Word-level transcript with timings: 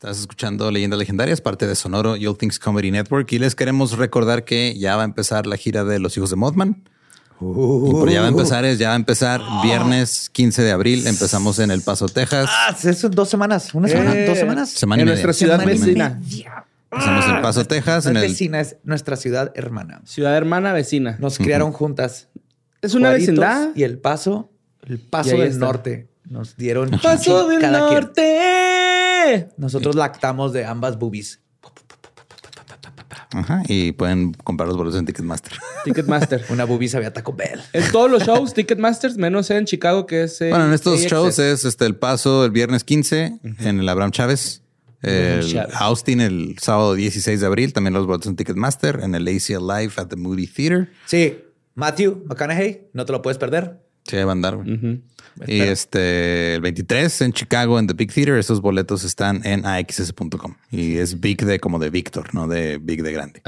Estás 0.00 0.20
escuchando 0.20 0.70
Leyendas 0.70 0.96
Legendarias, 0.96 1.40
parte 1.40 1.66
de 1.66 1.74
Sonoro 1.74 2.12
All 2.12 2.38
Things 2.38 2.60
Comedy 2.60 2.92
Network. 2.92 3.32
Y 3.32 3.40
les 3.40 3.56
queremos 3.56 3.98
recordar 3.98 4.44
que 4.44 4.78
ya 4.78 4.94
va 4.94 5.02
a 5.02 5.04
empezar 5.04 5.48
la 5.48 5.56
gira 5.56 5.82
de 5.82 5.98
Los 5.98 6.16
Hijos 6.16 6.30
de 6.30 6.36
Mothman. 6.36 6.84
y 7.40 7.42
por 7.42 8.08
ya 8.08 8.20
va 8.20 8.26
a 8.26 8.28
empezar 8.30 8.64
es, 8.64 8.78
ya 8.78 8.88
va 8.90 8.92
a 8.94 8.96
empezar 8.96 9.40
viernes 9.60 10.30
15 10.30 10.62
de 10.62 10.70
abril. 10.70 11.04
Empezamos 11.08 11.58
en 11.58 11.72
El 11.72 11.82
Paso, 11.82 12.06
Texas. 12.08 12.48
Ah, 12.48 12.76
eso 12.80 13.08
dos 13.08 13.28
semanas. 13.28 13.74
Una 13.74 13.88
semana, 13.88 14.14
Eh, 14.14 14.26
dos 14.28 14.38
semanas. 14.38 14.70
Semana 14.70 15.00
y 15.00 15.02
en 15.02 15.06
media. 15.08 15.14
nuestra 15.16 15.32
ciudad 15.32 15.58
Semana 15.58 15.74
y 15.74 15.78
vecina. 15.80 16.20
Empezamos 16.92 17.24
en 17.26 17.34
El 17.34 17.42
Paso, 17.42 17.64
Texas. 17.64 18.04
No 18.04 18.10
En 18.12 18.16
es 18.18 18.22
el, 18.22 18.28
vecina, 18.30 18.60
es 18.60 18.76
nuestra 18.84 19.16
ciudad 19.16 19.50
hermana. 19.56 20.00
Ciudad 20.04 20.36
hermana 20.36 20.72
vecina. 20.72 21.16
Nos 21.18 21.38
criaron 21.38 21.72
juntas. 21.72 22.28
Es 22.82 22.94
una 22.94 23.08
Juaritos 23.08 23.34
vecindad. 23.34 23.70
Y 23.74 23.82
el 23.82 23.98
paso, 23.98 24.52
el 24.86 25.00
paso 25.00 25.34
Y 25.34 25.40
del 25.40 25.48
está. 25.48 25.66
norte. 25.66 26.06
Nos 26.30 26.56
dieron 26.56 26.90
Paso 27.02 27.48
del 27.48 27.58
cada 27.60 27.88
quien. 27.88 27.98
Norte. 29.26 29.48
Nosotros 29.56 29.94
lactamos 29.96 30.52
de 30.52 30.64
ambas 30.64 30.98
boobies. 30.98 31.40
Ajá, 33.30 33.62
y 33.68 33.92
pueden 33.92 34.32
comprar 34.32 34.68
los 34.68 34.76
boletos 34.78 34.98
en 34.98 35.04
Ticketmaster. 35.04 35.52
Ticketmaster. 35.84 36.44
Una 36.50 36.64
boobie 36.64 36.88
sabía 36.88 37.12
Taco 37.12 37.34
Bell. 37.34 37.60
En 37.74 37.90
todos 37.92 38.10
los 38.10 38.22
shows, 38.22 38.54
Ticketmasters, 38.54 39.16
menos 39.18 39.50
en 39.50 39.66
Chicago, 39.66 40.06
que 40.06 40.22
es. 40.24 40.40
eh, 40.40 40.48
Bueno, 40.48 40.66
en 40.66 40.72
estos 40.72 41.00
AXS. 41.00 41.10
shows 41.10 41.38
es 41.38 41.64
este 41.66 41.84
el 41.84 41.94
paso 41.96 42.44
el 42.46 42.50
viernes 42.52 42.84
15 42.84 43.38
en 43.60 43.80
el 43.80 43.88
Abraham 43.88 44.12
Chávez. 44.12 44.62
El 45.02 45.46
Chávez. 45.46 45.74
Austin 45.78 46.20
el 46.22 46.56
sábado 46.58 46.94
16 46.94 47.40
de 47.40 47.46
abril, 47.46 47.72
también 47.74 47.92
los 47.94 48.06
boletos 48.06 48.28
en 48.28 48.36
Ticketmaster, 48.36 49.00
en 49.02 49.14
el 49.14 49.28
ACL 49.28 49.66
Live 49.66 49.92
at 49.96 50.06
the 50.08 50.16
Moody 50.16 50.46
Theater. 50.46 50.90
Sí, 51.06 51.38
Matthew 51.74 52.24
McConaughey, 52.26 52.88
no 52.94 53.04
te 53.04 53.12
lo 53.12 53.20
puedes 53.20 53.36
perder. 53.38 53.78
Sí, 54.04 54.16
va 54.16 54.30
a 54.30 54.32
andar. 54.32 54.58
Y 55.46 55.60
este, 55.60 56.54
el 56.56 56.60
23 56.60 57.20
en 57.22 57.32
Chicago, 57.32 57.78
en 57.78 57.86
The 57.86 57.94
Big 57.94 58.12
Theater, 58.12 58.34
esos 58.38 58.60
boletos 58.60 59.04
están 59.04 59.44
en 59.46 59.64
axs.com. 59.66 60.54
Y 60.70 60.96
es 60.96 61.20
Big 61.20 61.44
de 61.44 61.60
como 61.60 61.78
de 61.78 61.90
Víctor, 61.90 62.34
no 62.34 62.48
de 62.48 62.78
Big 62.78 63.02
de 63.02 63.12
grande. 63.12 63.42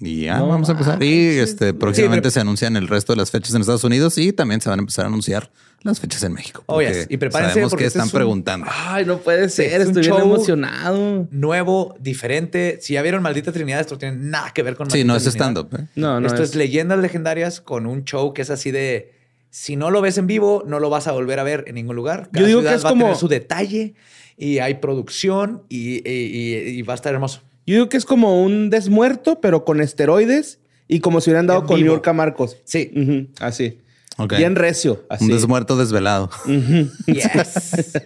Y 0.00 0.22
ya 0.26 0.38
No 0.38 0.46
vamos 0.48 0.68
a 0.68 0.72
empezar. 0.72 1.02
Y 1.02 1.38
este, 1.38 1.74
próximamente 1.74 2.30
se 2.30 2.38
anuncian 2.40 2.76
el 2.76 2.86
resto 2.86 3.12
de 3.12 3.16
las 3.16 3.30
fechas 3.32 3.54
en 3.54 3.62
Estados 3.62 3.82
Unidos 3.82 4.16
y 4.18 4.32
también 4.32 4.60
se 4.60 4.68
van 4.68 4.78
a 4.78 4.82
empezar 4.82 5.06
a 5.06 5.08
anunciar 5.08 5.50
las 5.82 5.98
fechas 6.00 6.22
en 6.22 6.32
México. 6.34 6.62
Oh, 6.66 6.80
yes. 6.80 7.06
Y 7.08 7.16
prepárense 7.16 7.54
Sabemos 7.54 7.70
porque 7.70 7.84
que 7.84 7.86
este 7.88 7.98
están 7.98 8.08
es 8.08 8.12
un- 8.14 8.18
preguntando. 8.18 8.66
Ay, 8.70 9.04
no 9.06 9.18
puede 9.18 9.48
ser. 9.48 9.80
es 9.80 9.88
Estoy 9.88 10.02
bien 10.02 10.14
emocionado. 10.20 11.26
Nuevo, 11.32 11.96
diferente. 12.00 12.78
Si 12.80 12.94
ya 12.94 13.02
vieron 13.02 13.22
Maldita 13.22 13.50
Trinidad, 13.52 13.80
esto 13.80 13.94
no 13.94 13.98
tiene 13.98 14.16
nada 14.18 14.52
que 14.52 14.62
ver 14.62 14.76
con 14.76 14.88
Sí, 14.90 14.98
Maldita 14.98 15.06
no 15.12 15.16
es 15.16 15.26
stand-up. 15.26 15.68
¿eh? 15.76 15.86
No, 15.96 16.20
no. 16.20 16.26
Esto 16.28 16.42
es. 16.44 16.50
es- 16.50 16.54
leyendas 16.56 16.98
legendarias 17.00 17.60
con 17.60 17.86
un 17.86 18.04
show 18.04 18.32
que 18.34 18.42
es 18.42 18.50
así 18.50 18.70
de 18.70 19.17
si 19.50 19.76
no 19.76 19.90
lo 19.90 20.00
ves 20.00 20.18
en 20.18 20.26
vivo, 20.26 20.62
no 20.66 20.80
lo 20.80 20.90
vas 20.90 21.06
a 21.08 21.12
volver 21.12 21.38
a 21.38 21.42
ver 21.42 21.64
en 21.66 21.74
ningún 21.76 21.96
lugar. 21.96 22.28
Cada 22.32 22.40
Yo 22.40 22.46
digo 22.46 22.58
que 22.60 22.64
ciudad 22.64 22.76
es 22.76 22.84
va 22.84 22.88
a 22.88 22.92
como- 22.92 23.04
tener 23.06 23.16
su 23.18 23.28
detalle 23.28 23.94
y 24.36 24.58
hay 24.58 24.74
producción 24.74 25.62
y, 25.68 25.96
y- 26.08 26.14
y- 26.14 26.78
y 26.78 26.82
va 26.82 26.94
a 26.94 26.96
estar 26.96 27.12
hermoso. 27.14 27.40
Yo 27.66 27.74
digo 27.74 27.88
que 27.88 27.96
es 27.96 28.04
como 28.04 28.42
un 28.42 28.70
desmuerto, 28.70 29.40
pero 29.40 29.64
con 29.64 29.80
esteroides 29.80 30.60
y 30.86 31.00
como 31.00 31.20
si 31.20 31.30
hubieran 31.30 31.46
dado 31.46 31.60
En 31.60 31.66
con 31.66 31.76
vivo. 31.76 31.90
Niurka 31.92 32.12
Marcos. 32.12 32.56
Sí. 32.64 32.90
Ujú, 32.96 33.28
Así. 33.40 33.80
Ok. 34.16 34.34
Bien 34.36 34.56
recio. 34.56 35.04
Así. 35.10 35.24
Un 35.26 35.30
desmuerto 35.32 35.76
desvelado. 35.76 36.30
Yes. 37.06 37.92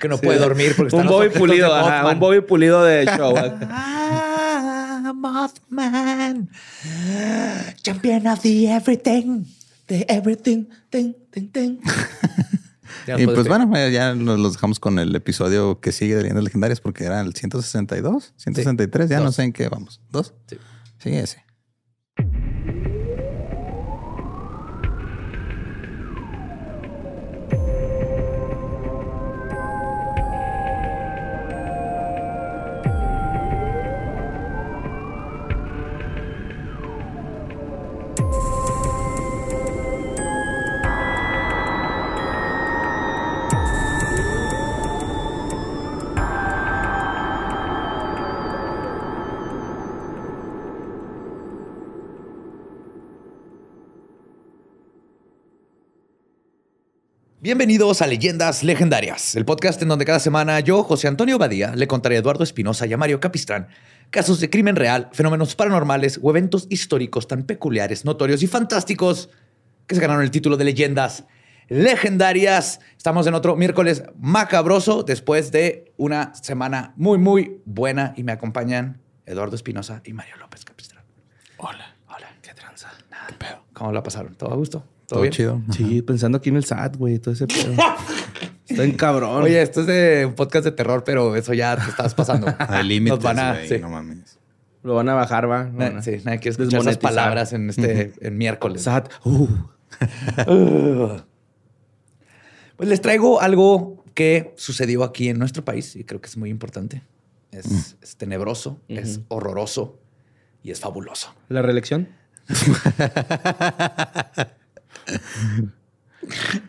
que 0.00 0.08
no 0.08 0.18
puede 0.18 0.38
dormir 0.38 0.74
porque 0.76 0.94
un 0.94 1.02
están 1.02 1.06
los 1.06 1.14
Bobby 1.26 1.36
pulido, 1.38 1.74
de 1.74 1.80
ajá, 1.80 2.08
un 2.08 2.20
Bobby 2.20 2.40
pulido 2.42 2.84
de 2.84 3.06
show. 3.06 3.34
Ah, 5.06 5.12
Mothman. 5.12 6.48
Champion 7.82 8.26
of 8.26 8.40
the 8.40 8.68
everything. 8.68 9.44
De 9.86 10.06
everything, 10.08 10.64
ten. 10.90 11.14
Ya 13.06 13.18
nos 13.18 13.20
Y 13.20 13.26
pues 13.26 13.48
bueno, 13.48 13.70
eh, 13.76 13.92
ya 13.92 14.14
nos 14.14 14.38
los 14.38 14.54
dejamos 14.54 14.80
con 14.80 14.98
el 14.98 15.14
episodio 15.14 15.78
que 15.78 15.92
sigue 15.92 16.14
de 16.14 16.22
Leyendas 16.22 16.44
Legendarias 16.44 16.80
porque 16.80 17.04
era 17.04 17.20
el 17.20 17.34
162, 17.34 18.32
163, 18.36 19.10
ya 19.10 19.20
no 19.20 19.30
sé 19.30 19.42
en 19.42 19.52
qué 19.52 19.68
vamos. 19.68 20.00
¿Dos? 20.10 20.32
Sí. 20.46 20.56
Sí, 21.00 21.10
ese. 21.10 21.43
Bienvenidos 57.44 58.00
a 58.00 58.06
Leyendas 58.06 58.62
Legendarias, 58.62 59.36
el 59.36 59.44
podcast 59.44 59.82
en 59.82 59.88
donde 59.88 60.06
cada 60.06 60.18
semana 60.18 60.60
yo, 60.60 60.82
José 60.82 61.08
Antonio 61.08 61.36
Badía, 61.36 61.76
le 61.76 61.86
contaré 61.86 62.16
a 62.16 62.20
Eduardo 62.20 62.42
Espinosa 62.42 62.86
y 62.86 62.94
a 62.94 62.96
Mario 62.96 63.20
Capistrán 63.20 63.68
casos 64.08 64.40
de 64.40 64.48
crimen 64.48 64.76
real, 64.76 65.10
fenómenos 65.12 65.54
paranormales 65.54 66.18
o 66.22 66.30
eventos 66.30 66.66
históricos 66.70 67.28
tan 67.28 67.42
peculiares, 67.42 68.06
notorios 68.06 68.42
y 68.42 68.46
fantásticos 68.46 69.28
que 69.86 69.94
se 69.94 70.00
ganaron 70.00 70.22
el 70.22 70.30
título 70.30 70.56
de 70.56 70.64
Leyendas 70.64 71.24
Legendarias. 71.68 72.80
Estamos 72.96 73.26
en 73.26 73.34
otro 73.34 73.56
miércoles 73.56 74.04
macabroso 74.18 75.02
después 75.02 75.52
de 75.52 75.92
una 75.98 76.34
semana 76.36 76.94
muy, 76.96 77.18
muy 77.18 77.60
buena 77.66 78.14
y 78.16 78.22
me 78.22 78.32
acompañan 78.32 79.02
Eduardo 79.26 79.54
Espinosa 79.54 80.00
y 80.02 80.14
Mario 80.14 80.38
López 80.38 80.64
Capistrán. 80.64 81.04
Hola. 81.58 81.94
Hola, 82.08 82.28
qué 82.40 82.54
tranza. 82.54 82.90
¿Qué 83.28 83.34
pedo? 83.34 83.66
¿Cómo 83.74 83.92
la 83.92 84.02
pasaron? 84.02 84.34
¿Todo 84.34 84.50
a 84.50 84.56
gusto? 84.56 84.93
Todo 85.06 85.26
chido. 85.28 85.60
Sí, 85.70 86.02
pensando 86.02 86.38
aquí 86.38 86.48
en 86.48 86.56
el 86.56 86.64
SAT, 86.64 86.96
güey, 86.96 87.18
todo 87.18 87.34
ese 87.34 87.46
pedo. 87.46 87.74
Está 88.68 88.82
en 88.84 88.92
cabrón. 88.92 89.42
Oye, 89.42 89.60
esto 89.60 89.82
es 89.82 89.86
de 89.86 90.24
un 90.26 90.34
podcast 90.34 90.64
de 90.64 90.72
terror, 90.72 91.04
pero 91.04 91.36
eso 91.36 91.52
ya 91.52 91.76
te 91.76 91.88
estás 91.90 92.14
pasando. 92.14 92.46
Hay 92.58 92.84
límites, 92.88 93.16
Nos 93.18 93.22
van 93.24 93.38
a- 93.38 93.52
güey, 93.54 93.68
sí. 93.68 93.78
no 93.78 93.90
mames. 93.90 94.38
lo 94.82 94.94
van 94.94 95.08
a 95.10 95.14
bajar, 95.14 95.50
va. 95.50 95.64
No, 95.64 95.78
Na- 95.78 95.90
no. 95.90 96.02
sí, 96.02 96.12
nadie 96.24 96.38
quiere 96.38 96.50
escuchar 96.52 96.80
esas 96.80 96.98
palabras 96.98 97.52
en 97.52 97.68
este 97.68 98.12
en 98.20 98.38
miércoles. 98.38 98.82
SAT. 98.82 99.10
Uh. 99.24 99.48
Pues 102.76 102.88
les 102.88 103.00
traigo 103.00 103.40
algo 103.40 104.02
que 104.14 104.52
sucedió 104.56 105.04
aquí 105.04 105.28
en 105.28 105.38
nuestro 105.38 105.64
país 105.64 105.94
y 105.96 106.04
creo 106.04 106.20
que 106.20 106.26
es 106.28 106.36
muy 106.36 106.50
importante. 106.50 107.02
Es, 107.52 107.96
es 108.02 108.16
tenebroso, 108.16 108.80
es 108.88 109.20
horroroso 109.28 110.00
y 110.62 110.70
es 110.72 110.80
fabuloso. 110.80 111.32
¿La 111.48 111.62
reelección? 111.62 112.08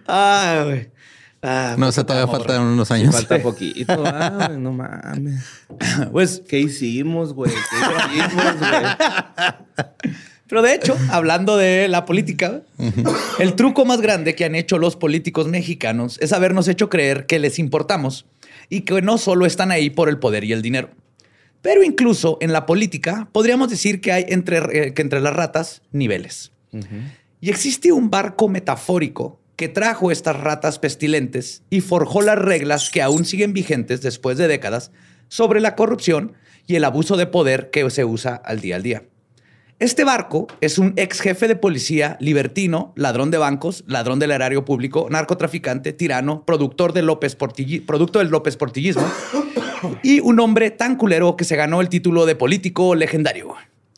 Ah, 0.08 0.64
güey. 0.66 0.90
Ah, 1.42 1.76
No, 1.78 1.88
o 1.88 1.92
sea, 1.92 2.04
todavía 2.06 2.32
faltan 2.32 2.62
unos 2.62 2.90
años. 2.92 3.14
Falta 3.14 3.40
poquito. 3.42 4.04
Ah, 4.06 4.50
no 4.58 4.74
mames. 4.74 5.44
Pues, 6.12 6.42
¿Qué 6.48 6.60
hicimos, 6.60 7.34
güey? 7.34 7.52
¿Qué 7.52 8.18
hicimos, 8.18 8.60
güey? 8.60 8.72
pero 10.48 10.62
de 10.62 10.74
hecho, 10.74 10.98
hablando 11.10 11.58
de 11.58 11.88
la 11.88 12.06
política, 12.06 12.62
el 13.40 13.56
truco 13.56 13.86
más 13.86 14.02
grande 14.02 14.36
que 14.36 14.46
han 14.46 14.56
hecho 14.56 14.78
los 14.78 14.96
políticos 14.96 15.48
mexicanos 15.48 16.18
es 16.22 16.34
habernos 16.34 16.68
hecho 16.68 16.90
creer 16.90 17.26
que 17.26 17.40
les 17.40 17.60
importamos 17.60 18.26
y 18.70 18.82
que 18.82 19.02
no 19.02 19.18
solo 19.18 19.46
están 19.46 19.72
ahí 19.72 19.90
por 19.90 20.10
el 20.10 20.18
poder 20.20 20.44
y 20.44 20.54
el 20.54 20.62
dinero. 20.62 20.90
Pero 21.62 21.84
incluso 21.84 22.38
en 22.42 22.54
la 22.54 22.66
política 22.66 23.28
podríamos 23.32 23.70
decir 23.70 24.00
que 24.02 24.12
hay 24.12 24.26
entre, 24.30 24.58
eh, 24.88 24.94
que 24.94 25.02
entre 25.02 25.20
las 25.20 25.36
ratas 25.36 25.82
niveles. 25.92 26.52
Y 27.42 27.50
existe 27.50 27.92
un 27.92 28.10
barco 28.10 28.48
metafórico 28.48 29.40
que 29.56 29.70
trajo 29.70 30.12
estas 30.12 30.40
ratas 30.40 30.80
pestilentes 30.80 31.64
y 31.70 31.82
forjó 31.82 32.22
las 32.22 32.38
reglas 32.38 32.90
que 32.90 33.02
aún 33.02 33.26
siguen 33.26 33.54
vigentes 33.54 34.02
después 34.02 34.38
de 34.38 34.48
décadas 34.48 34.92
sobre 35.28 35.62
la 35.62 35.76
corrupción 35.76 36.34
y 36.68 36.76
el 36.76 36.84
abuso 36.84 37.18
de 37.18 37.28
poder 37.28 37.70
que 37.70 37.90
se 37.90 38.06
usa 38.06 38.36
al 38.36 38.60
día 38.60 38.76
al 38.76 38.84
día. 38.84 39.04
Este 39.78 40.06
barco 40.06 40.48
es 40.62 40.78
un 40.78 40.94
ex 40.96 41.20
jefe 41.20 41.50
de 41.50 41.58
policía, 41.58 42.16
libertino, 42.22 42.94
ladrón 42.96 43.30
de 43.30 43.38
bancos, 43.38 43.84
ladrón 43.88 44.20
del 44.20 44.32
erario 44.32 44.64
público, 44.64 45.08
narcotraficante, 45.10 45.92
tirano, 45.92 46.46
productor 46.46 46.94
de 46.94 47.02
López 47.02 47.36
producto 47.36 48.20
del 48.20 48.30
López 48.30 48.56
Portillismo 48.56 49.06
y 50.02 50.22
un 50.22 50.40
hombre 50.40 50.72
tan 50.72 50.96
culero 50.96 51.36
que 51.36 51.44
se 51.44 51.58
ganó 51.58 51.82
el 51.82 51.90
título 51.90 52.26
de 52.26 52.36
político 52.36 52.96
legendario. 52.96 53.54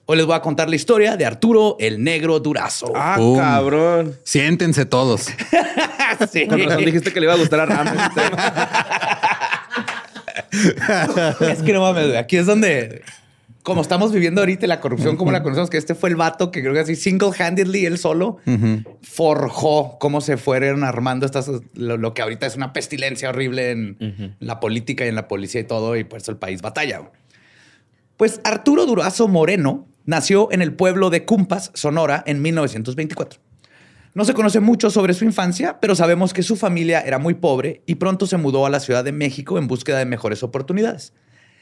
Hoy 0.09 0.15
les 0.15 0.25
voy 0.25 0.35
a 0.35 0.41
contar 0.41 0.69
la 0.69 0.77
historia 0.77 1.17
de 1.17 1.25
Arturo 1.25 1.75
el 1.81 2.01
Negro 2.01 2.39
Durazo. 2.39 2.93
Ah, 2.95 3.15
Pum. 3.17 3.37
cabrón. 3.37 4.15
Siéntense 4.23 4.85
todos. 4.85 5.27
Sí. 6.31 6.47
Con 6.47 6.59
razón 6.63 6.83
dijiste 6.83 7.13
que 7.13 7.19
le 7.19 7.25
iba 7.25 7.33
a 7.33 7.37
gustar 7.37 7.59
a 7.59 7.65
Ramos. 7.65 7.93
Es 11.41 11.61
que 11.61 11.73
no 11.73 11.81
mames, 11.81 12.05
güey. 12.07 12.17
Aquí 12.17 12.37
es 12.37 12.45
donde, 12.47 13.03
como 13.61 13.81
estamos 13.81 14.11
viviendo 14.11 14.41
ahorita 14.41 14.65
la 14.65 14.79
corrupción, 14.79 15.15
como 15.17 15.31
la 15.31 15.43
conocemos, 15.43 15.69
que 15.69 15.77
este 15.77 15.93
fue 15.93 16.09
el 16.09 16.15
vato 16.15 16.49
que 16.49 16.61
creo 16.61 16.73
que 16.73 16.79
así 16.79 16.95
single-handedly, 16.95 17.85
él 17.85 17.99
solo, 17.99 18.37
forjó 19.03 19.99
cómo 19.99 20.21
se 20.21 20.37
fueron 20.37 20.83
armando 20.83 21.27
estas, 21.27 21.51
lo, 21.73 21.97
lo 21.97 22.13
que 22.15 22.23
ahorita 22.23 22.47
es 22.47 22.55
una 22.55 22.73
pestilencia 22.73 23.29
horrible 23.29 23.71
en 23.71 24.35
la 24.39 24.59
política 24.59 25.05
y 25.05 25.09
en 25.09 25.15
la 25.15 25.27
policía 25.27 25.61
y 25.61 25.65
todo, 25.65 25.95
y 25.97 26.03
por 26.03 26.19
eso 26.19 26.31
el 26.31 26.37
país 26.37 26.63
batalla. 26.63 27.01
Pues 28.15 28.41
Arturo 28.43 28.87
Durazo 28.87 29.27
Moreno 29.27 29.85
nació 30.07 30.51
en 30.51 30.63
el 30.63 30.73
pueblo 30.73 31.11
de 31.11 31.23
Cumpas, 31.25 31.69
Sonora, 31.75 32.23
en 32.25 32.41
1924. 32.41 33.39
No 34.15 34.25
se 34.25 34.33
conoce 34.33 34.59
mucho 34.59 34.89
sobre 34.89 35.13
su 35.13 35.25
infancia, 35.25 35.79
pero 35.79 35.93
sabemos 35.93 36.33
que 36.33 36.41
su 36.41 36.55
familia 36.55 37.01
era 37.01 37.19
muy 37.19 37.35
pobre 37.35 37.83
y 37.85 37.95
pronto 37.95 38.25
se 38.25 38.37
mudó 38.37 38.65
a 38.65 38.71
la 38.71 38.79
Ciudad 38.79 39.03
de 39.03 39.11
México 39.11 39.59
en 39.59 39.67
búsqueda 39.67 39.99
de 39.99 40.05
mejores 40.05 40.41
oportunidades. 40.41 41.13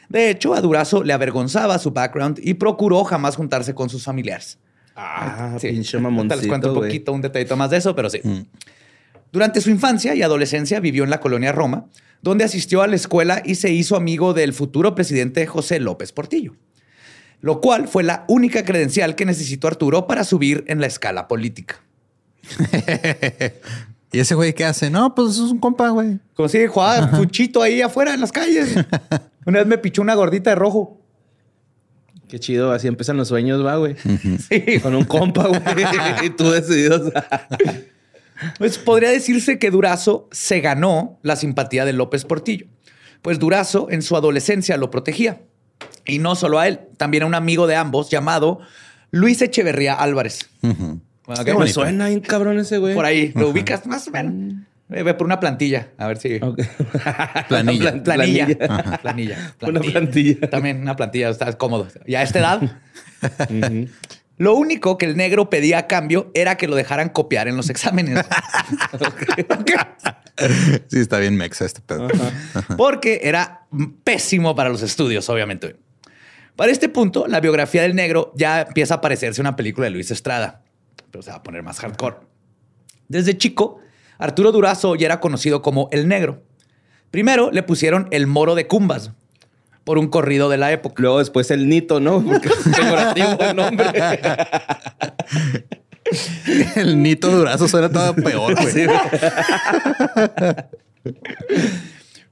De 0.07 0.30
hecho, 0.30 0.53
a 0.53 0.62
Durazo 0.62 1.03
le 1.03 1.12
avergonzaba 1.12 1.77
su 1.80 1.92
background 1.92 2.39
y 2.42 2.53
procuró 2.53 3.03
jamás 3.03 3.36
juntarse 3.36 3.75
con 3.75 3.89
sus 3.89 4.03
familiares. 4.03 4.57
Ah, 4.95 5.57
Sí. 5.59 5.68
pinche 5.68 6.00
mamoncito, 6.00 6.36
Les 6.38 6.48
cuento 6.48 6.69
un 6.69 6.75
poquito, 6.75 7.12
un 7.12 7.21
detallito 7.21 7.57
más 7.57 7.69
de 7.71 7.77
eso, 7.77 7.94
pero 7.95 8.09
sí. 8.09 8.21
Durante 9.33 9.59
su 9.59 9.69
infancia 9.69 10.15
y 10.15 10.21
adolescencia 10.21 10.80
vivió 10.80 11.03
en 11.03 11.09
la 11.09 11.19
colonia 11.19 11.51
Roma, 11.51 11.88
donde 12.21 12.45
asistió 12.45 12.81
a 12.81 12.88
la 12.88 12.95
escuela 12.95 13.41
y 13.44 13.56
se 13.56 13.71
hizo 13.71 13.98
amigo 13.98 14.33
del 14.33 14.53
futuro 14.53 14.95
presidente 14.95 15.45
José 15.45 15.81
López 15.81 16.13
Portillo, 16.13 16.56
lo 17.42 17.62
cual 17.62 17.88
fue 17.88 18.04
la 18.04 18.26
única 18.28 18.66
credencial 18.66 19.16
que 19.16 19.26
necesitó 19.26 19.68
Arturo 19.68 20.08
para 20.08 20.24
subir 20.24 20.64
en 20.68 20.82
la 20.82 20.88
escala 20.88 21.28
política. 21.28 21.82
¿Y 24.12 24.20
ese 24.20 24.36
güey 24.36 24.54
qué 24.54 24.66
hace? 24.66 24.90
No, 24.90 25.14
pues 25.14 25.32
es 25.32 25.40
un 25.40 25.60
compa, 25.60 25.90
güey. 25.90 26.20
Como 26.36 26.48
si 26.48 26.66
jugaba 26.68 27.10
fuchito 27.10 27.62
ahí 27.62 27.82
afuera 27.82 28.14
en 28.14 28.22
las 28.22 28.32
calles. 28.32 28.74
Una 29.46 29.60
vez 29.60 29.68
me 29.68 29.78
pichó 29.78 30.02
una 30.02 30.16
gordita 30.16 30.52
de 30.52 30.56
rojo. 30.56 31.02
Qué 32.30 32.40
chido, 32.40 32.72
así 32.72 32.88
empiezan 32.88 33.18
los 33.18 33.28
sueños, 33.28 33.64
va, 33.64 33.76
güey. 33.76 33.96
Sí. 34.50 34.80
Con 34.80 34.96
un 34.96 35.04
compa, 35.04 35.48
güey. 35.48 35.62
y 36.24 36.30
tú 36.30 36.50
decidido. 36.50 37.12
Pues 38.58 38.78
podría 38.78 39.10
decirse 39.10 39.60
que 39.60 39.70
Durazo 39.70 40.28
se 40.32 40.62
ganó 40.62 41.20
la 41.22 41.36
simpatía 41.36 41.86
de 41.86 41.94
López 41.94 42.26
Portillo, 42.26 42.68
pues 43.22 43.40
Durazo 43.40 43.88
en 43.90 44.02
su 44.02 44.16
adolescencia 44.16 44.78
lo 44.78 44.92
protegía. 44.92 45.42
Y 46.06 46.19
no 46.19 46.36
solo 46.36 46.60
a 46.60 46.68
él, 46.68 46.80
también 46.98 47.24
a 47.24 47.25
un 47.25 47.36
amigo 47.36 47.68
de 47.68 47.75
ambos 47.75 48.10
llamado 48.10 48.60
Luis 49.12 49.42
Echeverría 49.42 49.94
Álvarez. 49.96 50.50
Bueno, 50.62 51.44
¿Qué 51.44 51.54
me 51.56 51.68
suena 51.68 52.07
bien 52.10 52.19
cabrón 52.22 52.60
ese, 52.60 52.78
güey? 52.78 52.94
Por 52.94 53.06
ahí, 53.06 53.31
lo 53.36 53.50
ubicas 53.50 53.86
más 53.88 54.07
o 54.07 54.12
menos. 54.12 54.62
Ve 54.88 55.02
ve 55.02 55.16
por 55.16 55.25
una 55.25 55.40
plantilla, 55.40 55.90
a 55.98 56.06
ver 56.07 56.18
si... 56.19 56.40
Planilla. 57.48 57.92
Plan- 57.92 58.04
Planilla. 58.04 58.46
planilla. 58.46 58.98
Planilla. 59.02 59.54
Una 59.62 59.80
plantilla. 59.81 60.48
También 60.50 60.80
una 60.81 60.96
plantilla, 60.96 61.30
está 61.30 61.52
cómodo. 61.54 61.88
Y 62.06 62.13
a 62.13 62.22
esta 62.22 62.38
edad, 62.40 62.80
lo 64.38 64.54
único 64.56 65.00
que 65.00 65.08
el 65.08 65.18
negro 65.18 65.50
pedía 65.50 65.80
a 65.80 65.88
cambio 65.88 66.30
era 66.36 66.56
que 66.58 66.68
lo 66.68 66.75
dejaran 66.75 67.10
copiar 67.10 67.48
en 67.48 67.58
los 67.58 67.69
exámenes. 67.72 68.24
Sí, 70.90 71.00
está 71.00 71.18
bien 71.19 71.38
mexa 71.38 71.63
este 71.66 71.80
pedo. 71.81 72.10
porque 72.78 73.22
era 73.24 73.62
pésimo 74.04 74.54
para 74.54 74.69
los 74.69 74.81
estudios, 74.81 75.30
obviamente. 75.30 75.78
Para 76.56 76.72
este 76.72 76.90
punto, 76.90 77.28
la 77.28 77.42
biografía 77.42 77.81
del 77.81 77.96
negro 77.96 78.31
ya 78.36 78.62
empieza 78.62 78.96
a 78.96 79.02
parecerse 79.02 79.42
una 79.42 79.56
película 79.56 79.86
de 79.86 79.92
Luis 79.92 80.12
Estrada, 80.12 80.63
pero 81.12 81.22
se 81.22 81.31
va 81.31 81.38
a 81.38 81.44
poner 81.44 81.63
más 81.63 81.80
hardcore. 81.80 82.18
Desde 83.07 83.38
chico, 83.38 83.80
Arturo 84.18 84.52
Durazo 84.52 84.96
ya 84.96 85.07
era 85.07 85.19
conocido 85.19 85.62
como 85.62 85.90
el 85.92 86.07
negro. 86.07 86.44
Primero 87.12 87.52
le 87.52 87.63
pusieron 87.63 88.07
el 88.12 88.28
moro 88.28 88.56
de 88.56 88.68
Cumbas 88.68 89.12
por 89.84 89.98
un 89.98 90.07
corrido 90.07 90.50
de 90.50 90.57
la 90.57 90.72
época. 90.72 90.96
Luego 91.02 91.19
después 91.19 91.52
el 91.52 91.68
Nito, 91.69 92.00
¿no? 92.00 92.24
Porque 92.24 92.48
es 92.48 92.75
peyorativo 92.75 93.38
el 93.40 93.56
nombre. 93.56 93.88
El 96.75 97.01
Nito 97.01 97.31
Durazo 97.31 97.68
suena 97.68 97.90
todo 97.90 98.13
peor, 98.16 98.54
güey. 98.54 98.88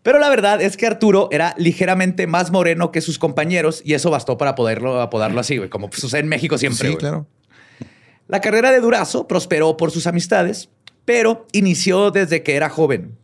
Pero 0.04 0.20
la 0.20 0.30
verdad 0.30 0.62
es 0.62 0.78
que 0.78 0.86
Arturo 0.86 1.30
era 1.32 1.56
ligeramente 1.58 2.28
más 2.28 2.52
moreno 2.52 2.92
que 2.92 3.02
sus 3.02 3.18
compañeros 3.18 3.82
y 3.86 3.94
eso 3.94 4.12
bastó 4.12 4.38
para 4.38 4.54
poderlo 4.54 5.02
apodarlo 5.02 5.40
así, 5.40 5.58
güey, 5.58 5.70
como 5.70 5.90
sucede 5.92 6.22
en 6.22 6.28
México 6.28 6.58
siempre. 6.58 6.90
Sí, 6.90 6.94
güey. 6.94 7.00
claro. 7.00 7.26
La 8.28 8.42
carrera 8.42 8.72
de 8.72 8.80
Durazo 8.80 9.28
prosperó 9.28 9.78
por 9.78 9.92
sus 9.92 10.08
amistades, 10.08 10.70
pero 11.06 11.48
inició 11.52 12.12
desde 12.12 12.44
que 12.44 12.56
era 12.56 12.70
joven. 12.70 13.18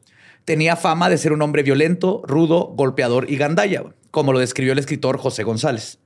Tenía 0.45 0.75
fama 0.75 1.09
de 1.09 1.17
ser 1.17 1.33
un 1.33 1.41
hombre 1.41 1.63
violento, 1.63 2.21
rudo, 2.25 2.67
golpeador 2.75 3.29
y 3.29 3.37
gandalla, 3.37 3.83
como 4.11 4.33
lo 4.33 4.39
describió 4.39 4.73
el 4.73 4.79
escritor 4.79 5.17
José 5.17 5.43
González. 5.43 5.99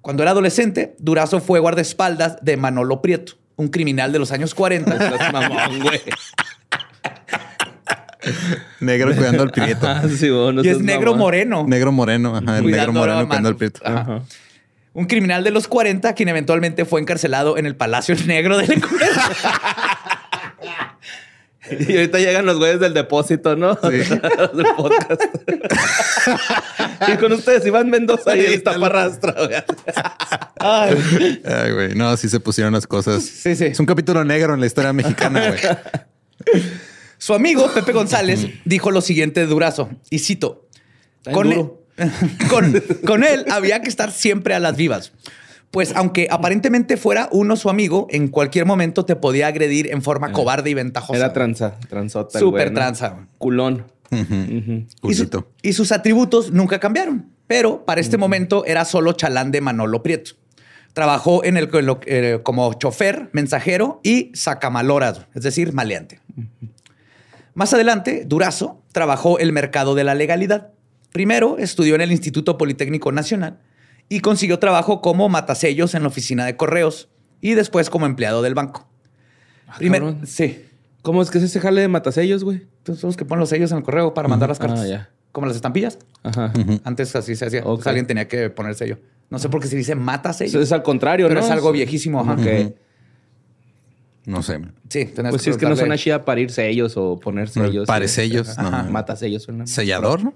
Cuando 0.00 0.22
era 0.22 0.32
adolescente, 0.32 0.96
Durazo 0.98 1.40
fue 1.40 1.60
guardaespaldas 1.60 2.38
de 2.42 2.56
Manolo 2.56 3.02
Prieto, 3.02 3.34
un 3.56 3.68
criminal 3.68 4.12
de 4.12 4.18
los 4.18 4.32
años 4.32 4.54
40. 4.54 4.92
Estás 4.92 5.32
mamón, 5.32 5.80
güey. 5.80 6.00
Negro 8.80 9.14
cuidando 9.14 9.42
al 9.42 9.50
prieto. 9.50 9.86
Sí, 10.16 10.30
bueno, 10.30 10.62
y 10.62 10.68
es 10.68 10.80
negro 10.80 11.14
moreno. 11.14 11.64
Negro 11.66 11.92
moreno. 11.92 12.36
Ajá, 12.36 12.40
el 12.40 12.44
negro 12.46 12.62
Cuidando 12.64 12.92
moreno 12.92 13.26
cuidando 13.26 13.48
al 13.48 13.56
prieto. 13.56 13.80
Ajá. 13.84 14.22
Un 14.92 15.06
criminal 15.06 15.44
de 15.44 15.50
los 15.50 15.68
40 15.68 16.12
quien 16.14 16.28
eventualmente 16.28 16.84
fue 16.84 17.00
encarcelado 17.00 17.56
en 17.56 17.66
el 17.66 17.76
Palacio 17.76 18.16
Negro 18.26 18.56
de 18.58 18.66
Lecumberri. 18.66 19.12
Y 21.70 21.96
ahorita 21.96 22.18
llegan 22.18 22.46
los 22.46 22.56
güeyes 22.56 22.80
del 22.80 22.94
depósito, 22.94 23.56
¿no? 23.56 23.78
Los 23.82 24.08
del 24.10 24.66
podcast. 24.76 25.22
y 27.06 27.16
con 27.16 27.32
ustedes 27.32 27.66
Iván 27.66 27.90
Mendoza 27.90 28.36
y 28.36 28.44
el 28.46 28.62
taparrastra. 28.62 29.34
Ay, 30.58 31.42
Ay, 31.44 31.72
güey. 31.72 31.94
No, 31.94 32.16
sí 32.16 32.28
se 32.28 32.40
pusieron 32.40 32.72
las 32.72 32.86
cosas. 32.86 33.22
Sí, 33.22 33.54
sí. 33.54 33.66
Es 33.66 33.80
un 33.80 33.86
capítulo 33.86 34.24
negro 34.24 34.54
en 34.54 34.60
la 34.60 34.66
historia 34.66 34.92
mexicana, 34.92 35.48
güey. 35.48 36.62
Su 37.18 37.34
amigo 37.34 37.68
Pepe 37.74 37.92
González 37.92 38.46
dijo 38.64 38.90
lo 38.90 39.00
siguiente 39.00 39.40
de 39.40 39.46
Durazo, 39.46 39.90
y 40.10 40.20
cito, 40.20 40.66
Está 41.18 41.32
con, 41.32 41.48
él, 41.52 41.54
duro. 41.58 41.82
con, 42.50 42.82
con 43.04 43.24
él 43.24 43.44
había 43.50 43.82
que 43.82 43.88
estar 43.88 44.10
siempre 44.12 44.54
a 44.54 44.60
las 44.60 44.76
vivas. 44.76 45.12
Pues 45.70 45.94
aunque 45.94 46.28
aparentemente 46.30 46.96
fuera 46.96 47.28
uno 47.30 47.54
su 47.56 47.68
amigo, 47.68 48.06
en 48.10 48.28
cualquier 48.28 48.64
momento 48.64 49.04
te 49.04 49.16
podía 49.16 49.48
agredir 49.48 49.90
en 49.90 50.00
forma 50.00 50.32
cobarde 50.32 50.70
y 50.70 50.74
ventajosa. 50.74 51.18
Era 51.18 51.32
tranza, 51.34 51.76
transota. 51.90 52.38
el 52.38 52.44
Súper 52.44 52.72
tranza. 52.72 53.26
Culón. 53.36 53.84
Y, 54.10 54.16
su- 54.16 54.86
Cursito. 55.02 55.52
y 55.60 55.74
sus 55.74 55.92
atributos 55.92 56.50
nunca 56.52 56.78
cambiaron, 56.80 57.26
pero 57.46 57.84
para 57.84 58.00
este 58.00 58.16
momento 58.16 58.64
era 58.64 58.86
solo 58.86 59.12
chalán 59.12 59.50
de 59.50 59.60
Manolo 59.60 60.02
Prieto. 60.02 60.30
Trabajó 60.94 61.44
en 61.44 61.58
el, 61.58 61.68
en 61.70 61.84
lo- 61.84 62.00
eh, 62.06 62.40
como 62.42 62.72
chofer, 62.72 63.28
mensajero 63.32 64.00
y 64.02 64.30
sacamaloras, 64.34 65.26
es 65.34 65.42
decir, 65.42 65.74
maleante. 65.74 66.20
Más 67.58 67.74
adelante, 67.74 68.22
Durazo 68.24 68.84
trabajó 68.92 69.40
el 69.40 69.50
mercado 69.52 69.96
de 69.96 70.04
la 70.04 70.14
legalidad. 70.14 70.68
Primero 71.12 71.58
estudió 71.58 71.96
en 71.96 72.02
el 72.02 72.12
Instituto 72.12 72.56
Politécnico 72.56 73.10
Nacional 73.10 73.58
y 74.08 74.20
consiguió 74.20 74.60
trabajo 74.60 75.00
como 75.00 75.28
matasellos 75.28 75.96
en 75.96 76.02
la 76.02 76.08
oficina 76.08 76.46
de 76.46 76.56
correos 76.56 77.08
y 77.40 77.54
después 77.54 77.90
como 77.90 78.06
empleado 78.06 78.42
del 78.42 78.54
banco. 78.54 78.86
Primer- 79.76 80.02
cabrón. 80.02 80.24
sí. 80.24 80.66
¿Cómo 81.02 81.20
es 81.20 81.32
que 81.32 81.38
es 81.38 81.44
ese 81.44 81.58
jale 81.58 81.80
de 81.80 81.88
matasellos, 81.88 82.44
güey? 82.44 82.62
Entonces, 82.78 83.00
son 83.00 83.08
los 83.08 83.16
que 83.16 83.24
ponen 83.24 83.40
los 83.40 83.48
sellos 83.48 83.72
en 83.72 83.78
el 83.78 83.82
correo 83.82 84.14
para 84.14 84.28
mandar 84.28 84.48
las 84.50 84.60
cartas. 84.60 84.80
Ah, 84.80 84.86
ya. 84.86 85.10
Como 85.32 85.48
las 85.48 85.56
estampillas. 85.56 85.98
Ajá. 86.22 86.52
Antes 86.84 87.16
así 87.16 87.34
se 87.34 87.44
hacía. 87.46 87.60
Ok. 87.62 87.66
Entonces, 87.66 87.86
alguien 87.88 88.06
tenía 88.06 88.28
que 88.28 88.50
poner 88.50 88.76
sello. 88.76 88.98
No 89.30 89.40
sé 89.40 89.48
por 89.48 89.60
qué 89.60 89.66
se 89.66 89.74
dice 89.76 89.96
mata 89.96 90.32
sello. 90.32 90.50
Eso 90.50 90.60
es 90.60 90.70
al 90.70 90.84
contrario, 90.84 91.26
pero 91.26 91.40
¿no? 91.40 91.46
es 91.46 91.50
algo 91.50 91.72
viejísimo. 91.72 92.20
ajá. 92.20 92.36
No 94.28 94.42
sé. 94.42 94.60
Sí, 94.90 95.06
tenés 95.06 95.30
Pues 95.30 95.40
sí, 95.42 95.50
es 95.50 95.56
que 95.56 95.64
no 95.64 95.70
suena 95.74 95.94
preguntarle. 95.94 95.98
chida 95.98 96.24
parir 96.24 96.50
sellos 96.50 96.96
o 96.98 97.18
poner 97.18 97.48
sellos. 97.48 97.86
Pare 97.86 98.04
eh. 98.04 98.08
sellos, 98.08 98.58
Ajá. 98.58 98.82
no. 98.82 98.90
Mata 98.90 99.16
sellos 99.16 99.42
suena. 99.42 99.66
Sellador, 99.66 100.22
¿no? 100.22 100.34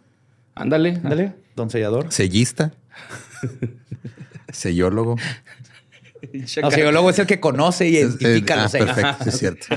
Ándale. 0.55 0.95
Ándale, 1.05 1.35
don 1.55 1.69
sellador. 1.69 2.11
Sellista. 2.11 2.73
Sellólogo. 4.53 5.13
O 5.13 6.71
sea, 6.71 6.91
luego 6.91 7.11
es 7.11 7.19
el 7.19 7.27
que 7.27 7.41
conoce 7.41 7.89
y 7.89 7.97
identifica 7.97 8.55
Ah, 8.55 8.63
los 8.63 8.71
sellos. 8.73 8.87
perfecto, 8.93 9.25
sí 9.25 9.29
es 9.31 9.39
cierto. 9.39 9.67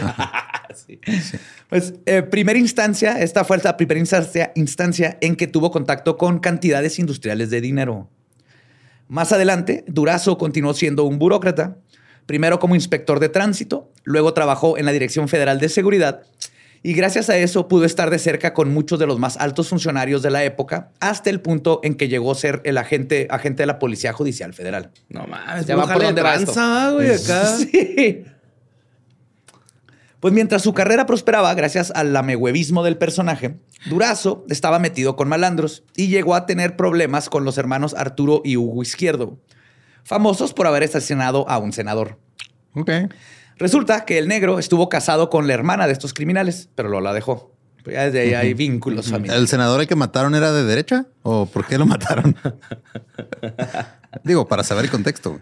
Pues, 1.70 1.94
eh, 2.06 2.22
primera 2.22 2.60
instancia, 2.60 3.20
esta 3.22 3.44
fue 3.46 3.58
la 3.64 3.76
primera 3.78 4.00
instancia, 4.00 4.52
instancia 4.56 5.18
en 5.22 5.36
que 5.36 5.48
tuvo 5.48 5.72
contacto 5.72 6.18
con 6.18 6.40
cantidades 6.40 7.00
industriales 7.00 7.50
de 7.50 7.62
dinero. 7.62 8.10
Más 9.08 9.32
adelante, 9.32 9.84
Durazo 9.88 10.38
continuó 10.38 10.74
siendo 10.74 11.06
un 11.06 11.18
burócrata, 11.18 11.78
primero 12.26 12.60
como 12.60 12.76
inspector 12.76 13.20
de 13.20 13.30
tránsito, 13.30 13.92
luego 14.04 14.34
trabajó 14.34 14.78
en 14.78 14.86
la 14.86 14.92
Dirección 14.92 15.28
Federal 15.28 15.60
de 15.60 15.70
Seguridad 15.70 16.22
Y 16.84 16.94
gracias 16.94 17.30
a 17.32 17.38
eso 17.38 17.68
pudo 17.68 17.86
estar 17.86 18.10
de 18.12 18.20
cerca 18.20 18.54
con 18.54 18.72
muchos 18.72 19.00
de 19.00 19.08
los 19.08 19.18
más 19.18 19.38
altos 19.38 19.70
funcionarios 19.70 20.22
de 20.22 20.30
la 20.30 20.44
época, 20.44 20.92
hasta 21.00 21.32
el 21.32 21.42
punto 21.42 21.80
en 21.84 21.96
que 21.96 22.08
llegó 22.08 22.32
a 22.32 22.36
ser 22.36 22.62
el 22.64 22.78
agente, 22.78 23.28
agente 23.32 23.64
de 23.64 23.68
la 23.68 23.80
Policía 23.80 24.14
Judicial 24.14 24.54
Federal. 24.54 24.92
No 25.10 25.26
mames, 25.26 25.66
Ya 25.66 25.76
va 25.76 25.88
por 25.92 26.04
dónde 26.04 26.22
esto. 26.22 26.52
tranza, 26.54 26.92
güey, 26.92 27.10
acá. 27.14 27.46
Sí. 27.58 28.24
Pues 30.20 30.34
mientras 30.34 30.64
su 30.64 30.74
carrera 30.74 31.06
prosperaba 31.06 31.54
gracias 31.54 31.92
al 31.92 32.14
lamehuevismo 32.14 32.84
del 32.84 32.98
personaje, 32.98 33.58
Durazo 33.88 34.44
estaba 34.50 34.80
metido 34.80 35.16
con 35.16 35.28
malandros 35.28 35.84
y 35.96 36.08
llegó 36.08 36.34
a 36.34 36.46
tener 36.48 36.76
problemas 36.76 37.30
con 37.30 37.46
los 37.46 37.58
hermanos 37.60 37.94
Arturo 37.96 38.42
y 38.44 38.58
Hugo 38.58 38.82
Izquierdo, 38.82 39.38
famosos 40.06 40.54
por 40.54 40.68
haber 40.68 40.84
asesinado 40.84 41.50
a 41.50 41.58
un 41.58 41.74
senador. 41.74 42.18
Ok. 42.74 42.90
Resulta 43.58 44.06
que 44.06 44.18
el 44.18 44.28
negro 44.28 44.60
estuvo 44.60 44.88
casado 44.88 45.30
con 45.30 45.48
la 45.48 45.54
hermana 45.54 45.88
de 45.88 45.94
estos 45.94 46.14
criminales, 46.14 46.70
pero 46.76 46.88
lo 46.88 47.02
la 47.02 47.14
dejó. 47.14 47.54
Ya 47.86 48.06
desde 48.06 48.22
ahí 48.22 48.34
hay 48.34 48.54
vínculos 48.54 49.10
familiares. 49.10 49.42
¿El 49.42 49.48
senador 49.48 49.80
al 49.80 49.88
que 49.88 49.96
mataron 49.96 50.34
era 50.34 50.52
de 50.52 50.64
derecha? 50.64 51.06
¿O 51.22 51.46
por 51.46 51.66
qué 51.68 51.78
lo 51.78 51.86
mataron? 51.86 52.36
Digo, 54.24 54.48
para 54.48 54.64
saber 54.64 54.86
el 54.86 54.92
contexto. 54.92 55.40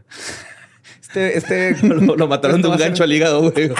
Este, 1.02 1.38
este 1.38 1.78
Lo, 1.88 2.16
lo 2.16 2.28
mataron 2.28 2.62
de 2.62 2.68
un 2.68 2.78
ser 2.78 2.88
gancho 2.88 3.04
al 3.04 3.14
hígado, 3.14 3.50
güey. 3.50 3.72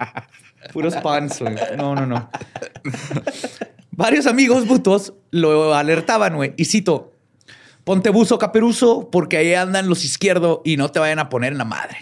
Puros 0.72 0.96
pants, 0.96 1.40
güey. 1.40 1.56
No, 1.76 1.94
no, 1.94 2.06
no. 2.06 2.30
Varios 3.90 4.26
amigos 4.26 4.66
butos 4.66 5.14
lo 5.30 5.74
alertaban, 5.74 6.36
güey. 6.36 6.52
Y 6.56 6.66
cito, 6.66 7.13
ponte 7.84 8.10
buzo 8.10 8.38
caperuso 8.38 9.08
porque 9.10 9.36
ahí 9.36 9.54
andan 9.54 9.88
los 9.88 10.04
izquierdos 10.04 10.60
y 10.64 10.76
no 10.76 10.90
te 10.90 10.98
vayan 10.98 11.18
a 11.18 11.28
poner 11.28 11.52
en 11.52 11.58
la 11.58 11.64
madre. 11.64 11.98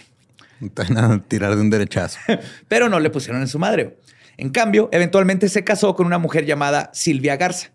Te 0.73 0.83
van 0.83 0.97
a 0.97 1.23
tirar 1.23 1.55
de 1.55 1.61
un 1.61 1.69
derechazo. 1.69 2.19
Pero 2.67 2.89
no 2.89 2.99
le 2.99 3.09
pusieron 3.09 3.41
en 3.41 3.47
su 3.47 3.59
madre. 3.59 3.97
En 4.37 4.49
cambio, 4.49 4.89
eventualmente 4.91 5.49
se 5.49 5.63
casó 5.63 5.95
con 5.95 6.05
una 6.07 6.17
mujer 6.17 6.45
llamada 6.45 6.89
Silvia 6.93 7.35
Garza, 7.37 7.69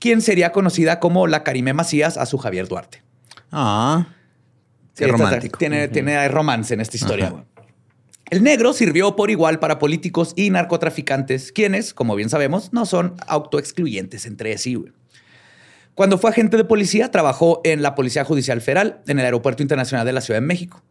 quien 0.00 0.20
sería 0.22 0.50
conocida 0.50 0.98
como 0.98 1.26
la 1.26 1.44
Karime 1.44 1.74
Macías 1.74 2.16
a 2.16 2.26
su 2.26 2.38
Javier 2.38 2.66
Duarte. 2.68 3.02
Ah, 3.52 4.06
qué 4.96 5.04
esta- 5.04 5.16
romántico. 5.16 5.58
Tiene, 5.58 5.88
tiene 5.88 6.26
romance 6.28 6.74
en 6.74 6.80
esta 6.80 6.96
historia. 6.96 7.30
güey. 7.30 7.44
El 8.30 8.42
negro 8.42 8.72
sirvió 8.72 9.14
por 9.14 9.30
igual 9.30 9.58
para 9.58 9.78
políticos 9.78 10.32
y 10.36 10.48
narcotraficantes, 10.48 11.52
quienes, 11.52 11.92
como 11.92 12.14
bien 12.16 12.30
sabemos, 12.30 12.72
no 12.72 12.86
son 12.86 13.14
autoexcluyentes 13.26 14.24
entre 14.24 14.56
sí. 14.56 14.74
güey. 14.74 14.92
Cuando 15.94 16.18
fue 16.18 16.30
agente 16.30 16.56
de 16.56 16.64
policía, 16.64 17.10
trabajó 17.10 17.60
en 17.64 17.82
la 17.82 17.94
Policía 17.94 18.24
Judicial 18.24 18.60
Federal, 18.60 19.00
en 19.06 19.18
el 19.18 19.24
Aeropuerto 19.26 19.62
Internacional 19.62 20.06
de 20.06 20.12
la 20.12 20.20
Ciudad 20.22 20.40
de 20.40 20.46
México. 20.46 20.82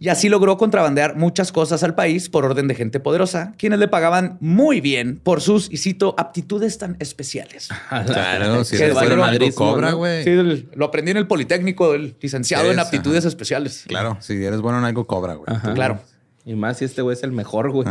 Y 0.00 0.08
así 0.08 0.28
logró 0.28 0.56
contrabandear 0.58 1.16
muchas 1.16 1.52
cosas 1.52 1.82
al 1.84 1.94
país 1.94 2.28
por 2.28 2.44
orden 2.44 2.66
de 2.66 2.74
gente 2.74 2.98
poderosa, 2.98 3.54
quienes 3.58 3.78
le 3.78 3.86
pagaban 3.88 4.38
muy 4.40 4.80
bien 4.80 5.18
por 5.22 5.40
sus, 5.40 5.70
y 5.72 5.76
cito, 5.76 6.14
aptitudes 6.18 6.78
tan 6.78 6.96
especiales. 6.98 7.68
Claro, 7.88 8.64
si 8.64 8.76
el 8.76 8.96
algo 8.96 9.16
madrismo, 9.16 9.54
cobra, 9.72 9.90
¿no? 9.92 9.98
güey. 9.98 10.24
Sí, 10.24 10.30
el- 10.30 10.68
lo 10.74 10.86
aprendí 10.86 11.12
en 11.12 11.16
el 11.18 11.26
Politécnico, 11.28 11.94
el 11.94 12.16
licenciado 12.20 12.70
en 12.72 12.78
Es, 12.80 12.84
aptitudes 12.86 13.20
ajá. 13.20 13.28
especiales. 13.28 13.84
Claro, 13.86 14.16
si 14.20 14.34
eres 14.44 14.60
bueno 14.60 14.78
en 14.78 14.84
algo, 14.84 15.06
cobra, 15.06 15.34
güey. 15.34 15.46
Claro. 15.74 16.00
Y 16.44 16.54
más 16.54 16.78
si 16.78 16.84
este 16.84 17.00
güey 17.02 17.16
es 17.16 17.22
el 17.22 17.30
mejor, 17.32 17.70
güey. 17.70 17.86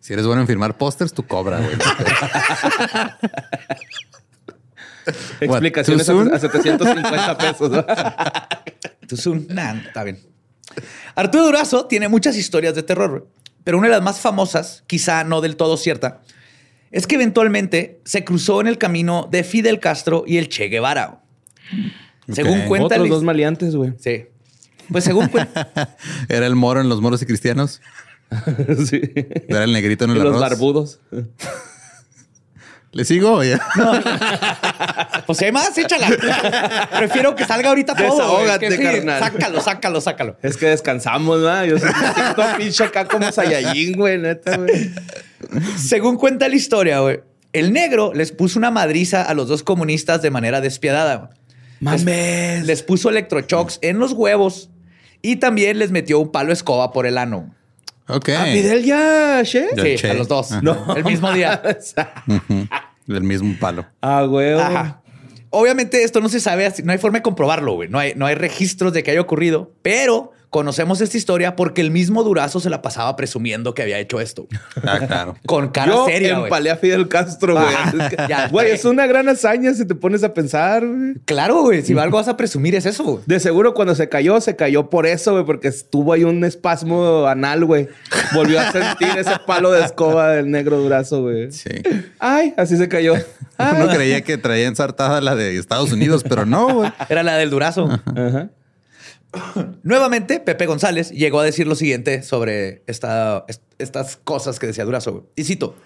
Si 0.00 0.12
eres 0.12 0.24
bueno 0.24 0.40
en 0.42 0.46
firmar 0.46 0.78
pósters, 0.78 1.12
tú 1.12 1.26
cobra, 1.26 1.58
güey. 1.58 1.76
Explicaciones 5.40 6.08
a, 6.08 6.12
a 6.12 6.38
750 6.38 7.38
pesos. 7.38 7.70
¿no? 7.70 7.84
Too 9.08 9.16
soon. 9.16 9.46
Nah, 9.50 9.74
está 9.74 10.04
bien. 10.04 10.18
Arturo 11.14 11.44
Durazo 11.44 11.86
tiene 11.86 12.08
muchas 12.08 12.36
historias 12.36 12.74
de 12.74 12.82
terror, 12.82 13.28
pero 13.64 13.78
una 13.78 13.88
de 13.88 13.94
las 13.94 14.02
más 14.02 14.20
famosas, 14.20 14.84
quizá 14.86 15.24
no 15.24 15.40
del 15.40 15.56
todo 15.56 15.76
cierta, 15.76 16.20
es 16.90 17.06
que 17.06 17.16
eventualmente 17.16 18.00
se 18.04 18.24
cruzó 18.24 18.60
en 18.60 18.66
el 18.66 18.78
camino 18.78 19.28
de 19.30 19.44
Fidel 19.44 19.80
Castro 19.80 20.24
y 20.26 20.38
el 20.38 20.48
Che 20.48 20.68
Guevara. 20.68 21.20
Según 22.32 22.62
cuenta 22.66 22.94
Otros 22.94 23.08
dos 23.08 23.22
maleantes, 23.22 23.74
güey. 23.74 23.92
Sí. 23.98 24.26
Pues 24.90 25.04
según 25.04 25.28
cuenta. 25.28 25.96
Era 26.28 26.46
el 26.46 26.54
moro 26.54 26.80
en 26.80 26.88
los 26.88 27.00
moros 27.00 27.20
y 27.22 27.26
cristianos. 27.26 27.80
sí. 28.88 29.00
Era 29.48 29.64
el 29.64 29.72
negrito 29.72 30.04
en 30.04 30.10
Y 30.10 30.18
el 30.18 30.24
los 30.24 30.40
barbudos. 30.40 31.00
¿Le 32.92 33.04
sigo 33.04 33.34
o 33.34 33.44
ya? 33.44 33.60
Pues 35.26 35.38
si 35.38 35.44
hay 35.44 35.52
más, 35.52 35.76
échala. 35.76 36.08
Prefiero 36.96 37.34
que 37.34 37.44
salga 37.44 37.68
ahorita 37.68 37.94
todo. 37.94 38.16
Desahógate, 38.16 38.68
Que 38.68 38.76
sí, 38.76 38.82
carnal. 38.82 39.20
Sácalo, 39.20 39.60
sácalo, 39.60 40.00
sácalo. 40.00 40.36
Es 40.42 40.56
que 40.56 40.66
descansamos, 40.66 41.40
¿no? 41.40 41.64
Yo 41.64 41.78
siento 41.78 42.42
pinche 42.56 42.84
acá 42.84 43.04
como 43.04 43.30
Saiyajin, 43.30 43.96
güey, 43.96 44.18
neta, 44.18 44.56
güey. 44.56 44.90
Según 45.76 46.16
cuenta 46.16 46.48
la 46.48 46.56
historia, 46.56 47.00
güey, 47.00 47.20
el 47.52 47.72
negro 47.72 48.12
les 48.14 48.32
puso 48.32 48.58
una 48.58 48.70
madriza 48.70 49.22
a 49.22 49.34
los 49.34 49.48
dos 49.48 49.62
comunistas 49.62 50.22
de 50.22 50.30
manera 50.30 50.60
despiadada. 50.60 51.30
Les, 51.80 52.64
les 52.64 52.82
puso 52.82 53.10
electroshocks 53.10 53.78
en 53.82 53.98
los 53.98 54.12
huevos 54.12 54.70
y 55.22 55.36
también 55.36 55.78
les 55.78 55.90
metió 55.90 56.18
un 56.18 56.32
palo 56.32 56.52
escoba 56.52 56.92
por 56.92 57.06
el 57.06 57.18
ano. 57.18 57.54
Ok. 58.08 58.28
¿A 58.30 58.44
Fidel 58.46 58.84
ya, 58.84 59.40
Che? 59.44 59.68
Sí, 59.76 59.96
Che. 59.96 60.10
a 60.10 60.14
los 60.14 60.28
dos. 60.28 60.50
No. 60.62 60.94
El 60.96 61.04
mismo 61.04 61.30
día. 61.32 61.60
Del 63.06 63.22
mismo 63.22 63.54
palo. 63.58 63.86
Ah, 64.00 64.22
güey. 64.24 64.52
Ajá. 64.58 65.02
Obviamente 65.50 66.02
esto 66.04 66.20
no 66.20 66.28
se 66.28 66.40
sabe, 66.40 66.66
así- 66.66 66.82
no 66.82 66.92
hay 66.92 66.98
forma 66.98 67.18
de 67.18 67.22
comprobarlo, 67.22 67.72
güey. 67.74 67.88
No 67.88 67.98
hay, 67.98 68.12
no 68.14 68.26
hay 68.26 68.34
registros 68.34 68.92
de 68.92 69.02
que 69.02 69.12
haya 69.12 69.20
ocurrido, 69.20 69.72
pero 69.82 70.32
conocemos 70.50 71.00
esta 71.00 71.16
historia 71.16 71.56
porque 71.56 71.80
el 71.80 71.90
mismo 71.90 72.22
Durazo 72.22 72.60
se 72.60 72.70
la 72.70 72.80
pasaba 72.82 73.14
presumiendo 73.16 73.74
que 73.74 73.82
había 73.82 73.98
hecho 73.98 74.20
esto. 74.20 74.46
Ah, 74.82 74.98
claro. 75.06 75.36
Con 75.46 75.68
cara 75.68 75.92
Yo 75.92 76.06
seria, 76.06 76.34
güey. 76.34 76.44
empalé 76.44 76.70
a 76.70 76.76
Fidel 76.76 77.08
Castro, 77.08 77.54
güey. 77.54 77.66
Ajá. 77.66 77.92
Es 78.04 78.08
que- 78.10 78.16
Ya. 78.28 78.48
Güey, 78.48 78.70
es 78.70 78.84
una 78.84 79.06
gran 79.06 79.28
hazaña 79.28 79.72
si 79.74 79.86
te 79.86 79.94
pones 79.94 80.24
a 80.24 80.32
pensar, 80.34 80.86
güey. 80.86 81.14
Claro, 81.24 81.62
güey. 81.62 81.82
Si 81.82 81.96
algo 81.98 82.16
vas 82.18 82.28
a 82.28 82.36
presumir 82.36 82.74
es 82.74 82.86
eso, 82.86 83.04
güey. 83.04 83.24
De 83.26 83.40
seguro 83.40 83.74
cuando 83.74 83.94
se 83.94 84.08
cayó, 84.08 84.40
se 84.40 84.56
cayó 84.56 84.90
por 84.90 85.06
eso, 85.06 85.32
güey, 85.32 85.44
porque 85.44 85.68
estuvo 85.68 86.12
ahí 86.12 86.24
un 86.24 86.44
espasmo 86.44 87.26
anal, 87.26 87.64
güey. 87.64 87.88
Volvió 88.34 88.60
a 88.60 88.72
sentir 88.72 89.08
ese 89.16 89.36
palo 89.46 89.70
de 89.72 89.84
escoba 89.84 90.30
del 90.32 90.50
negro 90.50 90.78
durazo, 90.78 91.22
güey. 91.22 91.52
Sí. 91.52 91.70
Ay, 92.18 92.54
así 92.56 92.76
se 92.76 92.88
cayó. 92.88 93.14
Ah. 93.58 93.74
Uno 93.76 93.88
creía 93.88 94.22
que 94.22 94.38
traía 94.38 94.66
ensartada 94.66 95.20
la 95.20 95.34
de 95.34 95.56
Estados 95.58 95.92
Unidos, 95.92 96.24
pero 96.28 96.46
no, 96.46 96.74
güey. 96.74 96.92
Era 97.08 97.22
la 97.22 97.36
del 97.36 97.50
Durazo. 97.50 97.88
Ajá. 98.06 98.50
Nuevamente, 99.82 100.40
Pepe 100.40 100.66
González 100.66 101.10
llegó 101.10 101.40
a 101.40 101.44
decir 101.44 101.66
lo 101.66 101.74
siguiente 101.74 102.22
sobre 102.22 102.82
esta- 102.86 103.44
est- 103.48 103.62
estas 103.78 104.16
cosas 104.16 104.58
que 104.58 104.66
decía 104.66 104.84
Durazo. 104.84 105.12
güey. 105.12 105.24
Y 105.36 105.44
cito: 105.44 105.76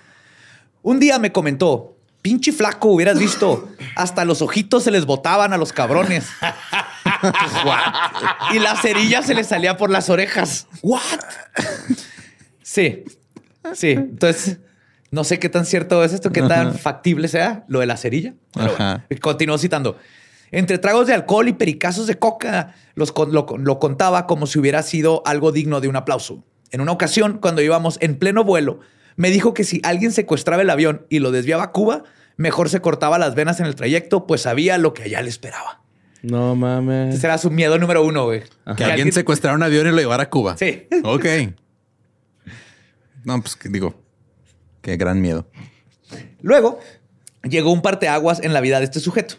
Un 0.83 1.01
día 1.01 1.19
me 1.19 1.33
comentó, 1.33 1.97
pinche 2.23 2.53
flaco, 2.53 2.89
hubieras 2.89 3.19
visto, 3.19 3.69
hasta 3.97 4.25
los 4.25 4.43
ojitos 4.43 4.85
se 4.85 4.91
les 4.93 5.07
botaban 5.07 5.53
a 5.53 5.57
los 5.57 5.73
cabrones. 5.73 6.27
y 8.55 8.59
la 8.59 8.77
cerilla 8.77 9.23
se 9.23 9.35
les 9.35 9.47
salía 9.49 9.77
por 9.77 9.91
las 9.91 10.09
orejas. 10.11 10.67
¿What? 10.83 11.01
Sí, 12.63 13.05
sí. 13.75 13.91
Entonces, 13.91 14.59
no 15.11 15.25
sé 15.25 15.39
qué 15.39 15.49
tan 15.49 15.67
cierto 15.67 16.03
es 16.05 16.13
esto, 16.13 16.33
qué 16.33 16.43
tan 16.43 16.75
factible 16.79 17.29
sea 17.29 17.65
lo 17.69 17.81
de 17.81 17.87
la 17.87 17.97
cerilla. 17.97 18.35
Pero 18.55 18.73
Ajá. 18.73 19.05
bueno, 19.09 19.21
continuó 19.21 19.59
citando. 19.59 19.99
Entre 20.53 20.79
tragos 20.79 21.07
de 21.09 21.15
alcohol 21.15 21.49
y 21.49 21.53
pericazos 21.55 22.07
de 22.07 22.19
coca, 22.19 22.75
los 22.95 23.11
con- 23.11 23.33
lo, 23.33 23.47
lo 23.59 23.79
contaba 23.79 24.27
como 24.27 24.47
si 24.47 24.59
hubiera 24.59 24.83
sido 24.83 25.23
algo 25.27 25.51
digno 25.51 25.81
de 25.81 25.89
un 25.89 25.97
aplauso. 25.97 26.45
En 26.71 26.81
una 26.81 26.93
ocasión, 26.93 27.39
cuando 27.39 27.61
íbamos 27.63 27.99
en 28.01 28.17
pleno 28.19 28.45
vuelo, 28.45 28.81
me 29.17 29.31
dijo 29.31 29.53
que 29.55 29.65
si 29.65 29.81
alguien 29.83 30.13
secuestraba 30.13 30.63
el 30.63 30.71
avión 30.71 31.07
y 31.11 31.19
lo 31.19 31.31
desviaba 31.33 31.65
a 31.65 31.73
Cuba, 31.73 32.05
mejor 32.37 32.69
se 32.71 32.81
cortaba 32.81 33.19
las 33.19 33.35
venas 33.35 33.61
en 33.61 33.67
el 33.67 33.75
trayecto, 33.75 34.27
pues 34.27 34.43
sabía 34.43 34.79
lo 34.79 34.95
que 34.95 35.03
allá 35.05 35.21
le 35.23 35.29
esperaba. 35.29 35.81
No 36.23 36.55
mames. 36.55 37.15
Ese 37.17 37.27
era 37.27 37.37
su 37.39 37.51
miedo 37.51 37.79
número 37.79 38.05
uno, 38.05 38.27
güey. 38.27 38.43
Que 38.77 38.85
alguien 38.85 39.11
secuestrara 39.13 39.57
un 39.57 39.63
avión 39.63 39.87
y 39.87 39.91
lo 39.91 39.97
llevara 39.99 40.23
a 40.25 40.31
Cuba. 40.31 40.57
Sí. 40.57 40.87
Ok. 41.03 41.25
No, 43.25 43.41
pues 43.41 43.57
que 43.57 43.69
digo, 43.69 43.95
qué 44.81 44.97
gran 44.97 45.21
miedo. 45.21 45.47
Luego 46.41 46.79
llegó 47.43 47.73
un 47.73 47.83
parteaguas 47.83 48.41
en 48.43 48.53
la 48.53 48.61
vida 48.61 48.79
de 48.79 48.85
este 48.85 49.01
sujeto. 49.01 49.37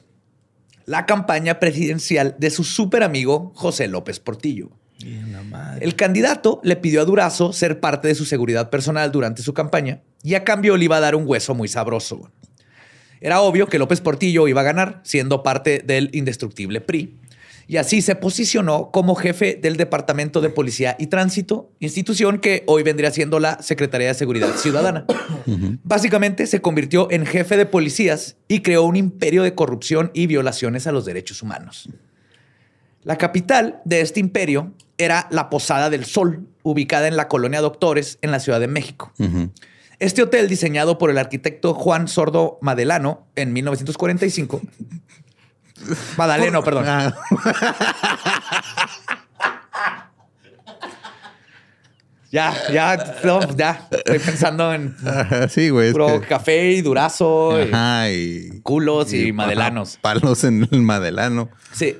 La 0.85 1.05
campaña 1.05 1.59
presidencial 1.59 2.35
de 2.39 2.49
su 2.49 2.63
súper 2.63 3.03
amigo 3.03 3.51
José 3.55 3.87
López 3.87 4.19
Portillo. 4.19 4.69
El 5.79 5.95
candidato 5.95 6.61
le 6.63 6.75
pidió 6.75 7.01
a 7.01 7.05
Durazo 7.05 7.51
ser 7.51 7.79
parte 7.79 8.07
de 8.07 8.15
su 8.15 8.25
seguridad 8.25 8.69
personal 8.69 9.11
durante 9.11 9.41
su 9.41 9.53
campaña 9.53 10.01
y 10.23 10.35
a 10.35 10.43
cambio 10.43 10.77
le 10.77 10.85
iba 10.85 10.97
a 10.97 11.01
dar 11.01 11.15
un 11.15 11.27
hueso 11.27 11.53
muy 11.53 11.67
sabroso. 11.67 12.31
Era 13.19 13.41
obvio 13.41 13.67
que 13.67 13.79
López 13.79 14.01
Portillo 14.01 14.47
iba 14.47 14.61
a 14.61 14.65
ganar 14.65 15.01
siendo 15.03 15.43
parte 15.43 15.81
del 15.85 16.09
indestructible 16.13 16.81
PRI 16.81 17.21
y 17.67 17.77
así 17.77 18.01
se 18.01 18.15
posicionó 18.15 18.91
como 18.91 19.15
jefe 19.15 19.57
del 19.61 19.77
Departamento 19.77 20.41
de 20.41 20.49
Policía 20.49 20.95
y 20.99 21.07
Tránsito, 21.07 21.71
institución 21.79 22.39
que 22.39 22.63
hoy 22.67 22.83
vendría 22.83 23.11
siendo 23.11 23.39
la 23.39 23.61
Secretaría 23.61 24.07
de 24.07 24.13
Seguridad 24.13 24.55
Ciudadana. 24.55 25.05
Básicamente 25.83 26.47
se 26.47 26.61
convirtió 26.61 27.09
en 27.11 27.25
jefe 27.25 27.57
de 27.57 27.65
policías 27.65 28.37
y 28.47 28.61
creó 28.61 28.83
un 28.83 28.95
imperio 28.95 29.43
de 29.43 29.55
corrupción 29.55 30.11
y 30.13 30.27
violaciones 30.27 30.87
a 30.87 30.91
los 30.91 31.05
derechos 31.05 31.41
humanos. 31.41 31.89
La 33.03 33.17
capital 33.17 33.81
de 33.85 34.01
este 34.01 34.19
imperio 34.19 34.73
era 34.97 35.27
la 35.31 35.49
Posada 35.49 35.89
del 35.89 36.05
Sol, 36.05 36.47
ubicada 36.63 37.07
en 37.07 37.17
la 37.17 37.27
colonia 37.27 37.61
Doctores, 37.61 38.17
en 38.21 38.31
la 38.31 38.39
Ciudad 38.39 38.59
de 38.59 38.67
México. 38.67 39.11
Este 39.99 40.21
hotel, 40.21 40.47
diseñado 40.49 40.97
por 40.97 41.09
el 41.09 41.17
arquitecto 41.17 41.73
Juan 41.73 42.07
Sordo 42.07 42.57
Madelano 42.61 43.27
en 43.35 43.53
1945. 43.53 44.61
Madaleno, 46.17 46.63
perdón. 46.63 46.85
Ah, 46.87 47.13
Ya, 52.31 52.51
ya, 52.71 53.17
no, 53.23 53.41
ya. 53.55 53.87
Estoy 53.91 54.17
pensando 54.17 54.73
en 54.73 54.95
sí, 55.49 55.69
güey. 55.69 55.91
puro 55.91 56.19
que- 56.19 56.27
café 56.27 56.71
y 56.71 56.81
durazo, 56.81 57.59
y 57.63 57.69
Ajá, 57.71 58.09
y... 58.09 58.59
culos 58.63 59.13
y, 59.13 59.31
madelanos. 59.31 59.99
palos 60.01 60.43
en 60.43 60.67
el 60.71 60.81
madelano. 60.81 61.49
Sí. 61.73 61.97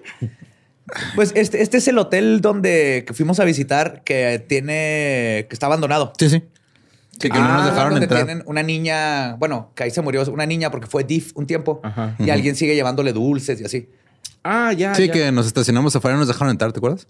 Pues 1.15 1.34
este, 1.36 1.62
este 1.62 1.77
es 1.77 1.88
el 1.88 2.00
hotel 2.00 2.42
donde 2.42 3.03
que 3.06 3.13
fuimos 3.13 3.39
a 3.39 3.44
visitar 3.46 4.03
que 4.03 4.44
tiene, 4.48 5.46
que 5.48 5.53
está 5.53 5.68
abandonado. 5.68 6.13
Sí, 6.18 6.30
sí. 6.30 6.44
Sí, 7.27 7.30
que 7.34 7.39
no 7.39 7.46
Ah, 7.46 7.58
nos 7.58 7.65
dejaron 7.65 7.89
donde 7.92 8.06
entrar. 8.06 8.25
tienen 8.25 8.44
una 8.48 8.63
niña, 8.63 9.36
bueno, 9.36 9.72
que 9.75 9.84
ahí 9.84 9.92
se 9.92 10.01
murió 10.01 10.24
una 10.32 10.46
niña 10.46 10.70
porque 10.72 10.88
fue 10.88 11.03
DIF 11.03 11.32
un 11.36 11.48
tiempo 11.48 11.80
Ajá. 11.84 12.15
y 12.20 12.30
alguien 12.30 12.56
sigue 12.56 12.75
llevándole 12.75 13.13
dulces 13.13 13.60
y 13.62 13.65
así. 13.65 13.89
Ah, 14.44 14.74
ya. 14.74 14.94
Sí, 14.96 15.08
ya. 15.08 15.13
que 15.13 15.32
nos 15.32 15.46
estacionamos 15.48 15.96
afuera 15.96 16.15
y 16.18 16.20
nos 16.20 16.27
dejaron 16.27 16.51
entrar, 16.51 16.72
¿te 16.74 16.80
acuerdas? 16.80 17.08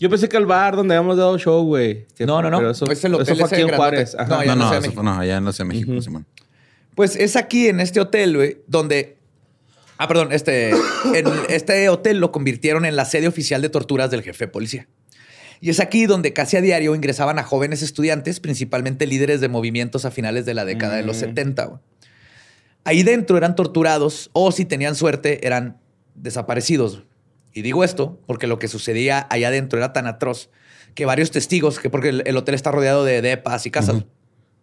Yo 0.00 0.08
pensé 0.08 0.28
que 0.28 0.36
al 0.36 0.46
bar 0.46 0.76
donde 0.76 0.94
habíamos 0.94 1.16
dado 1.16 1.36
show, 1.38 1.64
güey. 1.64 2.06
No, 2.20 2.40
no, 2.40 2.50
no. 2.50 2.58
pero 2.58 2.70
Eso, 2.70 2.90
Es 2.90 3.04
el 3.04 3.14
hotel 3.14 3.34
eso 3.34 3.46
fue 3.46 3.56
aquí 3.58 3.68
en. 3.68 3.74
Juárez. 3.76 4.14
Ajá. 4.16 4.28
No, 4.28 4.44
No, 4.44 4.56
no, 4.70 4.74
eso 4.74 4.92
fue- 4.92 5.02
no, 5.02 5.18
allá 5.18 5.36
en 5.38 5.44
la 5.44 5.52
Ciudad 5.52 5.68
de 5.70 5.74
México, 5.74 6.00
Simón. 6.00 6.24
Pues 6.94 7.16
es 7.16 7.34
aquí 7.36 7.68
en 7.68 7.80
este 7.80 8.00
hotel, 8.00 8.36
güey, 8.36 8.58
donde. 8.68 9.16
Ah, 9.98 10.06
perdón, 10.06 10.28
este. 10.32 10.70
En 10.70 11.26
este 11.48 11.88
hotel 11.88 12.18
lo 12.20 12.30
convirtieron 12.30 12.84
en 12.84 12.94
la 12.96 13.04
sede 13.04 13.26
oficial 13.26 13.60
de 13.60 13.68
torturas 13.70 14.10
del 14.10 14.22
jefe 14.22 14.46
de 14.46 14.48
policía. 14.52 14.86
Y 15.60 15.70
es 15.70 15.80
aquí 15.80 16.06
donde 16.06 16.32
casi 16.32 16.56
a 16.56 16.60
diario 16.60 16.94
ingresaban 16.94 17.38
a 17.38 17.42
jóvenes 17.42 17.82
estudiantes, 17.82 18.40
principalmente 18.40 19.06
líderes 19.06 19.40
de 19.40 19.48
movimientos 19.48 20.04
a 20.04 20.10
finales 20.10 20.46
de 20.46 20.54
la 20.54 20.64
década 20.64 20.96
de 20.96 21.02
los 21.02 21.16
70. 21.16 21.64
güey. 21.64 21.80
Ahí 22.84 23.02
dentro 23.02 23.36
eran 23.36 23.54
torturados 23.56 24.30
o, 24.32 24.52
si 24.52 24.64
tenían 24.64 24.94
suerte, 24.94 25.46
eran 25.46 25.78
desaparecidos. 26.14 27.02
Y 27.52 27.62
digo 27.62 27.82
esto 27.84 28.20
porque 28.26 28.46
lo 28.46 28.58
que 28.58 28.68
sucedía 28.68 29.26
allá 29.30 29.48
adentro 29.48 29.78
era 29.78 29.92
tan 29.92 30.06
atroz 30.06 30.50
que 30.94 31.04
varios 31.06 31.30
testigos, 31.30 31.78
que 31.78 31.90
porque 31.90 32.10
el, 32.10 32.22
el 32.26 32.36
hotel 32.36 32.54
está 32.54 32.70
rodeado 32.70 33.04
de 33.04 33.20
depas 33.22 33.66
y 33.66 33.70
casas, 33.70 34.04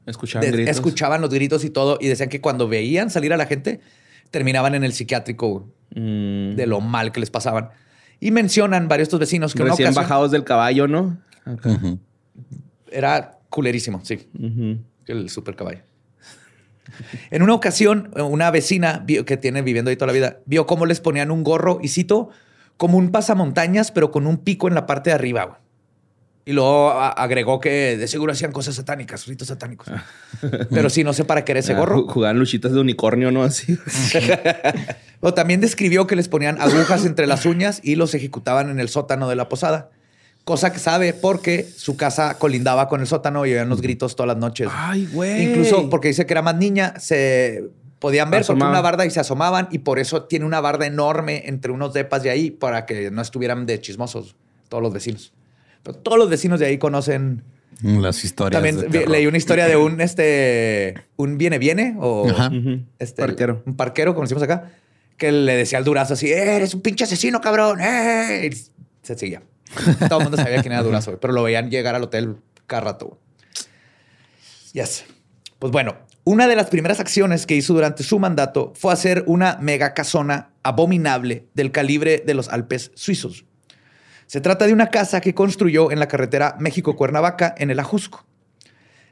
Escuchaban 0.05 0.45
de- 0.49 0.55
gritos. 0.55 0.75
escuchaban 0.75 1.21
los 1.21 1.29
gritos 1.31 1.63
y 1.65 1.69
todo 1.71 1.97
y 1.99 2.07
decían 2.07 2.29
que 2.29 2.39
cuando 2.39 2.67
veían 2.67 3.09
salir 3.09 3.33
a 3.33 3.37
la 3.37 3.47
gente 3.47 3.79
terminaban 4.31 4.75
en 4.75 4.83
el 4.83 4.93
psiquiátrico 4.93 5.67
Mm. 5.95 6.55
de 6.55 6.65
lo 6.67 6.81
mal 6.81 7.11
que 7.11 7.19
les 7.21 7.29
pasaban. 7.29 7.69
Y 8.25 8.31
mencionan 8.31 8.87
varios 8.87 9.05
de 9.07 9.09
estos 9.09 9.19
vecinos 9.19 9.53
que 9.53 9.61
una 9.61 9.71
Recién 9.71 9.89
ocasión 9.89 10.03
bajados 10.03 10.31
del 10.31 10.43
caballo, 10.43 10.87
¿no? 10.87 11.17
Era 12.91 13.37
culerísimo, 13.49 14.01
sí, 14.03 14.27
el 15.07 15.29
super 15.29 15.55
caballo. 15.55 15.81
En 17.29 17.43
una 17.43 17.53
ocasión, 17.53 18.09
una 18.15 18.49
vecina 18.51 19.03
vio- 19.05 19.25
que 19.25 19.37
tiene 19.37 19.61
viviendo 19.61 19.89
ahí 19.89 19.95
toda 19.97 20.07
la 20.07 20.13
vida 20.13 20.39
vio 20.45 20.65
cómo 20.65 20.85
les 20.85 21.01
ponían 21.01 21.29
un 21.29 21.43
gorro 21.43 21.79
y 21.81 21.89
cito 21.89 22.29
como 22.77 22.97
un 22.97 23.11
pasamontañas, 23.11 23.91
pero 23.91 24.11
con 24.11 24.27
un 24.27 24.37
pico 24.37 24.67
en 24.67 24.75
la 24.75 24.85
parte 24.85 25.09
de 25.09 25.15
arriba. 25.15 25.59
Y 26.47 26.53
luego 26.53 26.91
agregó 26.91 27.59
que 27.59 27.97
de 27.97 28.07
seguro 28.07 28.31
hacían 28.31 28.51
cosas 28.51 28.75
satánicas, 28.75 29.25
ritos 29.25 29.47
satánicos. 29.47 29.87
Pero 30.69 30.89
sí, 30.91 31.03
no 31.03 31.11
sé 31.11 31.25
para 31.25 31.43
qué 31.43 31.53
era 31.53 31.59
ese 31.59 31.73
Ah, 31.73 31.77
gorro. 31.79 32.05
ju- 32.05 32.11
Jugaban 32.13 32.37
luchitas 32.37 32.71
de 32.71 32.79
unicornio, 32.79 33.31
¿no? 33.31 33.43
Así. 33.43 33.77
O 35.21 35.33
también 35.33 35.59
describió 35.59 36.05
que 36.05 36.15
les 36.15 36.27
ponían 36.27 36.61
agujas 36.61 37.03
entre 37.05 37.25
las 37.25 37.45
uñas 37.47 37.79
y 37.83 37.95
los 37.95 38.13
ejecutaban 38.13 38.69
en 38.69 38.79
el 38.79 38.89
sótano 38.89 39.27
de 39.27 39.35
la 39.35 39.49
posada. 39.49 39.89
Cosa 40.43 40.71
que 40.71 40.77
sabe 40.77 41.13
porque 41.13 41.63
su 41.63 41.97
casa 41.97 42.37
colindaba 42.37 42.87
con 42.87 43.01
el 43.01 43.07
sótano 43.07 43.43
y 43.47 43.53
oían 43.53 43.67
los 43.69 43.81
gritos 43.81 44.15
todas 44.15 44.27
las 44.27 44.37
noches. 44.37 44.69
Ay, 44.71 45.07
güey. 45.11 45.45
Incluso 45.49 45.89
porque 45.89 46.09
dice 46.09 46.27
que 46.27 46.33
era 46.33 46.43
más 46.43 46.55
niña, 46.57 46.93
se 46.99 47.63
podían 47.97 48.29
ver 48.29 48.41
Asomaban. 48.41 48.69
una 48.73 48.81
barda 48.81 49.05
y 49.07 49.09
se 49.09 49.19
asomaban 49.19 49.67
y 49.71 49.79
por 49.79 49.97
eso 49.97 50.25
tiene 50.25 50.45
una 50.45 50.61
barda 50.61 50.85
enorme 50.85 51.43
entre 51.47 51.71
unos 51.71 51.93
depas 51.93 52.21
de 52.21 52.29
ahí 52.29 52.51
para 52.51 52.85
que 52.85 53.09
no 53.09 53.23
estuvieran 53.23 53.65
de 53.65 53.81
chismosos 53.81 54.35
todos 54.69 54.83
los 54.83 54.93
vecinos. 54.93 55.33
Pero 55.85 55.99
todos 55.99 56.17
los 56.17 56.29
vecinos 56.29 56.59
de 56.59 56.65
ahí 56.65 56.77
conocen. 56.79 57.43
Las 57.83 58.23
historias. 58.23 58.61
También 58.61 58.89
de 58.89 59.05
leí 59.05 59.27
una 59.27 59.37
historia 59.37 59.67
de 59.67 59.75
un 59.75 60.01
este 60.01 60.95
un 61.15 61.37
viene 61.37 61.59
viene 61.59 61.95
o 61.99 62.27
Ajá. 62.27 62.51
Este, 62.99 63.21
Parquero. 63.21 63.61
Un 63.65 63.75
parquero, 63.75 64.13
como 64.15 64.23
decimos 64.23 64.41
acá, 64.43 64.71
que 65.17 65.31
le 65.31 65.55
decía 65.55 65.77
al 65.77 65.83
Durazo 65.83 66.13
así, 66.15 66.31
"Eh, 66.31 66.55
eres 66.55 66.73
un 66.73 66.81
pinche 66.81 67.03
asesino, 67.03 67.39
cabrón. 67.39 67.79
eh". 67.81 68.49
Y 68.51 68.55
se 69.05 69.15
seguía. 69.17 69.43
Todo 70.09 70.19
el 70.19 70.23
mundo 70.25 70.37
sabía 70.37 70.61
quién 70.61 70.71
era 70.73 70.81
Durazo, 70.81 71.19
pero 71.19 71.33
lo 71.33 71.43
veían 71.43 71.69
llegar 71.69 71.93
al 71.95 72.03
hotel 72.03 72.37
cada 72.65 72.81
rato. 72.81 73.19
Yes. 74.73 75.05
Pues 75.59 75.71
bueno, 75.71 75.97
una 76.23 76.47
de 76.47 76.55
las 76.55 76.67
primeras 76.71 76.99
acciones 76.99 77.45
que 77.45 77.55
hizo 77.55 77.73
durante 77.73 78.03
su 78.03 78.17
mandato 78.19 78.73
fue 78.75 78.91
hacer 78.93 79.23
una 79.27 79.57
mega 79.61 79.93
casona 79.93 80.49
abominable 80.63 81.45
del 81.53 81.71
calibre 81.71 82.23
de 82.25 82.33
los 82.33 82.49
Alpes 82.49 82.91
suizos. 82.95 83.45
Se 84.27 84.41
trata 84.41 84.65
de 84.67 84.73
una 84.73 84.87
casa 84.87 85.21
que 85.21 85.33
construyó 85.35 85.91
en 85.91 85.99
la 85.99 86.07
carretera 86.07 86.55
México-Cuernavaca 86.59 87.53
en 87.57 87.69
el 87.71 87.79
Ajusco. 87.79 88.25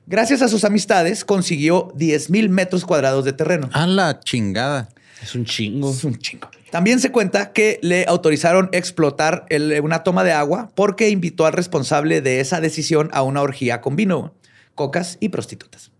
Gracias 0.05 0.41
a 0.41 0.47
sus 0.49 0.65
amistades, 0.65 1.23
consiguió 1.23 1.91
10 1.95 2.29
mil 2.29 2.49
metros 2.49 2.83
cuadrados 2.85 3.23
de 3.23 3.33
terreno. 3.33 3.69
A 3.73 3.87
la 3.87 4.19
chingada. 4.19 4.89
Es 5.21 5.33
un 5.35 5.45
chingo. 5.45 5.89
Es 5.91 6.03
un 6.03 6.17
chingo. 6.17 6.49
También 6.71 6.99
se 6.99 7.11
cuenta 7.11 7.53
que 7.53 7.79
le 7.81 8.05
autorizaron 8.07 8.67
explotar 8.73 9.45
el- 9.49 9.79
una 9.81 10.03
toma 10.03 10.23
de 10.25 10.33
agua 10.33 10.71
porque 10.75 11.09
invitó 11.09 11.45
al 11.45 11.53
responsable 11.53 12.19
de 12.21 12.41
esa 12.41 12.59
decisión 12.59 13.09
a 13.13 13.21
una 13.21 13.41
orgía 13.41 13.79
con 13.79 13.95
vino, 13.95 14.33
cocas 14.75 15.17
y 15.21 15.29
prostitutas. 15.29 15.91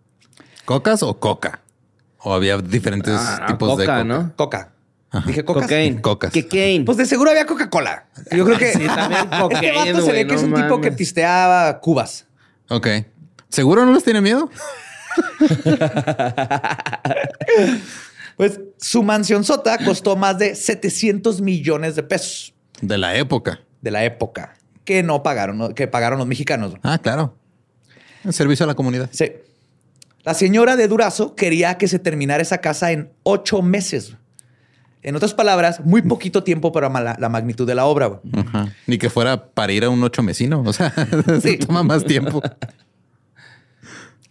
¿Cocas 0.66 1.04
o 1.04 1.20
coca? 1.20 1.62
O 2.18 2.34
había 2.34 2.58
diferentes 2.58 3.14
Ah, 3.18 3.46
tipos 3.48 3.78
de 3.78 3.86
coca, 3.86 3.98
coca. 4.00 4.04
¿no? 4.04 4.34
Coca. 4.36 4.73
Dije 5.26 5.46
cocas. 5.46 5.64
Cocaine. 5.64 6.02
Cocas. 6.02 6.34
Cocaine. 6.34 6.86
Pues 6.86 6.98
de 6.98 7.06
seguro 7.06 7.30
había 7.30 7.46
Coca-Cola. 7.46 8.08
Yo 8.32 8.46
creo 8.46 8.58
que 8.58 8.74
Sí, 8.74 8.86
también 8.86 9.22
este 9.32 9.38
cocaine, 9.40 9.94
vato 9.94 10.06
se 10.06 10.12
ve 10.12 10.28
que 10.28 10.36
es 10.36 10.44
un 10.44 10.54
tipo 10.54 10.82
que 10.82 10.92
pisteaba 10.92 11.80
cubas. 11.80 12.26
Ok. 12.70 12.88
¿Seguro 13.50 13.86
no 13.86 13.94
les 13.94 14.04
tiene 14.04 14.22
miedo? 14.22 14.50
Pues 18.36 18.60
su 18.78 19.04
mansión 19.04 19.44
sota 19.44 19.78
costó 19.78 20.16
más 20.16 20.40
de 20.40 20.56
700 20.56 21.40
millones 21.42 21.96
de 21.96 22.02
pesos 22.02 22.54
De 22.82 22.98
la 22.98 23.16
época. 23.16 23.60
de 23.82 23.92
la 23.92 24.04
época 24.06 24.56
que 24.86 25.04
no 25.04 25.22
pagaron, 25.24 25.74
que 25.76 25.88
pagaron 25.88 26.18
los 26.20 26.28
mexicanos. 26.28 26.74
Ah, 26.84 26.98
claro. 26.98 27.38
El 28.26 28.34
servicio 28.34 28.64
a 28.66 28.68
la 28.68 28.74
comunidad. 28.74 29.08
Sí. 29.14 29.32
La 30.24 30.34
señora 30.34 30.76
de 30.76 30.88
Durazo 30.90 31.36
quería 31.36 31.78
que 31.78 31.88
se 31.88 32.00
terminara 32.00 32.42
esa 32.42 32.58
casa 32.58 32.92
en 32.92 33.14
ocho 33.24 33.62
meses. 33.62 34.16
En 35.04 35.16
otras 35.16 35.34
palabras, 35.34 35.82
muy 35.84 36.02
poquito 36.02 36.44
tiempo 36.44 36.72
para 36.72 36.90
la, 36.90 37.16
la 37.20 37.30
magnitud 37.30 37.68
de 37.68 37.76
la 37.76 37.86
obra. 37.86 38.08
güey. 38.08 38.20
Ajá. 38.34 38.74
Ni 38.88 38.98
que 38.98 39.10
fuera 39.10 39.48
para 39.48 39.72
ir 39.74 39.84
a 39.84 39.90
un 39.90 40.02
ocho 40.04 40.24
mesino. 40.24 40.64
O 40.66 40.72
sea, 40.74 40.94
Sí. 41.42 41.58
toma 41.58 41.84
más 41.84 42.06
tiempo. 42.06 42.42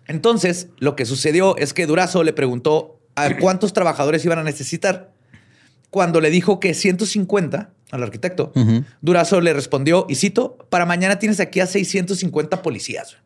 Entonces, 0.07 0.69
lo 0.79 0.97
que 0.97 1.07
sucedió 1.07 1.57
es 1.57 1.73
que 1.75 1.87
Durazo 1.87 2.25
le 2.25 2.33
preguntó 2.33 3.01
a 3.15 3.37
cuántos 3.39 3.73
trabajadores 3.73 4.25
iban 4.25 4.39
a 4.39 4.43
necesitar. 4.43 5.13
Cuando 5.91 6.21
le 6.21 6.31
dijo 6.31 6.59
que 6.59 6.75
150 6.75 7.71
al 7.91 8.03
arquitecto. 8.03 8.53
Durazo 9.03 9.41
le 9.43 9.53
respondió, 9.53 10.07
y 10.09 10.15
cito, 10.15 10.57
para 10.71 10.87
mañana 10.87 11.19
tienes 11.19 11.39
aquí 11.41 11.61
a 11.61 11.67
650 11.67 12.63
policías. 12.63 13.19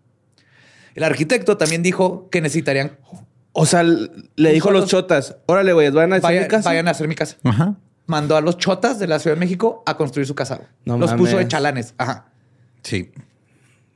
El 0.97 1.05
arquitecto 1.05 1.57
también 1.57 1.83
dijo 1.83 2.29
que 2.31 2.41
necesitarían... 2.41 2.99
O 3.59 3.65
sea, 3.67 3.83
le 3.83 4.53
dijo 4.53 4.69
a 4.69 4.73
los 4.73 4.87
chotas, 4.87 5.37
órale, 5.47 5.73
güey, 5.73 5.91
van 5.91 6.13
a 6.13 6.17
hacer 6.17 6.23
Vaya- 6.23 6.43
mi 6.43 6.49
casa. 6.49 6.69
vayan 6.69 6.89
a 6.89 6.91
hacer 6.91 7.09
mi 7.09 7.15
casa. 7.15 7.37
Ajá. 7.45 7.75
mandó 8.09 8.37
a 8.37 8.41
los 8.41 8.57
chotas 8.59 8.99
de 9.01 9.07
la 9.09 9.19
Ciudad 9.19 9.35
de 9.37 9.41
México 9.41 9.83
a 9.87 9.97
construir 9.97 10.27
su 10.29 10.35
casa. 10.37 10.57
güey. 10.57 10.69
No 10.85 10.97
los 10.99 11.13
puso 11.15 11.39
de 11.39 11.49
chalanes. 11.49 11.95
Ajá. 11.99 12.27
Sí. 12.83 13.11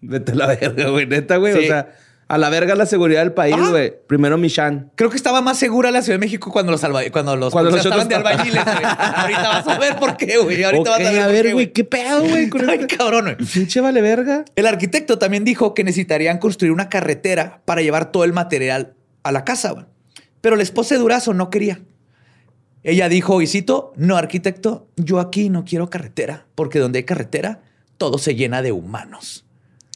Vete 0.01 0.33
a 0.33 0.35
la 0.35 0.46
verga, 0.46 0.88
güey. 0.88 1.07
Neta, 1.07 1.37
güey. 1.37 1.53
Sí. 1.53 1.59
O 1.61 1.62
sea, 1.68 1.94
a 2.27 2.38
la 2.38 2.49
verga 2.49 2.75
la 2.75 2.87
seguridad 2.87 3.20
del 3.20 3.33
país, 3.35 3.55
Ajá. 3.55 3.70
güey. 3.70 3.92
Primero 4.09 4.37
Michan. 4.38 4.90
Creo 4.96 5.11
que 5.11 5.16
estaba 5.16 5.42
más 5.42 5.59
segura 5.59 5.90
la 5.92 6.01
Ciudad 6.03 6.14
de 6.18 6.27
México 6.27 6.51
cuando 6.51 6.73
los, 6.73 6.83
alba- 6.83 7.09
cuando 7.12 7.37
los, 7.37 7.53
Cuando 7.53 7.70
los 7.70 7.85
estaban 7.85 8.09
de 8.09 8.14
albañiles. 8.16 8.64
güey. 8.64 8.77
Ahorita 8.85 9.42
vas 9.49 9.68
a 9.68 9.79
ver 9.79 9.96
por 9.96 10.16
qué, 10.16 10.38
güey. 10.38 10.64
Ahorita 10.64 10.81
Ok, 10.90 10.99
vas 10.99 11.07
a 11.07 11.11
ver, 11.11 11.20
a 11.20 11.25
por 11.27 11.33
ver, 11.33 11.46
qué, 11.46 11.53
güey, 11.53 11.73
¿qué 11.73 11.85
pedo, 11.85 12.23
güey? 12.23 12.49
con 12.49 12.68
Ay, 12.70 12.79
este- 12.81 12.96
cabrón, 12.96 13.25
güey. 13.25 13.37
Pinche 13.37 13.81
vale 13.81 14.01
verga. 14.01 14.44
El 14.57 14.66
arquitecto 14.66 15.18
también 15.18 15.44
dijo 15.44 15.75
que 15.75 15.85
necesitarían 15.85 16.38
construir 16.38 16.73
una 16.73 16.88
carretera 16.88 17.61
para 17.64 17.83
llevar 17.83 18.11
todo 18.11 18.25
el 18.25 18.33
material 18.33 18.94
a 19.23 19.33
la 19.33 19.45
casa, 19.45 19.73
güey. 19.73 19.85
Pero 20.41 20.57
la 20.57 20.63
esposa 20.63 20.95
de 20.95 21.01
Durazo 21.01 21.35
no 21.35 21.51
quería. 21.51 21.81
Ella 22.83 23.09
dijo, 23.09 23.43
y 23.43 23.47
cito, 23.47 23.93
no, 23.97 24.17
arquitecto, 24.17 24.89
yo 24.97 25.21
aquí 25.21 25.51
no 25.51 25.65
quiero 25.65 25.91
carretera, 25.91 26.47
porque 26.55 26.79
donde 26.79 26.99
hay 27.01 27.05
carretera, 27.05 27.61
todo 27.99 28.17
se 28.17 28.35
llena 28.35 28.63
de 28.63 28.73
humanos. 28.73 29.45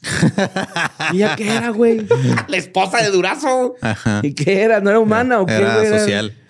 ¿Y 1.13 1.17
ya 1.17 1.35
qué 1.35 1.49
era, 1.55 1.69
güey? 1.69 2.05
La 2.47 2.57
esposa 2.57 3.01
de 3.01 3.09
Durazo. 3.09 3.73
Ajá. 3.81 4.19
¿Y 4.21 4.33
qué 4.35 4.61
era? 4.61 4.81
¿No 4.81 4.91
era 4.91 4.99
humana 4.99 5.39
o 5.39 5.47
qué, 5.47 5.55
Era 5.55 5.77
güey? 5.77 5.87
social. 5.99 6.33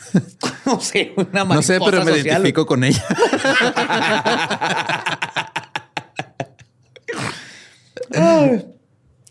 No 0.66 0.80
sé, 0.80 1.14
una 1.18 1.44
No 1.44 1.62
sé, 1.62 1.78
pero 1.84 2.04
me 2.06 2.12
social. 2.12 2.26
identifico 2.26 2.66
con 2.66 2.84
ella. 2.84 3.04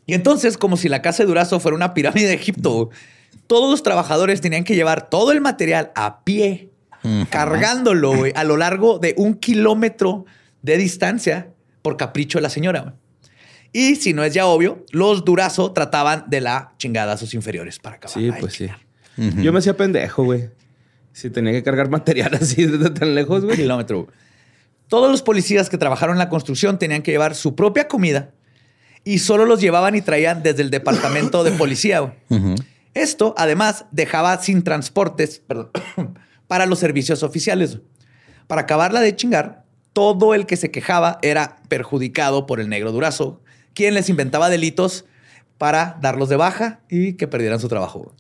Y 0.07 0.15
entonces, 0.15 0.59
como 0.59 0.77
si 0.77 0.89
la 0.89 1.01
casa 1.03 1.23
de 1.23 1.29
Durazo 1.29 1.61
fuera 1.61 1.77
una 1.77 1.95
pirámide 1.95 2.29
de 2.29 2.35
Egipto, 2.35 2.91
todos 3.47 3.71
los 3.71 3.83
trabajadores 3.83 4.41
tenían 4.41 4.65
que 4.65 4.75
llevar 4.75 5.09
todo 5.11 5.33
el 5.33 5.41
material 5.41 5.93
a 5.95 6.25
pie, 6.25 6.71
cargándolo 7.31 8.17
güey, 8.17 8.33
a 8.35 8.45
lo 8.45 8.57
largo 8.57 8.99
de 8.99 9.15
un 9.17 9.35
kilómetro 9.35 10.25
de 10.63 10.77
distancia 10.79 11.49
por 11.83 11.97
capricho 11.97 12.39
de 12.39 12.43
la 12.43 12.51
señora. 12.51 12.81
güey. 12.81 12.95
Y 13.73 13.97
si 13.97 14.13
no 14.13 14.23
es 14.25 14.33
ya 14.33 14.47
obvio, 14.47 14.85
los 14.93 15.25
Durazo 15.25 15.73
trataban 15.73 16.25
de 16.29 16.41
la 16.41 16.73
chingada 16.79 17.13
a 17.15 17.17
sus 17.17 17.35
inferiores 17.35 17.79
para 17.79 17.97
acabar. 17.97 18.15
Sí, 18.19 18.31
pues 18.39 18.55
sí. 18.55 18.69
Yo 19.17 19.53
me 19.53 19.59
hacía 19.59 19.77
pendejo, 19.77 20.25
güey. 20.25 20.49
Si 21.13 21.31
tenía 21.31 21.53
que 21.53 21.63
cargar 21.63 21.89
material 21.91 22.35
así 22.41 22.67
desde 22.67 22.91
tan 22.91 23.15
lejos, 23.15 23.41
Un 23.41 23.47
güey. 23.49 23.57
kilómetro. 23.59 24.05
güey. 24.05 24.17
Todos 24.89 25.11
los 25.11 25.23
policías 25.23 25.69
que 25.71 25.79
trabajaron 25.79 26.15
en 26.17 26.19
la 26.19 26.29
construcción 26.29 26.79
tenían 26.79 27.03
que 27.03 27.11
llevar 27.11 27.35
su 27.35 27.55
propia 27.57 27.89
comida 27.89 28.31
y 29.03 29.19
solo 29.19 29.45
los 29.45 29.61
llevaban 29.61 29.95
y 29.97 30.03
traían 30.03 30.43
desde 30.43 30.63
el 30.63 30.71
departamento 30.71 31.43
de 31.45 31.51
policía. 31.53 32.01
güey. 32.01 32.13
Esto, 32.95 33.35
además, 33.37 33.87
dejaba 33.91 34.41
sin 34.41 34.63
transportes 34.63 35.41
perdón, 35.41 35.71
para 36.47 36.67
los 36.67 36.79
servicios 36.79 37.23
oficiales. 37.23 37.81
Para 38.47 38.63
acabarla 38.63 39.01
de 39.01 39.17
chingar, 39.17 39.65
todo 39.93 40.35
el 40.35 40.47
que 40.47 40.57
se 40.57 40.71
quejaba 40.71 41.19
era 41.23 41.57
perjudicado 41.69 42.47
por 42.47 42.61
el 42.61 42.69
negro 42.69 42.93
durazo, 42.93 43.41
quien 43.75 43.95
les 43.95 44.09
inventaba 44.09 44.49
delitos 44.49 45.05
para 45.59 45.99
darlos 46.01 46.29
de 46.29 46.37
baja 46.37 46.81
y 46.89 47.15
que 47.15 47.29
perdieran 47.29 47.61
su 47.61 47.69
trabajo. 47.69 48.15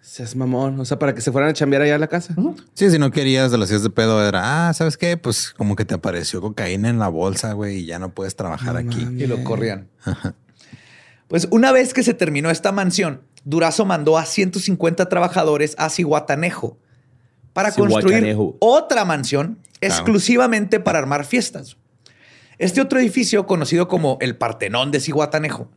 Seas 0.00 0.36
mamón. 0.36 0.78
O 0.78 0.84
sea, 0.84 0.98
para 0.98 1.14
que 1.14 1.20
se 1.20 1.32
fueran 1.32 1.50
a 1.50 1.54
chambear 1.54 1.82
allá 1.82 1.96
a 1.96 1.98
la 1.98 2.06
casa. 2.06 2.34
Sí, 2.74 2.90
si 2.90 2.98
no 2.98 3.10
querías 3.10 3.50
de 3.50 3.58
las 3.58 3.66
hacías 3.68 3.82
de 3.82 3.90
pedo, 3.90 4.26
era, 4.26 4.68
ah, 4.68 4.72
¿sabes 4.72 4.96
qué? 4.96 5.16
Pues 5.16 5.50
como 5.50 5.74
que 5.76 5.84
te 5.84 5.94
apareció 5.94 6.40
cocaína 6.40 6.88
en 6.88 6.98
la 6.98 7.08
bolsa, 7.08 7.52
güey, 7.52 7.78
y 7.78 7.86
ya 7.86 7.98
no 7.98 8.14
puedes 8.14 8.36
trabajar 8.36 8.76
aquí. 8.76 9.00
y 9.00 9.26
lo 9.26 9.42
corrían. 9.42 9.88
Pues 11.26 11.48
una 11.50 11.72
vez 11.72 11.94
que 11.94 12.02
se 12.02 12.14
terminó 12.14 12.50
esta 12.50 12.70
mansión, 12.70 13.22
Durazo 13.44 13.84
mandó 13.84 14.16
a 14.18 14.24
150 14.24 15.08
trabajadores 15.08 15.74
a 15.78 15.90
Cihuatanejo 15.90 16.78
para 17.52 17.70
construir 17.72 18.36
otra 18.60 19.04
mansión 19.04 19.58
exclusivamente 19.80 20.80
para 20.80 20.98
armar 20.98 21.24
fiestas. 21.24 21.76
Este 22.58 22.80
otro 22.80 22.98
edificio, 23.00 23.46
conocido 23.46 23.88
como 23.88 24.16
el 24.20 24.36
Partenón 24.36 24.90
de 24.90 25.00
Cihuatanejo, 25.00 25.70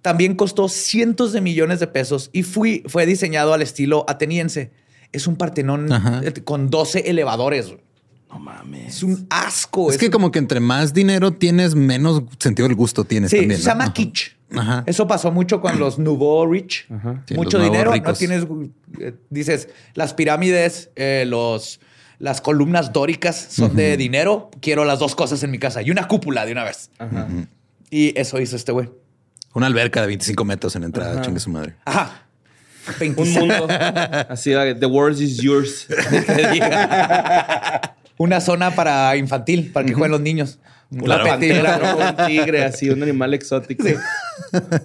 también 0.00 0.34
costó 0.34 0.68
cientos 0.68 1.32
de 1.32 1.40
millones 1.40 1.78
de 1.78 1.86
pesos 1.86 2.30
y 2.32 2.42
fui- 2.42 2.82
fue 2.86 3.06
diseñado 3.06 3.52
al 3.54 3.62
estilo 3.62 4.04
ateniense. 4.08 4.72
Es 5.12 5.26
un 5.26 5.36
Partenón 5.36 5.92
Ajá. 5.92 6.22
con 6.44 6.70
12 6.70 7.08
elevadores. 7.10 7.74
No 8.32 8.38
mames. 8.38 8.96
Es 8.96 9.02
un 9.02 9.26
asco. 9.30 9.90
Es 9.90 9.98
que 9.98 10.06
un- 10.06 10.12
como 10.12 10.30
que 10.30 10.38
entre 10.38 10.60
más 10.60 10.94
dinero 10.94 11.32
tienes, 11.32 11.74
menos 11.74 12.22
sentido 12.38 12.66
del 12.66 12.76
gusto 12.76 13.04
tienes 13.04 13.30
Sí, 13.30 13.38
también. 13.40 13.60
se 13.60 13.66
llama 13.66 13.84
Ajá. 13.84 13.92
kitsch. 13.92 14.32
Ajá. 14.56 14.84
Eso 14.86 15.06
pasó 15.06 15.30
mucho 15.32 15.60
con 15.60 15.78
los 15.78 15.98
Nouveau 15.98 16.50
Rich. 16.50 16.86
Sí, 17.26 17.34
mucho 17.34 17.58
dinero, 17.58 17.94
no 17.94 18.12
tienes, 18.14 18.46
eh, 19.00 19.14
dices, 19.30 19.68
las 19.94 20.12
pirámides, 20.14 20.90
eh, 20.96 21.24
los, 21.26 21.80
las 22.18 22.40
columnas 22.42 22.92
dóricas 22.92 23.36
son 23.50 23.74
de 23.76 23.96
dinero. 23.96 24.50
Quiero 24.60 24.84
las 24.84 24.98
dos 24.98 25.14
cosas 25.14 25.42
en 25.42 25.50
mi 25.50 25.58
casa 25.58 25.80
y 25.82 25.90
una 25.90 26.06
cúpula 26.08 26.44
de 26.46 26.52
una 26.52 26.64
vez. 26.64 26.90
Ajá. 26.98 27.28
Y 27.90 28.18
eso 28.18 28.40
hizo 28.40 28.56
este 28.56 28.72
güey. 28.72 28.90
Una 29.54 29.66
alberca 29.66 30.00
de 30.02 30.06
25 30.08 30.44
metros 30.44 30.76
en 30.76 30.84
entrada, 30.84 31.20
chingue 31.22 31.40
su 31.40 31.50
madre. 31.50 31.74
Ajá. 31.84 32.26
Un 32.88 32.94
26. 32.98 33.38
mundo 33.38 33.66
así, 34.28 34.52
like, 34.52 34.80
the 34.80 34.86
world 34.86 35.20
is 35.20 35.38
yours. 35.38 35.86
Una 38.18 38.40
zona 38.40 38.74
para 38.74 39.16
infantil, 39.16 39.72
para 39.72 39.86
que 39.86 39.94
jueguen 39.94 40.12
los 40.12 40.20
niños. 40.20 40.58
Un 40.90 41.02
Una 41.02 41.22
pantera, 41.22 41.78
¿no? 41.78 41.96
un 41.96 42.26
tigre, 42.26 42.64
así, 42.64 42.90
un 42.90 43.02
animal 43.02 43.32
exótico. 43.34 43.84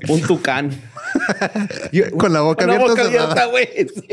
Un 0.07 0.21
tucán. 0.21 0.69
Con 2.17 2.33
la 2.33 2.41
boca 2.41 2.63
abierta. 2.63 2.87
boca 2.87 3.01
abierta, 3.03 3.45
güey. 3.45 3.67
Sí. 3.93 4.07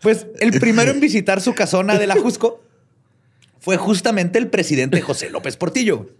Pues 0.00 0.26
el 0.40 0.58
primero 0.60 0.90
en 0.90 1.00
visitar 1.00 1.40
su 1.40 1.54
casona 1.54 1.98
de 1.98 2.06
la 2.06 2.14
Jusco 2.14 2.62
fue 3.60 3.76
justamente 3.76 4.38
el 4.38 4.48
presidente 4.48 5.00
José 5.00 5.30
López 5.30 5.56
Portillo, 5.56 6.10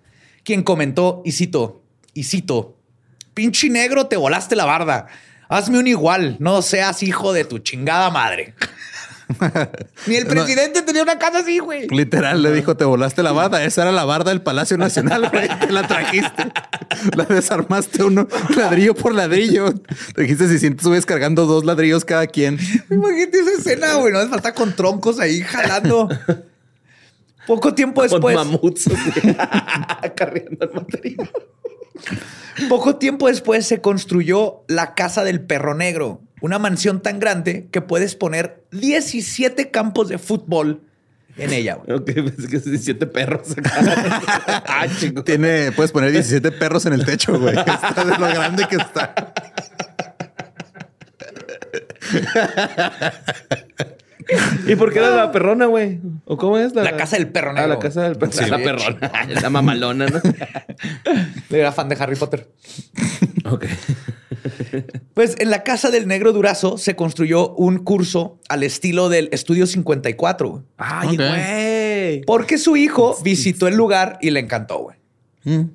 quien 0.43 0.63
comentó, 0.63 1.23
y 1.25 1.33
cito, 1.33 1.83
y 2.13 2.25
cito, 2.25 2.77
pinche 3.33 3.69
negro, 3.71 4.07
te 4.07 4.17
volaste 4.17 4.57
la 4.57 4.65
barda. 4.65 5.07
Hazme 5.49 5.79
un 5.79 5.87
igual, 5.87 6.37
no 6.41 6.63
seas 6.63 7.05
hijo 7.05 7.33
de 7.33 7.45
tu 7.45 7.61
chingada 7.61 8.11
madre. 8.11 8.55
Ni 10.07 10.15
el 10.17 10.27
presidente 10.27 10.83
tenía 10.83 11.03
una 11.03 11.19
casa 11.19 11.39
así, 11.41 11.59
güey. 11.59 11.89
Literal, 11.89 12.43
le 12.43 12.53
dijo, 12.53 12.77
te 12.77 12.85
volaste 12.85 13.23
la 13.23 13.33
barda. 13.33 13.65
Esa 13.65 13.83
era 13.83 13.93
la 13.93 14.05
barda 14.05 14.31
del 14.31 14.41
Palacio 14.43 14.79
Nacional, 14.79 15.29
güey. 15.31 15.49
Te 15.61 15.73
la 15.73 15.87
trajiste. 15.87 16.53
La 17.17 17.25
desarmaste 17.25 18.05
uno 18.05 18.29
ladrillo 18.57 18.95
por 18.95 19.15
ladrillo. 19.15 19.75
Te 20.15 20.23
dijiste, 20.23 20.49
si 20.49 20.59
sientes, 20.59 20.85
subes 20.85 21.07
cargando 21.07 21.47
dos 21.47 21.65
ladrillos 21.65 22.05
cada 22.05 22.27
quien. 22.29 22.59
Imagínate 22.91 23.41
esa 23.41 23.53
escena, 23.59 23.95
güey. 23.95 24.13
No 24.13 24.21
hace 24.21 24.29
falta 24.29 24.55
con 24.55 24.75
troncos 24.77 25.19
ahí 25.19 25.41
jalando. 25.41 26.09
Poco 27.47 27.75
tiempo 27.75 28.03
Con 28.03 28.11
después. 28.11 28.37
mamuts. 28.37 28.87
así, 28.89 30.13
Carriendo 30.17 30.67
el 30.67 30.73
material. 30.73 31.31
Poco 32.69 32.97
tiempo 32.97 33.29
después 33.29 33.67
se 33.67 33.81
construyó 33.81 34.65
la 34.69 34.95
Casa 34.95 35.25
del 35.25 35.41
Perro 35.41 35.75
Negro, 35.75 36.23
una 36.41 36.59
mansión 36.59 37.01
tan 37.03 37.19
grande 37.19 37.69
que 37.71 37.81
puedes 37.81 38.15
poner 38.15 38.65
17 38.73 39.71
campos 39.71 40.09
de 40.09 40.19
fútbol 40.19 40.83
en 41.39 41.53
ella. 41.53 41.75
güey. 41.77 41.99
Ok, 41.99 42.07
pensé 42.15 42.49
que 42.49 42.57
es 42.57 42.65
17 42.65 43.07
perros 43.07 43.49
ah, 43.65 44.87
chingo. 44.99 45.23
Tiene, 45.25 45.73
puedes 45.73 45.93
poner 45.93 46.11
17 46.13 46.51
perros 46.53 46.87
en 46.87 46.95
el 46.95 47.05
techo, 47.05 47.39
güey. 47.39 47.57
Está 47.59 48.05
de 48.05 48.11
lo 48.13 48.27
grande 48.27 48.67
que 48.69 48.77
está. 48.77 49.33
¿Y 54.67 54.75
por 54.75 54.93
qué 54.93 54.99
era 54.99 55.11
la 55.11 55.31
perrona, 55.31 55.67
güey? 55.67 56.01
¿O 56.25 56.37
cómo 56.37 56.59
es? 56.59 56.75
La 56.75 56.97
casa 56.97 57.17
del 57.17 57.29
perro 57.29 57.51
Ah, 57.51 57.55
negro. 57.55 57.69
la 57.69 57.79
casa 57.79 58.03
del 58.03 58.17
perro. 58.17 58.33
Sí, 58.33 58.47
la 58.51 58.57
bien 58.57 58.77
perrona. 58.77 59.13
la 59.41 59.51
mamalona, 59.51 60.07
¿no? 60.07 60.21
Era 61.51 61.71
fan 61.73 61.89
de 61.89 61.97
Harry 61.99 62.17
Potter. 62.17 62.49
ok. 63.45 63.65
Pues 65.15 65.35
en 65.39 65.51
la 65.51 65.63
Casa 65.63 65.91
del 65.91 66.07
Negro 66.07 66.33
Durazo 66.33 66.79
se 66.79 66.95
construyó 66.97 67.55
un 67.55 67.79
curso 67.79 68.39
al 68.49 68.63
estilo 68.63 69.09
del 69.09 69.29
Estudio 69.33 69.67
54, 69.67 70.49
güey. 70.49 70.63
Ay, 70.77 71.09
Ok. 71.09 71.15
güey. 71.17 72.23
porque 72.27 72.59
su 72.59 72.77
hijo 72.77 73.17
visitó 73.23 73.69
el 73.69 73.77
lugar 73.77 74.19
y 74.21 74.31
le 74.31 74.41
encantó, 74.41 74.79
güey. 74.79 74.97
Mm. 75.45 75.71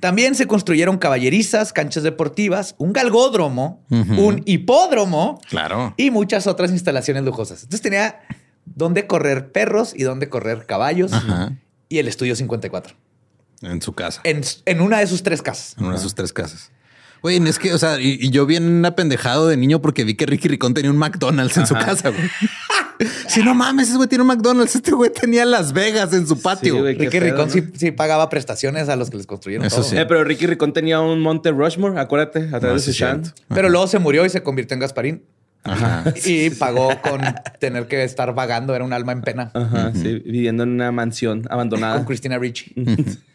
También 0.00 0.34
se 0.34 0.46
construyeron 0.48 0.98
caballerizas, 0.98 1.72
canchas 1.72 2.02
deportivas, 2.02 2.74
un 2.78 2.92
galgódromo, 2.92 3.84
un 3.88 4.42
hipódromo 4.46 5.40
Claro. 5.48 5.94
y 5.96 6.10
muchas 6.10 6.48
otras 6.48 6.72
instalaciones 6.72 7.22
lujosas. 7.22 7.62
Entonces 7.62 7.82
tenía 7.82 8.20
dónde 8.64 9.06
correr 9.06 9.52
perros 9.52 9.94
y 9.96 10.02
dónde 10.02 10.28
correr 10.28 10.66
caballos 10.66 11.12
Ajá. 11.12 11.52
y 11.88 11.98
el 11.98 12.08
estudio 12.08 12.34
54 12.34 12.96
En 13.62 13.80
su 13.80 13.92
casa. 13.92 14.20
en, 14.24 14.40
en 14.66 14.80
una 14.80 14.98
de 14.98 15.06
sus 15.06 15.22
tres 15.22 15.40
casas. 15.40 15.76
En 15.78 15.84
una 15.84 15.94
de 15.94 16.02
sus 16.02 16.16
tres 16.16 16.32
casas. 16.32 16.71
Güey, 17.22 17.36
es 17.48 17.58
que, 17.58 17.72
o 17.72 17.78
sea, 17.78 18.00
y, 18.00 18.18
y 18.20 18.30
yo 18.30 18.46
bien 18.46 18.84
apendejado 18.84 19.46
de 19.48 19.56
niño 19.56 19.80
porque 19.80 20.02
vi 20.04 20.14
que 20.14 20.26
Ricky 20.26 20.48
Ricón 20.48 20.74
tenía 20.74 20.90
un 20.90 20.98
McDonald's 20.98 21.56
en 21.56 21.66
su 21.66 21.74
casa, 21.74 22.10
güey. 22.10 22.22
Si 23.28 23.42
no 23.42 23.54
mames, 23.54 23.88
ese 23.88 23.96
güey 23.96 24.08
tiene 24.08 24.22
un 24.22 24.28
McDonald's. 24.28 24.74
Este 24.76 24.92
güey 24.92 25.10
tenía 25.12 25.44
Las 25.44 25.72
Vegas 25.72 26.12
en 26.12 26.26
su 26.26 26.40
patio. 26.40 26.74
Sí, 26.74 26.80
güey. 26.80 26.96
qué 26.96 27.04
Ricky 27.04 27.18
pedo, 27.18 27.30
Ricón 27.30 27.46
¿no? 27.48 27.52
sí, 27.52 27.62
sí 27.78 27.90
pagaba 27.90 28.28
prestaciones 28.28 28.88
a 28.88 28.96
los 28.96 29.10
que 29.10 29.16
les 29.16 29.26
construyeron 29.26 29.66
Eso 29.66 29.76
todo. 29.76 29.84
sí. 29.90 29.96
Eh, 29.96 30.04
pero 30.06 30.22
Ricky 30.24 30.46
Ricón 30.46 30.72
tenía 30.72 31.00
un 31.00 31.20
Monte 31.20 31.50
Rushmore, 31.50 31.98
acuérdate, 31.98 32.48
a 32.52 32.60
través 32.60 32.84
de 32.84 32.90
es 32.90 32.96
su 32.96 33.02
chant. 33.02 33.24
cierto. 33.26 33.42
Pero 33.54 33.68
luego 33.70 33.86
se 33.86 33.98
murió 33.98 34.24
y 34.24 34.28
se 34.30 34.42
convirtió 34.42 34.74
en 34.74 34.80
Gasparín. 34.80 35.22
Ajá. 35.64 36.12
Y 36.24 36.50
pagó 36.50 36.90
con 37.02 37.20
tener 37.60 37.86
que 37.86 38.02
estar 38.04 38.34
vagando. 38.34 38.74
Era 38.74 38.84
un 38.84 38.92
alma 38.92 39.12
en 39.12 39.22
pena. 39.22 39.50
Ajá, 39.54 39.92
sí, 39.94 40.20
viviendo 40.24 40.64
en 40.64 40.70
una 40.70 40.90
mansión 40.92 41.44
abandonada. 41.50 41.96
Con 41.96 42.04
Christina 42.06 42.36
Ricci. 42.38 42.72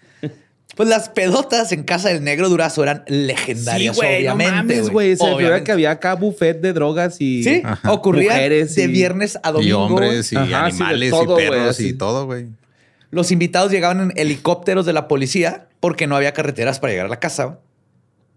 Pues 0.76 0.90
las 0.90 1.10
pedotas 1.10 1.72
en 1.72 1.84
casa 1.84 2.10
del 2.10 2.24
negro 2.24 2.50
Durazo 2.50 2.84
eran 2.84 3.04
legendarias, 3.08 3.98
obviamente. 3.98 4.52
no 4.52 4.58
mames, 4.58 4.90
güey. 4.90 5.16
Se 5.16 5.64
que 5.64 5.72
había 5.72 5.92
acá 5.92 6.14
buffet 6.16 6.62
de 6.62 6.74
drogas 6.74 7.18
y... 7.20 7.44
Sí, 7.44 7.62
Ajá. 7.66 7.92
ocurría 7.92 8.32
Mujeres 8.34 8.76
de 8.76 8.84
y- 8.84 8.88
viernes 8.88 9.40
a 9.42 9.52
domingo. 9.52 9.70
Y 9.70 9.72
hombres 9.72 10.34
y 10.34 10.36
Ajá, 10.36 10.46
sí, 10.46 10.54
animales 10.84 11.10
todo, 11.10 11.40
y 11.40 11.44
perros 11.44 11.80
y 11.80 11.94
todo, 11.94 12.26
güey. 12.28 12.48
Los 13.10 13.32
invitados 13.32 13.72
llegaban 13.72 14.02
en 14.02 14.14
helicópteros 14.18 14.86
de 14.86 14.94
la 14.94 15.08
policía 15.08 15.68
porque 15.80 16.06
no 16.06 16.16
había 16.16 16.34
carreteras 16.34 16.80
para 16.80 16.92
llegar 16.92 17.06
a 17.08 17.10
la 17.10 17.20
casa. 17.20 17.60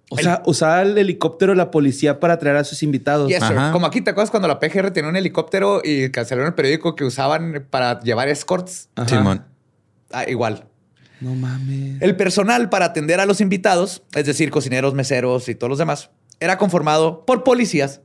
O 0.09 0.17
sea, 0.17 0.43
usaba 0.47 0.83
el 0.83 0.97
helicóptero 0.99 1.53
de 1.53 1.57
la 1.57 1.71
policía 1.71 2.19
para 2.21 2.39
traer 2.39 2.57
a 2.57 2.65
sus 2.65 2.83
invitados. 2.83 3.29
Yes, 3.29 3.45
sir. 3.45 3.57
Ajá. 3.57 3.73
Como 3.73 3.87
aquí, 3.87 4.01
¿te 4.01 4.11
acuerdas 4.11 4.31
cuando 4.31 4.49
la 4.49 4.59
PGR 4.59 4.91
tenía 4.93 5.09
un 5.11 5.17
helicóptero 5.17 5.83
y 5.85 6.11
cancelaron 6.11 6.49
el 6.49 6.55
periódico 6.55 6.97
que 6.97 7.05
usaban 7.05 7.67
para 7.71 8.01
llevar 8.01 8.29
escorts? 8.29 8.89
Ajá. 8.97 9.09
Simón. 9.09 9.45
Ah, 10.11 10.25
igual. 10.29 10.65
No 11.21 11.35
mames. 11.35 12.01
El 12.01 12.17
personal 12.17 12.69
para 12.71 12.87
atender 12.87 13.21
a 13.21 13.27
los 13.27 13.41
invitados, 13.41 14.03
es 14.15 14.27
decir, 14.27 14.51
cocineros, 14.51 14.95
meseros 14.95 15.49
y 15.49 15.55
todos 15.55 15.69
los 15.69 15.79
demás, 15.79 16.11
era 16.41 16.57
conformado 16.59 17.25
por 17.27 17.45
policías. 17.45 18.01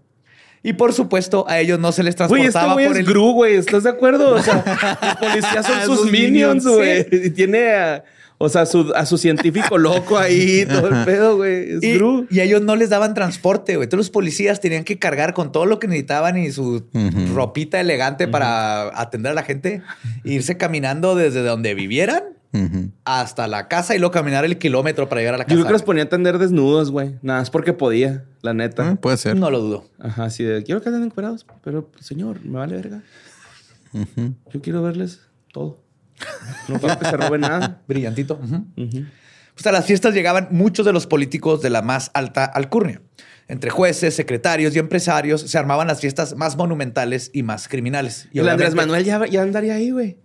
Y 0.64 0.74
por 0.74 0.94
supuesto, 0.94 1.46
a 1.48 1.60
ellos 1.60 1.80
no 1.80 1.92
se 1.92 2.02
les 2.04 2.16
Güey, 2.16 2.28
transportaba 2.28 2.66
este 2.66 2.74
güey 2.74 2.88
por 2.88 2.96
es 2.96 3.00
el... 3.02 3.06
Gru, 3.06 3.32
güey. 3.34 3.56
¿Estás 3.56 3.84
de 3.84 3.90
acuerdo? 3.92 4.32
O 4.34 4.42
sea, 4.42 4.98
los 5.02 5.16
policías 5.16 5.66
son 5.66 5.82
sus 5.86 6.00
Sus 6.00 6.12
minions, 6.12 6.66
güey. 6.66 7.06
Y 7.12 7.30
tiene 7.30 7.74
a 7.74 8.04
O 8.40 8.50
sea, 8.50 8.62
a 8.62 8.66
su, 8.66 8.92
a 8.96 9.06
su 9.06 9.20
científico 9.20 9.78
loco 9.78 10.18
ahí, 10.18 10.66
todo 10.66 10.88
el 10.88 11.06
pedo, 11.06 11.38
güey. 11.38 11.76
Es 11.76 11.84
Y, 11.84 11.94
Gru. 11.94 12.26
y 12.32 12.42
ellos 12.42 12.64
no 12.64 12.76
les 12.76 12.90
daban 12.90 13.14
transporte, 13.14 13.76
güey. 13.76 13.88
Todos 13.88 14.00
los 14.00 14.10
policías 14.10 14.60
tenían 14.60 14.84
que 14.84 14.98
cargar 14.98 15.36
con 15.36 15.52
todo 15.52 15.68
lo 15.68 15.80
que 15.80 15.88
necesitaban 15.88 16.36
y 16.38 16.52
su 16.52 16.84
ropita 17.34 17.80
elegante 17.80 18.28
para 18.28 19.00
atender 19.00 19.34
a 19.34 19.36
la 19.36 19.44
gente, 19.44 19.84
e 20.26 20.32
irse 20.34 20.58
caminando 20.58 21.16
desde 21.16 21.44
donde 21.44 21.76
vivieran 21.76 22.24
Hasta 23.06 23.48
la 23.48 23.68
casa 23.68 23.96
y 23.96 24.00
luego 24.00 24.12
caminar 24.12 24.46
el 24.46 24.58
kilómetro 24.58 25.10
para 25.10 25.22
llegar 25.22 25.36
a 25.36 25.38
la 25.38 25.44
Yo 25.44 25.48
casa. 25.48 25.56
creo 25.56 25.66
que 25.68 25.72
los 25.74 25.84
ponía 25.84 26.04
a 26.04 26.06
atender 26.06 26.38
desnudos, 26.38 26.92
güey. 26.92 27.16
Nada, 27.22 27.42
es 27.42 27.50
porque 27.50 27.74
podía, 27.74 28.26
la 28.42 28.54
neta. 28.54 28.92
Ah, 28.92 28.96
puede 28.96 29.18
ser. 29.18 29.36
No 29.36 29.50
lo 29.50 29.60
dudo. 29.60 29.86
Ajá, 30.00 30.26
así 30.26 30.44
de, 30.44 30.64
quiero 30.64 30.82
que 30.82 30.90
anden 30.90 31.04
encuerados, 31.04 31.46
pero 31.64 31.92
señor, 32.00 32.44
me 32.44 32.58
vale 32.58 32.76
verga. 32.76 33.02
Yo 34.54 34.62
quiero 34.62 34.82
verles 34.84 35.22
todo. 35.52 35.82
No 36.68 36.80
quiero 36.80 37.00
que 37.00 37.06
se 37.06 37.18
roben 37.18 37.42
nada. 37.42 37.82
Brillantito. 37.88 38.40
Ujú. 38.42 38.66
Pues 39.54 39.68
a 39.68 39.72
las 39.72 39.86
fiestas 39.86 40.14
llegaban 40.14 40.50
muchos 40.52 40.86
de 40.86 40.92
los 40.94 41.08
políticos 41.08 41.62
de 41.62 41.70
la 41.70 41.82
más 41.82 42.12
alta 42.14 42.46
alcurnia. 42.46 43.02
Entre 43.48 43.70
jueces, 43.70 44.16
secretarios 44.16 44.76
y 44.76 44.80
empresarios 44.80 45.42
se 45.42 45.58
armaban 45.58 45.88
las 45.88 46.02
fiestas 46.02 46.36
más 46.36 46.58
monumentales 46.58 47.30
y 47.34 47.44
más 47.44 47.68
criminales. 47.68 48.28
Y 48.34 48.40
el 48.40 48.50
Andrés 48.50 48.76
Manuel 48.76 49.06
ya, 49.06 49.26
ya 49.28 49.44
andaría 49.44 49.76
ahí, 49.76 49.92
güey. 49.92 50.18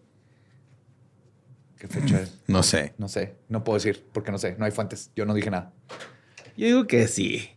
¿Qué 1.81 1.89
fecha 1.89 2.21
es? 2.21 2.33
No 2.47 2.63
sé. 2.63 2.93
No 2.99 3.09
sé, 3.09 3.35
no 3.49 3.65
puedo 3.65 3.79
decir 3.79 4.05
porque 4.13 4.31
no 4.31 4.39
sé, 4.39 4.55
no 4.59 4.65
hay 4.67 4.71
fuentes. 4.71 5.11
Yo 5.17 5.25
no 5.27 5.35
dije 5.35 5.51
nada. 5.51 5.73
Yo 6.57 6.67
digo 6.67 6.87
que 6.87 7.09
sí. 7.09 7.51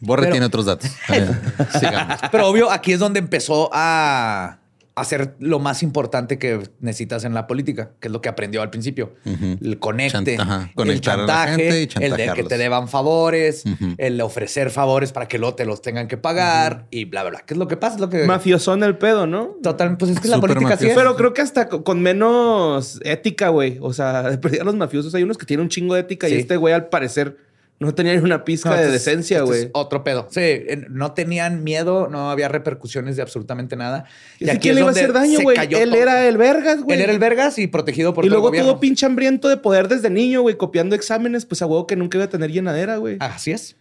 Borre 0.00 0.22
Pero- 0.22 0.32
tiene 0.32 0.46
otros 0.46 0.64
datos. 0.66 0.90
Sigamos. 1.78 2.18
Pero 2.30 2.48
obvio, 2.48 2.70
aquí 2.70 2.92
es 2.92 3.00
donde 3.00 3.18
empezó 3.18 3.68
a 3.72 4.60
hacer 4.96 5.34
lo 5.40 5.58
más 5.58 5.82
importante 5.82 6.38
que 6.38 6.60
necesitas 6.80 7.24
en 7.24 7.34
la 7.34 7.48
política, 7.48 7.90
que 7.98 8.06
es 8.08 8.12
lo 8.12 8.20
que 8.20 8.28
aprendió 8.28 8.62
al 8.62 8.70
principio. 8.70 9.12
El 9.24 9.78
conecte, 9.80 10.36
Chant- 10.36 10.40
ajá, 10.40 10.70
el 10.76 11.00
chantaje, 11.00 11.86
gente 11.88 11.98
y 12.00 12.04
el 12.04 12.16
de 12.16 12.32
que 12.32 12.44
te 12.44 12.58
deban 12.58 12.86
favores, 12.88 13.64
el 13.98 14.20
ofrecer 14.20 14.70
favores 14.70 15.10
para 15.10 15.26
que 15.26 15.38
luego 15.38 15.56
te 15.56 15.64
los 15.66 15.82
tengan 15.82 16.06
que 16.06 16.16
pagar 16.16 16.86
y 16.90 17.06
bla, 17.06 17.22
bla, 17.22 17.30
bla. 17.30 17.40
¿Qué 17.44 17.54
es 17.54 17.58
lo 17.58 17.66
que 17.66 17.76
pasa? 17.76 17.96
Es 17.96 18.00
lo 18.00 18.08
que... 18.08 18.24
Mafiosón 18.24 18.84
el 18.84 18.96
pedo, 18.96 19.26
¿no? 19.26 19.56
Total, 19.62 19.96
pues 19.96 20.12
es 20.12 20.20
que 20.20 20.28
la 20.28 20.40
política 20.40 20.74
así 20.74 20.86
es. 20.86 20.94
Pero 20.94 21.16
creo 21.16 21.34
que 21.34 21.42
hasta 21.42 21.68
co- 21.68 21.82
con 21.82 22.00
menos 22.00 23.00
ética, 23.04 23.48
güey. 23.48 23.78
O 23.80 23.92
sea, 23.92 24.22
de 24.30 24.38
perdida 24.38 24.64
los 24.64 24.76
mafiosos 24.76 25.14
hay 25.14 25.22
unos 25.24 25.38
que 25.38 25.46
tienen 25.46 25.64
un 25.64 25.70
chingo 25.70 25.94
de 25.94 26.00
ética 26.02 26.28
y 26.28 26.32
Sí. 26.34 26.38
este 26.38 26.56
güey 26.56 26.72
al 26.74 26.86
parecer 26.88 27.36
no 27.80 27.94
tenía 27.94 28.14
ni 28.14 28.20
una 28.20 28.44
pizca 28.44 28.70
No, 28.70 28.76
de 28.76 28.90
decencia, 28.90 29.42
güey. 29.42 29.68
otro 29.72 30.04
pedo. 30.04 30.28
Sí, 30.30 30.60
no 30.90 31.12
tenían 31.12 31.64
miedo, 31.64 32.08
no 32.08 32.30
había 32.30 32.48
repercusiones 32.48 33.16
de 33.16 33.22
absolutamente 33.22 33.76
nada. 33.76 34.04
¿Y 34.38 34.48
aquí 34.48 34.58
quién 34.60 34.76
le 34.76 34.80
iba 34.82 34.88
a 34.88 34.92
es 34.92 34.96
hacer 34.98 35.12
donde 35.12 35.26
daño, 35.28 35.38
se 35.38 35.42
güey? 35.44 35.56
cayó 35.56 35.78
Él 35.78 35.90
todo. 35.90 36.00
era 36.00 36.26
el 36.26 36.36
vergas, 36.38 36.82
güey. 36.82 36.96
Él 36.96 37.02
era 37.02 37.12
el 37.12 37.18
vergas 37.18 37.58
y 37.58 37.66
protegido 37.66 38.14
por 38.14 38.24
y 38.24 38.28
todo 38.28 38.36
luego 38.36 38.48
el 38.48 38.50
gobierno. 38.52 38.70
todo 38.72 38.80
pinche 38.80 39.04
hambriento 39.06 39.48
de 39.48 39.56
poder 39.56 39.88
desde 39.88 40.08
niño, 40.08 40.42
güey, 40.42 40.56
copiando 40.56 40.94
exámenes, 40.94 41.44
pues 41.46 41.62
a 41.62 41.66
huevo 41.66 41.86
que 41.86 41.96
nunca 41.96 42.16
iba 42.16 42.24
a 42.26 42.30
tener 42.30 42.50
llenadera, 42.52 42.96
güey. 42.96 43.16
Así 43.20 43.50
es. 43.50 43.76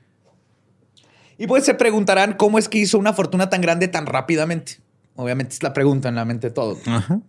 Y 1.37 1.47
pues 1.47 1.63
se 1.63 1.73
preguntarán 1.73 2.33
cómo 2.33 2.57
es 2.59 2.69
que 2.69 2.79
hizo 2.79 2.97
una 2.97 3.13
fortuna 3.13 3.49
tan 3.49 3.61
grande 3.61 3.87
tan 3.87 4.05
rápidamente. 4.05 4.77
Obviamente 5.15 5.53
es 5.53 5.63
la 5.63 5.73
pregunta 5.73 6.09
en 6.09 6.15
la 6.15 6.25
mente 6.25 6.47
de 6.47 6.53
todos. 6.53 6.79
Ajá. 6.87 7.19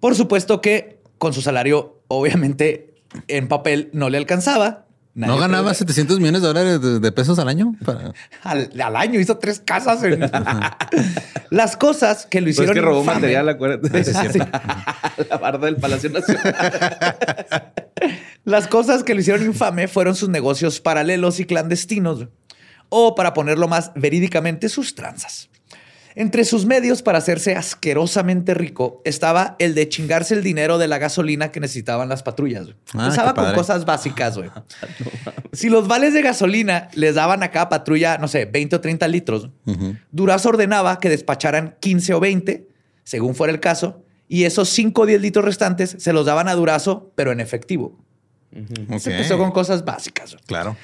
Por 0.00 0.14
supuesto 0.14 0.60
que 0.60 1.00
con 1.18 1.32
su 1.32 1.40
salario, 1.42 2.02
obviamente 2.08 2.94
en 3.26 3.48
papel 3.48 3.90
no 3.92 4.10
le 4.10 4.18
alcanzaba. 4.18 4.86
Nadie 5.18 5.34
¿No 5.34 5.40
ganaba 5.40 5.62
puede- 5.64 5.74
700 5.74 6.20
millones 6.20 6.42
de 6.42 6.46
dólares 6.46 6.80
de, 6.80 7.00
de 7.00 7.12
pesos 7.12 7.38
al 7.40 7.48
año? 7.48 7.74
Para- 7.84 8.12
al, 8.44 8.70
al 8.80 8.96
año 8.96 9.18
hizo 9.18 9.36
tres 9.38 9.60
casas. 9.64 10.00
en- 10.04 10.30
Las 11.50 11.76
cosas 11.76 12.24
que 12.24 12.40
lo 12.40 12.44
Pues 12.44 12.54
hicieron 12.54 12.76
es 12.76 12.80
que 12.80 12.86
robó 12.86 13.02
infame- 13.02 13.14
material, 13.14 13.48
acuérdate. 13.48 14.04
Sí, 14.04 14.12
sí. 14.32 14.38
la 15.30 15.36
barda 15.38 15.66
del 15.66 15.76
Palacio 15.76 16.10
Nacional. 16.10 16.54
Las 18.44 18.68
cosas 18.68 19.02
que 19.02 19.14
lo 19.14 19.20
hicieron 19.20 19.44
infame 19.44 19.88
fueron 19.88 20.14
sus 20.14 20.28
negocios 20.28 20.80
paralelos 20.80 21.40
y 21.40 21.44
clandestinos, 21.46 22.28
o 22.88 23.14
para 23.16 23.34
ponerlo 23.34 23.66
más 23.66 23.90
verídicamente, 23.96 24.68
sus 24.68 24.94
tranzas. 24.94 25.50
Entre 26.14 26.44
sus 26.44 26.64
medios 26.66 27.02
para 27.02 27.18
hacerse 27.18 27.54
asquerosamente 27.54 28.54
rico 28.54 29.00
estaba 29.04 29.54
el 29.58 29.74
de 29.74 29.88
chingarse 29.88 30.34
el 30.34 30.42
dinero 30.42 30.78
de 30.78 30.88
la 30.88 30.98
gasolina 30.98 31.52
que 31.52 31.60
necesitaban 31.60 32.08
las 32.08 32.22
patrullas. 32.22 32.68
Ah, 32.94 33.04
Empezaba 33.04 33.34
qué 33.34 33.40
con 33.40 33.54
cosas 33.54 33.84
básicas, 33.84 34.36
güey. 34.36 34.50
si 35.52 35.68
los 35.68 35.86
vales 35.86 36.14
de 36.14 36.22
gasolina 36.22 36.88
les 36.94 37.14
daban 37.14 37.42
a 37.42 37.50
cada 37.50 37.68
patrulla, 37.68 38.18
no 38.18 38.26
sé, 38.28 38.46
20 38.46 38.76
o 38.76 38.80
30 38.80 39.08
litros, 39.08 39.50
Ujú. 39.66 39.96
Durazo 40.10 40.48
ordenaba 40.48 40.98
que 40.98 41.08
despacharan 41.08 41.76
15 41.80 42.14
o 42.14 42.20
20, 42.20 42.68
según 43.04 43.34
fuera 43.34 43.52
el 43.52 43.60
caso, 43.60 44.02
y 44.28 44.44
esos 44.44 44.68
5 44.70 45.02
o 45.02 45.06
10 45.06 45.20
litros 45.22 45.44
restantes 45.44 45.96
se 45.98 46.12
los 46.12 46.26
daban 46.26 46.48
a 46.48 46.54
Durazo, 46.54 47.12
pero 47.14 47.32
en 47.32 47.40
efectivo. 47.40 47.96
Se 48.98 49.12
empezó 49.12 49.38
con 49.38 49.52
cosas 49.52 49.84
básicas. 49.84 50.36
Claro. 50.46 50.76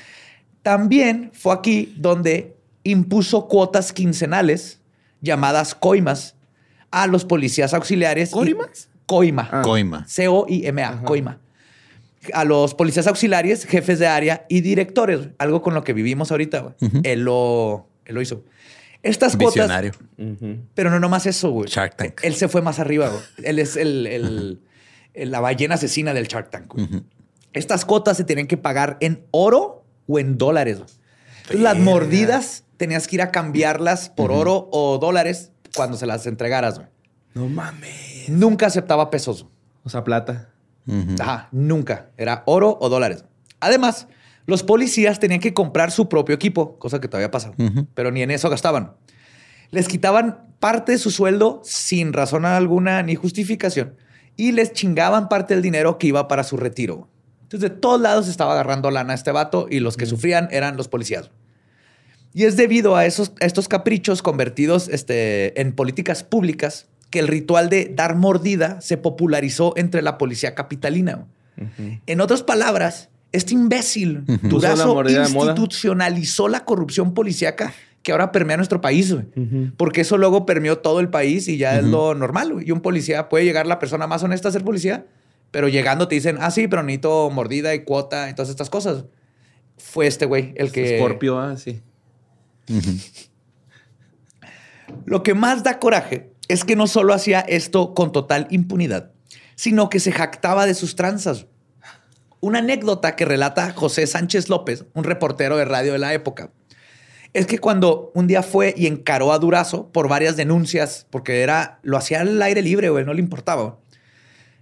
También 0.63 1.31
fue 1.35 1.55
aquí 1.55 1.95
donde 1.97 2.57
impuso 2.85 3.49
cuotas 3.49 3.93
quincenales 3.93 4.81
llamadas 5.25 5.75
coimas 5.75 6.37
a 6.91 7.07
los 7.09 7.25
policías 7.25 7.75
auxiliares. 7.75 8.31
¿Coimas? 8.31 8.89
Coima. 9.07 9.49
Ah. 9.53 9.63
Coima. 9.63 10.07
C-O-I-M-A, 10.07 11.03
coima. 11.03 11.41
A 12.33 12.45
los 12.45 12.75
policías 12.75 13.07
auxiliares, 13.07 13.67
jefes 13.67 13.99
de 13.99 14.07
área 14.07 14.47
y 14.49 14.61
directores, 14.63 15.29
algo 15.39 15.61
con 15.61 15.75
lo 15.75 15.85
que 15.85 15.93
vivimos 15.93 16.31
ahorita. 16.31 16.61
güey. 16.61 16.75
él, 17.03 17.21
lo, 17.23 17.89
él 18.07 18.15
lo 18.15 18.23
hizo. 18.23 18.45
Estas 19.03 19.37
cuotas, 19.37 19.55
Visionario. 19.55 19.93
pero 20.75 20.89
no 20.91 20.99
nomás 21.01 21.27
eso, 21.27 21.51
güey. 21.51 21.69
Shark 21.69 21.97
Tank. 21.97 22.21
Él 22.23 22.35
se 22.35 22.49
fue 22.49 22.63
más 22.63 22.79
arriba, 22.79 23.09
güey. 23.11 23.23
Él 23.43 23.59
es 23.59 23.77
el, 23.77 24.07
el- 24.07 24.61
el- 25.13 25.31
la 25.31 25.41
ballena 25.41 25.75
asesina 25.75 26.15
del 26.15 26.27
Shark 26.27 26.49
Tank. 26.51 26.73
güey. 26.73 26.89
Estas 27.53 27.85
cuotas 27.85 28.17
se 28.17 28.25
tienen 28.25 28.47
que 28.47 28.57
pagar 28.57 28.97
en 29.01 29.27
oro 29.31 29.85
o 30.07 30.19
en 30.19 30.39
dólares. 30.39 30.79
Entonces, 31.43 31.61
las 31.61 31.77
mordidas 31.79 32.65
tenías 32.77 33.07
que 33.09 33.17
ir 33.17 33.23
a 33.23 33.31
cambiarlas 33.31 34.11
por 34.11 34.33
oro 34.33 34.69
o 34.73 34.99
dólares 34.99 35.53
cuando 35.75 35.97
se 35.97 36.07
las 36.07 36.27
entregaras. 36.27 36.77
güey. 36.77 36.89
No 37.35 37.49
mames. 37.49 38.29
Nunca 38.29 38.67
aceptaba 38.67 39.11
pesos. 39.11 39.47
O 39.83 39.89
sea, 39.89 40.05
plata. 40.05 40.51
Ajá, 41.19 41.49
nunca. 41.53 42.11
Era 42.17 42.43
oro 42.47 42.77
o 42.81 42.89
dólares. 42.89 43.25
Además, 43.61 44.07
los 44.47 44.63
policías 44.63 45.21
tenían 45.21 45.41
que 45.41 45.55
comprar 45.55 45.91
su 45.91 46.09
propio 46.09 46.35
equipo, 46.35 46.79
cosa 46.79 47.01
que 47.01 47.09
todavía 47.09 47.31
pasa, 47.31 47.53
pero 47.95 48.11
ni 48.11 48.23
en 48.23 48.31
eso 48.31 48.51
gastaban. 48.51 48.93
Les 49.71 49.89
quitaban 49.89 50.47
parte 50.61 50.93
de 50.93 50.99
su 50.99 51.11
sueldo 51.11 51.61
sin 51.65 52.13
razón 52.13 52.45
alguna 52.45 53.03
ni 53.03 53.15
justificación 53.15 53.97
y 54.37 54.53
les 54.53 54.73
chingaban 54.73 55.29
parte 55.29 55.55
del 55.55 55.63
dinero 55.63 55.99
que 55.99 56.09
iba 56.09 56.29
para 56.29 56.45
su 56.45 56.57
retiro. 56.57 57.09
Entonces, 57.43 57.71
de 57.71 57.77
todos 57.77 58.01
lados 58.01 58.29
estaba 58.29 58.53
agarrando 58.53 58.91
lana 58.91 59.15
este 59.15 59.31
vato 59.33 59.67
y 59.71 59.81
los 59.81 59.97
que 59.97 60.07
sufrían 60.07 60.49
eran 60.51 60.77
los 60.77 60.89
policías. 60.89 61.31
Y 62.35 62.45
es 62.45 62.57
debido 62.57 62.97
a, 62.97 63.07
esos, 63.07 63.33
a 63.41 63.47
estos 63.47 63.69
caprichos 63.69 64.21
convertidos 64.21 64.89
este, 64.89 65.61
en 65.61 65.73
políticas 65.73 66.25
públicas 66.25 66.89
que 67.11 67.21
el 67.21 67.29
ritual 67.29 67.71
de 67.71 67.93
dar 67.95 68.17
mordida 68.17 68.81
se 68.81 68.97
popularizó 68.97 69.73
entre 69.77 70.03
la 70.03 70.19
policía 70.19 70.57
capitalina. 70.57 71.27
En 72.07 72.21
otras 72.21 72.43
palabras, 72.43 73.09
este 73.31 73.55
imbécil 73.55 74.25
Durazo 74.43 75.01
institucionalizó 75.09 76.49
la 76.49 76.65
corrupción 76.65 77.15
policíaca 77.15 77.73
que 78.03 78.11
ahora 78.11 78.33
permea 78.33 78.57
nuestro 78.57 78.81
país, 78.81 79.13
güey. 79.13 79.27
Porque 79.77 80.01
eso 80.01 80.19
luego 80.19 80.45
permeó 80.45 80.79
todo 80.79 80.99
el 80.99 81.09
país 81.09 81.47
y 81.47 81.57
ya 81.57 81.79
es 81.79 81.85
lo 81.85 82.15
normal. 82.15 82.53
güey. 82.55 82.69
Y 82.69 82.73
un 82.73 82.81
policía 82.81 83.29
puede 83.29 83.45
llegar 83.45 83.67
la 83.67 83.79
persona 83.79 84.09
más 84.09 84.25
honesta 84.25 84.49
a 84.49 84.53
ser 84.53 84.65
policía, 84.65 85.07
pero 85.53 85.69
llegando 85.69 86.09
te 86.09 86.17
dicen, 86.17 86.39
ah, 86.41 86.51
sí, 86.51 86.67
pero 86.67 86.83
necesito 86.83 87.31
mordida 87.31 87.75
y 87.75 87.85
cuota 87.85 88.29
y 88.29 88.35
todas 88.35 88.51
estas 88.51 88.71
cosas. 88.71 89.05
Fue 89.79 90.09
este 90.09 90.27
güey 90.27 90.53
el 90.57 90.73
que... 90.73 90.99
Scorpio, 90.99 91.39
ah, 91.39 91.57
sí. 91.57 91.81
Lo 95.07 95.23
que 95.23 95.35
más 95.35 95.63
da 95.63 95.79
coraje 95.79 96.33
es 96.49 96.65
que 96.65 96.77
no 96.77 96.87
solo 96.87 97.15
hacía 97.15 97.41
esto 97.41 97.95
con 97.95 98.13
total 98.13 98.47
impunidad, 98.51 99.13
sino 99.55 99.89
que 99.89 100.01
se 100.01 100.13
jactaba 100.13 100.67
de 100.67 100.75
sus 100.75 100.97
tranzas. 100.97 101.47
Una 102.41 102.59
anécdota 102.59 103.17
que 103.17 103.25
relata 103.25 103.73
José 103.73 104.07
Sánchez 104.07 104.49
López, 104.49 104.85
un 104.93 105.05
reportero 105.05 105.57
de 105.57 105.65
radio 105.65 105.93
de 105.93 105.99
la 105.99 106.13
época, 106.13 106.51
es 107.33 107.47
que 107.47 107.59
cuando 107.59 108.13
un 108.15 108.27
día 108.27 108.43
fue 108.43 108.75
y 108.77 108.87
encaró 108.87 109.33
a 109.33 109.39
Durazo 109.39 109.91
por 109.91 110.09
varias 110.09 110.37
denuncias, 110.37 111.07
porque 111.11 111.43
era, 111.43 111.81
lo 111.83 111.97
hacía 111.97 112.21
al 112.21 112.41
aire 112.41 112.63
libre, 112.63 112.91
güey, 112.91 113.05
no 113.05 113.13
le 113.13 113.21
importaba. 113.21 113.79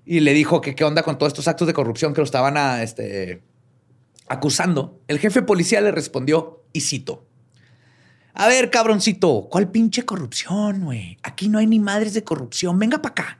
Y 0.06 0.20
le 0.20 0.32
dijo 0.32 0.60
que 0.60 0.74
qué 0.74 0.84
onda 0.84 1.02
con 1.02 1.18
todos 1.18 1.32
estos 1.32 1.48
actos 1.48 1.66
de 1.66 1.74
corrupción 1.74 2.14
que 2.14 2.20
lo 2.20 2.24
estaban 2.24 2.56
este, 2.80 3.42
acusando. 4.26 5.00
El 5.06 5.18
jefe 5.18 5.42
policía 5.42 5.80
le 5.80 5.92
respondió, 5.92 6.64
y 6.72 6.80
cito, 6.80 7.26
a 8.34 8.48
ver, 8.48 8.70
cabroncito, 8.70 9.48
¿cuál 9.50 9.70
pinche 9.70 10.04
corrupción, 10.04 10.84
güey? 10.84 11.18
Aquí 11.22 11.48
no 11.48 11.58
hay 11.58 11.66
ni 11.66 11.78
madres 11.78 12.14
de 12.14 12.24
corrupción. 12.24 12.78
Venga 12.78 13.02
para 13.02 13.12
acá. 13.12 13.38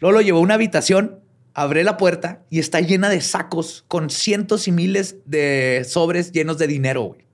Luego 0.00 0.18
lo 0.18 0.20
llevó 0.20 0.38
a 0.38 0.42
una 0.42 0.54
habitación, 0.54 1.20
abre 1.54 1.84
la 1.84 1.96
puerta 1.96 2.42
y 2.50 2.58
está 2.58 2.80
llena 2.80 3.08
de 3.08 3.20
sacos 3.20 3.84
con 3.86 4.10
cientos 4.10 4.66
y 4.66 4.72
miles 4.72 5.16
de 5.24 5.86
sobres 5.88 6.32
llenos 6.32 6.58
de 6.58 6.66
dinero, 6.66 7.02
güey. 7.02 7.24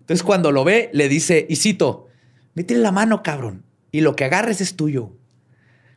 Entonces, 0.00 0.22
cuando 0.22 0.52
lo 0.52 0.64
ve, 0.64 0.90
le 0.92 1.08
dice, 1.08 1.46
y 1.48 1.56
cito, 1.56 2.08
métele 2.54 2.80
la 2.80 2.92
mano, 2.92 3.22
cabrón, 3.22 3.64
y 3.90 4.02
lo 4.02 4.14
que 4.14 4.24
agarres 4.24 4.60
es 4.60 4.76
tuyo. 4.76 5.12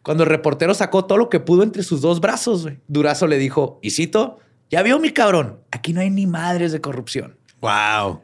Cuando 0.02 0.24
el 0.24 0.30
reportero 0.30 0.74
sacó 0.74 1.06
todo 1.06 1.18
lo 1.18 1.30
que 1.30 1.40
pudo 1.40 1.64
entre 1.64 1.84
sus 1.84 2.02
dos 2.02 2.22
brazos, 2.22 2.68
Durazo 2.88 3.28
le 3.28 3.38
dijo, 3.38 3.80
y 3.84 3.92
cito, 3.92 4.40
ya 4.72 4.82
vio 4.82 4.98
mi 5.00 5.12
cabrón, 5.12 5.60
aquí 5.72 5.94
no 5.94 6.02
hay 6.02 6.10
ni 6.10 6.26
madres 6.26 6.72
de 6.72 6.82
corrupción. 6.82 7.38
Wow. 7.62 8.22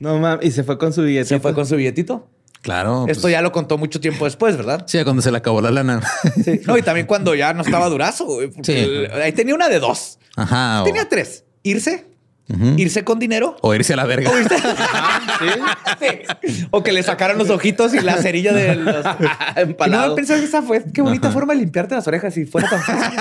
No 0.00 0.18
mames. 0.18 0.46
Y 0.46 0.50
se 0.50 0.64
fue 0.64 0.78
con 0.78 0.92
su 0.92 1.02
billete. 1.02 1.24
Se 1.26 1.40
fue 1.40 1.54
con 1.54 1.66
su 1.66 1.76
billetito. 1.76 2.28
Claro. 2.62 3.06
Esto 3.08 3.22
pues, 3.22 3.32
ya 3.32 3.40
lo 3.40 3.52
contó 3.52 3.78
mucho 3.78 4.00
tiempo 4.00 4.24
después, 4.24 4.56
¿verdad? 4.56 4.84
Sí, 4.86 5.02
cuando 5.04 5.22
se 5.22 5.30
le 5.30 5.38
acabó 5.38 5.60
la 5.60 5.70
lana. 5.70 6.00
Sí. 6.44 6.60
No, 6.66 6.76
y 6.76 6.82
también 6.82 7.06
cuando 7.06 7.34
ya 7.34 7.52
no 7.54 7.62
estaba 7.62 7.88
Durazo, 7.88 8.26
Sí. 8.62 8.72
el- 8.72 9.10
ahí 9.22 9.32
tenía 9.32 9.54
una 9.54 9.68
de 9.68 9.78
dos. 9.78 10.18
Ajá. 10.36 10.82
O, 10.82 10.84
Tenía 10.84 11.08
tres. 11.08 11.44
Irse, 11.62 12.06
irse 12.76 13.04
con 13.04 13.18
dinero. 13.18 13.56
o 13.60 13.74
irse 13.74 13.92
a 13.92 13.96
la 13.96 14.06
verga. 14.06 14.30
O, 14.30 14.34
irse- 14.38 14.56
Sí. 16.42 16.66
O 16.70 16.82
que 16.82 16.92
le 16.92 17.02
sacaran 17.02 17.38
los 17.38 17.50
ojitos 17.50 17.94
y 17.94 18.00
la 18.00 18.16
cerilla 18.16 18.52
de 18.52 18.74
los... 18.76 18.96
Que 19.54 19.88
no 19.90 20.14
pensé 20.14 20.38
que 20.38 20.44
esa 20.44 20.62
fue... 20.62 20.82
Qué 20.92 21.00
bonita 21.02 21.30
forma 21.30 21.52
de 21.54 21.60
limpiarte 21.60 21.94
las 21.94 22.06
orejas 22.08 22.34
si 22.34 22.44
fuera 22.46 22.68
tan 22.68 22.80
fácil. 22.82 23.18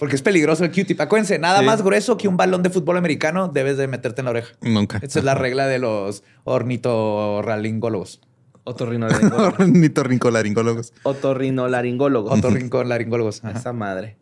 Porque 0.00 0.16
es 0.16 0.22
peligroso 0.22 0.64
el 0.64 0.72
Q-tip. 0.72 1.00
Acuérdense, 1.00 1.38
nada 1.38 1.60
Sí. 1.60 1.66
más 1.66 1.82
grueso 1.82 2.16
que 2.16 2.26
un 2.26 2.36
balón 2.36 2.62
de 2.64 2.70
fútbol 2.70 2.96
americano 2.96 3.46
debes 3.48 3.76
de 3.76 3.86
meterte 3.86 4.22
en 4.22 4.24
la 4.24 4.30
oreja. 4.32 4.54
Nunca. 4.62 4.98
Esa 5.02 5.20
es 5.20 5.24
la 5.24 5.34
regla 5.36 5.66
de 5.68 5.78
los 5.78 6.24
ornitorralingólogos. 6.44 8.20
Otorrinolaringólogos. 8.64 9.54
Ornitorrincolaringólogos. 9.60 10.92
Otorrinolaringólogos. 11.02 12.32
Otorrinolaringólogos. 12.38 13.42
Esa 13.54 13.72
madre. 13.72 14.16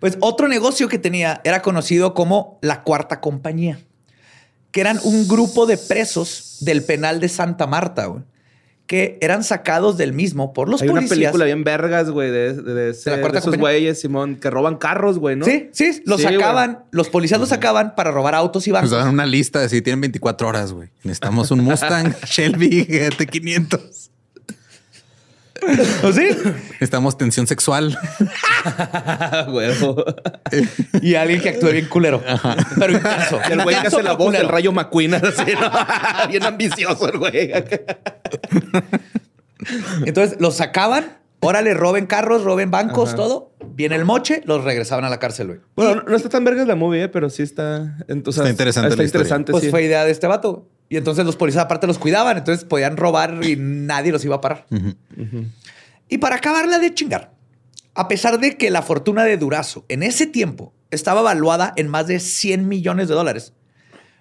Pues 0.00 0.16
otro 0.20 0.48
negocio 0.48 0.88
que 0.88 0.98
tenía 0.98 1.40
era 1.44 1.60
conocido 1.62 2.14
como 2.14 2.58
la 2.62 2.82
Cuarta 2.82 3.20
Compañía, 3.20 3.80
que 4.70 4.80
eran 4.80 4.98
un 5.02 5.26
grupo 5.26 5.66
de 5.66 5.76
presos 5.76 6.58
del 6.60 6.84
penal 6.84 7.18
de 7.20 7.28
Santa 7.28 7.66
Marta, 7.66 8.06
güey, 8.06 8.22
que 8.88 9.18
eran 9.20 9.44
sacados 9.44 9.96
del 9.98 10.12
mismo 10.12 10.52
por 10.52 10.68
los 10.68 10.82
Hay 10.82 10.88
una 10.88 11.02
policías. 11.02 11.18
película 11.18 11.44
bien 11.44 11.62
vergas, 11.62 12.10
güey, 12.10 12.30
de, 12.30 12.54
de, 12.54 12.74
de 12.74 12.90
ese- 12.90 13.10
¿De 13.10 13.16
la 13.16 13.20
cuarta 13.20 13.36
de 13.38 13.40
esos 13.42 13.56
güeyes, 13.58 14.00
Simón, 14.00 14.34
que 14.36 14.50
roban 14.50 14.76
carros, 14.78 15.18
güey, 15.18 15.36
¿no? 15.36 15.44
Sí, 15.44 15.68
sí, 15.72 16.02
los 16.06 16.20
Sí, 16.20 16.26
güey. 16.26 16.38
sacaban, 16.38 16.80
los 16.90 17.08
policías 17.10 17.38
los 17.38 17.50
sacaban 17.50 17.94
para 17.94 18.10
robar 18.10 18.34
autos 18.34 18.66
y 18.66 18.70
Nos 18.70 18.80
bancos. 18.80 18.90
dan 18.98 19.08
una 19.10 19.26
lista 19.26 19.60
de 19.60 19.68
si 19.68 19.82
tienen 19.82 20.00
24 20.00 20.48
horas, 20.48 20.72
güey. 20.72 20.88
Necesitamos 21.04 21.50
un 21.50 21.60
Mustang 21.60 22.14
Shelby 22.26 22.86
GT500. 22.86 24.08
¿O 26.02 26.12
sí? 26.12 26.28
Necesitamos 26.72 27.18
tensión 27.18 27.46
sexual. 27.46 27.98
Huevo. 29.48 30.04
Y 31.02 31.14
alguien 31.14 31.40
que 31.40 31.50
actúe 31.50 31.70
bien 31.72 31.86
culero. 31.86 32.22
Pero 32.78 32.92
intenso. 32.92 33.40
Y 33.48 33.52
el 33.52 33.62
güey 33.62 33.80
que 33.80 33.88
hace 33.88 34.02
la 34.02 34.12
voz 34.12 34.32
del 34.32 34.42
culero. 34.42 34.48
rayo 34.48 34.72
McQueen, 34.72 35.14
así, 35.14 35.52
¿no? 35.60 35.70
Bien 36.28 36.44
ambicioso 36.44 37.08
el 37.10 37.18
güey. 37.18 37.52
Entonces 40.04 40.40
los 40.40 40.56
sacaban, 40.56 41.18
órale, 41.40 41.74
roben 41.74 42.06
carros, 42.06 42.44
roben 42.44 42.70
bancos, 42.70 43.10
Ajá. 43.10 43.16
todo. 43.16 43.52
Viene 43.74 43.94
el 43.96 44.04
moche, 44.04 44.42
los 44.44 44.64
regresaban 44.64 45.04
a 45.04 45.10
la 45.10 45.18
cárcel, 45.18 45.46
güey. 45.48 45.60
Bueno, 45.76 46.02
no 46.06 46.16
está 46.16 46.28
tan 46.28 46.44
vergas 46.44 46.66
la 46.66 46.74
movie, 46.74 47.04
eh, 47.04 47.08
pero 47.08 47.30
sí 47.30 47.42
está... 47.42 47.96
sea, 48.06 48.16
Está 48.16 48.48
interesante 48.50 48.88
Está 48.88 49.02
la 49.02 49.04
interesante, 49.04 49.52
Pues 49.52 49.64
sí. 49.64 49.70
fue 49.70 49.84
idea 49.84 50.04
de 50.04 50.10
este 50.10 50.26
vato. 50.26 50.66
Y 50.88 50.96
entonces 50.96 51.24
los 51.26 51.36
policías 51.36 51.64
aparte 51.64 51.86
los 51.86 51.98
cuidaban, 51.98 52.38
entonces 52.38 52.64
podían 52.64 52.96
robar 52.96 53.44
y 53.44 53.56
nadie 53.56 54.10
los 54.10 54.24
iba 54.24 54.36
a 54.36 54.40
parar. 54.40 54.66
Y 56.08 56.18
para 56.18 56.36
acabarla 56.36 56.78
de 56.78 56.94
chingar, 56.94 57.32
a 57.94 58.08
pesar 58.08 58.40
de 58.40 58.56
que 58.56 58.70
la 58.70 58.82
fortuna 58.82 59.24
de 59.24 59.36
Durazo 59.36 59.84
en 59.88 60.02
ese 60.02 60.26
tiempo 60.26 60.72
estaba 60.90 61.20
valuada 61.20 61.74
en 61.76 61.88
más 61.88 62.06
de 62.06 62.20
100 62.20 62.66
millones 62.66 63.08
de 63.08 63.14
dólares, 63.14 63.52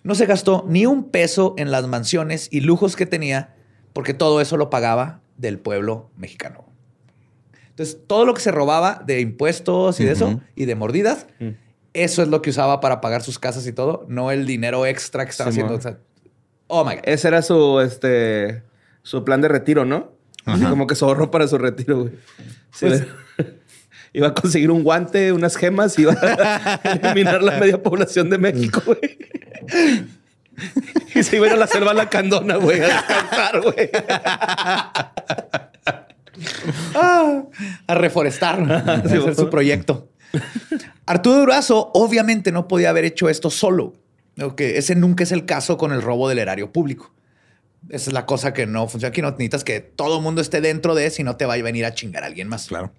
no 0.04 0.14
se 0.16 0.26
gastó 0.26 0.66
ni 0.68 0.86
un 0.86 1.10
peso 1.10 1.56
en 1.58 1.72
las 1.72 1.88
mansiones 1.88 2.50
y 2.52 2.60
lujos 2.62 2.96
que 2.98 3.06
tenía, 3.06 3.56
porque 3.94 4.14
todo 4.14 4.42
eso 4.42 4.58
lo 4.58 4.70
pagaba 4.70 5.22
del 5.38 5.60
pueblo 5.60 6.10
mexicano. 6.18 6.66
Entonces, 7.78 8.00
todo 8.08 8.26
lo 8.26 8.34
que 8.34 8.42
se 8.42 8.50
robaba 8.52 9.04
de 9.06 9.20
impuestos 9.22 10.00
y 10.00 10.04
de 10.04 10.14
eso, 10.14 10.42
y 10.56 10.66
de 10.66 10.74
mordidas, 10.74 11.28
Mm. 11.40 11.50
eso 11.94 12.24
es 12.24 12.28
lo 12.28 12.42
que 12.42 12.50
usaba 12.50 12.80
para 12.80 13.02
pagar 13.02 13.22
sus 13.22 13.38
casas 13.38 13.68
y 13.68 13.72
todo, 13.72 14.04
no 14.10 14.32
el 14.32 14.48
dinero 14.48 14.88
extra 14.88 15.26
que 15.26 15.30
estaba 15.32 15.52
haciendo. 15.52 15.76
O 15.76 15.82
sea, 15.82 16.00
oh 16.66 16.84
my 16.84 16.96
God. 16.96 17.04
Ese 17.06 17.28
era 17.28 17.44
su, 17.44 17.80
este, 17.82 18.64
su 19.04 19.24
plan 19.24 19.42
de 19.42 19.48
retiro, 19.48 19.86
¿no? 19.86 20.12
Así 20.46 20.64
como 20.66 20.88
que 20.88 20.96
se 20.96 21.06
ahorró 21.06 21.30
para 21.30 21.48
su 21.48 21.58
retiro, 21.60 22.00
güey. 22.02 22.14
Sí, 22.74 22.88
Pues- 22.88 23.06
iba 24.14 24.30
a 24.30 24.34
conseguir 24.34 24.72
un 24.72 24.84
guante, 24.84 25.32
unas 25.32 25.56
gemas 25.56 26.00
y 26.00 26.02
iba 26.04 26.14
a 26.14 26.80
eliminar 26.94 27.44
la 27.44 27.60
media 27.60 27.84
población 27.84 28.32
de 28.32 28.38
México, 28.40 28.82
güey. 28.86 29.20
Y 31.14 31.22
se 31.22 31.36
iba 31.36 31.46
a 31.46 31.50
ir 31.50 31.54
a 31.54 31.58
la 31.58 31.68
selva 31.68 31.94
la 31.94 32.10
candona, 32.10 32.56
güey, 32.56 32.82
a 32.82 32.88
descansar, 32.88 33.62
güey. 33.62 33.90
Ah, 36.96 37.44
a 37.88 37.96
reforestar, 37.96 38.60
a 38.72 38.94
hacer 38.94 39.36
su 39.36 39.50
proyecto. 39.50 40.10
Arturo 41.06 41.40
Durazo 41.40 41.92
obviamente 41.94 42.52
no 42.52 42.68
podía 42.68 42.90
haber 42.90 43.06
hecho 43.06 43.30
esto 43.30 43.50
solo. 43.50 43.94
Ok, 44.42 44.62
ese 44.62 44.96
nunca 44.96 45.24
es 45.24 45.32
el 45.32 45.46
caso 45.46 45.78
con 45.78 45.92
el 45.92 46.02
robo 46.02 46.30
del 46.30 46.40
erario 46.40 46.72
público. 46.72 47.14
Esa 47.90 48.10
es 48.10 48.14
la 48.14 48.26
cosa 48.26 48.54
que 48.54 48.66
no 48.66 48.88
funciona 48.88 49.10
aquí. 49.10 49.22
No 49.22 49.32
necesitas 49.32 49.64
que 49.64 49.80
todo 49.80 50.18
el 50.18 50.24
mundo 50.24 50.42
esté 50.42 50.62
dentro 50.62 50.96
de, 50.96 51.10
si 51.10 51.24
no 51.24 51.38
te 51.38 51.46
va 51.46 51.54
a 51.54 51.62
venir 51.62 51.86
a 51.86 51.94
chingar 51.94 52.24
a 52.24 52.28
alguien 52.28 52.48
más. 52.48 52.68
Claro. 52.68 52.92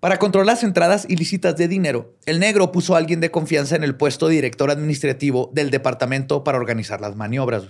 Para 0.00 0.18
controlar 0.18 0.46
las 0.46 0.62
entradas 0.62 1.06
ilícitas 1.08 1.56
de 1.56 1.66
dinero, 1.66 2.14
el 2.26 2.38
negro 2.38 2.70
puso 2.72 2.94
a 2.94 2.98
alguien 2.98 3.20
de 3.20 3.30
confianza 3.30 3.74
en 3.74 3.84
el 3.84 3.96
puesto 3.96 4.28
de 4.28 4.34
director 4.34 4.70
administrativo 4.70 5.50
del 5.54 5.70
departamento 5.70 6.44
para 6.44 6.58
organizar 6.58 7.00
las 7.00 7.16
maniobras. 7.16 7.64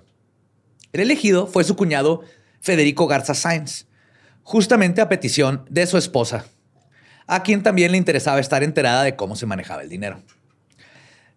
El 0.93 1.01
elegido 1.01 1.47
fue 1.47 1.65
su 1.65 1.77
cuñado 1.77 2.23
Federico 2.61 3.07
Garza 3.07 3.35
Sáenz, 3.35 3.87
justamente 4.45 5.01
a 5.01 5.09
petición 5.09 5.65
de 5.69 5.87
su 5.87 5.99
esposa, 5.99 6.45
a 7.27 7.43
quien 7.43 7.65
también 7.65 7.91
le 7.91 7.99
interesaba 7.99 8.39
estar 8.39 8.63
enterada 8.63 9.03
de 9.03 9.17
cómo 9.17 9.35
se 9.35 9.47
manejaba 9.47 9.83
el 9.83 9.89
dinero. 9.89 10.23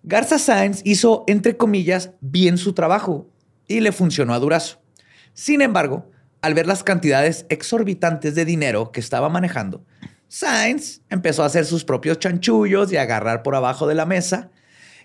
Garza 0.04 0.38
Sáenz 0.38 0.82
hizo, 0.86 1.24
entre 1.28 1.58
comillas, 1.58 2.12
bien 2.22 2.58
su 2.58 2.74
trabajo 2.74 3.30
y 3.67 3.80
le 3.80 3.91
funcionó 3.91 4.34
a 4.34 4.39
Durazo. 4.39 4.80
Sin 5.34 5.62
embargo, 5.62 6.12
al 6.41 6.54
ver 6.54 6.67
las 6.67 6.84
cantidades 6.84 7.46
exorbitantes 7.50 8.36
de 8.36 8.46
dinero 8.46 8.91
que 8.91 9.00
estaba 9.00 9.30
manejando, 9.30 9.84
Sainz 10.28 11.02
empezó 11.10 11.43
a 11.43 11.48
hacer 11.48 11.65
sus 11.65 11.86
propios 11.86 12.20
chanchullos 12.20 12.91
y 12.91 12.98
a 12.98 13.04
agarrar 13.04 13.43
por 13.43 13.56
abajo 13.56 13.88
de 13.88 13.96
la 13.96 14.06
mesa. 14.06 14.52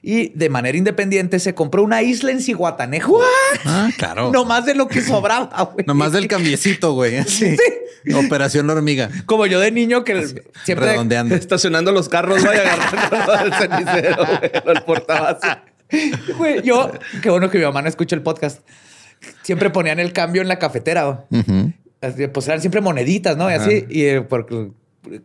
Y 0.04 0.30
de 0.30 0.48
manera 0.48 0.76
independiente 0.76 1.38
se 1.38 1.54
compró 1.54 1.84
una 1.84 2.02
isla 2.02 2.32
en 2.32 2.40
Ciguatanejo. 2.40 3.20
Ah, 3.64 3.88
claro. 3.96 4.32
No 4.32 4.44
más 4.44 4.66
de 4.66 4.74
lo 4.74 4.88
que 4.88 5.00
sobraba, 5.00 5.62
güey. 5.72 5.86
Nomás 5.86 6.10
del 6.10 6.26
cambiecito, 6.26 6.92
güey. 6.92 7.22
Sí. 7.22 7.56
Operación 8.12 8.68
hormiga. 8.68 9.10
Como 9.26 9.46
yo 9.46 9.60
de 9.60 9.70
niño 9.70 10.02
que 10.02 10.26
siempre... 10.64 10.90
Redondeando. 10.90 11.36
Estacionando 11.36 11.92
los 11.92 12.08
carros, 12.08 12.44
güey, 12.44 12.58
agarrando 12.58 13.32
al 13.32 13.54
cenicero, 13.54 14.26
güey, 14.26 14.50
al 14.66 14.84
portabazo. 14.84 15.46
Güey, 16.36 16.62
yo... 16.62 16.90
Qué 17.22 17.30
bueno 17.30 17.48
que 17.48 17.58
mi 17.58 17.64
mamá 17.64 17.82
no 17.82 17.88
escucha 17.88 18.16
el 18.16 18.22
podcast. 18.22 18.66
Siempre 19.42 19.70
ponían 19.70 20.00
el 20.00 20.12
cambio 20.12 20.42
en 20.42 20.48
la 20.48 20.58
cafetera. 20.58 21.26
Así, 22.00 22.26
Pues 22.26 22.48
eran 22.48 22.60
siempre 22.60 22.80
moneditas, 22.80 23.36
¿no? 23.36 23.48
Y 23.48 23.54
así. 23.54 23.86
Y 23.88 24.02
eh, 24.02 24.22
por, 24.22 24.46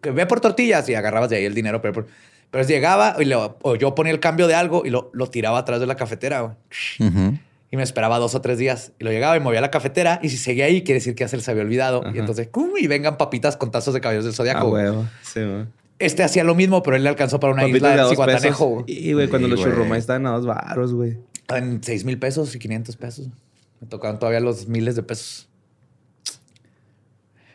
que 0.01 0.11
ve 0.11 0.27
por 0.27 0.39
tortillas 0.39 0.87
y 0.87 0.93
agarrabas 0.93 1.31
de 1.31 1.37
ahí 1.37 1.45
el 1.45 1.55
dinero. 1.55 1.81
Pero, 1.81 2.05
pero 2.51 2.63
llegaba 2.65 3.15
y 3.19 3.25
lo- 3.25 3.57
o 3.61 3.75
yo 3.75 3.93
ponía 3.95 4.11
el 4.13 4.19
cambio 4.19 4.47
de 4.47 4.55
algo 4.55 4.83
y 4.85 4.89
lo, 4.89 5.09
lo 5.13 5.27
tiraba 5.29 5.59
atrás 5.59 5.79
de 5.79 5.87
la 5.87 5.95
cafetera. 5.95 6.41
güey. 6.41 6.55
Y 7.69 7.75
me 7.75 7.83
esperaba 7.83 8.17
dos 8.19 8.33
o 8.33 8.39
tres 8.41 8.57
días. 8.57 8.93
Y 8.97 9.03
lo 9.03 9.11
llegaba 9.11 9.35
y 9.35 9.41
movía 9.41 9.59
la 9.59 9.69
cafetera. 9.71 10.19
Y 10.23 10.29
si 10.29 10.37
seguía 10.37 10.65
ahí, 10.65 10.83
quiere 10.83 10.99
decir 10.99 11.15
que 11.15 11.25
ya 11.25 11.27
se 11.27 11.35
les 11.35 11.49
había 11.49 11.63
olvidado. 11.63 12.01
Y 12.13 12.19
entonces, 12.19 12.47
¡cum! 12.47 12.69
Y 12.79 12.87
vengan 12.87 13.17
papitas 13.17 13.57
con 13.57 13.71
tazos 13.71 13.93
de 13.93 13.99
caballos 13.99 14.23
del 14.23 14.33
Ah, 14.33 14.35
zodiaco. 14.37 15.05
Sí, 15.21 15.41
güey. 15.43 15.65
este 15.99 16.23
hacía 16.23 16.43
lo 16.45 16.55
mismo, 16.55 16.81
pero 16.83 16.95
él 16.95 17.03
le 17.03 17.09
alcanzó 17.09 17.39
para 17.41 17.51
una 17.53 17.63
Papitas 17.63 17.75
isla 17.75 17.89
de 17.89 18.09
de 18.09 18.25
pesos. 18.41 18.83
Y, 18.87 19.13
güey, 19.13 19.27
cuando 19.27 19.47
Sí, 19.49 19.51
los 19.55 19.61
churrumais 19.63 19.99
estaban 20.03 20.25
a 20.27 20.31
dos 20.31 20.45
baros, 20.45 20.93
güey. 20.93 21.17
En 21.49 21.83
seis 21.83 22.05
mil 22.05 22.17
pesos 22.19 22.55
y 22.55 22.59
500 22.59 22.95
pesos. 22.95 23.27
Me 23.81 23.87
tocaban 23.87 24.17
todavía 24.19 24.39
los 24.39 24.67
miles 24.67 24.95
de 24.95 25.03
pesos. 25.03 25.49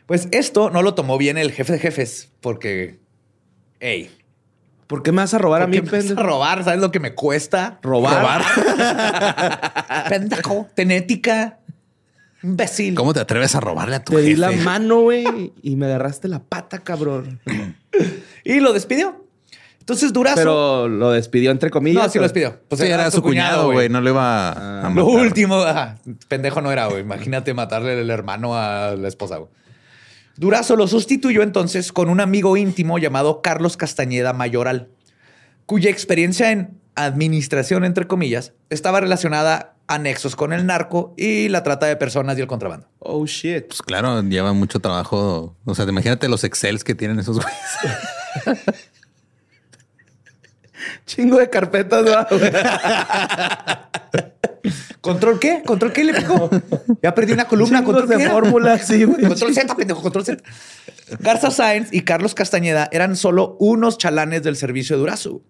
Pues 0.07 0.29
esto 0.33 0.71
no 0.71 0.83
lo 0.83 0.95
tomó 0.95 1.17
bien 1.19 1.39
el 1.39 1.53
jefe 1.53 1.73
de 1.75 1.79
jefes, 1.79 2.31
porque, 2.41 2.99
hey, 3.81 4.11
¿Por 4.93 5.03
qué 5.03 5.11
me 5.11 5.23
vas 5.23 5.33
a 5.33 5.39
robar 5.39 5.63
a 5.63 5.65
¿por 5.65 5.71
mí, 5.71 5.77
qué 5.79 5.83
me 5.85 5.91
vas 5.91 6.05
a 6.05 6.07
pendejo? 6.09 6.23
robar? 6.29 6.65
¿Sabes 6.65 6.79
lo 6.81 6.91
que 6.93 7.01
me 7.01 7.15
cuesta? 7.15 7.79
¿Robar? 7.83 8.43
Pendejo, 10.11 10.69
tenética, 10.75 11.61
imbécil. 12.43 12.95
¿Cómo 12.95 13.15
te 13.15 13.21
atreves 13.21 13.55
a 13.55 13.61
robarle 13.61 13.97
a 13.97 14.05
tu 14.05 14.13
Te 14.13 14.21
di 14.21 14.29
jefe? 14.37 14.41
la 14.41 14.51
mano, 14.53 15.01
güey, 15.01 15.53
y 15.63 15.77
me 15.77 15.87
agarraste 15.87 16.29
la 16.29 16.41
pata, 16.41 16.81
cabrón. 16.81 17.41
Y 18.45 18.61
lo 18.61 18.75
despidió. 18.75 19.25
Entonces, 19.81 20.13
Durazo. 20.13 20.37
Pero 20.37 20.89
lo 20.89 21.11
despidió 21.13 21.51
entre 21.53 21.71
comillas. 21.71 22.05
no, 22.05 22.11
sí 22.11 22.19
lo 22.19 22.25
despidió. 22.25 22.61
Pues 22.69 22.79
sí, 22.81 22.87
era 22.87 23.11
su 23.11 23.23
cuñado, 23.23 23.73
güey. 23.73 23.89
No 23.89 24.03
le 24.03 24.11
iba 24.11 24.51
a, 24.51 24.87
a 24.87 24.91
Lo 24.91 25.07
último, 25.07 25.57
ajá, 25.63 25.97
pendejo 26.29 26.61
no 26.61 26.71
era, 26.71 26.85
güey. 26.89 27.01
Imagínate 27.01 27.55
matarle 27.55 27.99
el 27.99 28.11
hermano 28.11 28.57
a 28.57 28.95
la 28.95 29.09
esposa, 29.09 29.39
güey. 29.39 29.51
Durazo 30.37 30.77
lo 30.77 30.89
sustituyó 30.89 31.43
entonces 31.43 31.93
con 31.93 32.09
un 32.09 32.21
amigo 32.21 32.57
íntimo 32.57 32.99
llamado 32.99 33.43
Carlos 33.43 33.77
Castañeda 33.77 34.33
Mayoral, 34.33 34.89
cuya 35.67 35.91
experiencia 35.91 36.51
en 36.51 36.81
administración, 36.95 37.85
entre 37.85 38.07
comillas, 38.07 38.53
estaba 38.71 39.01
relacionada 39.01 39.75
anexos 39.87 40.37
con 40.37 40.53
el 40.53 40.67
narco 40.67 41.15
y 41.17 41.49
la 41.49 41.63
trata 41.63 41.87
de 41.87 41.97
personas 41.97 42.39
y 42.39 42.41
el 42.41 42.47
contrabando. 42.47 42.89
Oh, 42.99 43.27
shit. 43.27 43.67
Pues 43.69 43.83
claro, 43.83 44.23
lleva 44.23 44.53
mucho 44.53 44.81
trabajo. 44.81 45.57
O 45.65 45.75
sea, 45.75 45.85
imagínate 45.87 46.29
los 46.29 46.45
excels 46.45 46.85
que 46.85 46.95
tienen 46.95 47.19
esos 47.19 47.39
güeyes. 47.39 47.61
Chingo 51.07 51.39
de 51.39 51.51
carpetas, 51.51 52.05
¿no? 52.05 52.13
¿Control 55.03 55.41
qué? 55.41 55.63
¿Control 55.67 55.93
qué 55.93 56.05
le 56.05 56.15
picó? 56.15 56.49
Ya 57.03 57.13
perdí 57.13 57.33
una 57.33 57.47
columna. 57.47 57.83
¿Control 57.83 58.09
de 58.09 58.17
qué? 58.19 58.31
fórmulas, 58.31 58.87
sí, 58.87 59.03
güey. 59.03 59.27
Control 59.27 59.53
Z, 59.53 59.75
pendejo, 59.75 60.01
control 60.01 60.25
Z. 60.25 60.43
Garza 61.19 61.51
Sáenz 61.51 61.93
y 61.93 62.03
Carlos 62.03 62.35
Castañeda 62.35 62.89
eran 62.93 63.17
solo 63.17 63.57
unos 63.59 63.99
chalanes 63.99 64.45
del 64.45 64.55
servicio 64.55 64.95
de 64.95 65.01
Durazo. 65.01 65.43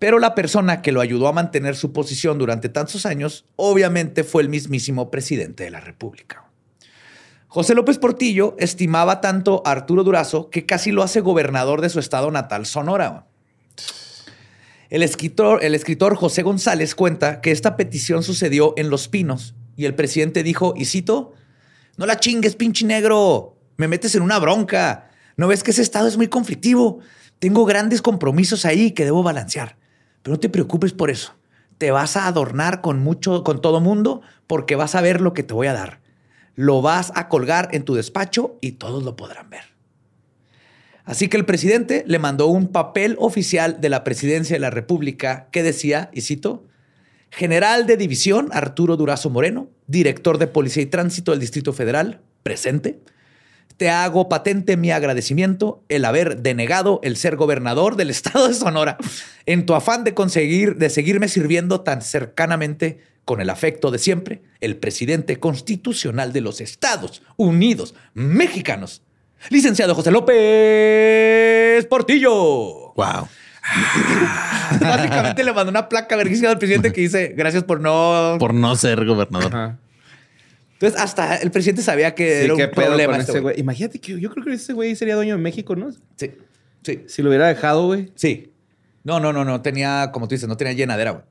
Pero 0.00 0.18
la 0.18 0.34
persona 0.34 0.82
que 0.82 0.90
lo 0.90 1.00
ayudó 1.00 1.28
a 1.28 1.32
mantener 1.32 1.76
su 1.76 1.92
posición 1.92 2.38
durante 2.38 2.68
tantos 2.68 3.06
años, 3.06 3.46
obviamente 3.54 4.24
fue 4.24 4.42
el 4.42 4.48
mismísimo 4.48 5.08
presidente 5.08 5.62
de 5.62 5.70
la 5.70 5.80
República. 5.80 6.50
José 7.46 7.76
López 7.76 7.98
Portillo 7.98 8.56
estimaba 8.58 9.20
tanto 9.20 9.62
a 9.64 9.70
Arturo 9.70 10.02
Durazo 10.02 10.50
que 10.50 10.66
casi 10.66 10.90
lo 10.90 11.04
hace 11.04 11.20
gobernador 11.20 11.80
de 11.80 11.90
su 11.90 12.00
estado 12.00 12.30
natal, 12.32 12.66
Sonora. 12.66 13.26
El 14.90 15.04
escritor, 15.04 16.16
José 16.16 16.42
González 16.42 16.96
cuenta 16.96 17.40
que 17.40 17.52
esta 17.52 17.76
petición 17.76 18.24
sucedió 18.24 18.74
en 18.76 18.90
Los 18.90 19.06
Pinos 19.06 19.54
y 19.76 19.84
el 19.84 19.94
presidente 19.94 20.42
dijo, 20.42 20.74
y 20.76 20.84
cito, 20.84 21.32
no 21.96 22.06
la 22.06 22.18
chingues, 22.18 22.56
pinche 22.56 22.84
negro. 22.84 23.56
Me 23.76 23.86
metes 23.86 24.16
en 24.16 24.22
una 24.22 24.40
bronca. 24.40 25.08
¿No 25.36 25.46
ves 25.46 25.62
que 25.62 25.70
ese 25.70 25.82
estado 25.82 26.08
es 26.08 26.16
muy 26.16 26.26
conflictivo? 26.26 26.98
Tengo 27.38 27.64
grandes 27.66 28.02
compromisos 28.02 28.64
ahí 28.64 28.90
que 28.90 29.04
debo 29.04 29.22
balancear. 29.22 29.76
Pero 30.22 30.34
no 30.34 30.40
te 30.40 30.48
preocupes 30.48 30.92
por 30.92 31.08
eso. 31.08 31.34
Te 31.78 31.92
vas 31.92 32.16
a 32.16 32.26
adornar 32.26 32.80
con 32.80 32.98
mucho, 32.98 33.44
con 33.44 33.62
todo 33.62 33.80
mundo, 33.80 34.22
porque 34.48 34.74
vas 34.74 34.96
a 34.96 35.00
ver 35.00 35.20
lo 35.20 35.34
que 35.34 35.44
te 35.44 35.54
voy 35.54 35.68
a 35.68 35.72
dar. 35.72 36.00
Lo 36.56 36.82
vas 36.82 37.12
a 37.14 37.28
colgar 37.28 37.68
en 37.72 37.84
tu 37.84 37.94
despacho 37.94 38.58
y 38.60 38.72
todos 38.72 39.04
lo 39.04 39.14
podrán 39.14 39.50
ver. 39.50 39.69
Así 41.10 41.26
que 41.26 41.36
el 41.36 41.44
presidente 41.44 42.04
le 42.06 42.20
mandó 42.20 42.46
un 42.46 42.68
papel 42.68 43.16
oficial 43.18 43.80
de 43.80 43.88
la 43.88 44.04
presidencia 44.04 44.54
de 44.54 44.60
la 44.60 44.70
República 44.70 45.48
que 45.50 45.64
decía, 45.64 46.08
y 46.12 46.20
cito, 46.20 46.68
General 47.32 47.88
de 47.88 47.96
División 47.96 48.48
Arturo 48.52 48.96
Durazo 48.96 49.28
Moreno, 49.28 49.68
director 49.88 50.38
de 50.38 50.46
Policía 50.46 50.84
y 50.84 50.86
Tránsito 50.86 51.32
del 51.32 51.40
Distrito 51.40 51.72
Federal, 51.72 52.20
presente. 52.44 53.00
Te 53.76 53.90
hago 53.90 54.28
patente 54.28 54.76
mi 54.76 54.92
agradecimiento 54.92 55.82
el 55.88 56.04
haber 56.04 56.42
denegado 56.42 57.00
el 57.02 57.16
ser 57.16 57.34
gobernador 57.34 57.96
del 57.96 58.10
estado 58.10 58.46
de 58.46 58.54
Sonora 58.54 58.96
en 59.46 59.66
tu 59.66 59.74
afán 59.74 60.04
de 60.04 60.14
conseguir 60.14 60.76
de 60.76 60.90
seguirme 60.90 61.26
sirviendo 61.26 61.80
tan 61.80 62.02
cercanamente 62.02 63.00
con 63.24 63.40
el 63.40 63.50
afecto 63.50 63.90
de 63.90 63.98
siempre, 63.98 64.42
el 64.60 64.76
presidente 64.76 65.40
constitucional 65.40 66.32
de 66.32 66.40
los 66.40 66.60
Estados 66.60 67.20
Unidos 67.36 67.96
Mexicanos, 68.14 69.02
licenciado 69.48 69.94
José 69.94 70.10
López 70.10 71.86
Portillo. 71.86 72.92
Wow. 72.94 73.28
Básicamente 74.80 75.44
le 75.44 75.52
mandó 75.52 75.70
una 75.70 75.88
placa 75.88 76.16
verguísima 76.16 76.50
al 76.50 76.58
presidente 76.58 76.92
que 76.92 77.00
dice 77.02 77.34
gracias 77.36 77.64
por 77.64 77.80
no. 77.80 78.36
Por 78.38 78.54
no 78.54 78.74
ser 78.76 79.04
gobernador. 79.04 79.54
Ajá. 79.54 79.78
Entonces, 80.74 80.98
hasta 81.00 81.36
el 81.36 81.50
presidente 81.50 81.82
sabía 81.82 82.14
que 82.14 82.38
Sí, 82.40 82.44
era 82.46 82.54
un 82.54 82.70
problema. 82.70 83.16
este 83.18 83.32
ese 83.32 83.40
güey. 83.40 83.60
Imagínate 83.60 84.00
que 84.00 84.18
yo 84.18 84.30
creo 84.30 84.44
que 84.44 84.54
ese 84.54 84.72
güey 84.72 84.96
sería 84.96 85.14
dueño 85.14 85.36
de 85.36 85.42
México, 85.42 85.76
¿no? 85.76 85.90
Sí, 86.16 86.30
sí, 86.82 87.04
Si 87.06 87.22
lo 87.22 87.28
hubiera 87.28 87.46
dejado, 87.48 87.86
güey. 87.86 88.12
sí. 88.14 88.46
No, 89.02 89.18
no, 89.18 89.32
no, 89.32 89.46
no 89.46 89.62
tenía, 89.62 90.10
como 90.12 90.28
tú 90.28 90.34
dices, 90.34 90.46
no 90.46 90.58
tenía 90.58 90.74
llenadera, 90.74 91.12
güey. 91.12 91.24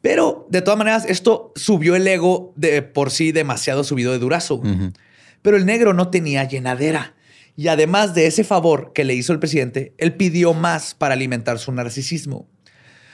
Pero 0.00 0.46
de 0.48 0.62
todas 0.62 0.78
maneras, 0.78 1.04
esto 1.06 1.52
subió 1.54 1.94
el 1.96 2.06
ego 2.06 2.54
de 2.56 2.80
por 2.80 3.10
sí 3.10 3.30
demasiado 3.30 3.84
subido 3.84 4.10
de 4.12 4.18
durazo. 4.18 4.56
güey. 4.56 4.90
Pero 5.42 5.56
el 5.56 5.66
negro 5.66 5.94
no 5.94 6.10
tenía 6.10 6.44
llenadera. 6.44 7.14
Y 7.56 7.68
además 7.68 8.14
de 8.14 8.26
ese 8.26 8.44
favor 8.44 8.92
que 8.94 9.04
le 9.04 9.14
hizo 9.14 9.32
el 9.32 9.38
presidente, 9.38 9.94
él 9.98 10.14
pidió 10.14 10.54
más 10.54 10.94
para 10.94 11.14
alimentar 11.14 11.58
su 11.58 11.72
narcisismo. 11.72 12.48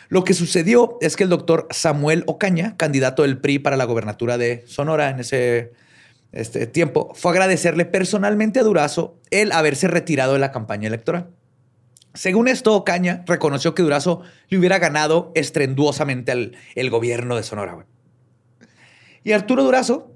Lo 0.08 0.24
que 0.24 0.34
sucedió 0.34 0.98
es 1.00 1.16
que 1.16 1.24
el 1.24 1.30
doctor 1.30 1.66
Samuel 1.70 2.22
Ocaña, 2.26 2.76
candidato 2.76 3.22
del 3.22 3.38
PRI 3.38 3.58
para 3.58 3.76
la 3.76 3.84
gobernatura 3.84 4.38
de 4.38 4.62
Sonora 4.66 5.10
en 5.10 5.20
ese 5.20 5.72
este 6.32 6.66
tiempo, 6.66 7.12
fue 7.14 7.32
agradecerle 7.32 7.86
personalmente 7.86 8.60
a 8.60 8.62
Durazo 8.62 9.18
el 9.30 9.52
haberse 9.52 9.88
retirado 9.88 10.34
de 10.34 10.38
la 10.38 10.52
campaña 10.52 10.86
electoral. 10.86 11.30
Según 12.14 12.48
esto, 12.48 12.74
Ocaña 12.74 13.24
reconoció 13.26 13.74
que 13.74 13.82
Durazo 13.82 14.22
le 14.48 14.58
hubiera 14.58 14.78
ganado 14.78 15.32
estrenduosamente 15.34 16.32
al 16.32 16.56
el 16.74 16.90
gobierno 16.90 17.36
de 17.36 17.42
Sonora. 17.42 17.86
Y 19.24 19.32
Arturo 19.32 19.64
Durazo 19.64 20.15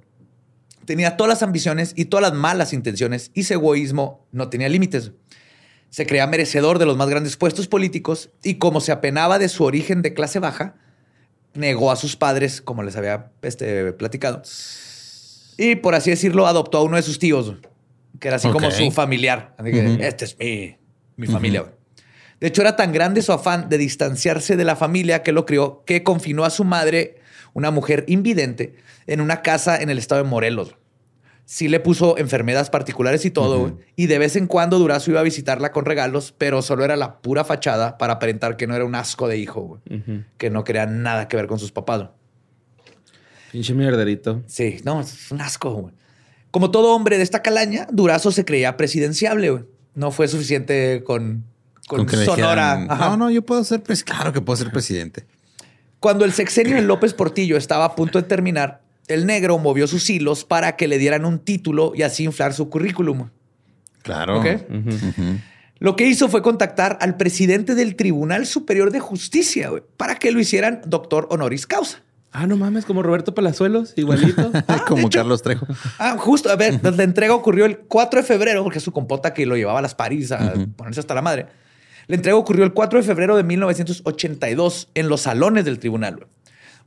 tenía 0.90 1.16
todas 1.16 1.28
las 1.28 1.44
ambiciones 1.44 1.92
y 1.94 2.06
todas 2.06 2.20
las 2.20 2.32
malas 2.36 2.72
intenciones 2.72 3.30
y 3.32 3.44
su 3.44 3.54
egoísmo 3.54 4.26
no 4.32 4.48
tenía 4.48 4.68
límites. 4.68 5.12
Se 5.88 6.04
creía 6.04 6.26
merecedor 6.26 6.80
de 6.80 6.84
los 6.84 6.96
más 6.96 7.08
grandes 7.08 7.36
puestos 7.36 7.68
políticos 7.68 8.30
y 8.42 8.54
como 8.56 8.80
se 8.80 8.90
apenaba 8.90 9.38
de 9.38 9.48
su 9.48 9.62
origen 9.62 10.02
de 10.02 10.14
clase 10.14 10.40
baja, 10.40 10.74
negó 11.54 11.92
a 11.92 11.96
sus 11.96 12.16
padres, 12.16 12.60
como 12.60 12.82
les 12.82 12.96
había 12.96 13.30
este, 13.42 13.92
platicado. 13.92 14.42
Y 15.58 15.76
por 15.76 15.94
así 15.94 16.10
decirlo, 16.10 16.48
adoptó 16.48 16.78
a 16.78 16.82
uno 16.82 16.96
de 16.96 17.02
sus 17.02 17.20
tíos, 17.20 17.54
que 18.18 18.26
era 18.26 18.38
así 18.38 18.48
como 18.48 18.72
su 18.72 18.90
familiar. 18.90 19.54
Así 19.58 19.70
que, 19.70 20.08
este 20.08 20.24
es 20.24 20.36
mi, 20.40 20.76
mi 21.16 21.28
familia. 21.28 21.66
De 22.40 22.48
hecho, 22.48 22.62
era 22.62 22.74
tan 22.74 22.92
grande 22.92 23.22
su 23.22 23.30
afán 23.30 23.68
de 23.68 23.78
distanciarse 23.78 24.56
de 24.56 24.64
la 24.64 24.74
familia 24.74 25.22
que 25.22 25.30
lo 25.30 25.46
crió 25.46 25.84
que 25.86 26.02
confinó 26.02 26.44
a 26.44 26.50
su 26.50 26.64
madre, 26.64 27.20
una 27.52 27.70
mujer 27.70 28.06
invidente, 28.08 28.74
en 29.06 29.20
una 29.20 29.42
casa 29.42 29.80
en 29.80 29.88
el 29.88 29.98
estado 29.98 30.24
de 30.24 30.28
Morelos. 30.28 30.74
Sí 31.50 31.66
le 31.66 31.80
puso 31.80 32.16
enfermedades 32.16 32.70
particulares 32.70 33.24
y 33.24 33.32
todo, 33.32 33.58
güey. 33.58 33.72
y 33.96 34.06
de 34.06 34.20
vez 34.20 34.36
en 34.36 34.46
cuando 34.46 34.78
Durazo 34.78 35.10
iba 35.10 35.18
a 35.18 35.24
visitarla 35.24 35.72
con 35.72 35.84
regalos, 35.84 36.32
pero 36.38 36.62
solo 36.62 36.84
era 36.84 36.94
la 36.94 37.20
pura 37.20 37.42
fachada 37.42 37.98
para 37.98 38.12
aparentar 38.12 38.56
que 38.56 38.68
no 38.68 38.76
era 38.76 38.84
un 38.84 38.94
asco 38.94 39.26
de 39.26 39.36
hijo, 39.36 39.62
güey. 39.62 40.04
que 40.38 40.48
no 40.48 40.62
quería 40.62 40.86
nada 40.86 41.26
que 41.26 41.36
ver 41.36 41.48
con 41.48 41.58
sus 41.58 41.72
papás. 41.72 42.04
Pinche 43.50 43.74
mierderito. 43.74 44.44
Sí, 44.46 44.76
no, 44.84 45.00
es 45.00 45.32
un 45.32 45.40
asco, 45.40 45.72
güey. 45.72 45.94
Como 46.52 46.70
todo 46.70 46.94
hombre 46.94 47.16
de 47.16 47.24
esta 47.24 47.42
calaña, 47.42 47.88
Durazo 47.90 48.30
se 48.30 48.44
creía 48.44 48.76
presidenciable, 48.76 49.50
güey. 49.50 49.64
No 49.96 50.12
fue 50.12 50.28
suficiente 50.28 51.02
con, 51.04 51.46
con, 51.88 52.08
Sonora. 52.08 52.76
dijeran. 52.76 52.86
No, 52.86 53.16
no, 53.16 53.28
yo 53.28 53.42
puedo 53.42 53.64
ser 53.64 53.82
presidente. 53.82 54.12
Claro 54.12 54.32
que 54.32 54.40
puedo 54.40 54.56
ser 54.56 54.70
presidente. 54.70 55.26
Cuando 55.98 56.24
el 56.24 56.32
sexenio 56.32 56.76
de 56.76 56.82
López 56.82 57.12
Portillo 57.12 57.56
estaba 57.56 57.86
a 57.86 57.96
punto 57.96 58.22
de 58.22 58.28
terminar, 58.28 58.79
el 59.10 59.26
negro 59.26 59.58
movió 59.58 59.86
sus 59.86 60.08
hilos 60.08 60.44
para 60.44 60.76
que 60.76 60.88
le 60.88 60.98
dieran 60.98 61.24
un 61.24 61.38
título 61.38 61.92
y 61.94 62.02
así 62.02 62.24
inflar 62.24 62.54
su 62.54 62.68
currículum. 62.68 63.28
Claro. 64.02 64.40
Ok. 64.40 64.46
Lo 65.78 65.96
que 65.96 66.06
hizo 66.06 66.28
fue 66.28 66.42
contactar 66.42 66.98
al 67.00 67.16
presidente 67.16 67.74
del 67.74 67.96
Tribunal 67.96 68.46
Superior 68.46 68.90
de 68.90 69.00
Justicia 69.00 69.70
para 69.96 70.16
que 70.16 70.30
lo 70.30 70.40
hicieran 70.40 70.82
doctor 70.86 71.26
honoris 71.30 71.66
causa. 71.66 72.02
Ah, 72.32 72.46
no 72.46 72.56
mames, 72.56 72.84
como 72.84 73.02
Roberto 73.02 73.34
Palazuelos, 73.34 73.94
igualito. 73.96 74.52
Como 74.86 75.10
Carlos 75.10 75.42
Trejo. 75.42 75.66
Ah, 75.98 76.16
justo, 76.16 76.48
a 76.48 76.54
ver, 76.54 76.78
la 76.82 77.02
entrega 77.02 77.34
ocurrió 77.34 77.64
el 77.64 77.78
4 77.78 78.20
de 78.20 78.26
febrero, 78.26 78.62
porque 78.62 78.78
es 78.78 78.84
su 78.84 78.92
compota 78.92 79.34
que 79.34 79.46
lo 79.46 79.56
llevaba 79.56 79.80
a 79.80 79.82
las 79.82 79.96
París 79.96 80.30
a 80.30 80.54
ponerse 80.76 81.00
hasta 81.00 81.14
la 81.14 81.22
madre. 81.22 81.46
La 82.06 82.16
entrega 82.16 82.36
ocurrió 82.36 82.64
el 82.64 82.72
4 82.72 83.00
de 83.00 83.04
febrero 83.04 83.36
de 83.36 83.42
1982 83.42 84.90
en 84.94 85.08
los 85.08 85.22
salones 85.22 85.64
del 85.64 85.80
tribunal. 85.80 86.16
güey. 86.16 86.28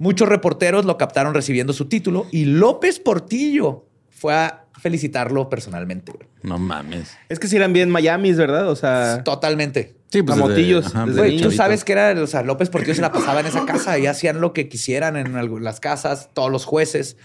Muchos 0.04 0.28
reporteros 0.28 0.84
lo 0.86 0.98
captaron 0.98 1.34
recibiendo 1.34 1.72
su 1.74 1.86
título 1.86 2.28
y 2.32 2.44
López 2.46 3.00
Portillo 3.00 3.86
fue 4.10 4.34
a 4.34 4.66
felicitarlo 4.80 5.50
personalmente. 5.50 6.12
No 6.42 6.60
mames. 6.60 7.16
es 7.30 7.40
que 7.40 7.48
si 7.48 7.56
eran 7.56 7.72
bien 7.72 7.90
Miamis, 7.90 8.36
¿verdad? 8.38 8.68
O 8.70 8.76
sea, 8.76 9.24
Totalmente. 9.24 9.96
Sí, 10.10 10.22
pues 10.22 10.38
Camotillos, 10.38 10.84
desde- 10.84 10.98
ajá, 10.98 11.06
desde 11.08 11.22
desde 11.24 11.36
Güey, 11.38 11.42
tú 11.42 11.52
sabes 11.56 11.84
que 11.86 11.94
era, 11.94 12.22
o 12.22 12.28
sea, 12.28 12.44
López 12.44 12.70
Portillo 12.70 12.94
se 12.94 13.02
la 13.02 13.12
pasaba 13.14 13.40
en 13.40 13.46
esa 13.48 13.66
casa 13.66 13.98
y 13.98 14.06
hacían 14.06 14.42
lo 14.42 14.52
que 14.54 14.68
quisieran 14.70 15.16
en 15.16 15.64
las 15.64 15.80
casas, 15.80 16.30
todos 16.34 16.52
los 16.52 16.66
jueces, 16.66 17.16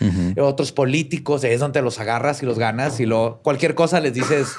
otros 0.40 0.70
políticos, 0.72 1.42
es 1.44 1.60
donde 1.60 1.82
los 1.82 1.98
agarras 2.00 2.42
y 2.42 2.46
los 2.46 2.58
ganas 2.60 3.00
y 3.00 3.06
luego 3.06 3.40
cualquier 3.42 3.74
cosa 3.74 4.00
les 4.00 4.14
dices, 4.14 4.54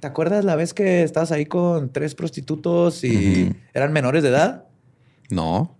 ¿te 0.00 0.06
acuerdas 0.08 0.44
la 0.44 0.56
vez 0.56 0.74
que 0.74 1.04
estabas 1.04 1.30
ahí 1.32 1.46
con 1.46 1.90
tres 1.90 2.14
prostitutos 2.14 3.02
y 3.04 3.54
eran 3.72 3.92
menores 3.94 4.22
de 4.24 4.28
edad? 4.30 4.64
No. 5.30 5.77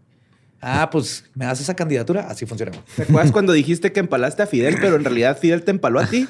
Ah, 0.61 0.88
pues 0.90 1.24
me 1.34 1.44
das 1.44 1.61
esa 1.61 1.74
candidatura, 1.74 2.26
así 2.28 2.44
funciona. 2.46 2.72
¿te 2.96 3.02
acuerdas 3.04 3.30
cuando 3.32 3.52
dijiste 3.52 3.92
que 3.92 4.00
empalaste 4.00 4.42
a 4.42 4.46
Fidel, 4.46 4.76
pero 4.80 4.96
en 4.96 5.04
realidad 5.04 5.38
Fidel 5.38 5.62
te 5.62 5.70
empaló 5.70 6.00
a 6.00 6.06
ti? 6.06 6.26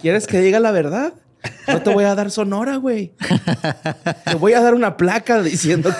¿Quieres 0.00 0.26
que 0.26 0.40
diga 0.40 0.60
la 0.60 0.70
verdad? 0.70 1.14
No 1.68 1.82
te 1.82 1.90
voy 1.92 2.04
a 2.04 2.14
dar 2.14 2.30
sonora, 2.30 2.76
güey. 2.76 3.12
Te 4.24 4.34
voy 4.36 4.52
a 4.52 4.60
dar 4.60 4.74
una 4.74 4.96
placa 4.96 5.42
diciendo. 5.42 5.92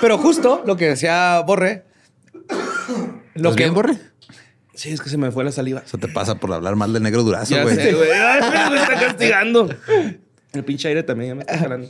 Pero 0.00 0.18
justo 0.18 0.62
lo 0.66 0.76
que 0.76 0.88
decía 0.88 1.40
Borre, 1.46 1.84
lo 3.34 3.50
¿Estás 3.50 3.56
que 3.56 3.62
bien, 3.64 3.74
Borre? 3.74 3.96
Sí, 4.74 4.90
es 4.90 5.00
que 5.00 5.10
se 5.10 5.16
me 5.18 5.30
fue 5.30 5.44
la 5.44 5.52
saliva. 5.52 5.82
Eso 5.84 5.98
te 5.98 6.08
pasa 6.08 6.34
por 6.36 6.52
hablar 6.52 6.74
mal 6.76 6.92
del 6.92 7.02
negro 7.02 7.22
durazo, 7.22 7.54
Ya 7.54 7.62
güey. 7.62 7.76
me 7.76 7.82
está 7.90 8.98
castigando. 9.00 9.68
El 10.52 10.64
pinche 10.64 10.88
aire 10.88 11.02
también 11.02 11.30
ya 11.30 11.34
me 11.36 11.40
está 11.42 11.58
jalando. 11.58 11.88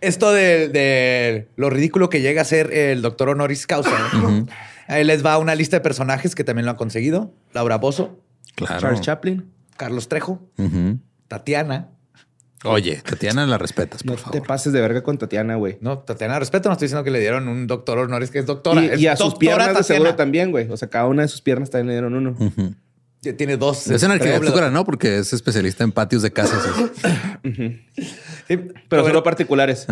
Esto 0.00 0.32
de, 0.32 0.68
de 0.68 1.48
lo 1.56 1.70
ridículo 1.70 2.08
que 2.10 2.20
llega 2.20 2.42
a 2.42 2.44
ser 2.44 2.72
el 2.72 3.02
doctor 3.02 3.28
honoris 3.28 3.66
causa. 3.66 3.90
¿no? 4.14 4.46
Ahí 4.88 5.04
les 5.04 5.24
va 5.24 5.38
una 5.38 5.54
lista 5.54 5.76
de 5.76 5.80
personajes 5.80 6.34
que 6.34 6.44
también 6.44 6.64
lo 6.66 6.72
han 6.72 6.76
conseguido. 6.76 7.32
Laura 7.52 7.76
Bozo, 7.78 8.20
Claro. 8.54 8.80
Charles 8.80 9.00
Chaplin. 9.00 9.50
Carlos 9.76 10.08
Trejo. 10.08 10.40
Tatiana. 11.28 11.88
Oye, 12.64 12.96
Tatiana 12.96 13.46
la 13.46 13.56
respetas, 13.56 14.04
No 14.04 14.12
por 14.12 14.18
te 14.20 14.24
favor. 14.38 14.46
pases 14.46 14.72
de 14.74 14.80
verga 14.82 15.02
con 15.02 15.16
Tatiana, 15.16 15.54
güey. 15.56 15.78
No, 15.80 16.00
Tatiana, 16.00 16.38
respeto, 16.38 16.68
no 16.68 16.74
estoy 16.74 16.86
diciendo 16.88 17.04
que 17.04 17.10
le 17.10 17.18
dieron 17.20 17.48
un 17.48 17.66
doctor 17.66 17.96
honoris 17.98 18.30
que 18.30 18.38
es 18.40 18.44
doctora. 18.46 18.84
Y, 18.84 18.88
es 18.88 19.00
y 19.00 19.06
a 19.06 19.16
sus 19.16 19.34
piernas 19.36 19.74
de 19.74 19.82
seguro 19.82 20.14
también, 20.14 20.50
güey. 20.50 20.70
O 20.70 20.76
sea, 20.76 20.88
cada 20.90 21.06
una 21.06 21.22
de 21.22 21.28
sus 21.28 21.40
piernas 21.40 21.70
también 21.70 21.86
le 21.86 21.92
dieron 21.94 22.14
uno. 22.14 22.36
Tiene 23.36 23.56
dos. 23.58 23.86
Es 23.88 24.02
en 24.02 24.10
doble- 24.10 24.14
arquitectura, 24.14 24.70
¿no? 24.70 24.84
Porque 24.84 25.18
es 25.18 25.32
especialista 25.34 25.84
en 25.84 25.92
patios 25.92 26.22
de 26.22 26.32
casas. 26.32 26.62
Sí. 27.42 28.56
Pero 28.56 29.02
Robert- 29.02 29.06
solo 29.08 29.22
particulares. 29.22 29.86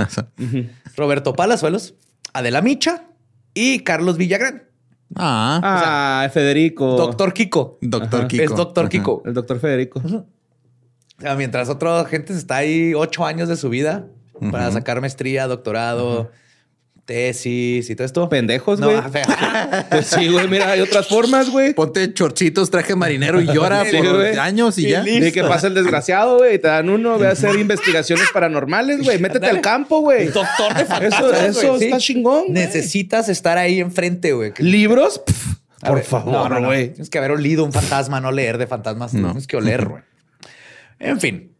Roberto 0.97 1.33
Palazuelos, 1.35 1.95
Adela 2.33 2.61
Micha 2.63 3.05
y 3.55 3.81
Carlos 3.81 4.17
Villagrán. 4.17 4.65
ah, 5.15 5.61
Ah, 6.25 6.29
Federico. 6.31 6.97
Doctor 6.97 7.33
Kiko. 7.33 7.79
doctor 7.83 8.21
Ajá. 8.21 8.29
Kiko. 8.29 8.43
Es 8.45 8.51
doctor 8.51 8.85
Ajá. 8.85 8.91
Kiko. 8.91 9.23
El 9.25 9.35
doctor 9.35 9.61
Federico. 9.61 10.03
O 10.05 11.21
sea, 11.21 11.35
mientras 11.37 11.69
otra 11.69 12.05
gente 12.07 12.33
está 12.33 12.57
ahí 12.57 12.95
ocho 12.95 13.25
años 13.27 13.49
de 13.49 13.57
su 13.57 13.69
vida 13.69 14.07
para 14.51 14.71
sacar 14.73 15.01
maestría, 15.01 15.47
doctorado, 15.47 16.31
tesis 17.09 17.89
y 17.89 17.97
todo 17.97 18.05
esto. 18.05 18.29
Pendejos, 18.29 18.79
No, 18.79 18.87
güey. 18.91 19.01
ver. 19.11 19.25
Pues 19.91 20.07
sí, 20.09 20.29
güey. 20.29 20.47
Mira, 20.47 20.71
hay 20.73 20.81
otras 20.83 21.09
formas, 21.09 21.49
güey. 21.51 21.73
Ponte 21.73 22.13
chorchitos, 22.13 22.71
traje 22.71 22.95
marinero 22.95 23.41
y 23.41 23.47
llora 23.47 23.85
Sí, 23.87 23.97
por 23.97 24.21
años 24.39 24.77
y 24.79 24.87
Y 24.87 24.91
ya. 24.91 25.03
listo. 25.03 25.25
Ni 25.25 25.33
que 25.33 25.43
pasa 25.43 25.69
el 25.69 25.75
desgraciado, 25.75 26.37
güey. 26.39 26.57
y 26.57 26.59
Te 26.59 26.69
dan 26.69 26.91
uno, 26.91 27.19
ve 27.19 27.29
a 27.29 27.31
hacer 27.31 27.55
investigaciones 27.59 28.27
paranormales, 28.33 29.03
güey. 29.03 29.19
Métete 29.19 29.47
al 29.47 29.63
campo, 29.63 30.01
güey. 30.01 30.27
Doctor 30.27 30.75
de 30.75 30.83
Eso, 30.83 30.91
fantasmas, 30.93 31.57
eso 31.57 31.79
sí. 31.79 31.85
está 31.87 31.99
chingón. 31.99 32.45
Necesitas 32.51 33.29
estar 33.31 33.57
ahí 33.57 33.81
enfrente, 33.81 34.33
güey. 34.35 34.53
¿Libros? 34.59 35.21
Pff, 35.27 35.55
por 35.81 35.95
ver, 35.95 36.05
favor, 36.05 36.33
no, 36.33 36.49
no, 36.51 36.61
no. 36.61 36.67
güey. 36.69 36.89
Tienes 36.91 37.09
que 37.09 37.17
haber 37.19 37.31
olido 37.31 37.65
un 37.65 37.73
fantasma, 37.73 38.21
no 38.21 38.31
leer 38.33 38.59
de 38.59 38.67
fantasmas. 38.67 39.15
No. 39.15 39.29
Tienes 39.29 39.47
que 39.47 39.57
oler, 39.57 39.87
güey. 39.89 40.03
En 40.99 41.19
fin. 41.21 41.53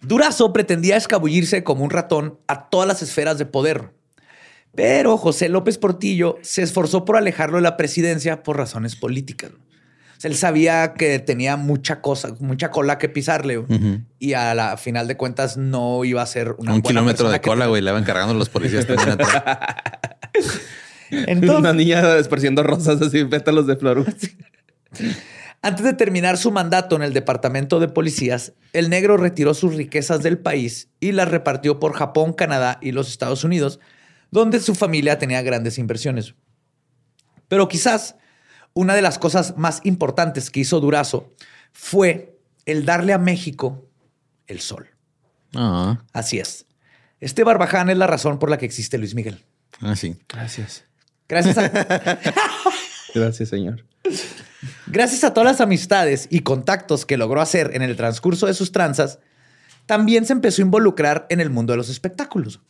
Durazo 0.00 0.52
pretendía 0.52 0.96
escabullirse 0.96 1.64
como 1.64 1.82
un 1.82 1.90
ratón 1.90 2.38
a 2.46 2.68
todas 2.68 2.86
las 2.86 3.02
esferas 3.02 3.38
de 3.38 3.46
poder. 3.46 3.95
Pero 4.76 5.16
José 5.16 5.48
López 5.48 5.78
Portillo 5.78 6.36
se 6.42 6.62
esforzó 6.62 7.04
por 7.04 7.16
alejarlo 7.16 7.56
de 7.56 7.62
la 7.62 7.76
presidencia 7.76 8.42
por 8.42 8.58
razones 8.58 8.94
políticas. 8.94 9.50
O 9.50 10.20
sea, 10.20 10.30
él 10.30 10.36
sabía 10.36 10.94
que 10.94 11.18
tenía 11.18 11.56
mucha 11.56 12.00
cosa, 12.00 12.34
mucha 12.40 12.70
cola 12.70 12.98
que 12.98 13.08
pisarle. 13.08 13.64
Y 14.18 14.34
a 14.34 14.54
la 14.54 14.76
final 14.76 15.08
de 15.08 15.16
cuentas 15.16 15.56
no 15.56 16.04
iba 16.04 16.22
a 16.22 16.26
ser 16.26 16.54
una 16.58 16.74
Un 16.74 16.82
buena 16.82 17.00
kilómetro 17.00 17.28
de 17.30 17.40
cola, 17.40 17.66
güey. 17.66 17.82
Le 17.82 17.90
van 17.90 18.04
cargando 18.04 18.34
los 18.34 18.48
policías. 18.48 18.86
Entonces, 21.10 21.58
Una 21.58 21.72
niña 21.72 22.16
esparciendo 22.16 22.62
rosas 22.62 23.00
así, 23.02 23.24
pétalos 23.24 23.66
de 23.66 23.76
flor. 23.76 24.04
Antes 25.62 25.84
de 25.84 25.92
terminar 25.94 26.36
su 26.36 26.50
mandato 26.52 26.96
en 26.96 27.02
el 27.02 27.12
departamento 27.12 27.80
de 27.80 27.88
policías, 27.88 28.52
el 28.72 28.88
negro 28.88 29.16
retiró 29.16 29.54
sus 29.54 29.74
riquezas 29.74 30.22
del 30.22 30.38
país 30.38 30.90
y 31.00 31.12
las 31.12 31.28
repartió 31.28 31.80
por 31.80 31.92
Japón, 31.94 32.32
Canadá 32.32 32.78
y 32.80 32.92
los 32.92 33.08
Estados 33.08 33.44
Unidos, 33.44 33.80
donde 34.36 34.60
su 34.60 34.74
familia 34.74 35.18
tenía 35.18 35.40
grandes 35.40 35.78
inversiones. 35.78 36.34
Pero 37.48 37.68
quizás 37.68 38.16
una 38.74 38.94
de 38.94 39.00
las 39.00 39.18
cosas 39.18 39.56
más 39.56 39.80
importantes 39.84 40.50
que 40.50 40.60
hizo 40.60 40.78
Durazo 40.78 41.32
fue 41.72 42.38
el 42.66 42.84
darle 42.84 43.14
a 43.14 43.18
México 43.18 43.88
el 44.46 44.60
sol. 44.60 44.90
Ah, 45.54 46.02
Así 46.12 46.38
es. 46.38 46.66
Este 47.18 47.44
barbaján 47.44 47.88
es 47.88 47.96
la 47.96 48.06
razón 48.06 48.38
por 48.38 48.50
la 48.50 48.58
que 48.58 48.66
existe 48.66 48.98
Luis 48.98 49.14
Miguel. 49.14 49.42
ah, 49.80 49.96
sí. 49.96 50.16
Gracias. 50.28 50.84
Gracias 51.26 51.56
a, 51.56 51.70
Gracias, 53.14 53.48
señor. 53.48 53.86
Gracias 54.86 55.24
a 55.24 55.32
todas 55.32 55.50
las 55.50 55.62
amistades 55.62 56.28
y 56.30 56.40
contactos 56.40 57.06
que 57.06 57.16
logró 57.16 57.40
hacer 57.40 57.70
en 57.72 57.80
el 57.80 57.96
transcurso 57.96 58.46
de 58.46 58.52
sus 58.52 58.70
tranzas, 58.70 59.18
también 59.86 60.26
se 60.26 60.34
empezó 60.34 60.60
a 60.60 60.66
involucrar 60.66 61.26
en 61.30 61.40
el 61.40 61.48
mundo 61.48 61.72
de 61.72 61.78
los 61.78 61.88
espectáculos. 61.88 62.60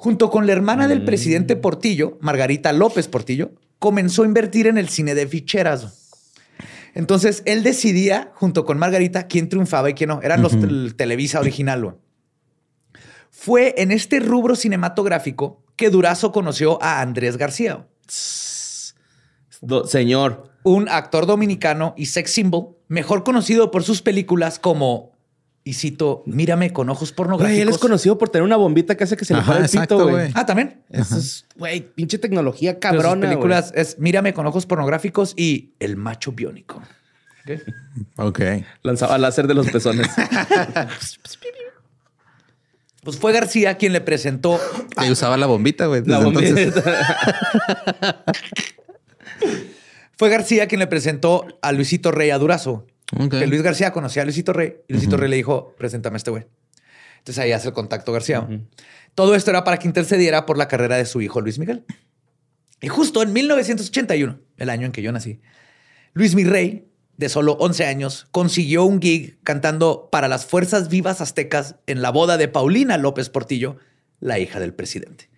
Junto 0.00 0.30
con 0.30 0.46
la 0.46 0.52
hermana 0.52 0.86
del 0.86 1.04
presidente 1.04 1.56
Portillo, 1.56 2.18
Margarita 2.20 2.72
López 2.72 3.08
Portillo, 3.08 3.50
comenzó 3.80 4.22
a 4.22 4.26
invertir 4.26 4.68
en 4.68 4.78
el 4.78 4.88
cine 4.88 5.16
de 5.16 5.26
ficheras. 5.26 6.08
Entonces, 6.94 7.42
él 7.46 7.64
decidía, 7.64 8.30
junto 8.36 8.64
con 8.64 8.78
Margarita, 8.78 9.26
quién 9.26 9.48
triunfaba 9.48 9.90
y 9.90 9.94
quién 9.94 10.08
no. 10.08 10.22
Eran 10.22 10.40
los 10.40 10.52
tel- 10.52 10.94
Televisa 10.96 11.40
original. 11.40 11.96
Fue 13.30 13.74
en 13.78 13.90
este 13.90 14.20
rubro 14.20 14.54
cinematográfico 14.54 15.64
que 15.74 15.90
Durazo 15.90 16.30
conoció 16.30 16.80
a 16.80 17.00
Andrés 17.00 17.36
García. 17.36 17.84
Do- 19.60 19.84
señor. 19.84 20.52
un 20.62 20.88
actor 20.88 21.26
dominicano 21.26 21.94
y 21.96 22.06
sex 22.06 22.30
symbol, 22.30 22.76
mejor 22.86 23.24
conocido 23.24 23.72
por 23.72 23.82
sus 23.82 24.00
películas 24.02 24.60
como, 24.60 25.17
y 25.68 25.74
cito, 25.74 26.22
Mírame 26.24 26.72
con 26.72 26.88
ojos 26.88 27.12
pornográficos. 27.12 27.52
Güey, 27.52 27.60
él 27.60 27.68
es 27.68 27.76
conocido 27.76 28.16
por 28.16 28.30
tener 28.30 28.42
una 28.42 28.56
bombita 28.56 28.96
que 28.96 29.04
hace 29.04 29.18
que 29.18 29.26
se 29.26 29.34
le 29.34 29.42
pare 29.42 29.66
el 29.66 29.68
pito, 29.68 30.08
güey. 30.08 30.30
Ah, 30.32 30.46
también. 30.46 30.80
Eso 30.88 31.18
es, 31.18 31.44
güey, 31.56 31.82
pinche 31.94 32.16
tecnología 32.16 32.78
Pero 32.80 32.94
sus 32.94 33.02
cabrona, 33.02 33.28
películas 33.28 33.70
es 33.74 33.98
Mírame 33.98 34.32
con 34.32 34.46
ojos 34.46 34.64
pornográficos 34.64 35.34
y 35.36 35.74
El 35.78 35.98
macho 35.98 36.32
biónico. 36.32 36.82
Ok. 38.16 38.40
Lanzaba 38.82 39.18
láser 39.18 39.46
de 39.46 39.54
los 39.54 39.70
pezones. 39.70 40.08
Pues 43.04 43.16
fue 43.16 43.32
García 43.32 43.76
quien 43.76 43.92
le 43.94 44.00
presentó 44.02 44.60
Ahí 44.96 45.10
usaba 45.10 45.36
la 45.36 45.46
bombita, 45.46 45.86
güey. 45.86 46.02
La 46.04 46.18
bombita. 46.18 46.52
fue 50.16 50.28
García 50.28 50.66
quien 50.66 50.80
le 50.80 50.86
presentó 50.88 51.46
a 51.62 51.72
Luisito 51.72 52.10
Rey 52.10 52.30
a 52.30 52.38
Durazo. 52.38 52.86
Que 53.30 53.46
Luis 53.46 53.62
García 53.62 53.92
conocía 53.92 54.22
a 54.22 54.24
Luisito 54.24 54.52
Rey 54.52 54.76
y 54.86 54.92
Luisito 54.92 55.16
Rey 55.16 55.30
le 55.30 55.36
dijo, 55.36 55.74
preséntame 55.78 56.16
a 56.16 56.18
este 56.18 56.30
güey. 56.30 56.46
Entonces 57.18 57.42
ahí 57.42 57.52
hace 57.52 57.68
el 57.68 57.74
contacto 57.74 58.12
García. 58.12 58.46
Todo 59.14 59.34
esto 59.34 59.50
era 59.50 59.64
para 59.64 59.78
que 59.78 59.88
intercediera 59.88 60.46
por 60.46 60.58
la 60.58 60.68
carrera 60.68 60.96
de 60.96 61.06
su 61.06 61.20
hijo 61.20 61.40
Luis 61.40 61.58
Miguel. 61.58 61.84
Y 62.80 62.88
justo 62.88 63.22
en 63.22 63.32
1981, 63.32 64.38
el 64.56 64.70
año 64.70 64.86
en 64.86 64.92
que 64.92 65.02
yo 65.02 65.10
nací, 65.10 65.40
Luis 66.12 66.34
Mirrey, 66.34 66.88
de 67.16 67.28
solo 67.28 67.54
11 67.54 67.86
años, 67.86 68.28
consiguió 68.30 68.84
un 68.84 69.00
gig 69.00 69.38
cantando 69.42 70.08
para 70.12 70.28
las 70.28 70.46
Fuerzas 70.46 70.88
Vivas 70.88 71.20
Aztecas 71.20 71.76
en 71.86 72.02
la 72.02 72.10
boda 72.10 72.36
de 72.36 72.46
Paulina 72.46 72.96
López 72.96 73.28
Portillo, 73.30 73.76
la 74.20 74.38
hija 74.38 74.60
del 74.60 74.74
presidente. 74.74 75.28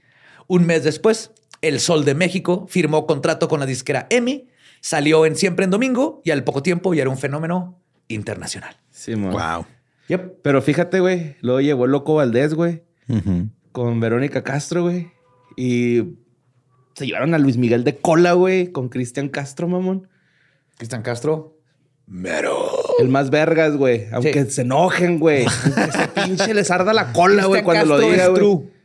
Un 0.47 0.67
mes 0.67 0.85
después, 0.85 1.31
El 1.63 1.81
Sol 1.81 2.05
de 2.05 2.15
México 2.15 2.67
firmó 2.69 3.07
contrato 3.07 3.49
con 3.49 3.61
la 3.61 3.67
disquera 3.67 4.07
EMI, 4.11 4.49
salió 4.81 5.27
en 5.27 5.37
Siempre 5.37 5.65
en 5.65 5.71
Domingo 5.71 6.21
y 6.25 6.31
al 6.31 6.45
poco 6.45 6.63
tiempo 6.63 6.95
ya 6.95 7.03
era 7.03 7.11
un 7.11 7.19
fenómeno 7.19 7.79
internacional. 8.09 8.77
Sí, 8.91 9.15
mo. 9.17 9.31
Wow. 9.31 9.67
Yep. 10.09 10.41
Pero 10.43 10.63
fíjate, 10.63 11.01
güey. 11.01 11.37
Luego 11.41 11.61
llegó 11.61 11.85
el 11.85 11.93
loco 11.93 12.15
Valdés, 12.17 12.55
güey. 12.55 12.83
Con 13.73 14.01
Verónica 14.01 14.43
Castro, 14.43 14.83
güey. 14.83 15.11
Y 15.57 16.17
se 16.95 17.07
llevaron 17.07 17.35
a 17.35 17.39
Luis 17.39 17.57
Miguel 17.57 17.85
de 17.85 17.97
cola, 17.97 18.33
güey. 18.33 18.73
Con 18.73 18.89
Cristian 18.89 19.29
Castro, 19.29 19.69
mamón. 19.69 20.09
Cristian 20.77 21.03
Castro. 21.03 21.57
El 22.99 23.09
más 23.09 23.31
vergas, 23.31 23.77
güey. 23.77 24.07
Aunque 24.13 24.45
Sí. 24.47 24.51
se 24.51 24.63
enojen, 24.63 25.21
güey. 25.21 25.45
Aunque 25.47 25.93
se 25.93 26.09
pinche 26.09 26.55
les 26.55 26.71
arda 26.73 26.93
la 26.93 27.13
cola, 27.13 27.45
güey, 27.47 27.63
cuando 27.63 27.85
lo 27.87 27.99
diga, 28.01 28.25
es 28.25 28.31
güey. 28.31 28.43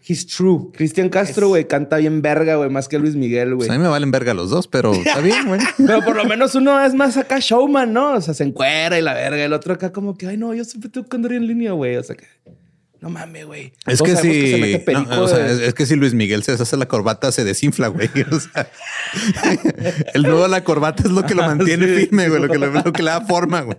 He's 0.08 0.28
true. 0.28 0.72
Cristian 0.72 1.10
Castro, 1.10 1.48
güey, 1.48 1.68
canta 1.68 1.98
bien 1.98 2.22
verga, 2.22 2.58
güey, 2.58 2.70
más 2.70 2.88
que 2.88 3.00
Luis 3.00 3.16
Miguel, 3.16 3.56
güey. 3.56 3.68
Pues 3.68 3.70
a 3.72 3.74
mí 3.74 3.80
me 3.80 3.88
valen 3.88 4.12
verga 4.12 4.36
los 4.36 4.52
dos, 4.52 4.68
pero 4.68 4.94
está 4.94 5.20
bien, 5.20 5.48
güey. 5.48 5.60
Pero 5.78 6.02
por 6.02 6.16
lo 6.16 6.26
menos 6.26 6.54
uno 6.54 6.80
es 6.86 6.94
más 6.94 7.18
acá 7.18 7.40
showman, 7.40 7.92
¿no? 7.92 8.14
O 8.14 8.22
sea, 8.22 8.36
se 8.36 8.44
encuera 8.44 9.00
y 9.00 9.02
la 9.02 9.16
verga. 9.16 9.44
El 9.44 9.54
otro 9.54 9.74
acá 9.74 9.92
como 9.92 10.16
que, 10.16 10.28
ay, 10.28 10.38
no, 10.38 10.54
yo 10.54 10.64
siempre 10.64 10.92
tengo 10.92 11.08
que 11.08 11.16
andar 11.16 11.34
en 11.34 11.48
línea, 11.48 11.72
güey. 11.72 11.96
O 11.96 12.04
sea 12.04 12.16
que, 12.16 12.28
no 13.02 13.10
mames, 13.10 13.46
güey. 13.48 13.74
Es 13.88 13.98
Todos 13.98 14.12
que 14.12 14.16
si, 14.18 14.52
se 14.52 14.58
mete 14.58 14.80
perico, 14.80 15.10
no, 15.10 15.24
o 15.24 15.28
sea, 15.28 15.48
es, 15.50 15.60
es 15.60 15.74
que 15.74 15.88
si 15.88 15.96
Luis 15.96 16.14
Miguel 16.14 16.44
se 16.44 16.52
deshace 16.52 16.78
la 16.78 16.88
corbata, 16.88 17.32
se 17.32 17.44
desinfla, 17.44 17.88
güey. 17.88 18.10
O 18.32 18.40
sea, 18.40 18.70
el 20.14 20.22
nudo 20.22 20.44
de 20.44 20.50
la 20.50 20.64
corbata 20.64 21.02
es 21.04 21.10
lo 21.10 21.26
que 21.26 21.34
lo 21.34 21.42
mantiene 21.48 21.88
sí, 21.88 21.96
firme, 21.96 22.30
güey, 22.30 22.42
lo 22.42 22.48
que, 22.48 22.58
lo 22.60 22.94
que 22.94 23.02
le 23.02 23.10
da 23.10 23.22
forma, 23.22 23.62
güey. 23.62 23.78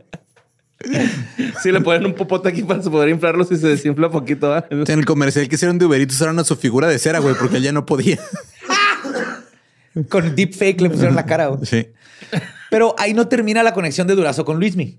Sí, 1.63 1.73
le 1.73 1.81
ponen 1.81 2.07
un 2.07 2.15
popote 2.15 2.49
aquí 2.49 2.63
para 2.63 2.81
poder 2.81 3.09
inflarlo 3.09 3.45
si 3.45 3.57
se 3.57 3.67
desinfla 3.69 4.11
poquito. 4.11 4.55
En 4.71 4.99
el 4.99 5.05
comercial 5.05 5.49
que 5.49 5.55
hicieron 5.55 5.79
de 5.79 5.87
Uber 5.87 6.01
Eats 6.01 6.15
usaron 6.15 6.39
a 6.39 6.45
su 6.45 6.57
figura 6.57 6.87
de 6.89 6.99
cera, 6.99 7.19
güey, 7.19 7.35
porque 7.35 7.57
él 7.57 7.63
ya 7.63 7.73
no 7.73 7.87
podía. 7.87 8.19
Con 10.09 10.37
deepfake 10.37 10.81
le 10.83 10.91
pusieron 10.91 11.17
la 11.17 11.25
cara. 11.25 11.47
güey. 11.47 11.65
Sí. 11.65 11.89
Pero 12.71 12.95
ahí 12.99 13.15
no 13.15 13.29
termina 13.29 13.63
la 13.63 13.73
conexión 13.73 14.07
de 14.07 14.15
Durazo 14.15 14.45
con 14.45 14.59
Luismi. 14.59 14.99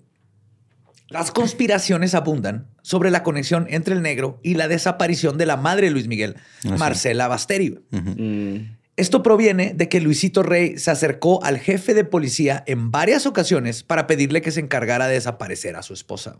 Las 1.09 1.31
conspiraciones 1.31 2.15
abundan 2.15 2.67
sobre 2.81 3.11
la 3.11 3.23
conexión 3.23 3.67
entre 3.69 3.93
el 3.93 4.01
negro 4.01 4.39
y 4.43 4.55
la 4.55 4.67
desaparición 4.67 5.37
de 5.37 5.45
la 5.45 5.55
madre 5.55 5.87
de 5.87 5.91
Luis 5.91 6.07
Miguel, 6.07 6.35
Marcela 6.77 7.27
Basteri. 7.27 7.79
Mm. 7.91 8.76
Esto 8.97 9.21
proviene 9.21 9.73
de 9.75 9.89
que 9.89 10.01
Luisito 10.01 10.41
Rey 10.41 10.79
se 10.79 10.89
acercó 10.89 11.43
al 11.43 11.59
jefe 11.59 11.93
de 11.93 12.03
policía 12.03 12.63
en 12.65 12.89
varias 12.89 13.27
ocasiones 13.27 13.83
para 13.83 14.07
pedirle 14.07 14.41
que 14.41 14.51
se 14.51 14.59
encargara 14.59 15.07
de 15.07 15.13
desaparecer 15.13 15.75
a 15.75 15.83
su 15.83 15.93
esposa. 15.93 16.37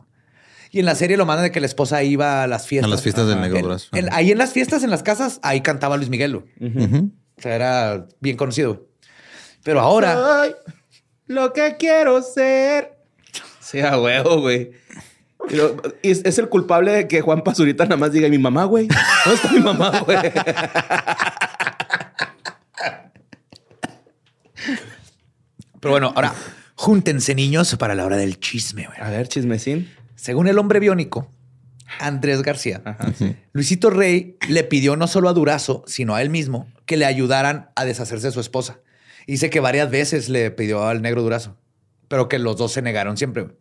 Y 0.72 0.80
en 0.80 0.86
la 0.86 0.95
serie 0.95 1.18
lo 1.18 1.26
mandan 1.28 1.45
de 1.45 1.51
que 1.51 1.60
la 1.60 1.68
esposa 1.68 2.01
iba 2.03 2.43
a 2.43 2.47
las 2.47 2.68
fiestas. 2.68 2.91
A 2.91 2.95
las 2.95 3.03
fiestas 3.03 3.28
del 3.28 3.39
Negro 3.39 3.78
ahí 4.12 4.32
en 4.32 4.38
las 4.39 4.51
fiestas, 4.53 4.84
en 4.84 4.89
las 4.89 5.03
casas, 5.03 5.39
ahí 5.43 5.62
cantaba 5.62 5.97
Luis 5.97 6.10
Miguel. 6.10 6.36
O 6.36 6.43
sea, 7.38 7.55
era 7.55 8.08
bien 8.20 8.36
conocido. 8.36 8.88
Pero 9.64 9.80
ahora, 9.80 10.16
Soy 10.16 10.55
lo 11.28 11.53
que 11.53 11.76
quiero 11.78 12.22
ser. 12.24 12.97
Sí, 13.60 13.82
a 13.82 13.99
huevo, 13.99 14.41
güey. 14.41 14.72
Pero, 15.47 15.78
y 16.01 16.10
es, 16.12 16.22
es 16.26 16.39
el 16.39 16.49
culpable 16.49 16.91
de 16.91 17.08
que 17.08 17.22
Juan 17.22 17.43
Pazurita 17.43 17.84
nada 17.84 17.97
más 17.97 18.12
diga, 18.12 18.28
"¿Y 18.28 18.32
mi 18.32 18.39
mamá, 18.39 18.64
güey. 18.66 18.88
¿Dónde 18.88 19.36
está 19.36 19.51
mi 19.51 19.60
mamá, 19.60 19.99
güey? 19.99 20.18
pero 25.80 25.91
bueno, 25.93 26.13
ahora 26.15 26.34
júntense 26.75 27.36
niños 27.36 27.75
para 27.78 27.95
la 27.95 28.05
hora 28.05 28.17
del 28.17 28.39
chisme. 28.39 28.86
güey. 28.88 28.99
A 29.01 29.09
ver, 29.09 29.28
chismecín. 29.28 29.89
Según 30.15 30.47
el 30.47 30.57
hombre 30.59 30.80
biónico, 30.80 31.30
Andrés 31.99 32.41
García, 32.41 32.82
Ajá, 32.86 33.11
sí. 33.17 33.36
Luisito 33.53 33.89
Rey 33.89 34.38
le 34.49 34.63
pidió 34.63 34.95
no 34.95 35.07
solo 35.07 35.30
a 35.30 35.34
Durazo, 35.34 35.84
sino 35.88 36.15
a 36.15 36.21
él 36.21 36.30
mismo 36.30 36.67
que 36.86 36.97
le 36.97 37.05
ayudaran 37.05 37.69
a 37.75 37.86
deshacerse 37.86 38.28
de 38.28 38.34
su 38.34 38.39
esposa. 38.39 38.80
Dice 39.25 39.49
que 39.49 39.59
varias 39.59 39.89
veces 39.89 40.30
le 40.30 40.51
pidió 40.51 40.86
al 40.88 41.01
negro 41.01 41.21
Durazo, 41.21 41.57
pero 42.07 42.28
que 42.30 42.39
los 42.39 42.57
dos 42.57 42.71
se 42.73 42.82
negaron 42.82 43.17
siempre. 43.17 43.43
güey. 43.43 43.55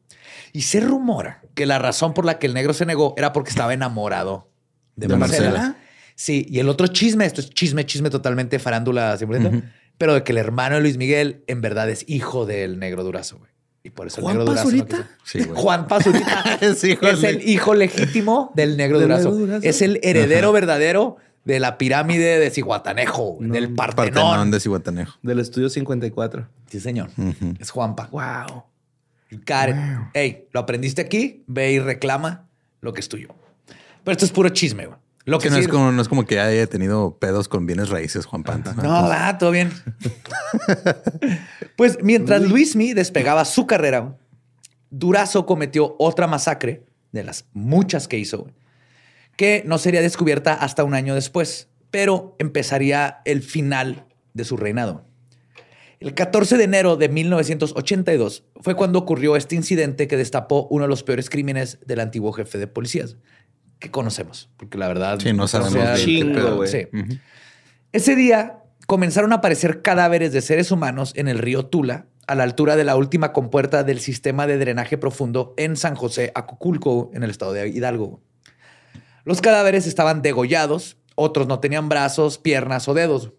Y 0.53 0.63
se 0.63 0.81
rumora 0.81 1.43
que 1.55 1.67
la 1.67 1.79
razón 1.79 2.15
por 2.15 2.25
la 2.25 2.39
que 2.39 2.47
el 2.47 2.55
negro 2.55 2.73
se 2.73 2.87
negó 2.87 3.15
era 3.17 3.33
porque 3.33 3.51
estaba 3.51 3.75
enamorado 3.75 4.49
de, 4.97 5.07
De 5.09 5.17
Marcela. 5.17 5.51
Marcela. 5.51 5.77
Sí, 6.15 6.47
y 6.49 6.61
el 6.61 6.69
otro 6.69 6.87
chisme, 6.87 7.27
esto 7.27 7.43
es 7.43 7.51
chisme, 7.51 7.85
chisme 7.85 8.09
totalmente 8.11 8.59
farándula 8.59 9.19
100%, 9.19 9.63
pero 9.99 10.15
de 10.15 10.23
que 10.25 10.33
el 10.33 10.39
hermano 10.39 10.77
de 10.77 10.83
Luis 10.83 10.97
Miguel 10.97 11.43
en 11.47 11.61
verdad 11.61 11.89
es 11.91 12.05
hijo 12.09 12.47
del 12.47 12.79
negro 12.79 13.05
Durazo, 13.05 13.39
güey. 13.39 13.51
Y 13.83 13.91
por 13.91 14.09
eso 14.09 14.21
¿Juan 14.21 14.33
el 14.33 14.39
negro 14.41 14.53
Durazo. 14.53 14.71
no 14.73 14.85
Pazurita? 14.85 15.09
quiso- 15.23 15.39
Sí, 15.39 15.45
güey. 15.49 15.61
Juan 15.63 15.87
Pazurita 15.87 16.59
Es 16.61 16.83
es 16.85 17.23
el 17.25 17.49
hijo 17.49 17.75
legítimo 17.75 18.51
del 18.55 18.77
negro 18.77 18.99
¿Del 19.01 19.09
Durazo. 19.09 19.61
Es 19.63 19.81
el 19.83 20.01
heredero 20.03 20.51
verdadero 20.53 21.17
de 21.45 21.61
la 21.61 21.79
pirámide 21.79 22.41
de 22.41 22.51
Cihuatanejo, 22.51 23.37
del 23.41 23.73
Partenón. 23.75 24.13
Partenón 24.15 24.51
de 24.51 24.59
Cihuatanejo. 24.59 25.17
Del 25.23 25.39
estudio 25.39 25.69
54. 25.71 26.49
Sí, 26.69 26.81
señor. 26.81 27.11
Es 27.61 27.71
Juanpa. 27.71 28.09
Wow. 28.11 28.65
Karen. 29.45 30.09
Hey, 30.15 30.49
lo 30.53 30.61
aprendiste 30.61 31.03
aquí, 31.03 31.45
ve 31.47 31.73
y 31.73 31.79
reclama 31.79 32.49
lo 32.81 32.93
que 32.93 33.01
es 33.01 33.09
tuyo. 33.09 33.29
Pero 34.03 34.13
esto 34.13 34.25
es 34.25 34.33
puro 34.33 34.49
chisme, 34.49 34.87
güey. 34.87 34.99
Lo 35.27 35.41
Que 35.41 35.49
que 35.49 35.51
no, 35.51 35.57
es 35.57 35.67
como, 35.67 35.91
no 35.91 36.01
es 36.01 36.09
como 36.09 36.25
que 36.25 36.39
haya 36.39 36.69
tenido 36.69 37.19
pedos 37.19 37.49
con 37.49 37.67
bienes 37.67 37.89
raíces, 37.89 38.27
Juan 38.27 38.45
Panta. 38.45 38.75
No, 38.75 39.09
va, 39.09 39.37
todo 39.39 39.51
bien. 39.51 39.73
pues 41.77 41.99
mientras 42.01 42.43
Luismi 42.43 42.95
despegaba 42.95 43.45
su 43.45 43.67
carrera, 43.67 44.17
Durazo 44.91 45.45
cometió 45.45 45.97
otra 45.99 46.29
masacre 46.29 46.87
de 47.11 47.25
las 47.25 47.47
muchas 47.53 48.07
que 48.07 48.19
hizo, 48.19 48.47
que 49.37 49.65
no 49.67 49.79
sería 49.79 50.01
descubierta 50.01 50.55
hasta 50.55 50.85
un 50.85 50.95
año 50.95 51.17
después, 51.17 51.71
pero 51.91 52.37
empezaría 52.39 53.19
el 53.25 53.43
final 53.43 54.07
de 54.33 54.45
su 54.45 54.57
reinado. 54.57 55.07
El 55.99 56.15
14 56.15 56.57
de 56.57 56.65
enero 56.65 56.97
de 56.97 57.09
1982 57.09 58.45
fue 58.61 58.77
cuando 58.77 59.01
ocurrió 59.01 59.35
este 59.35 59.57
incidente 59.57 60.07
que 60.07 60.17
destapó 60.17 60.69
uno 60.71 60.85
de 60.85 60.89
los 60.89 61.03
peores 61.03 61.31
crímenes 61.31 61.81
del 61.85 61.99
antiguo 61.99 62.33
jefe 62.33 62.59
de 62.59 62.69
policías 62.69 63.17
que 63.79 63.91
conocemos, 63.91 64.51
porque 64.57 64.79
la 64.79 64.89
verdad 64.89 65.19
Sí, 65.21 65.33
no 65.33 65.49
sabemos 65.49 65.73
sea, 65.73 65.95
Chingo, 65.97 66.57
güey. 66.57 66.69
Sí. 66.69 66.89
Ujú. 66.93 67.19
Ese 67.93 68.17
día 68.17 68.59
comenzaron 68.87 69.33
a 69.33 69.37
aparecer 69.37 69.83
cadáveres 69.83 70.33
de 70.33 70.41
seres 70.41 70.71
humanos 70.71 71.13
en 71.17 71.29
el 71.29 71.39
río 71.39 71.67
Tula, 71.67 72.07
a 72.27 72.35
la 72.35 72.43
altura 72.43 72.77
de 72.77 72.85
la 72.85 72.97
última 72.97 73.33
compuerta 73.33 73.85
del 73.85 74.01
sistema 74.01 74.47
de 74.47 74.59
drenaje 74.59 74.99
profundo 74.99 75.55
en 75.57 75.77
San 75.77 75.95
José, 75.95 76.33
Acuculco, 76.35 77.11
en 77.15 77.23
el 77.23 77.31
estado 77.31 77.53
de 77.53 77.69
Hidalgo. 77.69 78.21
Los 79.25 79.41
cadáveres 79.41 79.87
estaban 79.87 80.23
degollados, 80.23 80.99
otros 81.15 81.47
no 81.47 81.61
tenían 81.61 81.89
brazos, 81.89 82.39
piernas 82.39 82.89
o 82.89 82.95
dedos. 82.95 83.33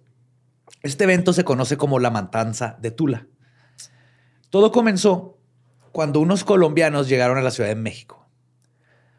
Este 0.84 1.04
evento 1.04 1.34
se 1.34 1.44
conoce 1.44 1.78
como 1.78 2.00
la 2.00 2.12
matanza 2.12 2.78
de 2.82 2.92
Tula. 2.92 3.28
Todo 4.50 4.72
comenzó 4.72 5.38
cuando 5.92 6.20
unos 6.20 6.44
colombianos 6.44 7.10
llegaron 7.10 7.38
a 7.38 7.42
la 7.42 7.52
Ciudad 7.52 7.70
de 7.70 7.76
México. 7.76 8.17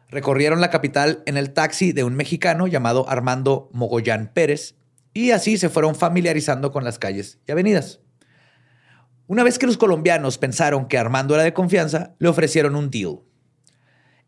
Recorrieron 0.09 0.59
la 0.59 0.71
capital 0.71 1.21
en 1.27 1.37
el 1.37 1.53
taxi 1.53 1.91
de 1.91 2.03
un 2.03 2.15
mexicano 2.15 2.65
llamado 2.65 3.07
Armando 3.07 3.69
Mogollán 3.73 4.31
Pérez 4.33 4.75
y 5.13 5.31
así 5.31 5.57
se 5.57 5.69
fueron 5.69 5.95
familiarizando 5.95 6.71
con 6.71 6.83
las 6.83 6.97
calles 6.97 7.39
y 7.47 7.51
avenidas. 7.51 7.99
Una 9.27 9.43
vez 9.43 9.59
que 9.59 9.67
los 9.67 9.77
colombianos 9.77 10.39
pensaron 10.39 10.87
que 10.87 10.97
Armando 10.97 11.35
era 11.35 11.43
de 11.43 11.53
confianza, 11.53 12.15
le 12.17 12.27
ofrecieron 12.27 12.75
un 12.75 12.89
deal. 12.89 13.19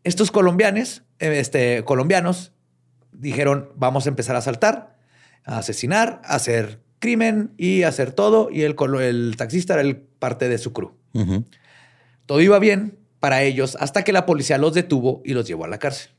Estos 0.04 0.30
colombianos, 0.30 1.02
eh, 1.18 1.40
este, 1.40 1.82
colombianos 1.84 2.52
dijeron, 3.10 3.70
vamos 3.74 4.06
a 4.06 4.10
empezar 4.10 4.36
a 4.36 4.38
asaltar, 4.38 4.96
a 5.44 5.58
asesinar, 5.58 6.20
a 6.24 6.36
hacer 6.36 6.80
crimen 7.00 7.52
y 7.56 7.82
a 7.82 7.88
hacer 7.88 8.12
todo. 8.12 8.48
Y 8.52 8.62
el, 8.62 8.76
taxista 9.36 9.74
era 9.74 9.82
el 9.82 9.96
parte 9.96 10.48
de 10.48 10.58
su 10.58 10.72
crew. 10.72 10.94
Todo 12.26 12.40
iba 12.40 12.60
bien 12.60 13.01
para 13.22 13.44
ellos 13.44 13.76
hasta 13.78 14.02
que 14.02 14.12
la 14.12 14.26
policía 14.26 14.58
los 14.58 14.74
detuvo 14.74 15.22
y 15.24 15.32
los 15.32 15.46
llevó 15.46 15.64
a 15.64 15.68
la 15.68 15.78
cárcel. 15.78 16.10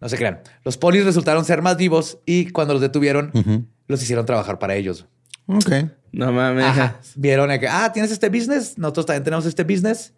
No 0.00 0.08
se 0.08 0.16
crean. 0.16 0.40
Los 0.64 0.76
polis 0.76 1.04
resultaron 1.04 1.44
ser 1.44 1.62
más 1.62 1.76
vivos 1.76 2.20
y 2.24 2.50
cuando 2.50 2.74
los 2.74 2.80
detuvieron, 2.80 3.32
los 3.88 4.00
hicieron 4.00 4.24
trabajar 4.24 4.60
para 4.60 4.76
ellos. 4.76 5.08
Ok. 5.46 5.72
No 6.12 6.30
mames. 6.30 6.64
Ajá. 6.64 7.00
Vieron 7.16 7.50
que, 7.58 7.66
ah, 7.66 7.90
tienes 7.92 8.12
este 8.12 8.28
business, 8.28 8.78
nosotros 8.78 9.06
también 9.06 9.24
tenemos 9.24 9.44
este 9.46 9.64
business. 9.64 10.14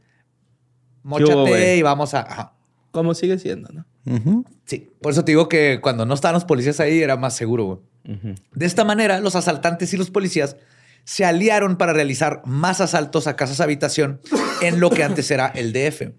Móchate 1.05 1.79
y 1.79 1.81
vamos 1.81 2.12
a. 2.12 2.20
ajá. 2.20 2.53
¿Cómo 2.91 3.14
sigue 3.14 3.39
siendo, 3.39 3.70
no? 3.73 4.45
Sí. 4.66 4.91
Por 5.01 5.12
eso 5.12 5.25
te 5.25 5.33
digo 5.33 5.49
que 5.49 5.81
cuando 5.81 6.05
no 6.05 6.12
estaban 6.12 6.35
los 6.35 6.45
policías 6.45 6.81
ahí 6.81 7.01
era 7.01 7.16
más 7.16 7.35
seguro. 7.35 7.83
De 8.05 8.66
esta 8.66 8.85
manera, 8.85 9.20
los 9.20 9.37
asaltantes 9.37 9.95
y 9.95 9.97
los 9.97 10.11
policías 10.11 10.57
se 11.05 11.25
aliaron 11.25 11.77
para 11.77 11.93
realizar 11.93 12.43
más 12.45 12.81
asaltos 12.81 13.27
a 13.27 13.37
casas 13.37 13.61
habitación 13.61 14.21
en 14.61 14.81
lo 14.81 14.91
que 14.91 15.05
antes 15.05 15.31
era 15.31 15.49
el 15.49 15.73
DF. 15.73 16.13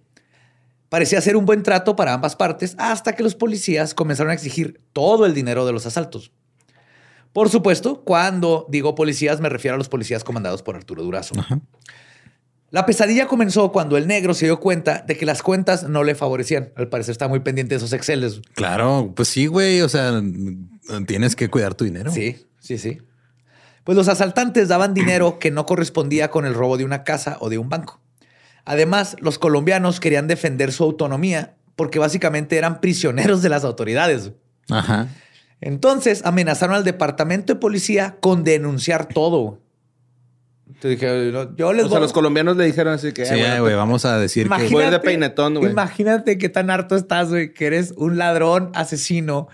Parecía 0.90 1.22
ser 1.22 1.36
un 1.36 1.46
buen 1.46 1.64
trato 1.64 1.96
para 1.96 2.14
ambas 2.14 2.36
partes 2.36 2.76
hasta 2.78 3.16
que 3.16 3.24
los 3.24 3.36
policías 3.36 3.94
comenzaron 3.94 4.32
a 4.32 4.36
exigir 4.36 4.82
todo 4.94 5.26
el 5.26 5.34
dinero 5.34 5.66
de 5.66 5.72
los 5.72 5.86
asaltos. 5.86 6.32
Por 7.32 7.50
supuesto, 7.50 8.04
cuando 8.04 8.68
digo 8.70 8.94
policías 8.94 9.42
me 9.42 9.50
refiero 9.50 9.76
a 9.76 9.78
los 9.78 9.90
policías 9.90 10.24
comandados 10.24 10.62
por 10.62 10.76
Arturo 10.76 11.02
Durazo. 11.02 11.34
La 12.70 12.86
pesadilla 12.86 13.28
comenzó 13.28 13.72
cuando 13.72 13.98
el 13.98 14.08
negro 14.08 14.34
se 14.34 14.46
dio 14.46 14.60
cuenta 14.60 15.04
de 15.08 15.16
que 15.16 15.26
las 15.26 15.44
cuentas 15.44 15.88
no 15.88 16.04
le 16.04 16.16
favorecían. 16.16 16.74
Al 16.76 16.90
parecer 16.90 17.12
está 17.12 17.28
muy 17.28 17.40
pendiente 17.40 17.76
de 17.76 17.78
esos 17.78 17.94
Exceles. 17.94 18.42
Claro, 18.56 19.14
pues 19.16 19.28
sí, 19.28 19.46
güey. 19.46 19.82
O 19.82 19.90
sea, 19.90 20.22
tienes 21.06 21.36
que 21.36 21.50
cuidar 21.50 21.76
tu 21.76 21.86
dinero. 21.86 22.12
Sí, 22.12 22.48
sí, 22.60 22.80
sí. 22.80 23.00
Pues 23.84 23.98
los 23.98 24.08
asaltantes 24.08 24.68
daban 24.70 24.94
dinero 24.94 25.40
que 25.40 25.52
no 25.52 25.66
correspondía 25.66 26.30
con 26.30 26.46
el 26.46 26.54
robo 26.54 26.78
de 26.78 26.86
una 26.86 27.04
casa 27.04 27.38
o 27.40 27.50
de 27.50 27.58
un 27.58 27.70
banco. 27.70 28.00
Además, 28.66 29.18
los 29.20 29.40
colombianos 29.40 30.00
querían 30.00 30.28
defender 30.28 30.72
su 30.72 30.84
autonomía 30.84 31.56
porque 31.76 32.00
básicamente 32.00 32.58
eran 32.58 32.80
prisioneros 32.80 33.42
de 33.42 33.50
las 33.50 33.66
autoridades. 33.66 34.32
Ajá. 34.70 35.08
Entonces 35.60 36.22
amenazaron 36.26 36.76
al 36.76 36.84
departamento 36.84 37.54
de 37.54 37.60
policía 37.60 38.18
con 38.22 38.44
denunciar 38.44 39.08
todo. 39.08 39.60
Te 40.80 40.90
dije, 40.90 41.32
yo 41.56 41.72
les 41.74 41.86
O 41.86 41.88
voy 41.88 41.92
sea, 41.92 42.00
los 42.00 42.14
colombianos 42.14 42.58
le 42.58 42.66
dijeron 42.66 42.94
así 42.94 43.12
que... 43.14 43.26
Sí, 43.26 43.34
"Ah, 43.36 43.38
bueno, 43.38 43.62
güey, 43.64 43.76
vamos 43.76 44.06
a 44.06 44.18
decir 44.18 44.50
que... 44.50 44.68
Voy 44.70 44.84
a 44.84 44.88
ir 44.88 44.92
de 44.92 45.00
peinetón, 45.00 45.56
güey. 45.56 45.72
Imagínate 45.72 46.38
qué 46.38 46.50
tan 46.50 46.70
harto 46.70 46.96
estás, 46.96 47.30
güey, 47.30 47.54
que 47.54 47.66
eres 47.68 47.94
un 47.96 48.18
ladrón 48.18 48.72
asesino 48.74 49.48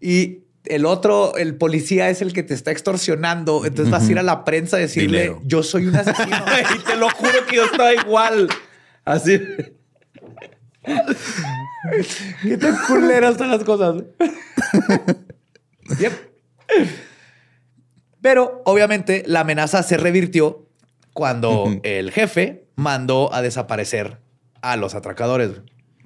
y 0.00 0.44
el 0.70 0.86
otro, 0.86 1.36
el 1.36 1.56
policía 1.56 2.08
es 2.10 2.22
el 2.22 2.32
que 2.32 2.42
te 2.42 2.54
está 2.54 2.70
extorsionando. 2.70 3.64
Entonces 3.64 3.90
vas 3.90 4.08
a 4.08 4.10
ir 4.12 4.18
a 4.18 4.22
la 4.22 4.44
prensa 4.44 4.76
a 4.76 4.80
decirle, 4.80 5.22
Dinero. 5.22 5.42
yo 5.44 5.62
soy 5.62 5.86
un 5.86 5.96
asesino. 5.96 6.36
Y 6.76 6.78
te 6.84 6.96
lo 6.96 7.08
juro 7.10 7.46
que 7.48 7.56
yo 7.56 7.64
estaba 7.64 7.92
igual. 7.94 8.48
Así. 9.04 9.40
qué 12.42 12.56
tan 12.56 12.76
culeras 12.86 13.32
están 13.32 13.50
las 13.50 13.64
cosas. 13.64 14.02
Yep. 15.98 16.12
Pero 18.22 18.62
obviamente 18.64 19.24
la 19.26 19.40
amenaza 19.40 19.82
se 19.82 19.96
revirtió 19.96 20.66
cuando 21.12 21.80
el 21.82 22.10
jefe 22.12 22.66
mandó 22.76 23.32
a 23.34 23.42
desaparecer 23.42 24.18
a 24.62 24.76
los 24.76 24.94
atracadores. 24.94 25.62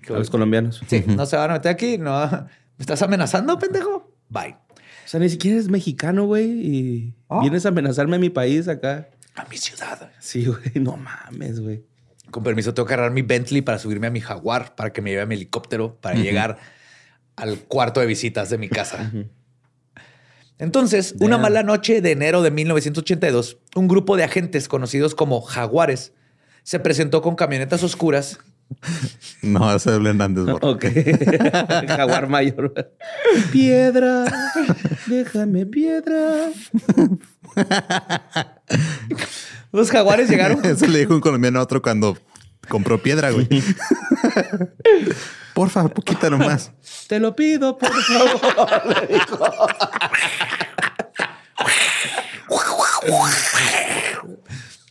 A 0.08 0.12
los 0.12 0.30
colombianos. 0.30 0.82
Sí, 0.86 1.04
no 1.06 1.26
se 1.26 1.36
van 1.36 1.50
a 1.50 1.54
meter 1.54 1.72
aquí. 1.72 1.98
No. 1.98 2.26
¿Me 2.30 2.82
estás 2.82 3.02
amenazando, 3.02 3.58
pendejo? 3.58 4.13
Bye. 4.28 4.56
O 5.04 5.06
sea, 5.08 5.20
ni 5.20 5.28
siquiera 5.28 5.56
eres 5.56 5.68
mexicano, 5.68 6.24
güey. 6.26 6.44
Y 6.50 7.14
Ah. 7.28 7.40
vienes 7.40 7.66
a 7.66 7.68
amenazarme 7.68 8.16
a 8.16 8.18
mi 8.18 8.30
país 8.30 8.68
acá. 8.68 9.08
A 9.34 9.44
mi 9.48 9.56
ciudad. 9.58 10.10
Sí, 10.20 10.46
güey. 10.46 10.60
No 10.76 10.96
mames, 10.96 11.60
güey. 11.60 11.84
Con 12.30 12.42
permiso, 12.42 12.74
tengo 12.74 12.86
que 12.86 12.94
agarrar 12.94 13.12
mi 13.12 13.22
Bentley 13.22 13.62
para 13.62 13.78
subirme 13.78 14.06
a 14.06 14.10
mi 14.10 14.20
Jaguar 14.20 14.74
para 14.74 14.92
que 14.92 15.02
me 15.02 15.10
lleve 15.10 15.22
a 15.22 15.26
mi 15.26 15.34
helicóptero 15.36 15.96
para 16.00 16.16
llegar 16.16 16.58
al 17.36 17.58
cuarto 17.60 18.00
de 18.00 18.06
visitas 18.06 18.50
de 18.50 18.58
mi 18.58 18.68
casa. 18.68 19.12
Entonces, 20.58 21.14
una 21.20 21.36
mala 21.36 21.62
noche 21.62 22.00
de 22.00 22.12
enero 22.12 22.42
de 22.42 22.50
1982, 22.50 23.58
un 23.74 23.88
grupo 23.88 24.16
de 24.16 24.24
agentes 24.24 24.68
conocidos 24.68 25.14
como 25.14 25.40
Jaguares 25.42 26.12
se 26.62 26.78
presentó 26.80 27.22
con 27.22 27.34
camionetas 27.34 27.82
oscuras 27.82 28.38
No, 29.42 29.74
ese 29.74 29.90
es 29.90 29.96
Hernández. 29.96 30.46
Borja. 30.46 30.66
Ok. 30.66 30.84
Jaguar 31.86 32.28
mayor. 32.28 32.72
Piedra. 33.52 34.24
Déjame 35.06 35.66
piedra. 35.66 36.50
Los 39.72 39.90
jaguares 39.90 40.30
llegaron. 40.30 40.64
Eso 40.64 40.86
le 40.86 41.00
dijo 41.00 41.14
un 41.14 41.20
colombiano 41.20 41.58
a 41.58 41.62
otro 41.62 41.82
cuando 41.82 42.16
compró 42.68 43.02
piedra, 43.02 43.30
güey. 43.32 43.48
Porfa, 45.52 45.88
poquita 45.88 46.30
nomás. 46.30 46.72
Te 47.08 47.18
lo 47.18 47.36
pido, 47.36 47.76
por 47.76 47.92
favor. 47.92 48.82
Le 48.86 49.14
dijo. 49.14 49.38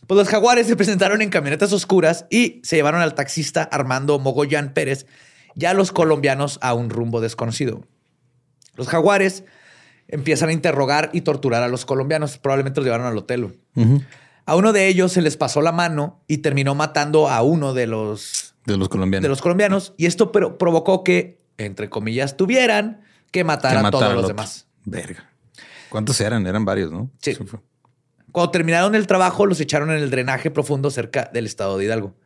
Pues 0.06 0.18
los 0.18 0.28
jaguares 0.28 0.66
se 0.66 0.76
presentaron 0.76 1.22
en 1.22 1.30
camionetas 1.30 1.72
oscuras 1.72 2.26
y 2.30 2.60
se 2.64 2.76
llevaron 2.76 3.00
al 3.00 3.14
taxista 3.14 3.62
Armando 3.62 4.18
Mogollán 4.18 4.74
Pérez 4.74 5.06
y 5.54 5.64
a 5.66 5.74
los 5.74 5.92
colombianos 5.92 6.58
a 6.62 6.74
un 6.74 6.90
rumbo 6.90 7.20
desconocido. 7.20 7.86
Los 8.76 8.88
jaguares 8.88 9.44
empiezan 10.08 10.48
a 10.48 10.52
interrogar 10.52 11.10
y 11.12 11.22
torturar 11.22 11.62
a 11.62 11.68
los 11.68 11.84
colombianos. 11.84 12.38
Probablemente 12.38 12.80
los 12.80 12.86
llevaron 12.86 13.06
al 13.06 13.16
hotel. 13.16 13.60
A 14.46 14.56
uno 14.56 14.72
de 14.72 14.88
ellos 14.88 15.12
se 15.12 15.22
les 15.22 15.36
pasó 15.36 15.62
la 15.62 15.72
mano 15.72 16.22
y 16.26 16.38
terminó 16.38 16.74
matando 16.74 17.28
a 17.30 17.40
uno 17.42 17.72
de 17.72 17.86
los, 17.86 18.54
De 18.66 18.76
los 18.76 18.88
colombianos. 18.88 19.22
de 19.22 19.28
los 19.28 19.40
colombianos. 19.40 19.94
Y 19.96 20.06
esto 20.06 20.32
pero- 20.32 20.58
provocó 20.58 21.02
que, 21.04 21.40
entre 21.56 21.88
comillas, 21.88 22.36
tuvieran 22.36 23.00
que 23.30 23.42
matar 23.44 23.80
Que 23.80 23.86
a 23.86 23.90
todos 23.90 24.12
los 24.14 24.28
demás. 24.28 24.66
Verga. 24.84 25.30
¿Cuántos 25.88 26.20
eran? 26.20 26.46
Eran 26.46 26.64
varios, 26.64 26.90
¿no? 26.92 27.10
Sí. 27.22 27.30
Eso 27.30 27.46
fue. 27.46 27.60
Cuando 28.34 28.50
terminaron 28.50 28.96
el 28.96 29.06
trabajo, 29.06 29.46
los 29.46 29.60
echaron 29.60 29.92
en 29.92 29.98
el 29.98 30.10
drenaje 30.10 30.50
profundo 30.50 30.90
cerca 30.90 31.30
del 31.32 31.46
estado 31.46 31.78
de 31.78 31.84
Hidalgo. 31.84 32.16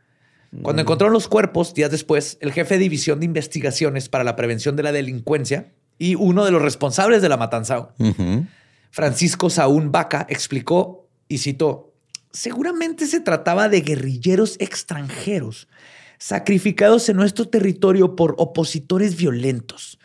Cuando 0.62 0.80
encontraron 0.80 1.12
los 1.12 1.28
cuerpos, 1.28 1.74
días 1.74 1.90
después, 1.90 2.38
el 2.40 2.50
jefe 2.50 2.76
de 2.76 2.80
división 2.80 3.20
de 3.20 3.26
investigaciones 3.26 4.08
para 4.08 4.24
la 4.24 4.34
prevención 4.34 4.74
de 4.74 4.84
la 4.84 4.92
delincuencia 4.92 5.74
y 5.98 6.14
uno 6.14 6.46
de 6.46 6.50
los 6.50 6.62
responsables 6.62 7.20
de 7.20 7.28
la 7.28 7.36
matanza. 7.36 7.90
Francisco 8.90 9.50
Saúl 9.50 9.90
Vaca, 9.90 10.26
explicó 10.30 11.10
y 11.28 11.36
citó: 11.36 11.92
Seguramente 12.32 13.06
se 13.06 13.20
trataba 13.20 13.68
de 13.68 13.82
guerrilleros 13.82 14.56
extranjeros 14.60 15.68
sacrificados 16.16 17.06
en 17.10 17.18
nuestro 17.18 17.48
territorio 17.48 18.16
por 18.16 18.34
opositores 18.38 19.14
violentos. 19.14 19.98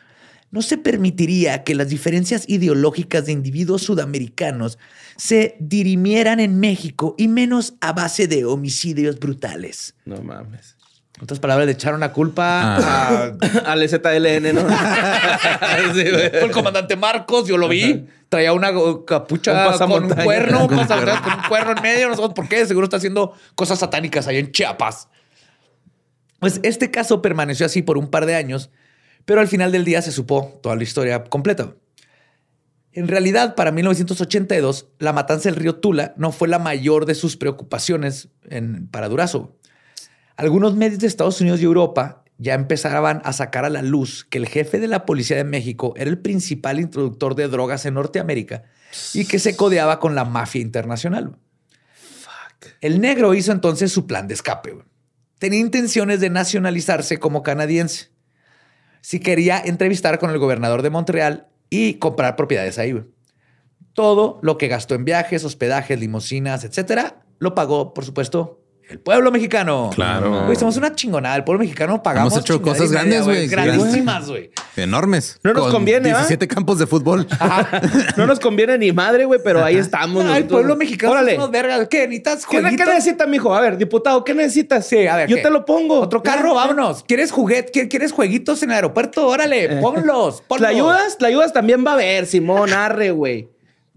No 0.51 0.61
se 0.61 0.77
permitiría 0.77 1.63
que 1.63 1.75
las 1.75 1.87
diferencias 1.87 2.43
ideológicas 2.49 3.25
de 3.25 3.31
individuos 3.31 3.83
sudamericanos 3.83 4.77
se 5.15 5.55
dirimieran 5.59 6.39
en 6.39 6.59
México 6.59 7.15
y 7.17 7.27
menos 7.27 7.75
a 7.81 7.93
base 7.93 8.27
de 8.27 8.45
homicidios 8.45 9.19
brutales. 9.19 9.95
No 10.05 10.21
mames. 10.21 10.77
En 11.17 11.23
otras 11.25 11.39
palabras, 11.39 11.67
le 11.67 11.73
echaron 11.73 11.99
la 11.99 12.11
culpa 12.11 12.77
a 12.77 13.25
Al 13.65 13.87
ZLN, 13.87 14.55
¿no? 14.55 14.67
Sí, 15.93 16.01
el 16.01 16.51
comandante 16.51 16.95
Marcos, 16.95 17.47
yo 17.47 17.57
lo 17.57 17.67
vi. 17.67 18.07
Traía 18.29 18.51
una 18.51 18.71
capucha 19.05 19.69
Un 19.69 19.77
con 19.77 20.03
un 20.05 20.09
cuerno, 20.09 20.67
Con 20.67 20.79
un 20.79 20.87
pasamontañas 20.87 21.21
con 21.21 21.33
un 21.33 21.47
cuerno 21.47 21.73
en 21.77 21.81
medio. 21.83 22.09
No 22.09 22.15
sabemos 22.15 22.33
por 22.33 22.49
qué. 22.49 22.65
Seguro 22.65 22.85
está 22.85 22.97
haciendo 22.97 23.33
cosas 23.53 23.77
satánicas 23.77 24.27
ahí 24.27 24.37
en 24.37 24.51
Chiapas. 24.51 25.07
Pues 26.39 26.59
este 26.63 26.89
caso 26.89 27.21
permaneció 27.21 27.67
así 27.67 27.83
por 27.83 27.97
un 27.97 28.09
par 28.09 28.25
de 28.25 28.35
años, 28.35 28.71
pero 29.23 29.39
al 29.39 29.47
final 29.47 29.71
del 29.71 29.85
día 29.85 30.01
se 30.01 30.11
supo 30.11 30.59
toda 30.63 30.75
la 30.75 30.83
historia 30.83 31.23
completa. 31.25 31.73
En 32.93 33.07
realidad, 33.07 33.55
para 33.55 33.71
1982, 33.71 34.87
la 34.99 35.13
matanza 35.13 35.49
del 35.49 35.59
río 35.59 35.75
Tula 35.75 36.13
no 36.15 36.31
fue 36.31 36.47
la 36.47 36.59
mayor 36.59 37.07
de 37.07 37.15
sus 37.15 37.37
preocupaciones 37.37 38.29
en, 38.49 38.87
para 38.87 39.09
Durazo. 39.09 39.57
Algunos 40.37 40.75
medios 40.75 40.99
de 40.99 41.07
Estados 41.07 41.41
Unidos 41.41 41.59
y 41.59 41.63
Europa 41.63 42.23
ya 42.37 42.53
empezaban 42.53 43.21
a 43.25 43.33
sacar 43.33 43.65
a 43.65 43.69
la 43.69 43.81
luz 43.81 44.25
que 44.29 44.37
el 44.37 44.47
jefe 44.47 44.79
de 44.79 44.87
la 44.87 45.05
Policía 45.05 45.37
de 45.37 45.43
México 45.43 45.93
era 45.97 46.09
el 46.09 46.19
principal 46.19 46.79
introductor 46.79 47.33
de 47.35 47.47
drogas 47.47 47.85
en 47.85 47.95
Norteamérica 47.95 48.63
y 49.13 49.25
que 49.25 49.39
se 49.39 49.55
codeaba 49.55 49.99
con 49.99 50.13
la 50.13 50.25
mafia 50.25 50.61
internacional. 50.61 51.37
El 52.79 53.01
negro 53.01 53.33
hizo 53.33 53.51
entonces 53.51 53.91
su 53.91 54.05
plan 54.05 54.27
de 54.27 54.35
escape. 54.35 54.75
Tenía 55.39 55.59
intenciones 55.59 56.19
de 56.19 56.29
nacionalizarse 56.29 57.17
como 57.19 57.43
canadiense. 57.43 58.09
Si 59.01 59.19
quería 59.19 59.59
entrevistar 59.59 60.19
con 60.19 60.29
el 60.29 60.37
gobernador 60.37 60.81
de 60.81 60.89
Montreal 60.89 61.47
y 61.73 61.95
comprar 61.95 62.35
propiedades 62.35 62.77
ahí. 62.77 63.03
Todo 63.93 64.37
lo 64.43 64.59
que 64.59 64.67
gastó 64.67 64.93
en 64.93 65.05
viajes, 65.05 65.43
hospedajes, 65.43 65.99
limusinas, 65.99 66.63
etcétera, 66.63 67.25
lo 67.39 67.55
pagó, 67.55 67.95
por 67.95 68.05
supuesto, 68.05 68.62
el 68.93 68.99
pueblo 68.99 69.31
mexicano. 69.31 69.89
Claro. 69.91 70.45
Güey, 70.45 70.55
somos 70.55 70.77
una 70.77 70.93
chingonada. 70.93 71.35
El 71.35 71.43
puebdo 71.43 71.59
mexicano 71.61 72.03
pagamos. 72.03 72.31
Hemos 72.33 72.43
hecho 72.45 72.61
cosas 72.61 72.91
grandes, 72.91 73.23
güey. 73.23 73.47
Grandísimas, 73.47 74.29
güey. 74.29 74.51
Enormes. 74.75 75.39
No 75.43 75.51
nos 75.51 75.63
Con 75.63 75.71
conviene, 75.71 76.11
¿ah? 76.11 76.17
17 76.17 76.47
campos 76.47 76.77
de 76.77 76.85
fútbol. 76.85 77.27
No 78.17 78.27
nos 78.27 78.39
conviene 78.39 78.77
ni 78.77 78.91
madre, 78.91 79.25
güey, 79.25 79.39
pero 79.43 79.63
ahí 79.65 79.77
estamos. 79.77 80.23
Ay, 80.25 80.43
el 80.43 80.47
pueblo 80.47 80.75
mexicano 80.75 81.13
Órale. 81.13 81.35
unos 81.35 81.49
vergas. 81.49 81.87
¿Qué? 81.89 82.07
¿Necesitas 82.07 82.45
¿Qué, 82.45 82.57
¿Qué 82.57 82.61
jueguitos? 82.61 82.87
necesita, 82.87 83.25
mijo? 83.25 83.55
A 83.55 83.61
ver, 83.61 83.77
diputado, 83.77 84.23
¿qué 84.23 84.35
necesitas? 84.35 84.85
Sí, 84.85 85.07
a 85.07 85.15
ver. 85.15 85.29
Yo 85.29 85.37
¿qué? 85.37 85.41
te 85.41 85.49
lo 85.49 85.65
pongo. 85.65 85.99
Otro 85.99 86.21
carro, 86.21 86.53
vámonos. 86.53 87.03
¿Quieres 87.03 87.31
juguete? 87.31 87.71
¿Quieres- 87.71 87.89
¿Quieres 87.89 88.11
jueguitos 88.11 88.61
en 88.61 88.69
el 88.69 88.75
aeropuerto? 88.75 89.27
Órale, 89.27 89.77
ponlos. 89.81 90.41
ponlos. 90.47 90.61
¿La 90.61 90.67
ayudas? 90.69 91.17
¿La 91.19 91.29
ayudas 91.29 91.51
también 91.51 91.83
va 91.85 91.91
a 91.91 91.93
haber, 91.95 92.27
Simón, 92.27 92.71
arre, 92.73 93.09
güey. 93.09 93.49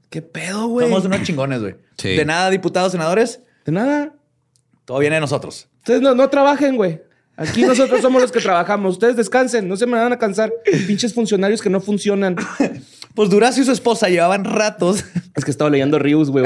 ¿Qué 0.09 0.23
pedo, 0.23 0.69
güey? 0.69 0.89
Somos 0.89 1.05
unos 1.05 1.23
chingones, 1.23 1.61
güey. 1.61 1.75
Sí. 1.99 2.17
De 2.17 2.25
nada, 2.25 2.49
diputados, 2.49 2.93
senadores. 2.93 3.41
De 3.67 3.73
nada. 3.73 4.15
Todo 4.87 4.99
viene 5.01 5.17
de 5.17 5.21
nosotros. 5.21 5.69
Ustedes 5.79 6.01
no, 6.01 6.15
no 6.15 6.31
trabajen, 6.31 6.77
güey. 6.77 7.03
Aquí 7.37 7.65
nosotros 7.65 8.01
somos 8.01 8.23
los 8.23 8.33
que 8.33 8.41
trabajamos. 8.41 8.95
Ustedes 8.95 9.17
descansen, 9.17 9.69
no 9.69 9.77
se 9.77 9.85
me 9.85 9.99
van 9.99 10.13
a 10.13 10.19
cansar. 10.19 10.51
Pinches 10.87 11.13
funcionarios 11.13 11.61
que 11.61 11.69
no 11.69 11.81
funcionan. 11.81 12.37
Pues 13.15 13.31
Durazo 13.31 13.63
y 13.63 13.65
su 13.65 13.73
esposa 13.73 14.11
llevaban 14.11 14.45
ratos. 14.45 15.03
Es 15.35 15.43
que 15.43 15.51
estaba 15.51 15.71
leyendo 15.71 15.99
Rius, 15.99 16.29
güey. 16.29 16.45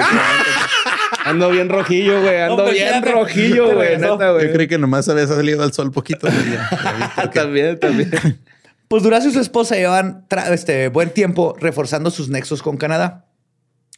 Ando 1.24 1.50
bien 1.50 1.68
rojillo, 1.68 2.22
güey. 2.22 2.40
Ando 2.42 2.64
No, 2.64 2.70
bien 2.70 3.02
rojillo, 3.02 3.74
güey. 3.74 3.98
Neta, 3.98 4.30
güey. 4.30 4.46
Yo 4.46 4.52
creí 4.52 4.68
que 4.68 4.78
nomás 4.78 5.08
había 5.08 5.26
salido 5.26 5.64
al 5.64 5.72
sol 5.72 5.90
poquito. 5.90 6.28
también, 7.34 7.78
también. 7.80 8.10
Pues 8.86 9.02
Durazo 9.02 9.28
y 9.28 9.32
su 9.32 9.40
esposa 9.40 9.74
llevan 9.74 10.26
este, 10.50 10.88
buen 10.88 11.10
tiempo 11.10 11.56
reforzando 11.60 12.10
sus 12.10 12.28
nexos 12.28 12.62
con 12.62 12.76
Canadá. 12.76 13.26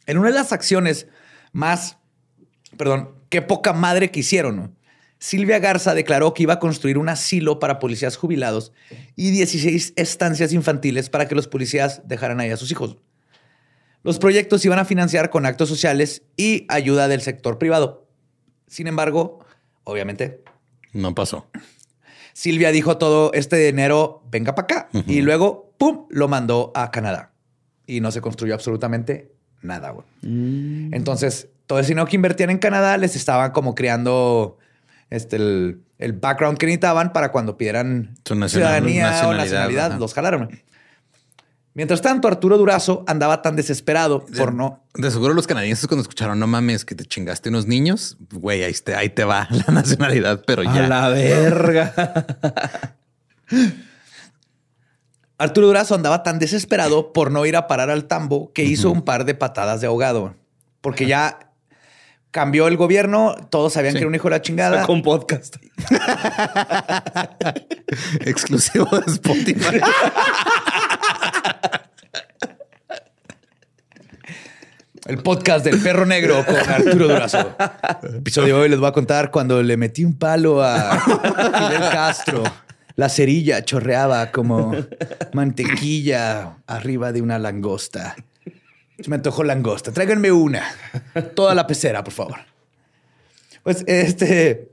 En 0.07 0.17
una 0.17 0.29
de 0.29 0.35
las 0.35 0.51
acciones 0.51 1.07
más, 1.51 1.97
perdón, 2.77 3.09
qué 3.33 3.41
poca 3.41 3.73
madre 3.73 4.11
que 4.11 4.19
hicieron, 4.19 4.55
¿no? 4.55 4.75
Silvia 5.17 5.57
Garza 5.57 5.95
declaró 5.95 6.35
que 6.35 6.43
iba 6.43 6.53
a 6.53 6.59
construir 6.59 6.99
un 6.99 7.09
asilo 7.09 7.57
para 7.57 7.79
policías 7.79 8.15
jubilados 8.15 8.73
y 9.15 9.31
16 9.31 9.93
estancias 9.95 10.53
infantiles 10.53 11.09
para 11.09 11.27
que 11.27 11.33
los 11.33 11.47
policías 11.47 12.07
dejaran 12.07 12.39
ahí 12.39 12.51
a 12.51 12.57
sus 12.57 12.69
hijos. 12.69 12.97
Los 14.03 14.19
proyectos 14.19 14.61
se 14.61 14.67
iban 14.67 14.77
a 14.77 14.85
financiar 14.85 15.31
con 15.31 15.47
actos 15.47 15.67
sociales 15.67 16.21
y 16.37 16.67
ayuda 16.69 17.07
del 17.07 17.21
sector 17.21 17.57
privado. 17.57 18.07
Sin 18.67 18.85
embargo, 18.85 19.39
obviamente, 19.83 20.43
No 20.91 21.15
pasó. 21.15 21.47
Silvia 22.33 22.71
dijo 22.71 22.99
todo 22.99 23.33
este 23.33 23.55
dinero, 23.55 24.21
venga 24.29 24.53
para 24.53 24.65
acá. 24.65 24.89
Y 25.07 25.21
luego, 25.21 25.73
¡pum!, 25.79 26.05
lo 26.11 26.27
mandó 26.27 26.71
a 26.75 26.91
Canadá. 26.91 27.33
Y 27.87 27.99
no 27.99 28.11
se 28.11 28.21
construyó 28.21 28.53
absolutamente 28.53 29.32
nada, 29.63 29.91
güey. 29.91 30.05
Entonces, 30.91 31.47
todo 31.67 31.79
ese 31.79 31.89
dinero 31.89 32.07
que 32.07 32.15
invertían 32.15 32.49
en 32.49 32.57
Canadá 32.59 32.97
les 32.97 33.15
estaban 33.15 33.51
como 33.51 33.73
creando 33.75 34.57
este, 35.09 35.37
el, 35.37 35.81
el 35.99 36.13
background 36.13 36.57
que 36.57 36.65
necesitaban 36.65 37.13
para 37.13 37.31
cuando 37.31 37.57
pidieran 37.57 38.15
Su 38.25 38.35
nacional- 38.35 38.49
ciudadanía 38.49 39.07
o 39.07 39.09
nacionalidad, 39.11 39.37
nacionalidad, 39.45 39.91
ajá. 39.91 39.99
los 39.99 40.13
jalaron. 40.13 40.45
güey. 40.45 40.63
Mientras 41.75 42.01
tanto, 42.03 42.27
Arturo 42.27 42.59
Durazo 42.59 43.03
andaba 43.07 43.41
tan 43.41 43.55
desesperado 43.55 44.23
por 44.37 44.53
no... 44.53 44.83
De 44.93 45.09
seguro 45.09 45.33
los 45.33 45.47
canadienses 45.47 45.87
cuando 45.87 46.03
escucharon, 46.03 46.37
no 46.37 46.45
mames, 46.45 46.85
que 46.85 46.93
te 46.93 47.03
chingaste 47.03 47.49
unos 47.49 47.65
niños, 47.65 48.15
güey, 48.31 48.63
ahí 48.63 48.73
te, 48.73 48.93
ahí 48.93 49.09
te 49.09 49.23
va 49.23 49.47
la 49.67 49.73
nacionalidad, 49.73 50.43
pero 50.45 50.61
ya. 50.61 50.85
A 50.85 50.87
la 50.87 51.09
verga. 51.09 51.93
Arturo 55.43 55.67
Durazo 55.67 55.93
andaba 55.93 56.23
tan 56.23 56.39
desesperado 56.39 57.11
por 57.11 57.29
no 57.29 57.45
ir 57.45 57.57
a 57.57 57.67
parar 57.67 57.89
al 57.89 58.05
tambo 58.05 58.53
que 58.53 58.63
hizo 58.63 58.89
un 58.89 59.01
par 59.01 59.25
de 59.25 59.35
patadas 59.35 59.81
de 59.81 59.87
ahogado. 59.87 60.35
Porque 60.79 61.05
ya 61.05 61.51
cambió 62.31 62.69
el 62.69 62.77
gobierno, 62.77 63.35
todos 63.49 63.73
sabían 63.73 63.91
Sí. 63.91 63.97
que 63.97 64.03
era 64.03 64.07
un 64.07 64.15
hijo 64.15 64.29
de 64.29 64.35
la 64.35 64.41
chingada. 64.41 64.85
Con 64.85 65.01
podcast. 65.01 65.57
Exclusivo 68.21 68.85
de 68.99 69.11
Spotify. 69.11 69.81
El 75.05 75.17
podcast 75.17 75.65
del 75.65 75.81
perro 75.81 76.05
negro 76.05 76.45
con 76.45 76.55
Arturo 76.55 77.07
Durazo. 77.09 77.55
Episodio 78.15 78.55
de 78.55 78.61
hoy 78.61 78.69
les 78.69 78.79
voy 78.79 78.87
a 78.87 78.93
contar 78.93 79.31
cuando 79.31 79.61
le 79.61 79.75
metí 79.75 80.05
un 80.05 80.17
palo 80.17 80.63
a 80.63 80.97
Fidel 80.99 81.81
Castro. 81.91 82.43
La 82.95 83.09
cerilla 83.09 83.63
chorreaba 83.65 84.31
como 84.31 84.73
mantequilla 85.33 86.57
arriba 86.67 87.11
de 87.11 87.21
una 87.21 87.39
langosta. 87.39 88.15
Se 88.99 89.09
me 89.09 89.15
antojó 89.15 89.43
langosta. 89.43 89.91
Tráiganme 89.91 90.31
una. 90.31 90.63
Toda 91.35 91.55
la 91.55 91.65
pecera, 91.67 92.03
por 92.03 92.13
favor. 92.13 92.37
Pues 93.63 93.83
este. 93.87 94.69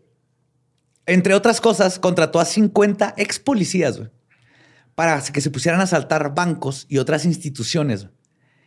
Entre 1.07 1.35
otras 1.35 1.61
cosas, 1.61 1.99
contrató 1.99 2.39
a 2.39 2.45
50 2.45 3.15
ex 3.17 3.39
policías 3.41 4.01
para 4.95 5.21
que 5.23 5.41
se 5.41 5.51
pusieran 5.51 5.81
a 5.81 5.85
asaltar 5.85 6.35
bancos 6.35 6.87
y 6.89 6.99
otras 6.99 7.25
instituciones. 7.25 8.03
güey. 8.05 8.15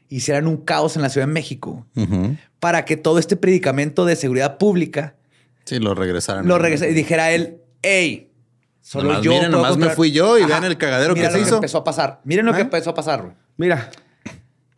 Hicieran 0.09 0.47
un 0.47 0.57
caos 0.57 0.95
en 0.95 1.01
la 1.03 1.09
Ciudad 1.09 1.27
de 1.27 1.33
México. 1.33 1.85
Para 2.59 2.85
que 2.85 2.97
todo 2.97 3.19
este 3.19 3.35
predicamento 3.37 4.05
de 4.05 4.15
seguridad 4.15 4.57
pública 4.57 5.15
Sí, 5.65 5.79
lo 5.79 5.95
regresaron. 5.95 6.45
lo 6.47 6.57
regresara 6.57 6.91
y 6.91 6.93
dijera 6.93 7.31
él, 7.31 7.59
hey, 7.81 8.29
solo 8.83 9.07
Nomás 9.09 9.23
yo. 9.23 9.31
miren, 9.31 9.45
puedo 9.49 9.51
nomás 9.57 9.71
me 9.71 9.73
controlar". 9.87 9.95
fui 9.95 10.11
yo 10.11 10.37
y 10.37 10.45
vean 10.45 10.63
el 10.65 10.77
cagadero 10.77 11.15
Mira 11.15 11.29
que 11.29 11.33
se 11.33 11.41
hizo. 11.41 11.55
empezó 11.55 11.79
a 11.79 11.83
pasar. 11.83 12.19
Miren 12.25 12.45
lo 12.45 12.51
que 12.53 12.59
¿Eh? 12.59 12.61
empezó 12.63 12.91
a 12.91 12.93
pasar. 12.93 13.21
güey. 13.23 13.33
Mira, 13.57 13.89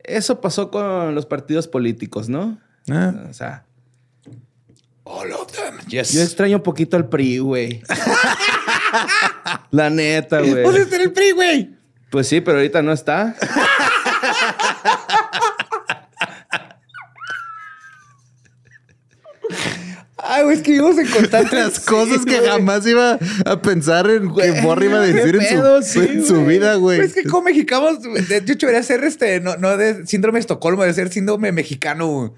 eso 0.03 0.39
pasó 0.39 0.71
con 0.71 1.13
los 1.15 1.25
partidos 1.25 1.67
políticos, 1.67 2.29
¿no? 2.29 2.57
Ah. 2.89 3.13
O 3.29 3.33
sea, 3.33 3.65
All 5.03 5.31
of 5.33 5.51
them. 5.51 5.77
Yes. 5.87 6.13
yo 6.13 6.21
extraño 6.21 6.57
un 6.57 6.63
poquito 6.63 6.95
al 6.97 7.09
PRI, 7.09 7.39
güey. 7.39 7.83
La 9.71 9.89
neta, 9.89 10.39
güey. 10.39 10.63
Este 10.79 10.95
era 10.95 11.03
el 11.03 11.11
PRI, 11.11 11.31
güey. 11.31 11.75
Pues 12.09 12.27
sí, 12.27 12.41
pero 12.41 12.57
ahorita 12.59 12.81
no 12.81 12.91
está. 12.93 13.35
Es 20.55 20.61
que 20.61 20.71
vivimos 20.71 20.97
en 20.97 21.07
constante. 21.07 21.55
Las 21.59 21.79
cosas 21.79 22.19
Sí, 22.19 22.25
que 22.25 22.39
güey. 22.39 22.49
jamás 22.49 22.85
iba 22.87 23.17
a 23.45 23.61
pensar 23.61 24.09
en 24.09 24.33
que 24.33 24.47
iba 24.47 24.97
a 24.97 25.01
decir 25.01 25.35
en, 25.35 25.41
pedo, 25.41 25.81
su, 25.81 26.01
sí, 26.01 26.07
en 26.09 26.25
su 26.25 26.45
vida, 26.45 26.75
güey. 26.75 26.97
Pero 26.97 27.07
es 27.07 27.13
que 27.15 27.23
como 27.23 27.43
mexicanos, 27.43 27.99
de 28.01 28.37
hecho, 28.37 28.65
debería 28.67 28.83
ser 28.83 29.03
este, 29.03 29.39
no, 29.41 29.55
no 29.57 29.75
de 29.77 30.05
síndrome 30.07 30.37
de 30.37 30.41
Estocolmo, 30.41 30.81
debe 30.83 30.93
ser 30.93 31.09
síndrome 31.11 31.51
mexicano. 31.51 32.07
güey. 32.07 32.31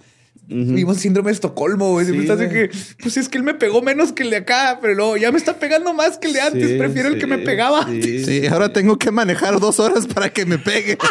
Síndrome 0.96 1.30
de 1.32 1.34
Estocolmo, 1.34 1.92
güey. 1.92 2.06
Sí, 2.06 2.14
que, 2.26 2.70
pues 3.02 3.18
es 3.18 3.28
que 3.28 3.38
él 3.38 3.44
me 3.44 3.54
pegó 3.54 3.82
menos 3.82 4.14
que 4.14 4.24
el 4.24 4.30
de 4.30 4.38
acá, 4.38 4.80
pero 4.82 4.94
luego 4.94 5.18
ya 5.18 5.30
me 5.32 5.38
está 5.38 5.60
pegando 5.60 5.94
más 5.94 6.18
que 6.18 6.28
el 6.28 6.34
de 6.34 6.42
antes. 6.42 6.70
Sí, 6.70 6.78
Prefiero 6.78 7.10
el 7.10 7.20
que 7.20 7.28
me 7.28 7.38
pegaba. 7.40 7.86
sí. 7.88 8.24
Sí, 8.24 8.48
ahora 8.48 8.72
tengo 8.72 8.98
que 8.98 9.12
manejar 9.12 9.60
dos 9.60 9.80
horas 9.82 10.08
para 10.08 10.30
que 10.30 10.46
me 10.46 10.58
pegue. 10.58 10.98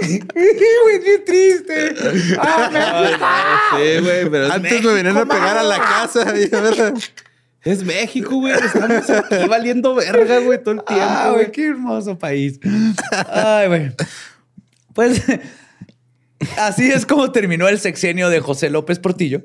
Güey, 0.00 1.00
qué 1.04 1.18
triste. 1.24 1.94
Ah, 2.38 2.70
me- 2.72 3.94
Sí, 3.94 4.00
güey, 4.02 4.28
pero 4.30 4.46
es 4.46 4.50
Antes 4.52 4.82
me 4.82 4.92
venían 4.92 5.16
a 5.16 5.24
pegar 5.26 5.58
a 5.58 5.62
la 5.62 5.78
casa. 5.78 6.32
Es 7.64 7.82
México, 7.82 8.36
güey. 8.36 8.52
Estamos 8.52 9.08
aquí 9.08 9.48
valiendo 9.48 9.94
verga, 9.94 10.38
güey, 10.40 10.62
todo 10.62 10.74
el 10.74 10.84
tiempo. 10.84 11.04
Ah, 11.08 11.28
güey. 11.30 11.44
güey, 11.44 11.52
qué 11.52 11.66
hermoso 11.68 12.18
país. 12.18 12.60
Ay, 13.32 13.68
güey. 13.68 13.92
Pues 14.92 15.22
así 16.58 16.90
es 16.92 17.06
como 17.06 17.32
terminó 17.32 17.66
el 17.68 17.78
sexenio 17.80 18.28
de 18.28 18.40
José 18.40 18.68
López 18.68 18.98
Portillo 18.98 19.42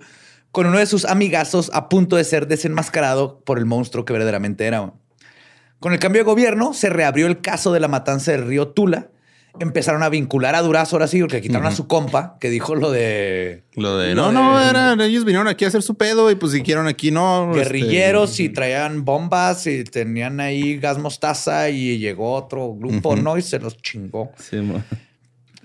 con 0.52 0.66
uno 0.66 0.80
de 0.80 0.86
sus 0.86 1.06
amigazos 1.06 1.72
a 1.74 1.88
punto 1.88 2.18
de 2.18 2.26
ser 2.26 2.48
desenmascarado 2.48 3.40
por 3.46 3.58
el 3.58 3.66
monstruo 3.66 4.04
que 4.04 4.12
verdaderamente 4.12 4.66
era. 4.66 4.92
Con 5.80 5.94
el 5.94 6.00
cambio 6.00 6.20
de 6.22 6.26
gobierno 6.26 6.74
se 6.74 6.90
reabrió 6.90 7.26
el 7.26 7.40
caso 7.40 7.72
de 7.72 7.80
la 7.80 7.88
matanza 7.88 8.34
del 8.34 8.46
río 8.48 8.68
Tula. 8.68 9.12
Empezaron 9.60 10.04
a 10.04 10.10
vincular 10.10 10.56
a 10.56 10.62
Durazo 10.62 10.96
ahora 10.96 11.08
sí, 11.08 11.20
porque 11.20 11.42
quitaron 11.42 11.68
a 11.68 11.72
su 11.72 11.88
compa 11.88 12.38
que 12.40 12.50
dijo 12.50 12.76
lo 12.76 12.92
de 12.92 13.64
Lo 13.74 13.98
de 13.98 14.16
Lo 14.16 14.32
no, 14.32 14.54
no, 14.54 14.62
eran, 14.62 15.02
ellos 15.02 15.26
vinieron 15.26 15.48
aquí 15.48 15.66
a 15.66 15.70
hacer 15.70 15.82
su 15.82 15.96
pedo 15.96 16.30
y 16.32 16.36
pues 16.36 16.52
siguieron 16.52 16.88
aquí, 16.88 17.12
no. 17.12 17.52
guerrilleros 17.54 18.32
este, 18.32 18.44
y 18.44 18.50
traían 18.50 19.04
bombas 19.06 19.66
y 19.68 19.84
tenían 19.84 20.40
ahí 20.40 20.78
gas 20.78 20.98
mostaza 21.00 21.70
y 21.70 21.98
llegó 21.98 22.34
otro 22.34 22.74
grupo, 22.74 23.16
¿no? 23.16 23.38
Y 23.38 23.42
se 23.42 23.60
los 23.60 23.78
chingó. 23.78 24.32
Sí. 24.38 24.58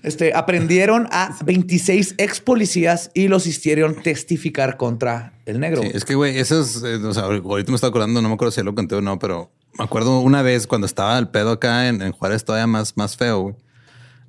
Este, 0.05 0.33
aprendieron 0.35 1.07
a 1.11 1.35
26 1.43 2.15
ex 2.19 2.39
policías 2.39 3.09
y 3.15 3.27
los 3.27 3.47
hicieron 3.47 4.03
testificar 4.03 4.77
contra 4.77 5.33
el 5.47 5.59
negro. 5.59 5.81
Sí, 5.81 5.89
es 5.93 6.05
que, 6.05 6.13
güey, 6.13 6.37
eso 6.37 6.61
es, 6.61 6.83
eh, 6.83 6.97
o 6.97 7.11
sea, 7.11 7.23
ahorita 7.23 7.71
me 7.71 7.75
está 7.75 7.87
acordando, 7.87 8.21
no 8.21 8.27
me 8.29 8.35
acuerdo 8.35 8.51
si 8.51 8.61
lo 8.61 8.75
conté 8.75 8.93
o 8.93 9.01
no, 9.01 9.17
pero 9.17 9.49
me 9.79 9.83
acuerdo 9.83 10.19
una 10.19 10.43
vez 10.43 10.67
cuando 10.67 10.85
estaba 10.85 11.17
el 11.17 11.29
pedo 11.29 11.51
acá 11.51 11.87
en, 11.87 12.03
en 12.03 12.11
Juárez 12.11 12.45
todavía 12.45 12.67
más, 12.67 12.95
más 12.95 13.17
feo, 13.17 13.39
güey. 13.39 13.55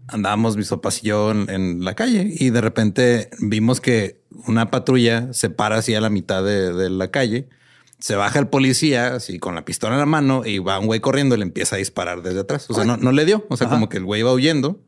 Andábamos 0.08 0.56
mis 0.56 0.68
papás 0.68 1.02
y 1.02 1.08
yo 1.08 1.30
en, 1.32 1.50
en 1.50 1.84
la 1.84 1.94
calle 1.94 2.28
y 2.38 2.50
de 2.50 2.60
repente 2.60 3.28
vimos 3.40 3.80
que 3.80 4.20
una 4.46 4.70
patrulla 4.70 5.32
se 5.32 5.50
para 5.50 5.76
así 5.78 5.94
a 5.94 6.00
la 6.00 6.10
mitad 6.10 6.44
de, 6.44 6.72
de 6.72 6.90
la 6.90 7.10
calle. 7.10 7.48
Se 7.98 8.14
baja 8.14 8.38
el 8.38 8.46
policía 8.48 9.14
así 9.16 9.38
con 9.38 9.54
la 9.54 9.64
pistola 9.64 9.94
en 9.94 10.00
la 10.00 10.06
mano 10.06 10.44
y 10.44 10.58
va 10.58 10.78
un 10.78 10.86
güey 10.86 11.00
corriendo 11.00 11.34
y 11.34 11.38
le 11.38 11.44
empieza 11.44 11.76
a 11.76 11.78
disparar 11.78 12.22
desde 12.22 12.40
atrás. 12.40 12.66
O 12.70 12.74
sea, 12.74 12.84
no, 12.84 12.96
no 12.98 13.10
le 13.10 13.24
dio. 13.24 13.46
O 13.48 13.56
sea, 13.56 13.68
como 13.68 13.88
que 13.88 13.96
el 13.96 14.04
güey 14.04 14.20
iba 14.20 14.32
huyendo. 14.32 14.80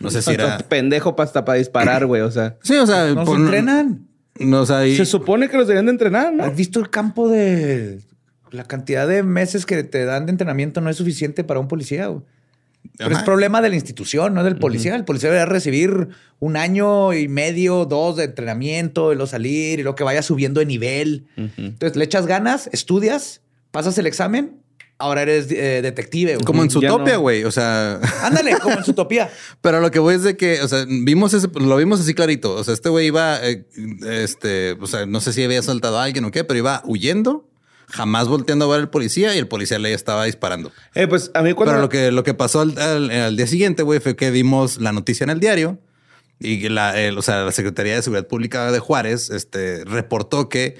No 0.00 0.10
sé 0.10 0.20
si 0.22 0.32
era. 0.32 0.58
pendejo 0.68 1.14
para 1.16 1.26
hasta 1.26 1.44
para 1.44 1.58
disparar, 1.58 2.06
güey. 2.06 2.22
O 2.22 2.30
sea, 2.30 2.56
Sí, 2.62 2.74
o 2.76 2.86
sea, 2.86 3.06
No 3.14 3.20
se 3.20 3.26
por- 3.26 3.38
entrenan. 3.40 4.08
No, 4.40 4.62
o 4.62 4.66
sea, 4.66 4.86
y- 4.86 4.96
se 4.96 5.06
supone 5.06 5.48
que 5.48 5.56
los 5.58 5.66
deberían 5.68 5.86
de 5.86 5.92
entrenar, 5.92 6.32
¿no? 6.32 6.44
¿Has 6.44 6.56
visto 6.56 6.80
el 6.80 6.90
campo 6.90 7.28
de 7.28 8.00
la 8.50 8.64
cantidad 8.64 9.06
de 9.06 9.22
meses 9.22 9.64
que 9.66 9.82
te 9.84 10.04
dan 10.04 10.26
de 10.26 10.32
entrenamiento 10.32 10.80
no 10.80 10.90
es 10.90 10.96
suficiente 10.96 11.44
para 11.44 11.60
un 11.60 11.68
policía? 11.68 12.08
güey. 12.08 12.22
Pero 12.96 13.16
es 13.16 13.22
problema 13.22 13.60
de 13.60 13.68
la 13.68 13.74
institución, 13.74 14.34
no 14.34 14.44
del 14.44 14.56
policía. 14.56 14.94
El 14.94 15.04
policía 15.04 15.30
debería 15.30 15.46
recibir 15.46 16.08
un 16.38 16.56
año 16.56 17.12
y 17.12 17.28
medio, 17.28 17.84
dos 17.84 18.16
de 18.16 18.24
entrenamiento, 18.24 19.12
y 19.12 19.16
luego 19.16 19.26
salir, 19.26 19.78
y 19.78 19.82
luego 19.82 19.96
que 19.96 20.04
vaya 20.04 20.22
subiendo 20.22 20.60
de 20.60 20.66
nivel. 20.66 21.26
Entonces 21.36 21.96
le 21.96 22.04
echas 22.04 22.26
ganas, 22.26 22.68
estudias, 22.72 23.42
pasas 23.70 23.96
el 23.98 24.06
examen, 24.06 24.60
ahora 24.98 25.22
eres 25.22 25.50
eh, 25.50 25.80
detective. 25.82 26.34
güey. 26.34 26.44
como 26.44 26.62
en 26.62 26.70
su 26.70 26.80
topia, 26.80 27.14
no. 27.14 27.20
güey. 27.20 27.44
O 27.44 27.50
sea, 27.50 28.00
Ándale, 28.22 28.58
como 28.58 28.78
en 28.78 28.84
su 28.84 28.92
utopía. 28.92 29.30
Pero 29.60 29.80
lo 29.80 29.90
que 29.90 29.98
voy 29.98 30.14
es 30.14 30.22
de 30.22 30.36
que, 30.36 30.62
o 30.62 30.68
sea, 30.68 30.84
vimos 30.88 31.34
ese, 31.34 31.48
lo 31.54 31.76
vimos 31.76 32.00
así 32.00 32.14
clarito. 32.14 32.54
O 32.54 32.64
sea, 32.64 32.74
este 32.74 32.88
güey 32.88 33.06
iba, 33.06 33.38
eh, 33.42 33.66
este, 34.08 34.72
o 34.72 34.86
sea, 34.86 35.06
no 35.06 35.20
sé 35.20 35.32
si 35.32 35.44
había 35.44 35.62
saltado 35.62 35.98
a 35.98 36.04
alguien 36.04 36.24
o 36.24 36.30
qué, 36.30 36.44
pero 36.44 36.58
iba 36.58 36.82
huyendo, 36.84 37.48
jamás 37.88 38.28
volteando 38.28 38.64
a 38.66 38.68
ver 38.68 38.80
al 38.80 38.90
policía 38.90 39.34
y 39.34 39.38
el 39.38 39.48
policía 39.48 39.78
le 39.78 39.92
estaba 39.92 40.24
disparando. 40.24 40.72
Eh, 40.94 41.06
pues 41.06 41.30
a 41.34 41.42
mí 41.42 41.52
cuando... 41.52 41.72
Pero 41.72 41.82
lo 41.82 41.88
que, 41.88 42.10
lo 42.12 42.22
que 42.24 42.34
pasó 42.34 42.60
al, 42.60 42.76
al- 42.78 43.10
al 43.10 43.36
día 43.36 43.46
siguiente, 43.46 43.82
güey, 43.82 44.00
fue 44.00 44.16
que 44.16 44.30
vimos 44.30 44.80
la 44.80 44.92
noticia 44.92 45.24
en 45.24 45.30
el 45.30 45.40
diario 45.40 45.78
y 46.38 46.68
la, 46.68 46.98
el- 47.00 47.16
o 47.16 47.22
sea, 47.22 47.44
la 47.44 47.52
Secretaría 47.52 47.94
de 47.96 48.02
Seguridad 48.02 48.26
Pública 48.28 48.70
de 48.72 48.78
Juárez, 48.78 49.30
este, 49.30 49.84
reportó 49.84 50.48
que 50.48 50.76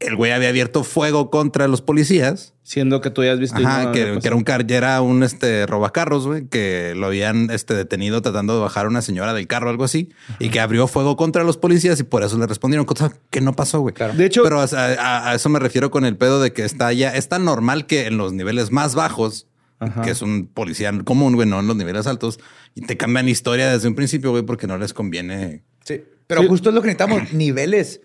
el 0.00 0.14
güey 0.14 0.30
había 0.32 0.48
abierto 0.50 0.84
fuego 0.84 1.30
contra 1.30 1.66
los 1.68 1.82
policías. 1.82 2.54
Siendo 2.62 3.00
que 3.00 3.10
tú 3.10 3.24
ya 3.24 3.32
has 3.32 3.38
visto... 3.38 3.56
Ajá, 3.56 3.84
no 3.84 3.92
que, 3.92 4.18
era 4.22 4.36
un 4.36 4.44
car, 4.44 4.66
ya 4.66 4.76
era 4.76 5.00
un 5.02 5.22
este 5.22 5.66
robacarros, 5.66 6.26
güey, 6.26 6.46
que 6.46 6.92
lo 6.96 7.06
habían 7.06 7.50
este 7.50 7.74
detenido 7.74 8.22
tratando 8.22 8.54
de 8.54 8.60
bajar 8.60 8.86
a 8.86 8.88
una 8.88 9.02
señora 9.02 9.34
del 9.34 9.46
carro, 9.46 9.70
algo 9.70 9.84
así, 9.84 10.10
y 10.38 10.50
que 10.50 10.60
abrió 10.60 10.86
fuego 10.86 11.16
contra 11.16 11.42
los 11.44 11.56
policías 11.56 11.98
y 11.98 12.04
por 12.04 12.22
eso 12.22 12.38
le 12.38 12.46
respondieron, 12.46 12.84
cosa 12.86 13.12
que 13.30 13.40
no 13.40 13.54
pasó, 13.54 13.80
güey. 13.80 13.94
De 14.16 14.26
hecho- 14.26 14.42
pero 14.44 14.60
o 14.60 14.66
a, 14.76 15.30
a 15.30 15.34
eso 15.34 15.48
me 15.48 15.58
refiero 15.58 15.90
con 15.90 16.04
el 16.04 16.16
pedo 16.16 16.40
de 16.40 16.52
que 16.52 16.64
está 16.64 16.92
ya, 16.92 17.10
es 17.14 17.28
tan 17.28 17.44
normal 17.44 17.86
que 17.86 18.06
en 18.06 18.18
los 18.18 18.32
niveles 18.32 18.70
más 18.70 18.94
bajos, 18.94 19.46
Ajá. 19.80 20.02
que 20.02 20.10
es 20.10 20.22
un 20.22 20.46
policía 20.46 20.92
común, 21.04 21.34
güey, 21.34 21.48
no 21.48 21.58
en 21.60 21.66
los 21.66 21.76
niveles 21.76 22.06
altos, 22.06 22.38
y 22.74 22.82
te 22.82 22.96
cambian 22.96 23.28
historia 23.28 23.70
desde 23.72 23.88
un 23.88 23.94
principio, 23.94 24.30
güey, 24.30 24.42
porque 24.42 24.66
no 24.66 24.76
les 24.78 24.92
conviene. 24.92 25.64
Sí. 25.84 26.04
Pero 26.26 26.46
justo 26.46 26.68
es 26.68 26.74
lo 26.74 26.82
que 26.82 26.88
necesitamos, 26.88 27.32
niveles. 27.32 28.02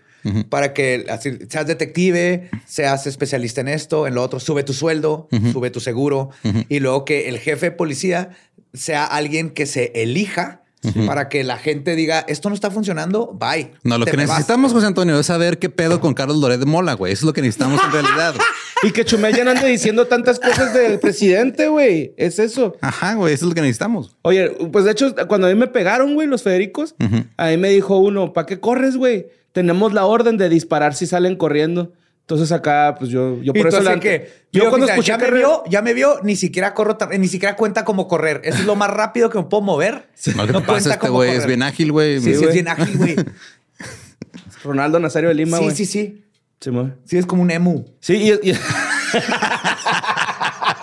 Para 0.49 0.74
que 0.74 1.05
así, 1.09 1.38
seas 1.49 1.67
detective, 1.67 2.49
seas 2.65 3.07
especialista 3.07 3.61
en 3.61 3.67
esto, 3.67 4.07
en 4.07 4.15
lo 4.15 4.24
otro, 4.24 4.39
sube 4.39 4.63
tu 4.63 4.74
sueldo, 4.74 5.28
sube 5.51 5.69
tu 5.69 5.80
seguro 5.80 6.30
y 6.69 6.80
luego 6.80 7.05
que 7.05 7.30
el 7.30 7.39
jefe 7.39 7.67
de 7.67 7.71
policía 7.71 8.30
sea 8.74 9.05
alguien 9.05 9.51
que 9.51 9.65
se 9.65 9.91
elija 9.95 10.62
para 11.05 11.29
que 11.29 11.43
la 11.43 11.57
gente 11.57 11.95
diga 11.95 12.25
esto 12.27 12.49
no 12.49 12.55
está 12.55 12.69
funcionando, 12.71 13.31
bye. 13.34 13.71
No, 13.84 13.97
lo 13.97 14.05
Te 14.05 14.11
que 14.11 14.17
me 14.17 14.25
vas". 14.25 14.38
necesitamos, 14.38 14.73
José 14.73 14.88
Antonio, 14.88 15.19
es 15.19 15.25
saber 15.25 15.59
qué 15.59 15.69
pedo 15.69 15.99
con 16.01 16.13
Carlos 16.13 16.38
Loret 16.38 16.59
de 16.59 16.65
Mola, 16.65 16.93
güey. 16.93 17.13
Eso 17.13 17.21
es 17.21 17.27
lo 17.27 17.34
que 17.34 17.41
necesitamos 17.41 17.81
en 17.84 17.91
realidad. 17.91 18.36
Y 18.86 18.91
que 18.91 19.05
Chumel 19.05 19.34
ya 19.34 19.45
no 19.45 19.51
ande 19.51 19.65
diciendo 19.67 20.07
tantas 20.07 20.41
cosas 20.41 20.73
del 20.73 20.99
presidente, 20.99 21.69
güey. 21.69 22.13
Es 22.17 22.38
eso. 22.38 22.75
Ajá, 22.81 23.13
güey, 23.13 23.34
eso 23.34 23.45
es 23.45 23.49
lo 23.49 23.55
que 23.55 23.61
necesitamos. 23.61 24.17
Oye, 24.23 24.49
pues 24.73 24.84
de 24.84 24.91
hecho, 24.91 25.15
cuando 25.29 25.47
a 25.47 25.49
mí 25.51 25.55
me 25.55 25.67
pegaron, 25.67 26.13
güey, 26.15 26.27
los 26.27 26.43
Federicos, 26.43 26.93
a 27.38 27.47
mí 27.47 27.55
me 27.55 27.69
dijo 27.69 27.97
uno, 27.99 28.34
¿para 28.34 28.45
qué 28.45 28.59
corres, 28.59 28.97
güey? 28.97 29.27
Tenemos 29.53 29.93
la 29.93 30.05
orden 30.05 30.36
de 30.36 30.49
disparar 30.49 30.95
si 30.95 31.07
salen 31.07 31.38
corriendo. 31.38 31.93
Entonces 32.24 32.51
acá, 32.53 32.95
pues 32.97 33.11
yo, 33.11 33.41
yo 33.43 33.51
por 33.53 33.67
eso 33.67 33.82
la- 33.82 33.99
que 33.99 34.32
yo 34.51 34.69
cuando 34.69 34.88
escuché 34.88 35.07
ya 35.11 35.17
me 35.17 35.30
vio, 35.32 35.63
ya 35.69 35.82
me 35.82 35.93
vio, 35.93 36.19
ni 36.24 36.38
siquiera 36.38 36.74
corro, 36.74 36.97
ni 37.19 37.28
siquiera 37.28 37.55
cuenta 37.57 37.84
como 37.84 38.07
correr. 38.07 38.39
Eso 38.45 38.59
es 38.59 38.65
lo 38.65 38.76
más 38.78 38.89
rápido 38.89 39.30
que 39.30 39.38
me 39.39 39.43
puedo 39.43 39.61
mover. 39.61 40.07
No, 40.36 40.47
¿qué 40.47 40.53
te 40.53 40.61
pasa? 40.61 40.89
Este 40.91 40.99
como 40.99 41.15
güey 41.15 41.32
es 41.32 41.45
bien 41.45 41.61
ágil, 41.63 41.91
güey. 41.91 42.21
Sí, 42.21 42.34
sí, 42.36 42.43
es 42.45 42.53
bien 42.53 42.69
ágil, 42.69 42.97
güey. 42.97 43.15
Ronaldo 44.63 44.99
Nazario 44.99 45.28
de 45.30 45.36
Lima, 45.36 45.57
sí, 45.57 45.63
güey. 45.65 45.76
sí, 45.76 45.86
sí. 45.86 46.24
Sí, 46.61 46.71
mo. 46.71 46.91
Sí, 47.03 47.17
es 47.17 47.26
como 47.26 47.41
un 47.41 47.51
emu. 47.51 47.84
Sí, 47.99 48.13
y, 48.15 48.49
y- 48.51 48.53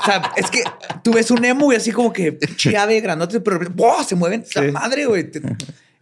O 0.01 0.05
sea, 0.05 0.33
es 0.37 0.51
que 0.51 0.63
tú 1.03 1.13
ves 1.13 1.31
un 1.31 1.45
emu 1.45 1.73
y 1.73 1.77
así 1.77 1.91
como 1.93 2.13
que 2.13 2.39
chiave, 2.57 3.01
grandote, 3.01 3.41
pero 3.41 3.61
¡buah! 3.75 4.03
se 4.05 4.15
mueven. 4.15 4.45
Sí. 4.47 4.61
La 4.61 4.73
madre, 4.73 5.07
güey. 5.07 5.31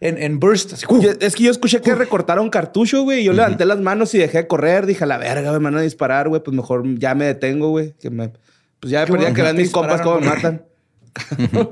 En, 0.01 0.21
en 0.21 0.39
burst. 0.39 0.73
Así, 0.73 0.85
es 1.19 1.35
que 1.35 1.43
yo 1.43 1.51
escuché 1.51 1.81
que 1.81 1.93
recortaron 1.93 2.49
cartucho, 2.49 3.03
güey. 3.03 3.21
y 3.21 3.23
Yo 3.25 3.33
levanté 3.33 3.65
las 3.65 3.79
manos 3.79 4.13
y 4.15 4.17
dejé 4.17 4.39
de 4.39 4.47
correr. 4.47 4.85
Dije, 4.85 5.03
a 5.03 5.07
la 5.07 5.17
verga, 5.17 5.51
me 5.53 5.59
van 5.59 5.75
a 5.75 5.81
disparar, 5.81 6.29
güey. 6.29 6.41
Pues 6.41 6.55
mejor 6.55 6.83
ya 6.97 7.15
me 7.15 7.25
detengo, 7.25 7.69
güey. 7.69 7.93
Que 7.99 8.09
me... 8.09 8.31
Pues 8.79 8.91
ya 8.91 9.05
me 9.05 9.07
bueno 9.07 9.33
que 9.33 9.41
eran 9.41 9.57
mis 9.57 9.71
compas 9.71 10.01
cómo 10.01 10.19
me 10.19 10.27
matan. 10.27 10.63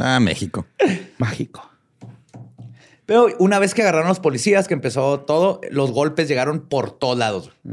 Ah, 0.00 0.20
México. 0.20 0.64
Mágico. 1.18 1.68
Pero 3.04 3.26
una 3.38 3.58
vez 3.58 3.74
que 3.74 3.82
agarraron 3.82 4.08
los 4.08 4.20
policías, 4.20 4.68
que 4.68 4.74
empezó 4.74 5.20
todo, 5.20 5.60
los 5.70 5.90
golpes 5.92 6.28
llegaron 6.28 6.68
por 6.68 6.92
todos 6.92 7.18
lados. 7.18 7.50
Y 7.64 7.70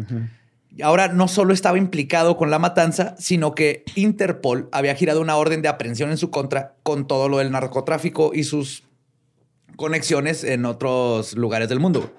ahora 0.81 1.07
no 1.07 1.27
solo 1.27 1.53
estaba 1.53 1.77
implicado 1.77 2.37
con 2.37 2.49
la 2.51 2.59
matanza, 2.59 3.15
sino 3.17 3.53
que 3.55 3.83
Interpol 3.95 4.69
había 4.71 4.95
girado 4.95 5.21
una 5.21 5.37
orden 5.37 5.61
de 5.61 5.67
aprehensión 5.69 6.09
en 6.11 6.17
su 6.17 6.29
contra 6.31 6.75
con 6.83 7.07
todo 7.07 7.29
lo 7.29 7.37
del 7.37 7.51
narcotráfico 7.51 8.31
y 8.33 8.43
sus 8.43 8.83
conexiones 9.75 10.43
en 10.43 10.65
otros 10.65 11.33
lugares 11.35 11.69
del 11.69 11.79
mundo. 11.79 12.13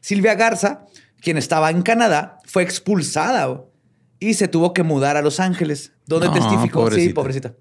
Silvia 0.00 0.34
Garza, 0.34 0.86
quien 1.20 1.38
estaba 1.38 1.70
en 1.70 1.82
Canadá, 1.82 2.38
fue 2.44 2.62
expulsada 2.62 3.62
y 4.20 4.34
se 4.34 4.48
tuvo 4.48 4.72
que 4.74 4.82
mudar 4.82 5.16
a 5.16 5.22
Los 5.22 5.40
Ángeles, 5.40 5.92
donde 6.06 6.28
No, 6.28 6.34
testificó. 6.34 6.90
Sí, 6.90 7.12
pobrecita. 7.12 7.14
pobrecita. 7.14 7.54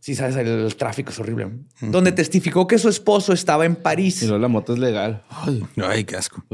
Sí, 0.00 0.14
sabes, 0.14 0.36
el 0.36 0.76
tráfico 0.76 1.10
es 1.10 1.18
horrible. 1.18 1.50
Donde 1.80 2.12
testificó 2.12 2.68
que 2.68 2.78
su 2.78 2.88
esposo 2.88 3.32
estaba 3.32 3.64
en 3.64 3.74
París. 3.74 4.22
Y 4.22 4.26
luego 4.26 4.40
la 4.40 4.46
moto 4.46 4.72
es 4.72 4.78
legal. 4.78 5.24
Ay, 5.84 6.04
qué 6.04 6.16
asco. 6.16 6.44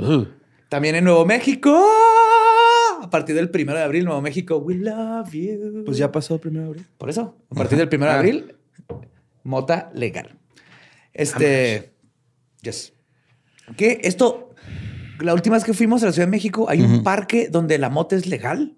También 0.71 0.95
en 0.95 1.05
Nuevo 1.05 1.27
México. 1.27 1.79
A 3.13 3.19
partir 3.21 3.35
del 3.35 3.51
primero 3.51 3.77
de 3.79 3.85
abril, 3.85 4.07
Nuevo 4.07 4.23
México, 4.23 4.57
we 4.57 4.75
love 4.77 5.31
you. 5.33 5.83
Pues 5.85 5.99
ya 5.99 6.11
pasó 6.11 6.33
el 6.37 6.41
primero 6.41 6.63
de 6.65 6.69
abril. 6.71 6.87
Por 6.97 7.11
eso, 7.11 7.37
a 7.51 7.55
partir 7.55 7.77
del 7.77 7.87
primero 7.91 8.11
de 8.11 8.17
Ah. 8.17 8.19
abril, 8.21 8.55
mota 9.43 9.91
legal. 9.95 10.39
Este. 11.13 11.93
Yes. 12.63 12.95
Que 13.77 14.01
esto, 14.05 14.55
la 15.21 15.35
última 15.35 15.57
vez 15.57 15.65
que 15.65 15.75
fuimos 15.75 16.03
a 16.03 16.07
la 16.07 16.13
Ciudad 16.13 16.27
de 16.27 16.31
México, 16.31 16.71
hay 16.71 16.81
un 16.81 17.03
parque 17.03 17.49
donde 17.51 17.77
la 17.77 17.91
mota 17.91 18.17
es 18.17 18.27
legal. 18.27 18.77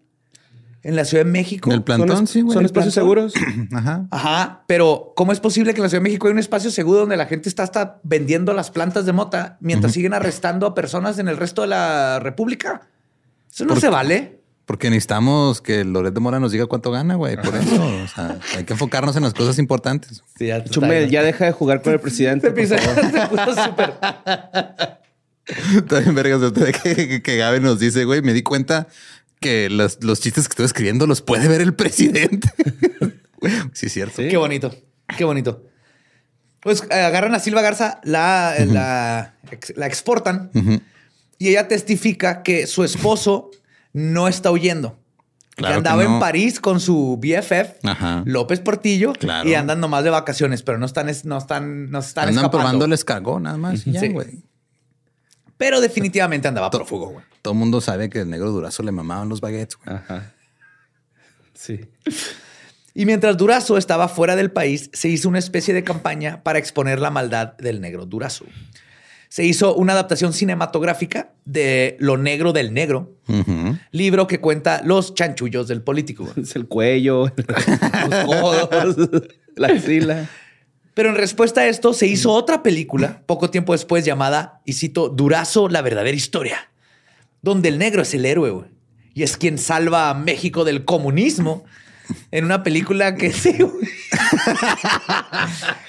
En 0.83 0.97
la 0.97 1.05
Ciudad 1.05 1.25
de 1.25 1.31
México. 1.31 1.71
En 1.71 1.77
el 1.77 1.83
plantón, 1.85 2.09
Son, 2.17 2.27
sí, 2.27 2.41
güey. 2.43 2.55
son 2.55 2.65
espacios 2.65 2.93
plantón. 2.95 3.31
seguros. 3.31 3.35
Ajá. 3.73 4.07
Ajá, 4.11 4.65
pero 4.67 5.13
¿cómo 5.15 5.31
es 5.31 5.39
posible 5.39 5.73
que 5.75 5.79
en 5.79 5.85
la 5.85 5.89
Ciudad 5.89 6.03
de 6.03 6.09
México 6.11 6.27
hay 6.27 6.33
un 6.33 6.41
espacio 6.41 6.73
seguro 6.73 6.99
donde 7.01 7.17
la 7.17 7.27
gente 7.27 7.49
está 7.49 7.63
hasta 7.63 8.01
vendiendo 8.03 8.53
las 8.53 8.73
plantas 8.73 9.07
de 9.07 9.13
mota 9.13 9.59
mientras 9.61 9.93
siguen 9.93 10.13
arrestando 10.13 10.67
a 10.67 10.75
personas 10.75 11.21
en 11.21 11.29
el 11.29 11.37
resto 11.37 11.63
de 11.63 11.69
la 11.69 12.19
República? 12.21 12.89
Eso 13.55 13.65
no 13.65 13.69
¿Por 13.75 13.81
se 13.81 13.89
vale. 13.89 14.41
Porque 14.67 14.89
necesitamos 14.89 15.61
que 15.61 15.85
Loret 15.85 16.15
de 16.15 16.21
Mora 16.21 16.41
nos 16.41 16.51
diga 16.51 16.65
cuánto 16.67 16.91
gana, 16.91 17.17
güey. 17.17 17.37
Por 17.37 17.55
eso, 17.55 17.87
o 17.87 18.09
sea, 18.09 18.39
hay 18.57 18.65
que 18.65 18.73
enfocarnos 18.73 19.15
en 19.17 19.23
las 19.23 19.35
cosas 19.35 19.59
importantes. 19.59 20.23
Sí, 20.39 20.47
ya 20.47 20.57
está 20.57 20.71
Chumel, 20.71 21.01
bien. 21.01 21.11
ya 21.11 21.23
deja 21.23 21.45
de 21.45 21.53
jugar 21.53 21.83
con 21.83 21.93
el 21.93 22.01
presidente. 22.01 22.49
Se 22.49 22.53
por 22.53 22.63
pisa- 22.63 22.79
favor. 22.79 23.13
se 23.13 23.27
puso 23.53 23.65
súper. 23.65 23.93
También, 25.89 26.15
vergas, 26.15 26.41
ahorita 26.43 26.73
que, 26.73 26.95
que, 27.09 27.23
que 27.23 27.37
Gabe 27.37 27.61
nos 27.61 27.79
dice, 27.79 28.05
güey, 28.05 28.23
me 28.23 28.33
di 28.33 28.43
cuenta 28.43 28.89
que 29.41 29.69
los, 29.69 30.03
los 30.03 30.21
chistes 30.21 30.49
que 30.49 30.53
estoy 30.53 30.65
escribiendo 30.65 31.07
los 31.07 31.21
puede 31.21 31.47
ver 31.49 31.61
el 31.61 31.75
presidente. 31.75 32.49
Sí, 33.75 33.87
es 33.87 33.93
cierto. 33.93 34.23
Sí. 34.23 34.29
Qué 34.29 34.39
bonito, 34.39 34.75
qué 35.19 35.25
bonito. 35.25 35.63
Pues 36.61 36.83
eh, 36.91 36.95
agarran 36.95 37.35
a 37.35 37.41
Silva 37.41 37.61
Garza, 37.61 38.01
la, 38.05 38.55
la, 38.67 39.35
ex- 39.51 39.75
la 39.77 39.87
exportan 39.87 40.51
y 41.39 41.49
ella 41.49 41.69
testifica 41.69 42.43
que 42.43 42.67
su 42.67 42.85
esposo 42.85 43.51
no 43.93 44.29
está 44.29 44.51
huyendo. 44.51 44.99
Claro 45.57 45.77
que 45.79 45.83
que 45.85 45.89
andaba 45.89 46.03
en. 46.05 46.19
París 46.21 46.59
con 46.59 46.81
su 46.81 47.17
BFF, 47.23 47.79
Ajá. 47.85 48.23
López 48.27 48.59
Portillo, 48.61 49.13
Claro. 49.13 49.49
y 49.49 49.55
andan 49.55 49.79
nomás 49.81 50.03
de 50.03 50.11
vacaciones, 50.11 50.63
pero 50.65 50.79
no 50.79 50.87
están, 50.87 51.09
es- 51.09 51.25
no 51.25 51.39
están, 51.39 51.91
no 51.91 52.01
están 52.01 52.29
Andan 52.29 52.45
escapando. 52.45 52.59
probando 52.59 52.85
el 52.87 52.93
escargot 52.93 53.41
nada 53.41 53.57
más. 53.57 53.85
ya, 53.85 54.01
Sí. 54.01 54.13
Pero 55.57 55.81
definitivamente 55.81 56.49
andaba 56.49 56.71
prófugo, 56.71 57.11
güey. 57.11 57.25
Todo 57.41 57.53
el 57.55 57.59
mundo 57.61 57.81
sabe 57.81 58.11
que 58.11 58.21
el 58.23 58.31
negro 58.31 58.51
durazo 58.51 58.83
le 58.83 58.91
mamaban 58.91 59.29
los 59.29 59.41
baguettes, 59.41 59.77
güey. 59.85 59.97
Ajá. 59.97 60.33
Sí. 61.55 61.81
Y 62.97 63.07
mientras 63.07 63.37
Durazo 63.37 63.77
estaba 63.79 64.09
fuera 64.09 64.37
del 64.37 64.51
país, 64.53 64.91
se 64.93 65.09
hizo 65.09 65.29
una 65.29 65.39
especie 65.39 65.75
de 65.75 65.83
campaña 65.85 66.43
para 66.43 66.59
exponer 66.59 67.01
la 67.01 67.11
maldad 67.11 67.57
del 67.57 67.81
negro 67.81 68.07
Durazo. 68.07 68.45
Se 69.35 69.45
hizo 69.45 69.75
una 69.75 69.95
adaptación 69.95 70.33
cinematográfica 70.33 71.33
de 71.45 71.97
Lo 71.99 72.17
Negro 72.17 72.53
del 72.53 72.73
Negro, 72.73 73.17
libro 73.91 74.29
que 74.29 74.41
cuenta 74.41 74.81
los 74.85 75.13
chanchullos 75.17 75.67
del 75.67 75.83
político. 75.83 76.33
Es 76.41 76.55
el 76.55 76.69
cuello, 76.69 77.25
los 78.11 78.25
codos, 78.27 79.11
la 79.57 79.67
axila. 79.67 80.31
Pero 80.95 81.09
en 81.09 81.17
respuesta 81.17 81.63
a 81.63 81.67
esto, 81.67 81.95
se 81.95 82.07
hizo 82.07 82.31
otra 82.31 82.63
película 82.63 83.25
poco 83.27 83.51
tiempo 83.51 83.73
después 83.73 84.05
llamada, 84.05 84.61
y 84.65 84.75
cito, 84.75 85.09
Durazo, 85.09 85.69
la 85.69 85.83
verdadera 85.83 86.17
historia, 86.17 86.71
donde 87.43 87.71
el 87.71 87.79
negro 87.79 88.03
es 88.03 88.15
el 88.15 88.27
héroe 88.27 88.67
y 89.15 89.25
es 89.25 89.37
quien 89.37 89.59
salva 89.59 90.11
a 90.11 90.15
México 90.15 90.65
del 90.65 90.85
comunismo 90.85 91.65
en 92.31 92.45
una 92.45 92.63
película 92.63 93.15
que 93.15 93.33
sí, 93.33 93.57
güey. 93.59 93.89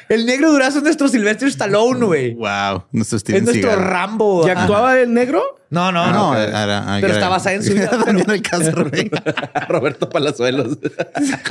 El 0.09 0.26
negro 0.26 0.51
Durazo 0.51 0.78
es 0.78 0.84
nuestro 0.84 1.07
Sylvester 1.07 1.47
Stallone, 1.47 2.05
güey. 2.05 2.34
Wow. 2.36 2.86
Nuestro 2.91 3.18
Es 3.18 3.22
Steven 3.22 3.43
nuestro 3.45 3.70
Seagal. 3.72 3.86
Rambo. 3.88 4.47
¿Y 4.47 4.51
Ajá. 4.51 4.61
actuaba 4.61 4.99
el 4.99 5.13
negro? 5.13 5.43
No, 5.70 5.91
no, 5.91 6.05
No, 6.11 6.34
no. 6.34 6.39
era- 6.39 6.63
era- 6.63 6.86
Pero 6.95 7.07
era- 7.07 7.13
está 7.16 7.30
basada 7.30 7.55
en 7.55 7.63
su 7.63 7.74
vida. 7.76 7.89
Pero 7.91 8.05
Daniel 8.05 8.30
Alcázar, 8.32 8.89
güey. 8.89 9.09
Roberto 9.70 10.09
Palazuelos. 10.09 10.78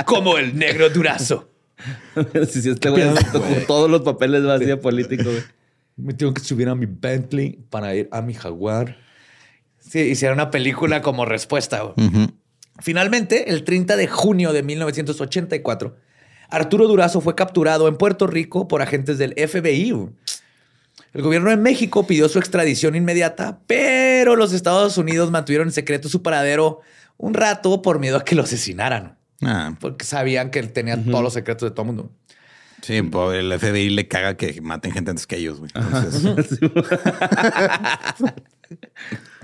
como 0.05 0.37
el 0.37 0.57
negro 0.57 0.89
Durazo. 0.89 1.49
sí, 2.49 2.61
sí, 2.61 2.69
este 2.69 2.89
güey 2.89 3.03
con 3.31 3.43
todos 3.67 3.89
los 3.89 4.01
papeles 4.01 4.45
va 4.47 4.55
así 4.55 4.65
de 4.65 4.77
político, 4.77 5.23
güey. 5.25 5.43
Me 5.97 6.13
tengo 6.13 6.33
que 6.33 6.41
subir 6.41 6.67
a 6.69 6.75
mi 6.75 6.85
Bentley 6.87 7.59
para 7.69 7.93
ir 7.95 8.07
a 8.11 8.21
mi 8.21 8.33
Jaguar. 8.33 8.97
Sí, 9.79 9.99
hicieron 9.99 10.37
una 10.39 10.49
película 10.51 11.01
como 11.01 11.25
respuesta. 11.25 11.81
güey. 11.81 12.29
Finalmente, 12.79 13.49
el 13.49 13.63
30 13.63 13.95
de 13.95 14.07
junio 14.07 14.51
de 14.53 14.63
1984, 14.63 15.95
Arturo 16.49 16.87
Durazo 16.87 17.21
fue 17.21 17.35
capturado 17.35 17.87
en 17.87 17.97
Puerto 17.97 18.27
Rico 18.27 18.67
por 18.67 18.81
agentes 18.81 19.17
del 19.17 19.33
FBI. 19.33 19.91
El 21.13 21.21
gobierno 21.21 21.49
de 21.49 21.57
México 21.57 22.05
pidió 22.05 22.27
su 22.29 22.39
extradición 22.39 22.95
inmediata, 22.95 23.59
pero 23.67 24.35
los 24.35 24.51
Estados 24.53 24.97
Unidos 24.97 25.31
mantuvieron 25.31 25.69
en 25.69 25.73
secreto 25.73 26.09
su 26.09 26.21
paradero 26.21 26.81
un 27.17 27.33
rato 27.33 27.81
por 27.81 27.99
miedo 27.99 28.17
a 28.17 28.25
que 28.25 28.35
lo 28.35 28.43
asesinaran, 28.43 29.17
Ah, 29.41 29.75
porque 29.79 30.05
sabían 30.05 30.49
que 30.51 30.59
él 30.59 30.71
tenía 30.73 31.01
todos 31.01 31.21
los 31.23 31.33
secretos 31.33 31.69
de 31.69 31.73
todo 31.73 31.81
el 31.83 31.87
mundo. 31.87 32.11
sí, 32.81 33.01
pobre, 33.03 33.39
el 33.39 33.57
FBI 33.57 33.89
le 33.89 34.07
caga 34.07 34.35
que 34.35 34.59
maten 34.61 34.91
gente 34.91 35.11
antes 35.11 35.25
que 35.25 35.37
ellos, 35.37 35.59
güey. 35.59 35.71
Entonces, 35.73 36.59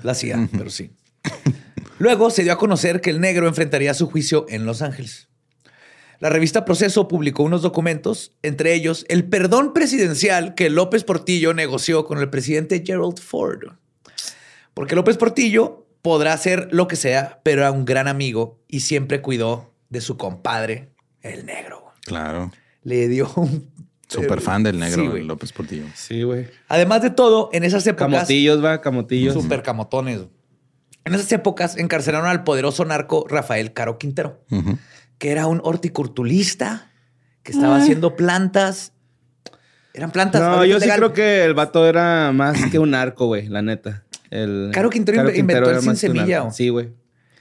La 0.03 0.13
CIA, 0.13 0.47
pero 0.57 0.69
sí. 0.69 0.91
Luego 2.01 2.31
se 2.31 2.41
dio 2.41 2.51
a 2.53 2.57
conocer 2.57 2.99
que 2.99 3.11
el 3.11 3.21
negro 3.21 3.47
enfrentaría 3.47 3.93
su 3.93 4.07
juicio 4.09 4.47
en 4.49 4.65
Los 4.65 4.81
Ángeles. 4.81 5.27
La 6.19 6.29
revista 6.31 6.65
Proceso 6.65 7.07
publicó 7.07 7.43
unos 7.43 7.61
documentos, 7.61 8.35
entre 8.41 8.73
ellos 8.73 9.05
el 9.07 9.25
perdón 9.25 9.71
presidencial 9.71 10.55
que 10.55 10.71
López 10.71 11.03
Portillo 11.03 11.53
negoció 11.53 12.05
con 12.05 12.17
el 12.17 12.31
presidente 12.31 12.81
Gerald 12.83 13.19
Ford. 13.19 13.73
Porque 14.73 14.95
López 14.95 15.17
Portillo 15.17 15.85
podrá 16.01 16.33
hacer 16.33 16.69
lo 16.71 16.87
que 16.87 16.95
sea, 16.95 17.39
pero 17.43 17.61
era 17.61 17.71
un 17.71 17.85
gran 17.85 18.07
amigo 18.07 18.59
y 18.67 18.79
siempre 18.79 19.21
cuidó 19.21 19.71
de 19.89 20.01
su 20.01 20.17
compadre, 20.17 20.89
el 21.21 21.45
negro. 21.45 21.93
claro. 22.03 22.51
Le 22.83 23.07
dio 23.09 23.31
un... 23.35 23.69
Súper 24.07 24.41
fan 24.41 24.63
del 24.63 24.79
negro 24.79 25.15
Sí. 25.15 25.21
López 25.21 25.53
Portillo. 25.53 25.85
Sí, 25.93 26.23
güey. 26.23 26.47
Además 26.67 27.03
de 27.03 27.11
todo, 27.11 27.51
en 27.53 27.63
esas 27.63 27.85
épocas... 27.85 28.09
Camotillos, 28.11 28.65
va, 28.65 28.81
camotillos. 28.81 29.35
Super 29.35 29.61
camotones. 29.61 30.21
En 31.05 31.15
esas 31.15 31.31
épocas 31.31 31.77
encarcelaron 31.77 32.27
al 32.27 32.43
poderoso 32.43 32.85
narco 32.85 33.25
Rafael 33.27 33.73
Caro 33.73 33.97
Quintero, 33.97 34.43
que 35.17 35.31
era 35.31 35.47
un 35.47 35.59
horticulturista 35.63 36.91
que 37.43 37.51
estaba 37.51 37.77
haciendo 37.77 38.15
plantas. 38.15 38.93
Eran 39.93 40.11
plantas. 40.11 40.41
No, 40.41 40.63
yo 40.63 40.75
sí 40.79 40.85
legal. 40.85 40.97
creo 40.99 41.13
que 41.13 41.43
el 41.43 41.53
vato 41.53 41.85
era 41.87 42.31
más 42.31 42.57
que 42.71 42.79
un 42.79 42.91
narco, 42.91 43.25
güey, 43.27 43.47
la 43.47 43.61
neta. 43.61 44.03
El, 44.29 44.69
Caro 44.73 44.89
Quintero 44.89 45.21
inve- 45.23 45.37
inventó 45.37 45.69
el 45.71 45.81
sin 45.81 45.95
semilla. 45.97 46.49
Sí, 46.51 46.69
güey. 46.69 46.89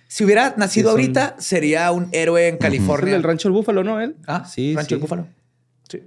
Si 0.09 0.25
hubiera 0.25 0.55
nacido 0.57 0.91
Sí, 0.91 0.93
son- 0.93 1.01
ahorita, 1.01 1.37
sería 1.39 1.91
un 1.93 2.09
héroe 2.11 2.49
en 2.49 2.55
¿Es 2.55 2.61
el 2.61 2.67
California. 2.67 3.13
del 3.13 3.23
Rancho 3.23 3.49
del 3.49 3.53
Búfalo, 3.53 3.85
no? 3.85 4.01
Él. 4.01 4.17
Ah, 4.27 4.45
sí. 4.45 4.75
Rancho 4.75 4.89
sí. 4.89 4.95
del 4.97 5.03
Búfalo. 5.03 5.27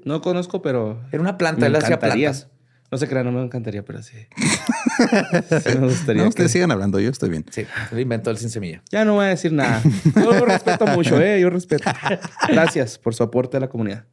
No 0.04 0.22
conozco, 0.22 0.62
pero. 0.62 1.02
Era 1.12 1.22
una 1.22 1.38
planta, 1.38 1.62
me 1.62 1.68
él 1.68 1.76
hacía 1.78 2.00
plantas. 2.00 2.48
No 2.94 2.98
se 3.00 3.08
crean, 3.08 3.26
no 3.26 3.32
me 3.32 3.42
encantaría, 3.42 3.84
pero 3.84 4.04
sí. 4.04 4.16
Sí 5.64 5.70
me 5.80 5.88
gustaría. 5.88 6.22
No, 6.22 6.26
que- 6.26 6.30
ustedes 6.30 6.52
sigan 6.52 6.70
hablando, 6.70 7.00
yo 7.00 7.10
estoy 7.10 7.32
bien. 7.32 7.44
Sí, 7.50 7.66
él 7.92 8.00
inventó 8.00 8.30
el 8.30 8.38
sin 8.38 8.52
semilla. 8.52 8.84
Ya 8.92 9.04
no 9.04 9.16
voy 9.16 9.26
a 9.26 9.30
decir 9.30 9.52
nada. 9.52 9.82
Yo 10.16 10.32
lo 10.32 10.46
respeto 10.46 10.86
mucho, 10.86 11.20
¿eh? 11.20 11.42
Yo 11.42 11.50
respeto. 11.50 11.90
Gracias 12.48 13.00
por 13.00 13.16
su 13.16 13.24
aporte 13.24 13.58
a 13.58 13.62
la 13.62 13.68
comunidad. 13.70 14.06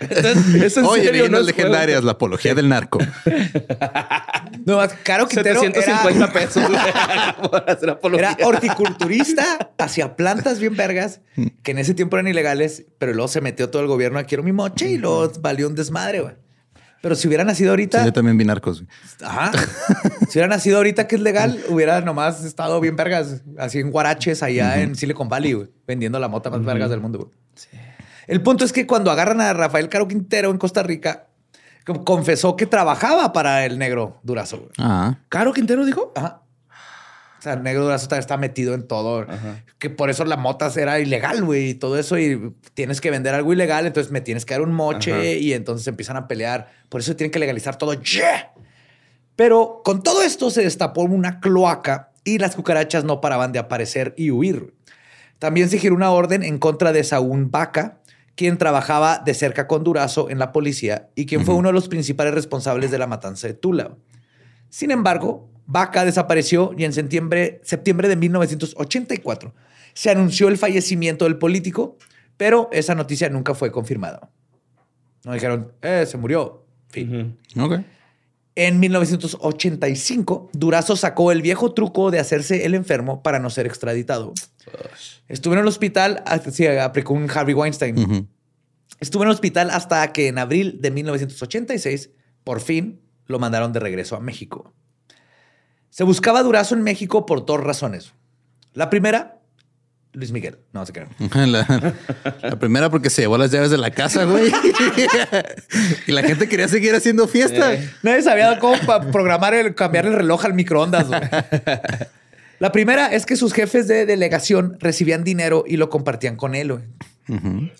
¿Es 0.00 0.76
en 0.76 0.84
Oye, 0.86 1.04
serio? 1.04 1.28
No 1.28 1.38
es 1.38 1.46
legendarias, 1.46 1.96
juego. 1.98 2.06
la 2.06 2.12
apología 2.12 2.54
del 2.54 2.68
narco. 2.68 2.98
No, 4.66 4.78
Caro 5.04 5.26
Quintero 5.26 5.60
750 5.60 6.24
era, 6.24 6.32
pesos 6.32 6.62
por 7.50 7.70
hacer 7.70 7.90
apología. 7.90 8.36
era 8.38 8.46
horticulturista, 8.46 9.70
hacía 9.78 10.16
plantas 10.16 10.58
bien 10.58 10.76
vergas, 10.76 11.20
que 11.62 11.70
en 11.70 11.78
ese 11.78 11.94
tiempo 11.94 12.16
eran 12.16 12.28
ilegales, 12.28 12.84
pero 12.98 13.12
luego 13.14 13.28
se 13.28 13.40
metió 13.40 13.70
todo 13.70 13.80
el 13.80 13.88
gobierno 13.88 14.18
a 14.18 14.24
quiero 14.24 14.42
mi 14.42 14.52
moche 14.52 14.90
y 14.90 14.98
luego 14.98 15.30
valió 15.40 15.66
un 15.66 15.74
desmadre, 15.74 16.20
güey. 16.20 16.34
Pero 17.00 17.14
si 17.14 17.28
hubiera 17.28 17.44
nacido 17.44 17.68
Sí, 17.68 17.70
ahorita, 17.70 18.04
yo 18.04 18.12
también 18.12 18.36
vi 18.36 18.44
narcos. 18.44 18.84
ajá, 19.24 19.52
si 20.28 20.32
hubiera 20.38 20.48
nacido 20.48 20.76
ahorita 20.76 21.06
que 21.08 21.16
es 21.16 21.22
legal, 21.22 21.58
hubiera 21.68 22.02
nomás 22.02 22.44
estado 22.44 22.78
bien 22.80 22.96
vergas, 22.96 23.42
así 23.56 23.78
en 23.78 23.90
guaraches 23.90 24.42
allá 24.42 24.80
en 24.82 24.94
Silicon 24.94 25.28
Valley, 25.28 25.54
güey, 25.54 25.68
vendiendo 25.86 26.18
la 26.18 26.28
mota 26.28 26.50
más 26.50 26.62
vergas 26.64 26.90
del 26.90 27.00
mundo, 27.00 27.18
güey. 27.20 27.80
El 28.30 28.42
punto 28.42 28.64
es 28.64 28.72
que 28.72 28.86
cuando 28.86 29.10
agarran 29.10 29.40
a 29.40 29.52
Rafael 29.52 29.88
Caro 29.88 30.06
Quintero 30.08 30.50
en 30.50 30.58
Costa 30.58 30.82
Rica, 30.82 31.26
co- 31.84 32.04
confesó 32.04 32.56
que 32.56 32.66
trabajaba 32.66 33.32
para 33.32 33.64
el 33.66 33.78
negro 33.78 34.20
Durazo. 34.22 34.58
güey. 34.58 34.70
Ah, 34.78 35.18
¿Caro 35.28 35.52
Quintero 35.52 35.84
dijo? 35.84 36.12
Ajá. 36.16 36.42
O 37.38 37.42
sea, 37.42 37.54
el 37.54 37.62
negro 37.62 37.84
Durazo 37.84 38.02
está, 38.04 38.18
está 38.18 38.36
metido 38.36 38.74
en 38.74 38.86
todo. 38.86 39.26
Que 39.78 39.88
por 39.88 40.10
eso 40.10 40.26
la 40.26 40.36
motas 40.36 40.76
era 40.76 41.00
ilegal, 41.00 41.42
güey, 41.42 41.70
y 41.70 41.74
todo 41.74 41.98
eso. 41.98 42.18
Y 42.18 42.54
tienes 42.74 43.00
que 43.00 43.10
vender 43.10 43.34
algo 43.34 43.52
ilegal, 43.54 43.86
entonces 43.86 44.12
me 44.12 44.20
tienes 44.20 44.44
que 44.44 44.52
dar 44.54 44.60
un 44.60 44.72
moche 44.74 45.12
Ajá. 45.12 45.24
y 45.24 45.54
entonces 45.54 45.86
empiezan 45.86 46.18
a 46.18 46.28
pelear. 46.28 46.68
Por 46.90 47.00
eso 47.00 47.16
tienen 47.16 47.30
que 47.30 47.38
legalizar 47.38 47.76
todo. 47.76 47.94
¡Yeah! 47.94 48.52
Pero 49.36 49.80
con 49.84 50.02
todo 50.02 50.22
esto 50.22 50.50
se 50.50 50.62
destapó 50.62 51.00
una 51.02 51.40
cloaca 51.40 52.10
y 52.24 52.36
las 52.38 52.54
cucarachas 52.56 53.04
no 53.04 53.22
paraban 53.22 53.52
de 53.52 53.58
aparecer 53.58 54.12
y 54.18 54.30
huir. 54.30 54.74
También 55.38 55.70
se 55.70 55.78
giró 55.78 55.94
una 55.94 56.10
orden 56.10 56.42
en 56.42 56.58
contra 56.58 56.92
de 56.92 57.02
Saúl 57.02 57.46
Vaca, 57.46 57.99
quien 58.40 58.56
trabajaba 58.56 59.18
de 59.18 59.34
cerca 59.34 59.66
con 59.66 59.84
Durazo 59.84 60.30
en 60.30 60.38
la 60.38 60.50
policía 60.50 61.10
y 61.14 61.26
quien 61.26 61.44
fue 61.44 61.54
uno 61.54 61.68
de 61.68 61.74
los 61.74 61.88
principales 61.88 62.32
responsables 62.32 62.90
de 62.90 62.96
la 62.96 63.06
matanza 63.06 63.46
de 63.46 63.52
Tula. 63.52 63.98
Sin 64.70 64.90
embargo, 64.90 65.50
Vaca 65.66 66.06
desapareció 66.06 66.72
y 66.74 66.84
en 66.84 66.94
septiembre, 66.94 67.60
septiembre 67.64 68.08
de 68.08 68.16
1984 68.16 69.54
se 69.92 70.08
anunció 70.08 70.48
el 70.48 70.56
fallecimiento 70.56 71.26
del 71.26 71.36
político, 71.36 71.98
pero 72.38 72.70
esa 72.72 72.94
noticia 72.94 73.28
nunca 73.28 73.54
fue 73.54 73.70
confirmada. 73.70 74.30
No 75.22 75.34
dijeron, 75.34 75.74
eh, 75.82 76.06
se 76.06 76.16
murió. 76.16 76.64
Fin. 76.88 77.36
ok. 77.58 77.80
En 78.56 78.80
1985, 78.80 80.50
Durazo 80.52 80.96
sacó 80.96 81.32
el 81.32 81.40
viejo 81.40 81.72
truco 81.72 82.10
de 82.10 82.18
hacerse 82.18 82.66
el 82.66 82.74
enfermo 82.74 83.22
para 83.22 83.38
no 83.38 83.48
ser 83.48 83.66
extraditado. 83.66 84.34
Estuvo 85.28 85.54
en 85.54 85.60
el 85.60 85.66
hospital, 85.66 86.22
así 86.26 86.66
aplicó 86.66 87.14
un 87.14 87.30
Harvey 87.30 87.54
Weinstein. 87.54 87.98
Ujú. 87.98 88.26
Estuvo 88.98 89.22
en 89.22 89.28
el 89.28 89.34
hospital 89.34 89.70
hasta 89.70 90.12
que 90.12 90.28
en 90.28 90.38
abril 90.38 90.78
de 90.80 90.90
1986, 90.90 92.10
por 92.44 92.60
fin, 92.60 93.00
lo 93.26 93.38
mandaron 93.38 93.72
de 93.72 93.80
regreso 93.80 94.16
a 94.16 94.20
México. 94.20 94.74
Se 95.88 96.04
buscaba 96.04 96.42
Durazo 96.42 96.74
en 96.74 96.82
México 96.82 97.26
por 97.26 97.46
dos 97.46 97.60
razones. 97.60 98.12
La 98.74 98.90
primera, 98.90 99.39
Luis 100.12 100.32
Miguel. 100.32 100.58
No, 100.72 100.84
se 100.84 100.92
crean. 100.92 101.08
La, 101.52 101.94
la 102.42 102.58
primera 102.58 102.90
porque 102.90 103.10
se 103.10 103.22
llevó 103.22 103.38
las 103.38 103.50
llaves 103.52 103.70
de 103.70 103.78
la 103.78 103.90
casa, 103.92 104.24
güey. 104.24 104.50
y 106.06 106.12
la 106.12 106.22
gente 106.22 106.48
quería 106.48 106.68
seguir 106.68 106.94
haciendo 106.94 107.28
fiesta. 107.28 107.76
Nadie 108.02 108.22
sabía 108.22 108.58
cómo 108.58 108.74
pa- 108.86 109.00
programar 109.10 109.54
el 109.54 109.74
cambiar 109.74 110.06
el 110.06 110.14
reloj 110.14 110.44
al 110.44 110.54
microondas. 110.54 111.06
güey. 111.08 111.20
La 112.58 112.72
primera 112.72 113.06
es 113.06 113.24
que 113.24 113.36
sus 113.36 113.52
jefes 113.52 113.86
de 113.88 114.04
delegación 114.04 114.76
recibían 114.80 115.24
dinero 115.24 115.64
y 115.66 115.76
lo 115.76 115.88
compartían 115.90 116.36
con 116.36 116.54
él. 116.54 116.72
güey. 116.72 117.70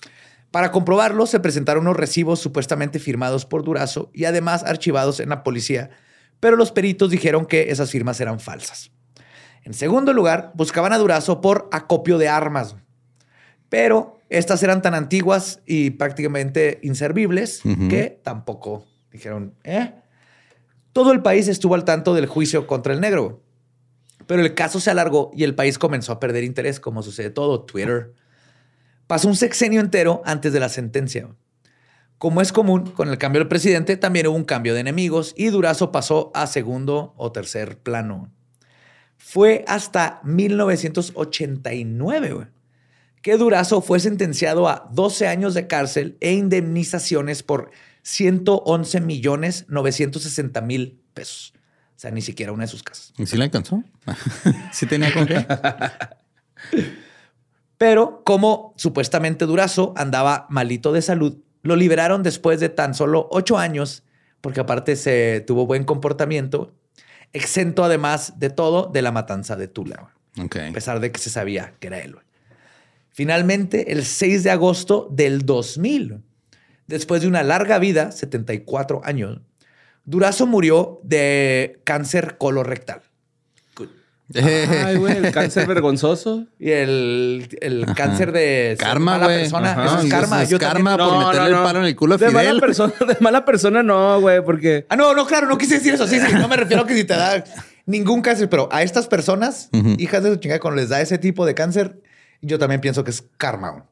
Para 0.51 0.71
comprobarlo, 0.73 1.27
se 1.27 1.39
presentaron 1.41 1.83
unos 1.87 1.97
recibos 1.97 2.41
supuestamente 2.41 2.99
firmados 2.99 3.45
por 3.45 3.63
Durazo 3.65 4.11
y 4.15 4.25
además 4.25 4.63
archivados 4.65 5.21
en 5.21 5.29
la 5.29 5.43
policía, 5.43 5.91
pero 6.41 6.57
los 6.57 6.73
peritos 6.73 7.11
dijeron 7.11 7.47
que 7.47 7.71
esas 7.71 7.91
firmas 7.91 8.21
eran 8.21 8.41
falsas. 8.41 8.91
En 9.65 9.75
segundo 9.75 10.13
lugar, 10.13 10.53
buscaban 10.55 10.93
a 10.93 10.99
Durazo 10.99 11.41
por 11.41 11.69
acopio 11.73 12.19
de 12.19 12.29
armas, 12.29 12.77
pero 13.69 14.19
estas 14.29 14.63
eran 14.63 14.83
tan 14.83 14.95
antiguas 14.95 15.61
y 15.67 15.91
prácticamente 15.91 16.81
inservibles 16.83 17.63
que 17.89 18.21
tampoco 18.23 18.87
dijeron, 19.13 19.55
¿eh? 19.65 19.95
Todo 20.93 21.13
el 21.13 21.23
país 21.23 21.47
estuvo 21.47 21.75
al 21.75 21.85
tanto 21.85 22.15
del 22.15 22.27
juicio 22.27 22.67
contra 22.67 22.93
el 22.93 23.01
negro, 23.01 23.43
pero 24.27 24.43
el 24.43 24.55
caso 24.55 24.81
se 24.81 24.91
alargó 24.91 25.31
y 25.35 25.45
el 25.45 25.55
país 25.55 25.79
comenzó 25.79 26.13
a 26.13 26.21
perder 26.21 26.45
interés, 26.45 26.81
como 26.81 27.03
sucede 27.03 27.31
todo, 27.31 27.63
Twitter. 27.63 28.13
Pasó 29.07 29.29
un 29.29 29.37
sexenio 29.37 29.81
entero 29.81 30.23
antes 30.25 30.53
de 30.53 30.61
la 30.61 30.69
sentencia. 30.69 31.29
Como 32.19 32.41
es 32.41 32.53
común, 32.53 32.91
con 32.91 33.09
el 33.09 33.19
cambio 33.19 33.41
del 33.41 33.49
presidente 33.49 33.97
también 33.97 34.27
hubo 34.27 34.37
un 34.37 34.45
cambio 34.45 34.75
de 34.75 34.81
enemigos 34.81 35.35
y 35.37 35.47
Durazo 35.47 35.91
pasó 35.91 36.31
a 36.35 36.47
segundo 36.47 37.15
o 37.17 37.33
tercer 37.33 37.79
plano. 37.79 38.31
Fue 39.23 39.67
hasta 39.69 40.23
1989 40.25 42.33
güey, 42.33 42.47
que 43.21 43.37
Durazo 43.37 43.83
fue 43.83 44.01
sentenciado 44.01 44.67
a 44.67 44.89
12 44.93 45.29
años 45.29 45.53
de 45.53 45.67
cárcel 45.67 46.17
e 46.21 46.33
indemnizaciones 46.33 47.43
por 47.43 47.71
111 48.03 49.03
millones 49.03 49.67
960 49.69 50.63
mil 50.63 51.03
pesos. 51.13 51.53
O 51.97 51.99
sea, 52.01 52.11
ni 52.11 52.23
siquiera 52.23 52.53
una 52.53 52.65
de 52.65 52.69
sus 52.69 52.83
casas. 52.83 53.13
¿Y 53.19 53.27
si 53.27 53.37
le 53.37 53.45
alcanzó? 53.45 53.85
¿Sí 54.73 54.87
tenía 54.87 55.13
con 55.13 55.27
qué? 55.27 55.47
Pero 57.77 58.23
como 58.25 58.73
supuestamente 58.77 59.45
Durazo 59.45 59.93
andaba 59.99 60.47
malito 60.49 60.93
de 60.93 61.03
salud, 61.03 61.37
lo 61.63 61.77
liberaron 61.77 62.23
después 62.23 62.59
de 62.59 62.71
tan 62.71 62.95
solo 62.95 63.29
ocho 63.31 63.59
años, 63.59 64.03
porque 64.41 64.61
aparte 64.61 64.97
se 64.97 65.45
tuvo 65.47 65.67
buen 65.67 65.85
comportamiento, 65.85 66.73
exento 67.33 67.85
además 67.85 68.39
de 68.39 68.51
todo 68.51 68.87
de 68.87 69.03
la 69.03 69.13
matanza 69.13 69.57
de 69.57 69.69
Tula, 69.69 70.13
a 70.39 70.73
pesar 70.73 71.01
de 71.01 71.13
que 71.13 71.19
se 71.19 71.31
sabía 71.31 71.75
que 71.81 71.89
era 71.89 72.01
él. 72.01 72.17
Finalmente, 73.11 73.93
el 73.93 74.05
6 74.05 74.45
de 74.45 74.51
agosto 74.51 75.09
del 75.11 75.45
2000, 75.45 76.23
después 76.87 77.23
de 77.23 77.29
una 77.29 77.43
larga 77.43 77.79
vida, 77.79 78.13
74 78.13 79.03
años, 79.05 79.41
Durazo 80.05 80.47
murió 80.47 81.01
de 81.03 81.81
cáncer 81.85 82.39
colorectal. 82.39 83.03
Ay, 84.35 84.97
güey, 84.97 85.17
el 85.17 85.33
cáncer 85.33 85.67
vergonzoso. 85.69 86.47
Y 86.59 86.71
el, 86.71 87.49
el 87.61 87.87
cáncer 87.97 88.31
de 88.33 88.77
Karma, 88.79 89.13
mala 89.13 89.25
güey. 89.27 89.39
persona. 89.41 89.73
Ajá. 89.73 89.85
Eso 89.87 89.99
es 89.99 90.05
Eso 90.05 90.11
karma. 90.11 90.43
es 90.43 90.49
Yo 90.51 90.59
karma 90.59 90.97
también- 90.97 91.19
por 91.19 91.27
meterle 91.27 91.49
el 91.57 91.63
palo 91.65 91.79
en 91.81 91.85
el 91.87 91.97
culo 91.97 92.15
a 92.15 92.19
de 92.19 92.29
Fidel. 92.31 92.47
mala 92.47 92.61
persona, 92.61 92.93
de 93.09 93.17
mala 93.21 93.45
persona 93.45 93.83
no, 93.83 94.21
güey, 94.21 94.43
porque 94.45 94.87
Ah, 94.89 94.97
no, 94.97 95.15
no, 95.15 95.27
claro, 95.27 95.49
no 95.49 95.59
quise 95.59 95.75
decir 95.75 95.95
eso. 95.95 96.07
Sí, 96.07 96.21
sí, 96.21 96.33
no 96.35 96.47
me 96.49 96.57
refiero 96.57 96.83
a 96.85 96.87
que 96.87 96.95
si 96.95 97.05
te 97.05 97.15
da 97.15 97.43
ningún 97.87 98.23
cáncer, 98.23 98.49
pero 98.49 98.69
a 98.71 98.83
estas 98.83 99.09
personas, 99.09 99.69
hijas 99.99 100.23
de 100.23 100.31
su 100.31 100.37
chingada, 100.37 100.61
cuando 100.61 100.81
les 100.81 100.89
da 100.91 101.01
ese 101.01 101.19
tipo 101.19 101.45
de 101.45 101.55
cáncer, 101.55 102.01
yo 102.41 102.59
también 102.59 102.81
pienso 102.81 103.03
que 103.05 103.11
es 103.11 103.25
karma. 103.37 103.71
güey. 103.71 103.83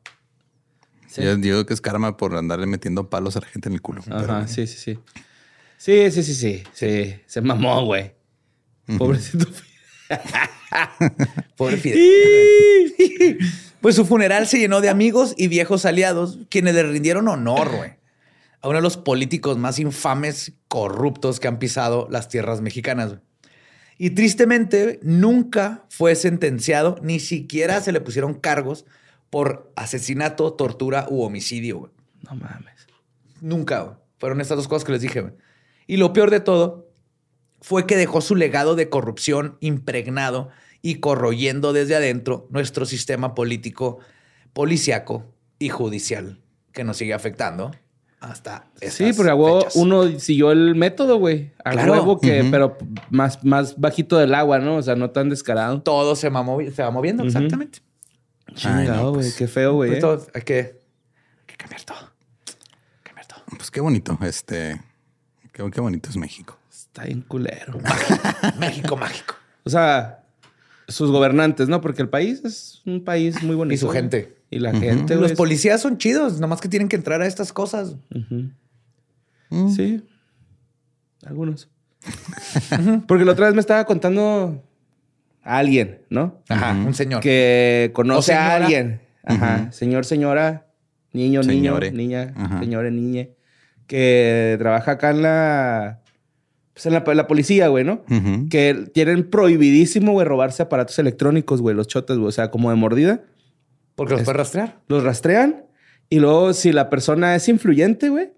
Yo 1.16 1.36
digo 1.36 1.66
que 1.66 1.74
es 1.74 1.80
karma 1.80 2.16
por 2.16 2.36
andarle 2.36 2.66
metiendo 2.66 3.10
palos 3.10 3.36
a 3.36 3.40
la 3.40 3.46
gente 3.46 3.68
en 3.68 3.72
el 3.74 3.82
culo. 3.82 4.02
Ajá, 4.08 4.18
Pero- 4.20 4.46
sí, 4.48 4.66
sí, 4.68 4.78
sí. 4.78 4.98
Sí, 5.78 6.10
sí, 6.12 6.22
sí, 6.22 6.34
sí. 6.34 6.62
Sí, 6.72 7.16
se 7.26 7.40
mamó, 7.40 7.84
güey. 7.84 8.12
Pobrecito. 8.98 9.46
Pobre 11.56 11.76
Fidel. 11.76 13.38
pues 13.80 13.96
su 13.96 14.04
funeral 14.04 14.46
se 14.46 14.58
llenó 14.58 14.80
de 14.80 14.88
amigos 14.88 15.34
y 15.36 15.48
viejos 15.48 15.84
aliados, 15.84 16.38
quienes 16.50 16.74
le 16.74 16.82
rindieron 16.82 17.28
honor, 17.28 17.74
güey. 17.76 17.92
A 18.60 18.68
uno 18.68 18.78
de 18.78 18.82
los 18.82 18.96
políticos 18.96 19.56
más 19.56 19.78
infames, 19.78 20.52
corruptos 20.66 21.38
que 21.38 21.48
han 21.48 21.58
pisado 21.58 22.08
las 22.10 22.28
tierras 22.28 22.60
mexicanas. 22.60 23.16
Y 23.98 24.10
tristemente 24.10 24.98
nunca 25.02 25.84
fue 25.88 26.14
sentenciado, 26.14 26.96
ni 27.02 27.20
siquiera 27.20 27.80
se 27.80 27.92
le 27.92 28.00
pusieron 28.00 28.34
cargos 28.34 28.84
por 29.30 29.72
asesinato, 29.76 30.52
tortura 30.54 31.06
u 31.08 31.22
homicidio. 31.22 31.92
No 32.22 32.34
mames. 32.34 32.86
Nunca. 33.40 33.98
Fueron 34.18 34.40
estas 34.40 34.56
dos 34.56 34.68
cosas 34.68 34.84
que 34.84 34.92
les 34.92 35.02
dije. 35.02 35.32
Y 35.86 35.96
lo 35.96 36.12
peor 36.12 36.30
de 36.30 36.40
todo 36.40 36.87
fue 37.60 37.86
que 37.86 37.96
dejó 37.96 38.20
su 38.20 38.36
legado 38.36 38.74
de 38.76 38.88
corrupción 38.88 39.56
impregnado 39.60 40.48
y 40.82 40.96
corroyendo 40.96 41.72
desde 41.72 41.96
adentro 41.96 42.46
nuestro 42.50 42.86
sistema 42.86 43.34
político, 43.34 43.98
policiaco 44.52 45.24
y 45.58 45.68
judicial, 45.68 46.40
que 46.72 46.84
nos 46.84 46.96
sigue 46.98 47.14
afectando 47.14 47.72
hasta 48.20 48.68
Sí, 48.80 49.12
porque 49.16 49.32
huevo 49.32 49.66
uno 49.74 50.18
siguió 50.18 50.50
el 50.50 50.74
método, 50.74 51.18
güey. 51.18 51.52
A 51.64 51.70
Claro. 51.72 51.92
huevo 51.92 52.20
que, 52.20 52.44
pero 52.50 52.76
más, 53.10 53.44
más 53.44 53.78
bajito 53.78 54.18
del 54.18 54.34
agua, 54.34 54.58
¿no? 54.58 54.76
O 54.76 54.82
sea, 54.82 54.96
no 54.96 55.10
tan 55.10 55.28
descarado. 55.28 55.82
todo 55.82 56.16
se, 56.16 56.28
va 56.28 56.42
movi- 56.42 56.72
se 56.72 56.82
va 56.82 56.90
moviendo, 56.90 57.22
exactamente. 57.24 57.80
Chingado, 58.54 58.94
no, 58.96 59.10
güey. 59.10 59.22
pues. 59.22 59.36
Qué 59.36 59.46
feo, 59.46 59.74
güey. 59.74 59.90
Pues 59.90 59.98
¿eh? 59.98 60.00
todo- 60.00 60.26
hay, 60.34 60.42
que, 60.42 60.54
hay 60.56 61.46
que 61.46 61.56
cambiar 61.56 61.82
todo. 61.84 61.98
Cambiar 63.04 63.26
todo. 63.26 63.40
Pues 63.56 63.70
qué 63.70 63.80
bonito. 63.80 64.18
Este. 64.22 64.80
Qué, 65.52 65.70
qué 65.70 65.80
bonito 65.80 66.08
es 66.08 66.16
México. 66.16 66.57
Está 66.98 67.06
bien 67.06 67.22
culero. 67.22 67.78
México 68.58 68.96
mágico. 68.96 69.34
O 69.64 69.70
sea, 69.70 70.24
sus 70.88 71.10
gobernantes, 71.12 71.68
¿no? 71.68 71.80
Porque 71.80 72.02
el 72.02 72.08
país 72.08 72.44
es 72.44 72.82
un 72.86 73.04
país 73.04 73.40
muy 73.42 73.54
bonito. 73.54 73.74
Y 73.74 73.78
su 73.78 73.88
gente. 73.88 74.36
Y 74.50 74.58
la 74.58 74.72
gente, 74.74 75.14
Los 75.14 75.32
policías 75.32 75.80
son 75.80 75.98
chidos, 75.98 76.40
nomás 76.40 76.60
que 76.60 76.68
tienen 76.68 76.88
que 76.88 76.96
entrar 76.96 77.20
a 77.20 77.26
estas 77.26 77.52
cosas. 77.52 77.96
Mm. 79.50 79.68
Sí. 79.68 80.02
Algunos. 81.24 81.68
Porque 83.06 83.24
la 83.24 83.32
otra 83.32 83.46
vez 83.46 83.54
me 83.54 83.60
estaba 83.60 83.84
contando 83.84 84.64
a 85.42 85.58
alguien, 85.58 86.02
¿no? 86.10 86.42
Ajá, 86.48 86.72
un 86.72 86.94
señor. 86.94 87.20
Que 87.22 87.90
conoce 87.94 88.32
a 88.34 88.56
alguien. 88.56 89.02
Ajá. 89.22 89.70
Señor, 89.72 90.04
señora, 90.04 90.66
niño, 91.12 91.42
Señore. 91.42 91.90
niño, 91.92 92.24
niña, 92.24 92.34
Ajá. 92.36 92.60
señora, 92.60 92.90
niñe. 92.90 93.34
Que 93.86 94.56
trabaja 94.58 94.92
acá 94.92 95.10
en 95.10 95.22
la. 95.22 96.00
Pues 96.78 96.86
en 96.86 96.92
la, 96.92 97.02
la 97.12 97.26
policía, 97.26 97.66
güey, 97.66 97.82
¿no? 97.82 98.04
Que 98.50 98.88
tienen 98.94 99.28
prohibidísimo, 99.28 100.12
güey, 100.12 100.24
robarse 100.24 100.62
aparatos 100.62 100.96
electrónicos, 101.00 101.60
güey, 101.60 101.74
los 101.74 101.88
chotes, 101.88 102.16
güey. 102.18 102.28
O 102.28 102.30
sea, 102.30 102.52
como 102.52 102.70
de 102.70 102.76
mordida. 102.76 103.24
Porque 103.96 104.14
los 104.14 104.22
puedes 104.22 104.36
rastrear. 104.36 104.78
Los 104.86 105.02
rastrean 105.02 105.64
Y 106.08 106.20
luego, 106.20 106.52
si 106.52 106.70
la 106.70 106.88
persona 106.88 107.34
es 107.34 107.48
influyente, 107.48 108.10
güey, 108.10 108.30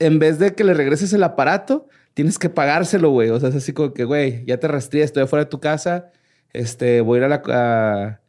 en 0.00 0.18
vez 0.18 0.40
de 0.40 0.56
que 0.56 0.64
le 0.64 0.74
regreses 0.74 1.12
el 1.12 1.22
aparato, 1.22 1.86
tienes 2.14 2.40
que 2.40 2.50
pagárselo, 2.50 3.10
güey. 3.10 3.30
O 3.30 3.38
sea, 3.38 3.50
es 3.50 3.54
así 3.54 3.72
como 3.72 3.94
que, 3.94 4.02
güey, 4.02 4.44
ya 4.44 4.58
te 4.58 4.66
rastreé, 4.66 5.04
estoy 5.04 5.22
afuera 5.22 5.44
de 5.44 5.50
tu 5.50 5.60
casa, 5.60 6.10
este, 6.52 7.00
voy 7.00 7.18
a 7.18 7.18
ir 7.18 7.24
a 7.26 7.28
la, 7.28 7.42
a, 7.46 8.20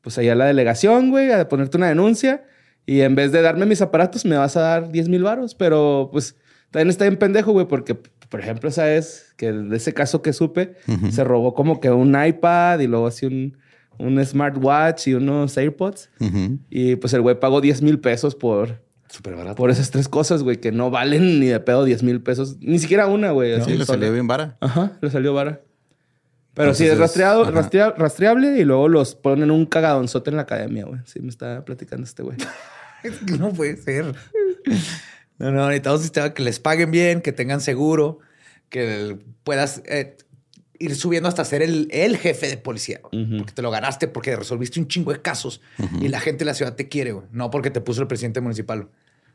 pues 0.00 0.16
allá 0.16 0.34
a 0.34 0.36
la 0.36 0.46
delegación, 0.46 1.10
güey, 1.10 1.32
a 1.32 1.48
ponerte 1.48 1.76
una 1.76 1.88
denuncia. 1.88 2.44
Y 2.86 3.00
en 3.00 3.16
vez 3.16 3.32
de 3.32 3.42
darme 3.42 3.66
mis 3.66 3.82
aparatos, 3.82 4.24
me 4.24 4.36
vas 4.36 4.56
a 4.56 4.60
dar 4.60 4.92
10 4.92 5.08
mil 5.08 5.24
varos. 5.24 5.56
Pero, 5.56 6.08
pues, 6.12 6.36
también 6.70 6.90
está 6.90 7.04
bien 7.04 7.16
pendejo, 7.16 7.50
güey, 7.50 7.66
porque, 7.66 7.98
por 8.32 8.40
ejemplo, 8.40 8.70
sabes 8.70 9.34
que 9.36 9.52
de 9.52 9.76
ese 9.76 9.92
caso 9.92 10.22
que 10.22 10.32
supe, 10.32 10.74
se 11.10 11.22
robó 11.22 11.52
como 11.54 11.78
que 11.80 11.90
un 11.90 12.16
iPad 12.20 12.80
y 12.80 12.86
luego 12.86 13.06
así 13.06 13.26
un, 13.26 13.58
un 13.98 14.24
smartwatch 14.24 15.08
y 15.08 15.14
unos 15.14 15.54
AirPods. 15.58 16.08
Y 16.70 16.96
pues 16.96 17.12
el 17.12 17.20
güey 17.20 17.38
pagó 17.38 17.60
10 17.60 17.82
mil 17.82 18.00
pesos 18.00 18.34
por, 18.34 18.80
Súper 19.08 19.36
barato. 19.36 19.54
por 19.56 19.70
esas 19.70 19.90
tres 19.90 20.08
cosas, 20.08 20.42
güey, 20.42 20.56
que 20.56 20.72
no 20.72 20.90
valen 20.90 21.40
ni 21.40 21.46
de 21.48 21.60
pedo 21.60 21.84
10 21.84 22.02
mil 22.04 22.22
pesos. 22.22 22.56
Ni 22.60 22.78
siquiera 22.78 23.06
una, 23.06 23.32
güey. 23.32 23.54
Sí, 23.56 23.60
así 23.60 23.70
le 23.76 23.84
sola. 23.84 23.98
salió 23.98 24.12
bien 24.14 24.26
vara. 24.26 24.56
Ajá, 24.60 24.92
le 25.02 25.10
salió 25.10 25.34
vara. 25.34 25.60
Pero 26.54 26.68
Entonces 26.68 26.78
sí, 26.78 26.86
es 26.86 26.92
es- 26.94 26.98
rastreado, 26.98 27.44
rastreable 27.98 28.58
y 28.58 28.64
luego 28.64 28.88
los 28.88 29.14
ponen 29.14 29.50
un 29.50 29.66
cagadonzote 29.66 30.30
en 30.30 30.36
la 30.36 30.42
academia, 30.42 30.86
güey. 30.86 31.00
Sí, 31.04 31.20
me 31.20 31.28
está 31.28 31.64
platicando 31.64 32.04
este 32.04 32.22
güey. 32.22 32.38
No 33.38 33.50
puede 33.52 33.76
ser. 33.78 34.14
No, 35.42 35.50
no, 35.50 35.66
necesitamos 35.68 35.98
un 36.00 36.04
sistema 36.04 36.34
que 36.34 36.42
les 36.42 36.60
paguen 36.60 36.90
bien, 36.90 37.20
que 37.20 37.32
tengan 37.32 37.60
seguro, 37.60 38.18
que 38.68 39.18
puedas 39.44 39.82
eh, 39.86 40.16
ir 40.78 40.94
subiendo 40.96 41.28
hasta 41.28 41.44
ser 41.44 41.62
el, 41.62 41.88
el 41.90 42.16
jefe 42.16 42.48
de 42.48 42.56
policía. 42.56 43.00
Porque 43.02 43.52
te 43.52 43.62
lo 43.62 43.70
ganaste, 43.70 44.08
porque 44.08 44.34
resolviste 44.36 44.80
un 44.80 44.88
chingo 44.88 45.12
de 45.12 45.20
casos 45.20 45.60
y 46.00 46.08
la 46.08 46.20
gente 46.20 46.40
de 46.40 46.44
la 46.46 46.54
ciudad 46.54 46.74
te 46.74 46.88
quiere, 46.88 47.12
güey. 47.12 47.26
No 47.32 47.50
porque 47.50 47.70
te 47.70 47.80
puso 47.80 48.00
el 48.02 48.08
presidente 48.08 48.40
municipal. 48.40 48.88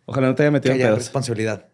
Ojalá 0.05 0.27
no 0.27 0.35
te 0.35 0.43
haya 0.43 0.49
Que 0.49 0.53
metido 0.53 0.73
en 0.73 0.79
haya 0.79 0.87
pedos. 0.87 0.99
responsabilidad. 0.99 1.65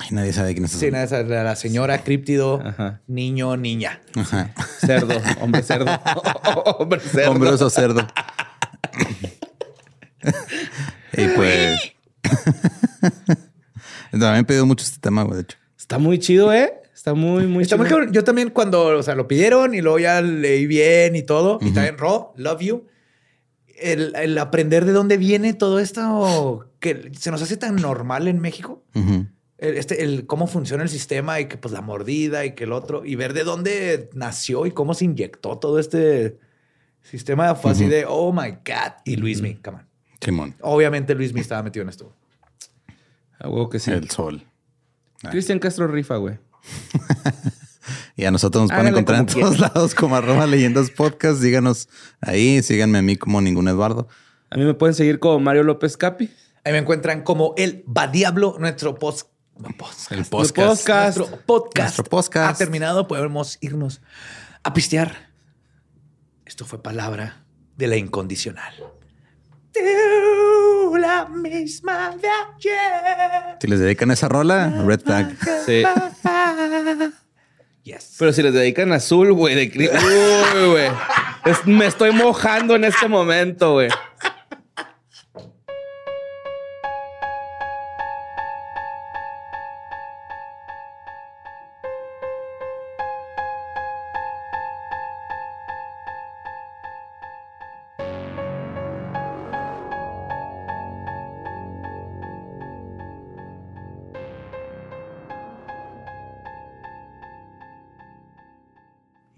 Ay, 0.00 0.08
nadie 0.12 0.32
sabe 0.32 0.52
quién 0.54 0.64
es 0.64 0.70
Sí, 0.72 0.90
nada, 0.90 1.04
esa- 1.04 1.22
la, 1.24 1.56
señora 1.56 2.02
críptido, 2.04 2.62
Ajá. 2.64 3.00
niño, 3.08 3.56
niña. 3.56 4.00
Ajá. 4.14 4.54
Cerdo, 4.86 5.14
hombre 5.40 5.62
cerdo. 5.62 5.90
hombre 6.78 7.00
cerdo. 7.00 7.30
Hombre 7.32 7.50
oso 7.50 7.68
cerdo. 7.68 8.06
y 11.12 11.26
pues. 11.36 11.92
También 14.12 14.36
he 14.36 14.44
pedido 14.44 14.66
mucho 14.66 14.84
este 14.84 15.00
tema, 15.00 15.22
güey, 15.24 15.36
de 15.36 15.42
hecho. 15.42 15.58
Está 15.76 15.98
muy 15.98 16.18
chido, 16.18 16.52
¿eh? 16.52 16.74
Está 16.94 17.14
muy, 17.14 17.46
muy 17.46 17.62
Está 17.64 17.74
chido. 17.74 17.84
muy 17.84 17.88
cabrón. 17.90 18.12
Yo 18.12 18.22
también 18.22 18.50
cuando, 18.50 18.86
o 18.98 19.02
sea, 19.02 19.14
lo 19.16 19.26
pidieron 19.26 19.74
y 19.74 19.80
luego 19.80 19.98
ya 19.98 20.20
leí 20.22 20.66
bien 20.66 21.16
y 21.16 21.22
todo. 21.22 21.58
Y 21.60 21.70
también, 21.72 21.98
Ro, 21.98 22.32
love 22.36 22.60
you. 22.60 22.86
El, 23.80 24.14
el 24.14 24.38
aprender 24.38 24.84
de 24.84 24.92
dónde 24.92 25.16
viene 25.16 25.54
todo 25.54 25.80
esto 25.80 26.70
que 26.78 27.10
se 27.18 27.32
nos 27.32 27.42
hace 27.42 27.56
tan 27.56 27.74
normal 27.76 28.28
en 28.28 28.38
México. 28.38 28.84
Ujú. 28.94 29.26
El, 29.58 29.76
este, 29.76 30.04
el 30.04 30.26
cómo 30.26 30.46
funciona 30.46 30.82
el 30.84 30.88
sistema 30.88 31.40
y 31.40 31.46
que 31.46 31.56
pues 31.56 31.72
la 31.72 31.80
mordida 31.80 32.44
y 32.44 32.54
que 32.54 32.64
el 32.64 32.72
otro. 32.72 33.04
Y 33.04 33.16
ver 33.16 33.32
de 33.32 33.42
dónde 33.42 34.10
nació 34.14 34.66
y 34.66 34.70
cómo 34.70 34.94
se 34.94 35.04
inyectó 35.06 35.58
todo 35.58 35.80
este 35.80 36.38
sistema. 37.02 37.54
Fue 37.56 37.72
así 37.72 37.86
de, 37.86 38.04
oh 38.06 38.32
my 38.32 38.50
God. 38.50 38.92
Y 39.04 39.16
Luismi, 39.16 39.56
come 39.56 39.78
on. 39.78 39.86
Simón. 40.20 40.54
Obviamente 40.60 41.14
Luismi 41.16 41.40
estaba 41.40 41.64
metido 41.64 41.82
en 41.82 41.88
esto. 41.88 42.14
A 43.42 43.48
huevo 43.48 43.68
que 43.68 43.78
sí. 43.78 43.90
El 43.90 44.08
sol. 44.08 44.46
Cristian 45.30 45.58
Castro 45.58 45.86
rifa, 45.88 46.16
güey. 46.16 46.38
Y 48.14 48.24
a 48.24 48.30
nosotros 48.30 48.62
nos 48.62 48.68
pueden 48.70 48.86
Háganle 48.86 49.00
encontrar 49.00 49.20
en 49.20 49.26
todos 49.26 49.58
lados 49.58 49.94
como 49.94 50.16
arroba 50.16 50.46
leyendas 50.46 50.90
podcast. 50.90 51.40
Síganos 51.40 51.88
ahí, 52.20 52.62
síganme 52.62 52.98
a 52.98 53.02
mí 53.02 53.16
como 53.16 53.40
ningún 53.40 53.68
Eduardo. 53.68 54.06
A 54.50 54.56
mí 54.56 54.64
me 54.64 54.74
pueden 54.74 54.94
seguir 54.94 55.18
como 55.18 55.40
Mario 55.40 55.62
López 55.64 55.96
Capi. 55.96 56.30
Ahí 56.64 56.72
me 56.72 56.78
encuentran 56.78 57.22
como 57.22 57.54
el 57.56 57.84
Va 57.88 58.06
Diablo, 58.06 58.56
nuestro 58.60 58.94
post. 58.94 59.28
podcast. 59.78 60.12
El 60.12 60.24
podcast. 60.26 60.56
podcast. 60.56 61.16
Nuestro 61.18 61.40
podcast, 61.46 61.78
Nuestro 61.78 62.04
podcast. 62.04 62.54
ha 62.54 62.58
terminado. 62.58 63.08
Podemos 63.08 63.58
irnos 63.60 64.00
a 64.62 64.72
pistear. 64.74 65.32
Esto 66.44 66.64
fue 66.64 66.82
palabra 66.82 67.44
de 67.76 67.86
la 67.88 67.96
incondicional. 67.96 68.74
Tú, 69.72 70.96
la 70.96 71.26
misma 71.26 72.10
de 72.20 72.28
ayer. 72.28 73.56
Si 73.60 73.66
les 73.66 73.80
dedican 73.80 74.10
esa 74.10 74.28
rola, 74.28 74.68
red 74.86 75.00
flag. 75.00 75.34
Sí. 75.66 75.82
Yes. 77.84 78.14
Pero 78.18 78.32
si 78.32 78.42
les 78.42 78.54
dedican 78.54 78.92
azul, 78.92 79.32
güey, 79.32 79.54
de 79.54 79.88
Uy, 79.88 80.70
güey. 80.70 80.88
Es- 81.44 81.66
me 81.66 81.86
estoy 81.86 82.12
mojando 82.12 82.76
en 82.76 82.84
este 82.84 83.08
momento, 83.08 83.72
güey. 83.72 83.88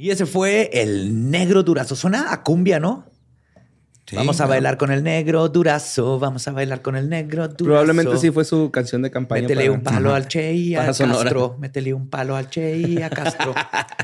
Y 0.05 0.11
ese 0.11 0.27
fue 0.27 0.69
el 0.75 1.31
negro 1.31 1.63
durazo. 1.63 1.97
Suena 1.97 2.31
a 2.31 2.43
cumbia, 2.43 2.79
¿no? 2.79 3.07
Sí, 4.07 4.17
vamos 4.17 4.39
a 4.43 4.47
bailar 4.47 4.77
con 4.77 4.91
el 4.93 5.03
negro 5.03 5.49
durazo. 5.49 6.19
Vamos 6.19 6.47
a 6.47 6.53
bailar 6.53 6.83
con 6.83 6.95
el 6.95 7.09
negro 7.09 7.49
durazo. 7.49 7.65
Probablemente 7.65 8.19
sí 8.19 8.31
fue 8.31 8.45
su 8.45 8.71
canción 8.71 9.01
de 9.01 9.11
campaña. 9.11 9.41
Métele 9.49 9.63
para- 9.63 9.73
un 9.73 9.83
palo 9.83 10.15
al 10.15 10.29
Che 10.29 10.53
y 10.53 10.75
a 10.75 10.93
Sonora. 10.93 11.21
Castro. 11.23 11.57
Métele 11.59 11.95
un 11.95 12.11
palo 12.11 12.37
al 12.37 12.51
Che 12.51 12.77
y 12.77 13.01
a 13.01 13.09
Castro. 13.09 13.55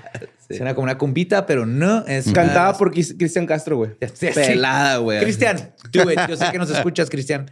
Suena 0.48 0.74
como 0.74 0.84
una 0.84 0.96
cumbita, 0.96 1.44
pero 1.44 1.66
no 1.66 2.06
es. 2.06 2.32
Cantaba 2.32 2.78
por 2.78 2.92
Cristian 2.92 3.44
Castro, 3.44 3.76
güey. 3.76 3.90
Sí, 4.14 4.28
sí. 4.28 4.28
Pelada, 4.34 4.96
güey. 4.96 5.20
Cristian, 5.20 5.74
do 5.92 6.10
it. 6.10 6.18
Yo 6.30 6.36
sé 6.38 6.46
que 6.50 6.56
nos 6.56 6.70
escuchas, 6.74 7.10
Cristian. 7.10 7.44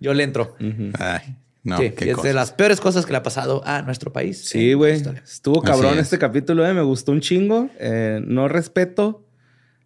Yo 0.00 0.12
le 0.12 0.24
entro. 0.24 0.56
Ay, 0.98 1.36
no, 1.62 1.78
sí, 1.78 1.90
qué 1.90 2.10
es 2.12 2.22
de 2.22 2.32
las 2.32 2.52
peores 2.52 2.80
cosas 2.80 3.04
que 3.06 3.12
le 3.12 3.18
ha 3.18 3.22
pasado 3.22 3.62
a 3.66 3.82
nuestro 3.82 4.12
país. 4.12 4.44
Sí, 4.46 4.72
güey. 4.72 5.02
Estuvo 5.22 5.60
cabrón 5.62 5.94
es. 5.94 6.00
este 6.04 6.18
capítulo, 6.18 6.66
eh. 6.66 6.72
Me 6.74 6.82
gustó 6.82 7.12
un 7.12 7.20
chingo. 7.20 7.68
Eh, 7.78 8.20
no 8.24 8.48
respeto 8.48 9.26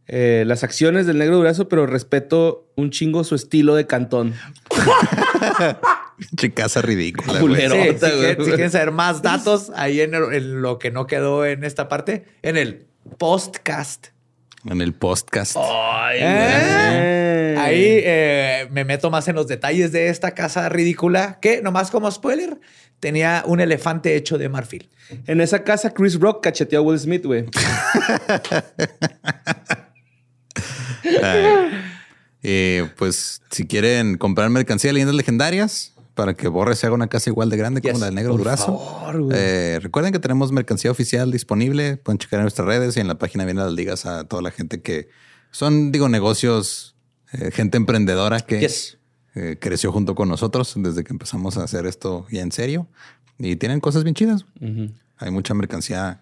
eh, 0.07 0.45
las 0.47 0.63
acciones 0.65 1.07
del 1.07 1.19
negro 1.19 1.37
durazo, 1.39 1.69
pero 1.69 1.87
respeto 1.87 2.71
un 2.77 2.91
chingo 2.91 3.25
su 3.25 3.35
estilo 3.35 3.75
de 3.75 3.87
cantón. 3.87 4.35
Pinche 6.19 6.53
casa 6.53 6.81
ridícula, 6.81 7.41
Culero. 7.41 7.75
Sí, 7.75 7.81
si, 7.93 7.99
quieren, 7.99 8.37
si 8.45 8.51
quieren 8.51 8.71
saber 8.71 8.93
más 8.93 9.23
datos 9.23 9.73
ahí 9.75 10.01
en, 10.01 10.15
el- 10.15 10.33
en 10.33 10.63
lo 10.63 10.79
que 10.79 10.91
no 10.93 11.07
quedó 11.07 11.45
en 11.45 11.65
esta 11.65 11.89
parte, 11.89 12.25
en 12.43 12.57
el 12.57 12.87
postcast. 13.19 14.09
En 14.65 14.81
el 14.81 14.95
podcast. 14.95 15.57
¿Eh? 15.57 17.57
Ahí 17.59 18.01
eh, 18.03 18.69
me 18.71 18.85
meto 18.85 19.11
más 19.11 19.29
en 19.29 19.37
los 19.37 19.47
detalles 19.47 19.93
de 19.93 20.09
esta 20.09 20.33
casa 20.33 20.69
ridícula 20.69 21.39
que, 21.41 21.61
nomás 21.61 21.91
como 21.91 22.11
spoiler, 22.11 22.59
tenía 23.01 23.43
un 23.47 23.61
elefante 23.61 24.17
hecho 24.17 24.39
de 24.39 24.49
marfil. 24.49 24.89
En 25.27 25.41
esa 25.41 25.65
casa, 25.65 25.93
Chris 25.93 26.19
Rock 26.19 26.43
cacheteó 26.43 26.81
a 26.81 26.83
Will 26.83 26.99
Smith, 26.99 27.25
güey. 27.25 27.45
Eh, 32.47 32.91
pues 32.99 33.41
si 33.51 33.67
quieren 33.67 34.19
comprar 34.19 34.51
mercancía 34.51 34.91
de 34.91 34.93
leyendas 34.93 35.17
legendarias 35.17 35.94
para 36.15 36.35
que 36.35 36.49
Borre 36.49 36.77
se 36.77 36.87
haga 36.87 36.95
una 36.95 37.09
casa 37.09 37.31
igual 37.31 37.51
de 37.51 37.57
grande 37.57 37.83
como 37.83 37.99
la 37.99 38.07
del 38.07 38.15
Negro 38.15 38.33
por 38.33 38.39
Durazo. 38.41 38.67
favor, 38.79 39.21
güey. 39.23 39.37
Eh, 39.39 39.79
recuerden 39.83 40.13
que 40.13 40.19
tenemos 40.19 40.53
mercancía 40.53 40.91
oficial 40.91 41.31
disponible. 41.31 41.97
Pueden 41.97 42.19
checar 42.19 42.39
en 42.41 42.45
nuestras 42.45 42.67
redes 42.67 42.97
y 42.97 43.01
en 43.01 43.09
la 43.09 43.19
página 43.19 43.45
vienen 43.45 43.65
las 43.65 43.73
ligas 43.75 44.07
a 44.07 44.25
toda 44.25 44.41
la 44.43 44.51
gente 44.51 44.81
que 44.81 45.09
son, 45.51 45.93
digo, 45.93 46.09
negocios, 46.09 46.95
eh, 47.33 47.51
gente 47.51 47.77
emprendedora 47.77 48.41
que 48.41 48.61
Yes. 48.61 48.99
eh, 49.35 49.57
creció 49.61 49.93
junto 49.93 50.15
con 50.15 50.29
nosotros 50.29 50.73
desde 50.77 51.05
que 51.05 51.13
empezamos 51.13 51.57
a 51.57 51.65
hacer 51.65 51.87
esto 51.87 52.27
ya 52.31 52.43
en 52.43 52.53
serio. 52.53 52.87
Y 53.39 53.57
tienen 53.57 53.81
cosas 53.81 54.05
bien 54.05 54.15
chidas. 54.15 54.47
Hay 55.19 55.31
mucha 55.31 55.55
mercancía 55.55 56.21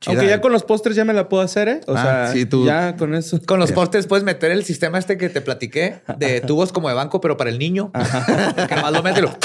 chida. 0.00 0.12
Aunque 0.14 0.28
ya 0.28 0.40
con 0.40 0.52
los 0.52 0.62
postres 0.62 0.94
ya 0.96 1.04
me 1.04 1.12
la 1.12 1.28
puedo 1.28 1.42
hacer, 1.42 1.68
¿eh? 1.68 1.80
O 1.86 1.94
Ah, 1.96 2.02
sea, 2.02 2.32
sí, 2.32 2.46
tú- 2.46 2.64
ya 2.66 2.96
con 2.96 3.14
eso. 3.14 3.40
Con 3.46 3.58
los 3.58 3.72
postes 3.72 4.06
puedes 4.06 4.24
meter 4.24 4.50
el 4.50 4.64
sistema 4.64 4.98
este 4.98 5.16
que 5.16 5.28
te 5.28 5.40
platiqué 5.40 6.00
de 6.18 6.40
tubos 6.40 6.72
como 6.72 6.88
de 6.88 6.94
banco, 6.94 7.20
pero 7.20 7.36
para 7.36 7.50
el 7.50 7.58
niño. 7.58 7.90
Que 8.68 8.76
más 8.76 8.92
lo 8.92 9.02
mete 9.02 9.20
y 9.20 9.22
lo- 9.22 9.36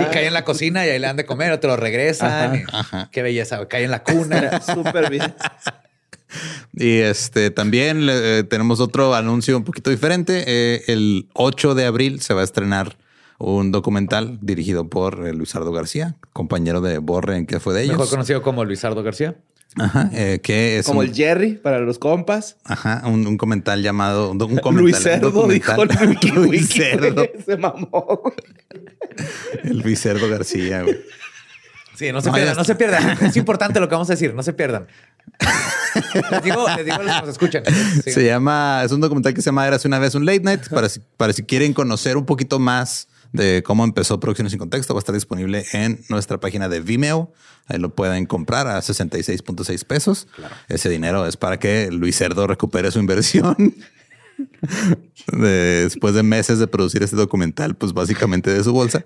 y 0.00 0.04
cae 0.12 0.26
en 0.26 0.32
la 0.34 0.44
cocina 0.44 0.86
y 0.86 0.90
ahí 0.90 0.98
le 0.98 1.06
dan 1.06 1.16
de 1.16 1.24
comer 1.26 1.52
o 1.52 1.60
te 1.60 1.66
lo 1.66 1.76
regresan. 1.76 2.56
y- 2.56 2.64
Qué 3.12 3.22
belleza, 3.22 3.66
cae 3.68 3.84
en 3.84 3.90
la 3.90 4.02
cuna. 4.02 4.60
Súper 4.74 5.10
bien. 5.10 5.34
Y 6.74 6.98
este 6.98 7.50
también 7.50 8.06
eh, 8.10 8.42
tenemos 8.48 8.80
otro 8.80 9.14
anuncio 9.14 9.56
un 9.56 9.64
poquito 9.64 9.90
diferente. 9.90 10.44
Eh, 10.46 10.82
el 10.88 11.28
8 11.34 11.74
de 11.74 11.86
abril 11.86 12.20
se 12.20 12.34
va 12.34 12.40
a 12.40 12.44
estrenar 12.44 12.96
un 13.38 13.70
documental 13.70 14.38
dirigido 14.42 14.88
por 14.88 15.26
eh, 15.26 15.32
Luisardo 15.32 15.70
García, 15.72 16.16
compañero 16.32 16.80
de 16.80 16.98
Borre 16.98 17.36
en 17.36 17.46
que 17.46 17.60
fue 17.60 17.74
de 17.74 17.82
ellos. 17.84 17.92
Mejor 17.96 18.10
conocido 18.10 18.42
como 18.42 18.64
Luisardo 18.64 19.02
García. 19.04 19.36
Ajá, 19.78 20.08
eh, 20.12 20.40
que 20.42 20.78
es 20.78 20.86
Como 20.86 21.00
un, 21.00 21.06
el 21.06 21.14
Jerry 21.14 21.52
para 21.54 21.80
los 21.80 21.98
compas. 21.98 22.56
ajá, 22.64 23.02
un, 23.06 23.26
un 23.26 23.36
comentario 23.36 23.82
llamado 23.84 24.30
un, 24.30 24.42
un 24.42 24.56
comentario, 24.58 24.80
Luis 24.82 24.96
un 24.96 25.02
Cerdo 25.02 25.48
dijo 25.48 25.82
el 25.82 26.08
Wiki 26.08 26.30
Luis 26.34 26.50
Wiki, 26.62 26.66
Cerdo. 26.66 27.24
Se 27.44 27.56
mamó, 27.56 28.22
el 29.64 29.78
Luis 29.80 30.00
Cerdo 30.00 30.28
García, 30.28 30.82
güey. 30.82 30.96
Sí, 31.94 32.12
no 32.12 32.20
se 32.20 32.28
No, 32.28 32.34
pierdan, 32.34 32.56
no 32.56 32.64
se 32.64 32.74
pierdan. 32.74 33.18
Es 33.22 33.36
importante 33.36 33.80
lo 33.80 33.88
que 33.88 33.94
vamos 33.94 34.08
a 34.10 34.12
decir, 34.12 34.34
no 34.34 34.42
se 34.42 34.52
pierdan. 34.52 34.86
les 36.30 36.42
digo, 36.42 36.66
les 36.76 36.84
digo 36.84 36.96
a 36.96 37.02
los 37.02 37.14
que 37.14 37.20
nos 37.20 37.28
escuchan. 37.30 37.62
Sí. 38.04 38.12
Se 38.12 38.24
llama, 38.24 38.82
es 38.84 38.92
un 38.92 39.00
documental 39.00 39.32
que 39.34 39.40
se 39.40 39.46
llama 39.46 39.66
Érase 39.66 39.88
una 39.88 39.98
vez 39.98 40.14
un 40.14 40.26
late 40.26 40.40
night 40.40 40.68
para 40.68 40.88
si, 40.90 41.00
para 41.16 41.32
si 41.32 41.42
quieren 41.42 41.72
conocer 41.72 42.16
un 42.18 42.26
poquito 42.26 42.58
más 42.58 43.08
de 43.36 43.62
cómo 43.62 43.84
empezó 43.84 44.18
Producciones 44.20 44.50
sin 44.52 44.58
Contexto. 44.58 44.94
Va 44.94 44.98
a 44.98 45.00
estar 45.00 45.14
disponible 45.14 45.64
en 45.72 46.00
nuestra 46.08 46.38
página 46.40 46.68
de 46.68 46.80
Vimeo. 46.80 47.32
Ahí 47.68 47.78
lo 47.78 47.94
pueden 47.94 48.26
comprar 48.26 48.66
a 48.66 48.78
66.6 48.78 49.84
pesos. 49.84 50.26
Ese 50.68 50.88
dinero 50.88 51.26
es 51.26 51.36
para 51.36 51.58
que 51.58 51.90
Luis 51.90 52.16
Cerdo 52.16 52.46
recupere 52.46 52.90
su 52.90 52.98
inversión. 52.98 53.74
De- 55.32 55.84
después 55.84 56.14
de 56.14 56.22
meses 56.22 56.58
de 56.58 56.66
producir 56.66 57.02
este 57.02 57.16
documental, 57.16 57.74
pues 57.74 57.92
básicamente 57.92 58.50
de 58.52 58.62
su 58.62 58.72
bolsa. 58.72 59.02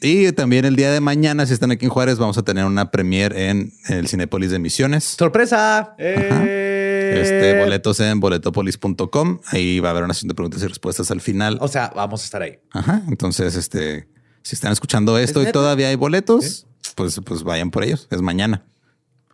Y 0.00 0.32
también 0.32 0.64
el 0.64 0.74
día 0.76 0.92
de 0.92 1.00
mañana, 1.00 1.46
si 1.46 1.54
están 1.54 1.70
aquí 1.70 1.84
en 1.86 1.90
Juárez, 1.90 2.18
vamos 2.18 2.36
a 2.36 2.42
tener 2.42 2.64
una 2.64 2.90
premiere 2.90 3.48
en 3.48 3.72
el 3.88 4.08
Cinépolis 4.08 4.50
de 4.50 4.58
Misiones. 4.58 5.04
Sorpresa. 5.04 5.94
Eh, 5.98 6.63
Este, 7.20 7.60
boletos 7.60 8.00
en 8.00 8.20
boletopolis.com. 8.20 9.40
Ahí 9.46 9.80
va 9.80 9.88
a 9.88 9.90
haber 9.92 10.04
una 10.04 10.14
sesión 10.14 10.28
de 10.28 10.34
preguntas 10.34 10.62
y 10.62 10.66
respuestas 10.66 11.10
al 11.10 11.20
final. 11.20 11.58
O 11.60 11.68
sea, 11.68 11.92
vamos 11.94 12.22
a 12.22 12.24
estar 12.24 12.42
ahí. 12.42 12.58
Ajá. 12.72 13.02
Entonces, 13.08 13.54
este, 13.56 14.08
si 14.42 14.54
están 14.56 14.72
escuchando 14.72 15.18
esto 15.18 15.40
y 15.40 15.44
neta? 15.46 15.52
todavía 15.52 15.88
hay 15.88 15.96
boletos, 15.96 16.66
pues, 16.94 17.20
pues 17.24 17.42
vayan 17.42 17.70
por 17.70 17.84
ellos. 17.84 18.08
Es 18.10 18.20
mañana. 18.22 18.64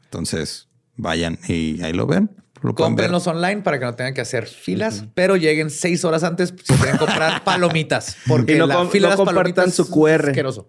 Entonces, 0.04 0.68
vayan 0.96 1.38
y 1.48 1.82
ahí 1.82 1.92
lo 1.92 2.06
ven. 2.06 2.30
Lo 2.62 2.74
pueden 2.74 2.94
ver. 2.94 3.06
Cómprenlos 3.06 3.26
online 3.26 3.62
para 3.62 3.78
que 3.78 3.86
no 3.86 3.94
tengan 3.94 4.12
que 4.12 4.20
hacer 4.20 4.46
filas, 4.46 5.04
pero 5.14 5.36
lleguen 5.36 5.70
seis 5.70 6.04
horas 6.04 6.24
antes 6.24 6.52
si 6.62 6.74
quieren 6.74 6.98
comprar 6.98 7.42
palomitas. 7.44 8.16
Porque 8.28 8.54
Y 8.56 8.58
no 8.58 8.66
la 8.66 8.74
com- 8.74 8.90
fila 8.90 9.08
de 9.08 9.16
no 9.16 9.24
las 9.24 9.26
compartan 9.26 9.54
palomitas 9.54 9.74
su 9.74 9.88
QR. 9.90 10.20
es 10.20 10.28
asqueroso. 10.28 10.68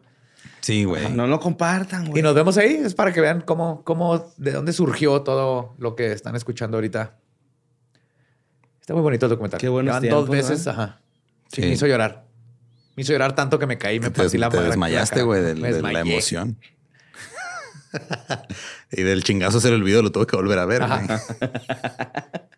Sí, 0.62 0.84
güey. 0.84 1.12
No 1.12 1.28
lo 1.28 1.40
compartan, 1.40 2.08
güey. 2.08 2.20
Y 2.20 2.24
nos 2.24 2.36
vemos 2.36 2.58
ahí. 2.58 2.76
Es 2.84 2.94
para 2.94 3.12
que 3.12 3.20
vean 3.22 3.42
cómo, 3.42 3.84
cómo, 3.84 4.32
de 4.38 4.52
dónde 4.52 4.74
surgió 4.74 5.22
todo 5.22 5.76
lo 5.80 5.96
que 5.96 6.12
están 6.12 6.36
escuchando 6.36 6.78
ahorita. 6.78 7.18
Está 8.80 8.94
muy 8.94 9.02
bonito 9.02 9.26
el 9.26 9.32
documental. 9.32 9.60
Qué 9.60 9.70
buenos 9.70 10.02
Llevan 10.02 10.20
dos 10.20 10.30
veces. 10.30 10.66
¿no? 10.66 10.72
Ajá. 10.72 11.02
Sí, 11.50 11.62
Sí. 11.62 11.68
Me 11.68 11.74
hizo 11.74 11.88
llorar. 11.88 12.26
Me 12.96 13.02
hizo 13.04 13.12
llorar 13.14 13.36
tanto 13.36 13.58
que 13.60 13.66
me 13.68 13.78
caí, 13.78 14.00
me 14.00 14.10
Te, 14.10 14.22
partí 14.22 14.38
la 14.38 14.50
te 14.50 14.58
madre- 14.58 14.70
desmayaste, 14.70 15.24
güey, 15.24 15.42
de, 15.42 15.82
la 15.82 16.00
emoción. 16.00 16.58
y 18.92 19.02
del 19.02 19.24
chingazo 19.24 19.60
se 19.60 19.70
le 19.70 19.76
olvidó, 19.76 20.02
lo 20.02 20.12
tuve 20.12 20.28
que 20.28 20.36
volver 20.36 20.60
a 20.60 20.66
ver. 20.66 20.82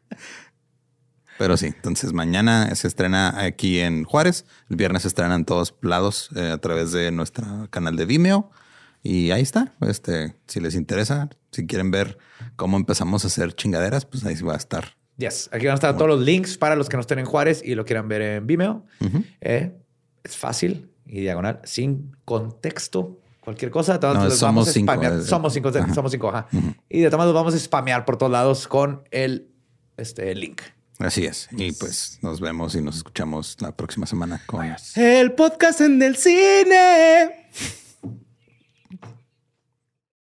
Pero 1.40 1.58
sí, 1.58 1.68
entonces 1.68 2.14
mañana 2.14 2.74
se 2.76 2.88
estrena 2.88 3.40
aquí 3.44 3.80
en 3.80 4.04
Juárez. 4.04 4.46
El 4.70 4.76
viernes 4.78 5.02
se 5.04 5.08
estrena 5.08 5.36
en 5.36 5.46
todos 5.46 5.76
lados 5.82 6.30
eh, 6.36 6.52
a 6.52 6.58
través 6.60 6.92
de 6.92 7.12
nuestro 7.12 7.68
canal 7.70 7.96
de 7.96 8.06
Vimeo. 8.06 8.52
Y 9.02 9.32
ahí 9.32 9.42
está. 9.42 9.74
Este, 9.82 10.36
si 10.48 10.60
les 10.62 10.76
interesa, 10.76 11.30
si 11.52 11.66
quieren 11.68 11.92
ver 11.92 12.18
cómo 12.56 12.78
empezamos 12.78 13.24
a 13.24 13.28
hacer 13.28 13.54
chingaderas, 13.54 14.06
pues 14.06 14.24
ahí 14.26 14.36
va 14.42 14.54
a 14.54 14.58
estar. 14.58 14.96
Yes. 15.18 15.50
Aquí 15.52 15.66
van 15.66 15.74
a 15.74 15.76
estar 15.76 15.96
todos 15.96 16.08
los 16.08 16.22
links 16.22 16.58
para 16.58 16.76
los 16.76 16.88
que 16.90 16.98
no 16.98 17.02
estén 17.02 17.20
en 17.20 17.26
Juárez 17.26 17.62
y 17.64 17.76
lo 17.76 17.84
quieran 17.86 18.08
ver 18.08 18.22
en 18.22 18.48
Vimeo. 18.48 18.86
Eh, 19.42 19.76
es 20.24 20.38
fácil 20.38 20.90
y 21.06 21.22
diagonal, 21.22 21.60
sin 21.66 22.16
contexto. 22.26 23.20
Cualquier 23.42 23.72
cosa, 23.72 24.00
todos 24.00 24.16
No, 24.16 24.24
los 24.26 24.38
somos 24.38 24.56
vamos 24.68 24.70
cinco, 24.74 24.94
spamear. 24.94 25.20
es- 25.20 25.26
Somos 25.28 25.54
cinco, 25.54 25.70
Ajá. 25.70 25.94
somos 25.94 26.12
cinco, 26.14 26.30
ajá. 26.30 26.48
Y 26.88 27.02
de 27.02 27.10
todas 27.10 27.18
maneras 27.20 27.34
vamos 27.36 27.54
a 27.54 27.60
spamear 27.60 28.06
por 28.06 28.18
todos 28.18 28.32
lados 28.32 28.68
con 28.70 29.04
el 29.12 29.50
este, 29.98 30.34
link. 30.34 30.62
Así 31.00 31.26
es. 31.26 31.50
Y 31.52 31.72
pues 31.74 32.20
nos 32.22 32.40
vemos 32.40 32.76
y 32.76 32.82
nos 32.82 32.98
escuchamos 32.98 33.58
la 33.60 33.76
próxima 33.76 34.06
semana 34.06 34.42
con 34.46 34.66
El 34.96 35.34
podcast 35.34 35.82
en 35.82 36.02
el 36.02 36.16
cine. 36.16 37.48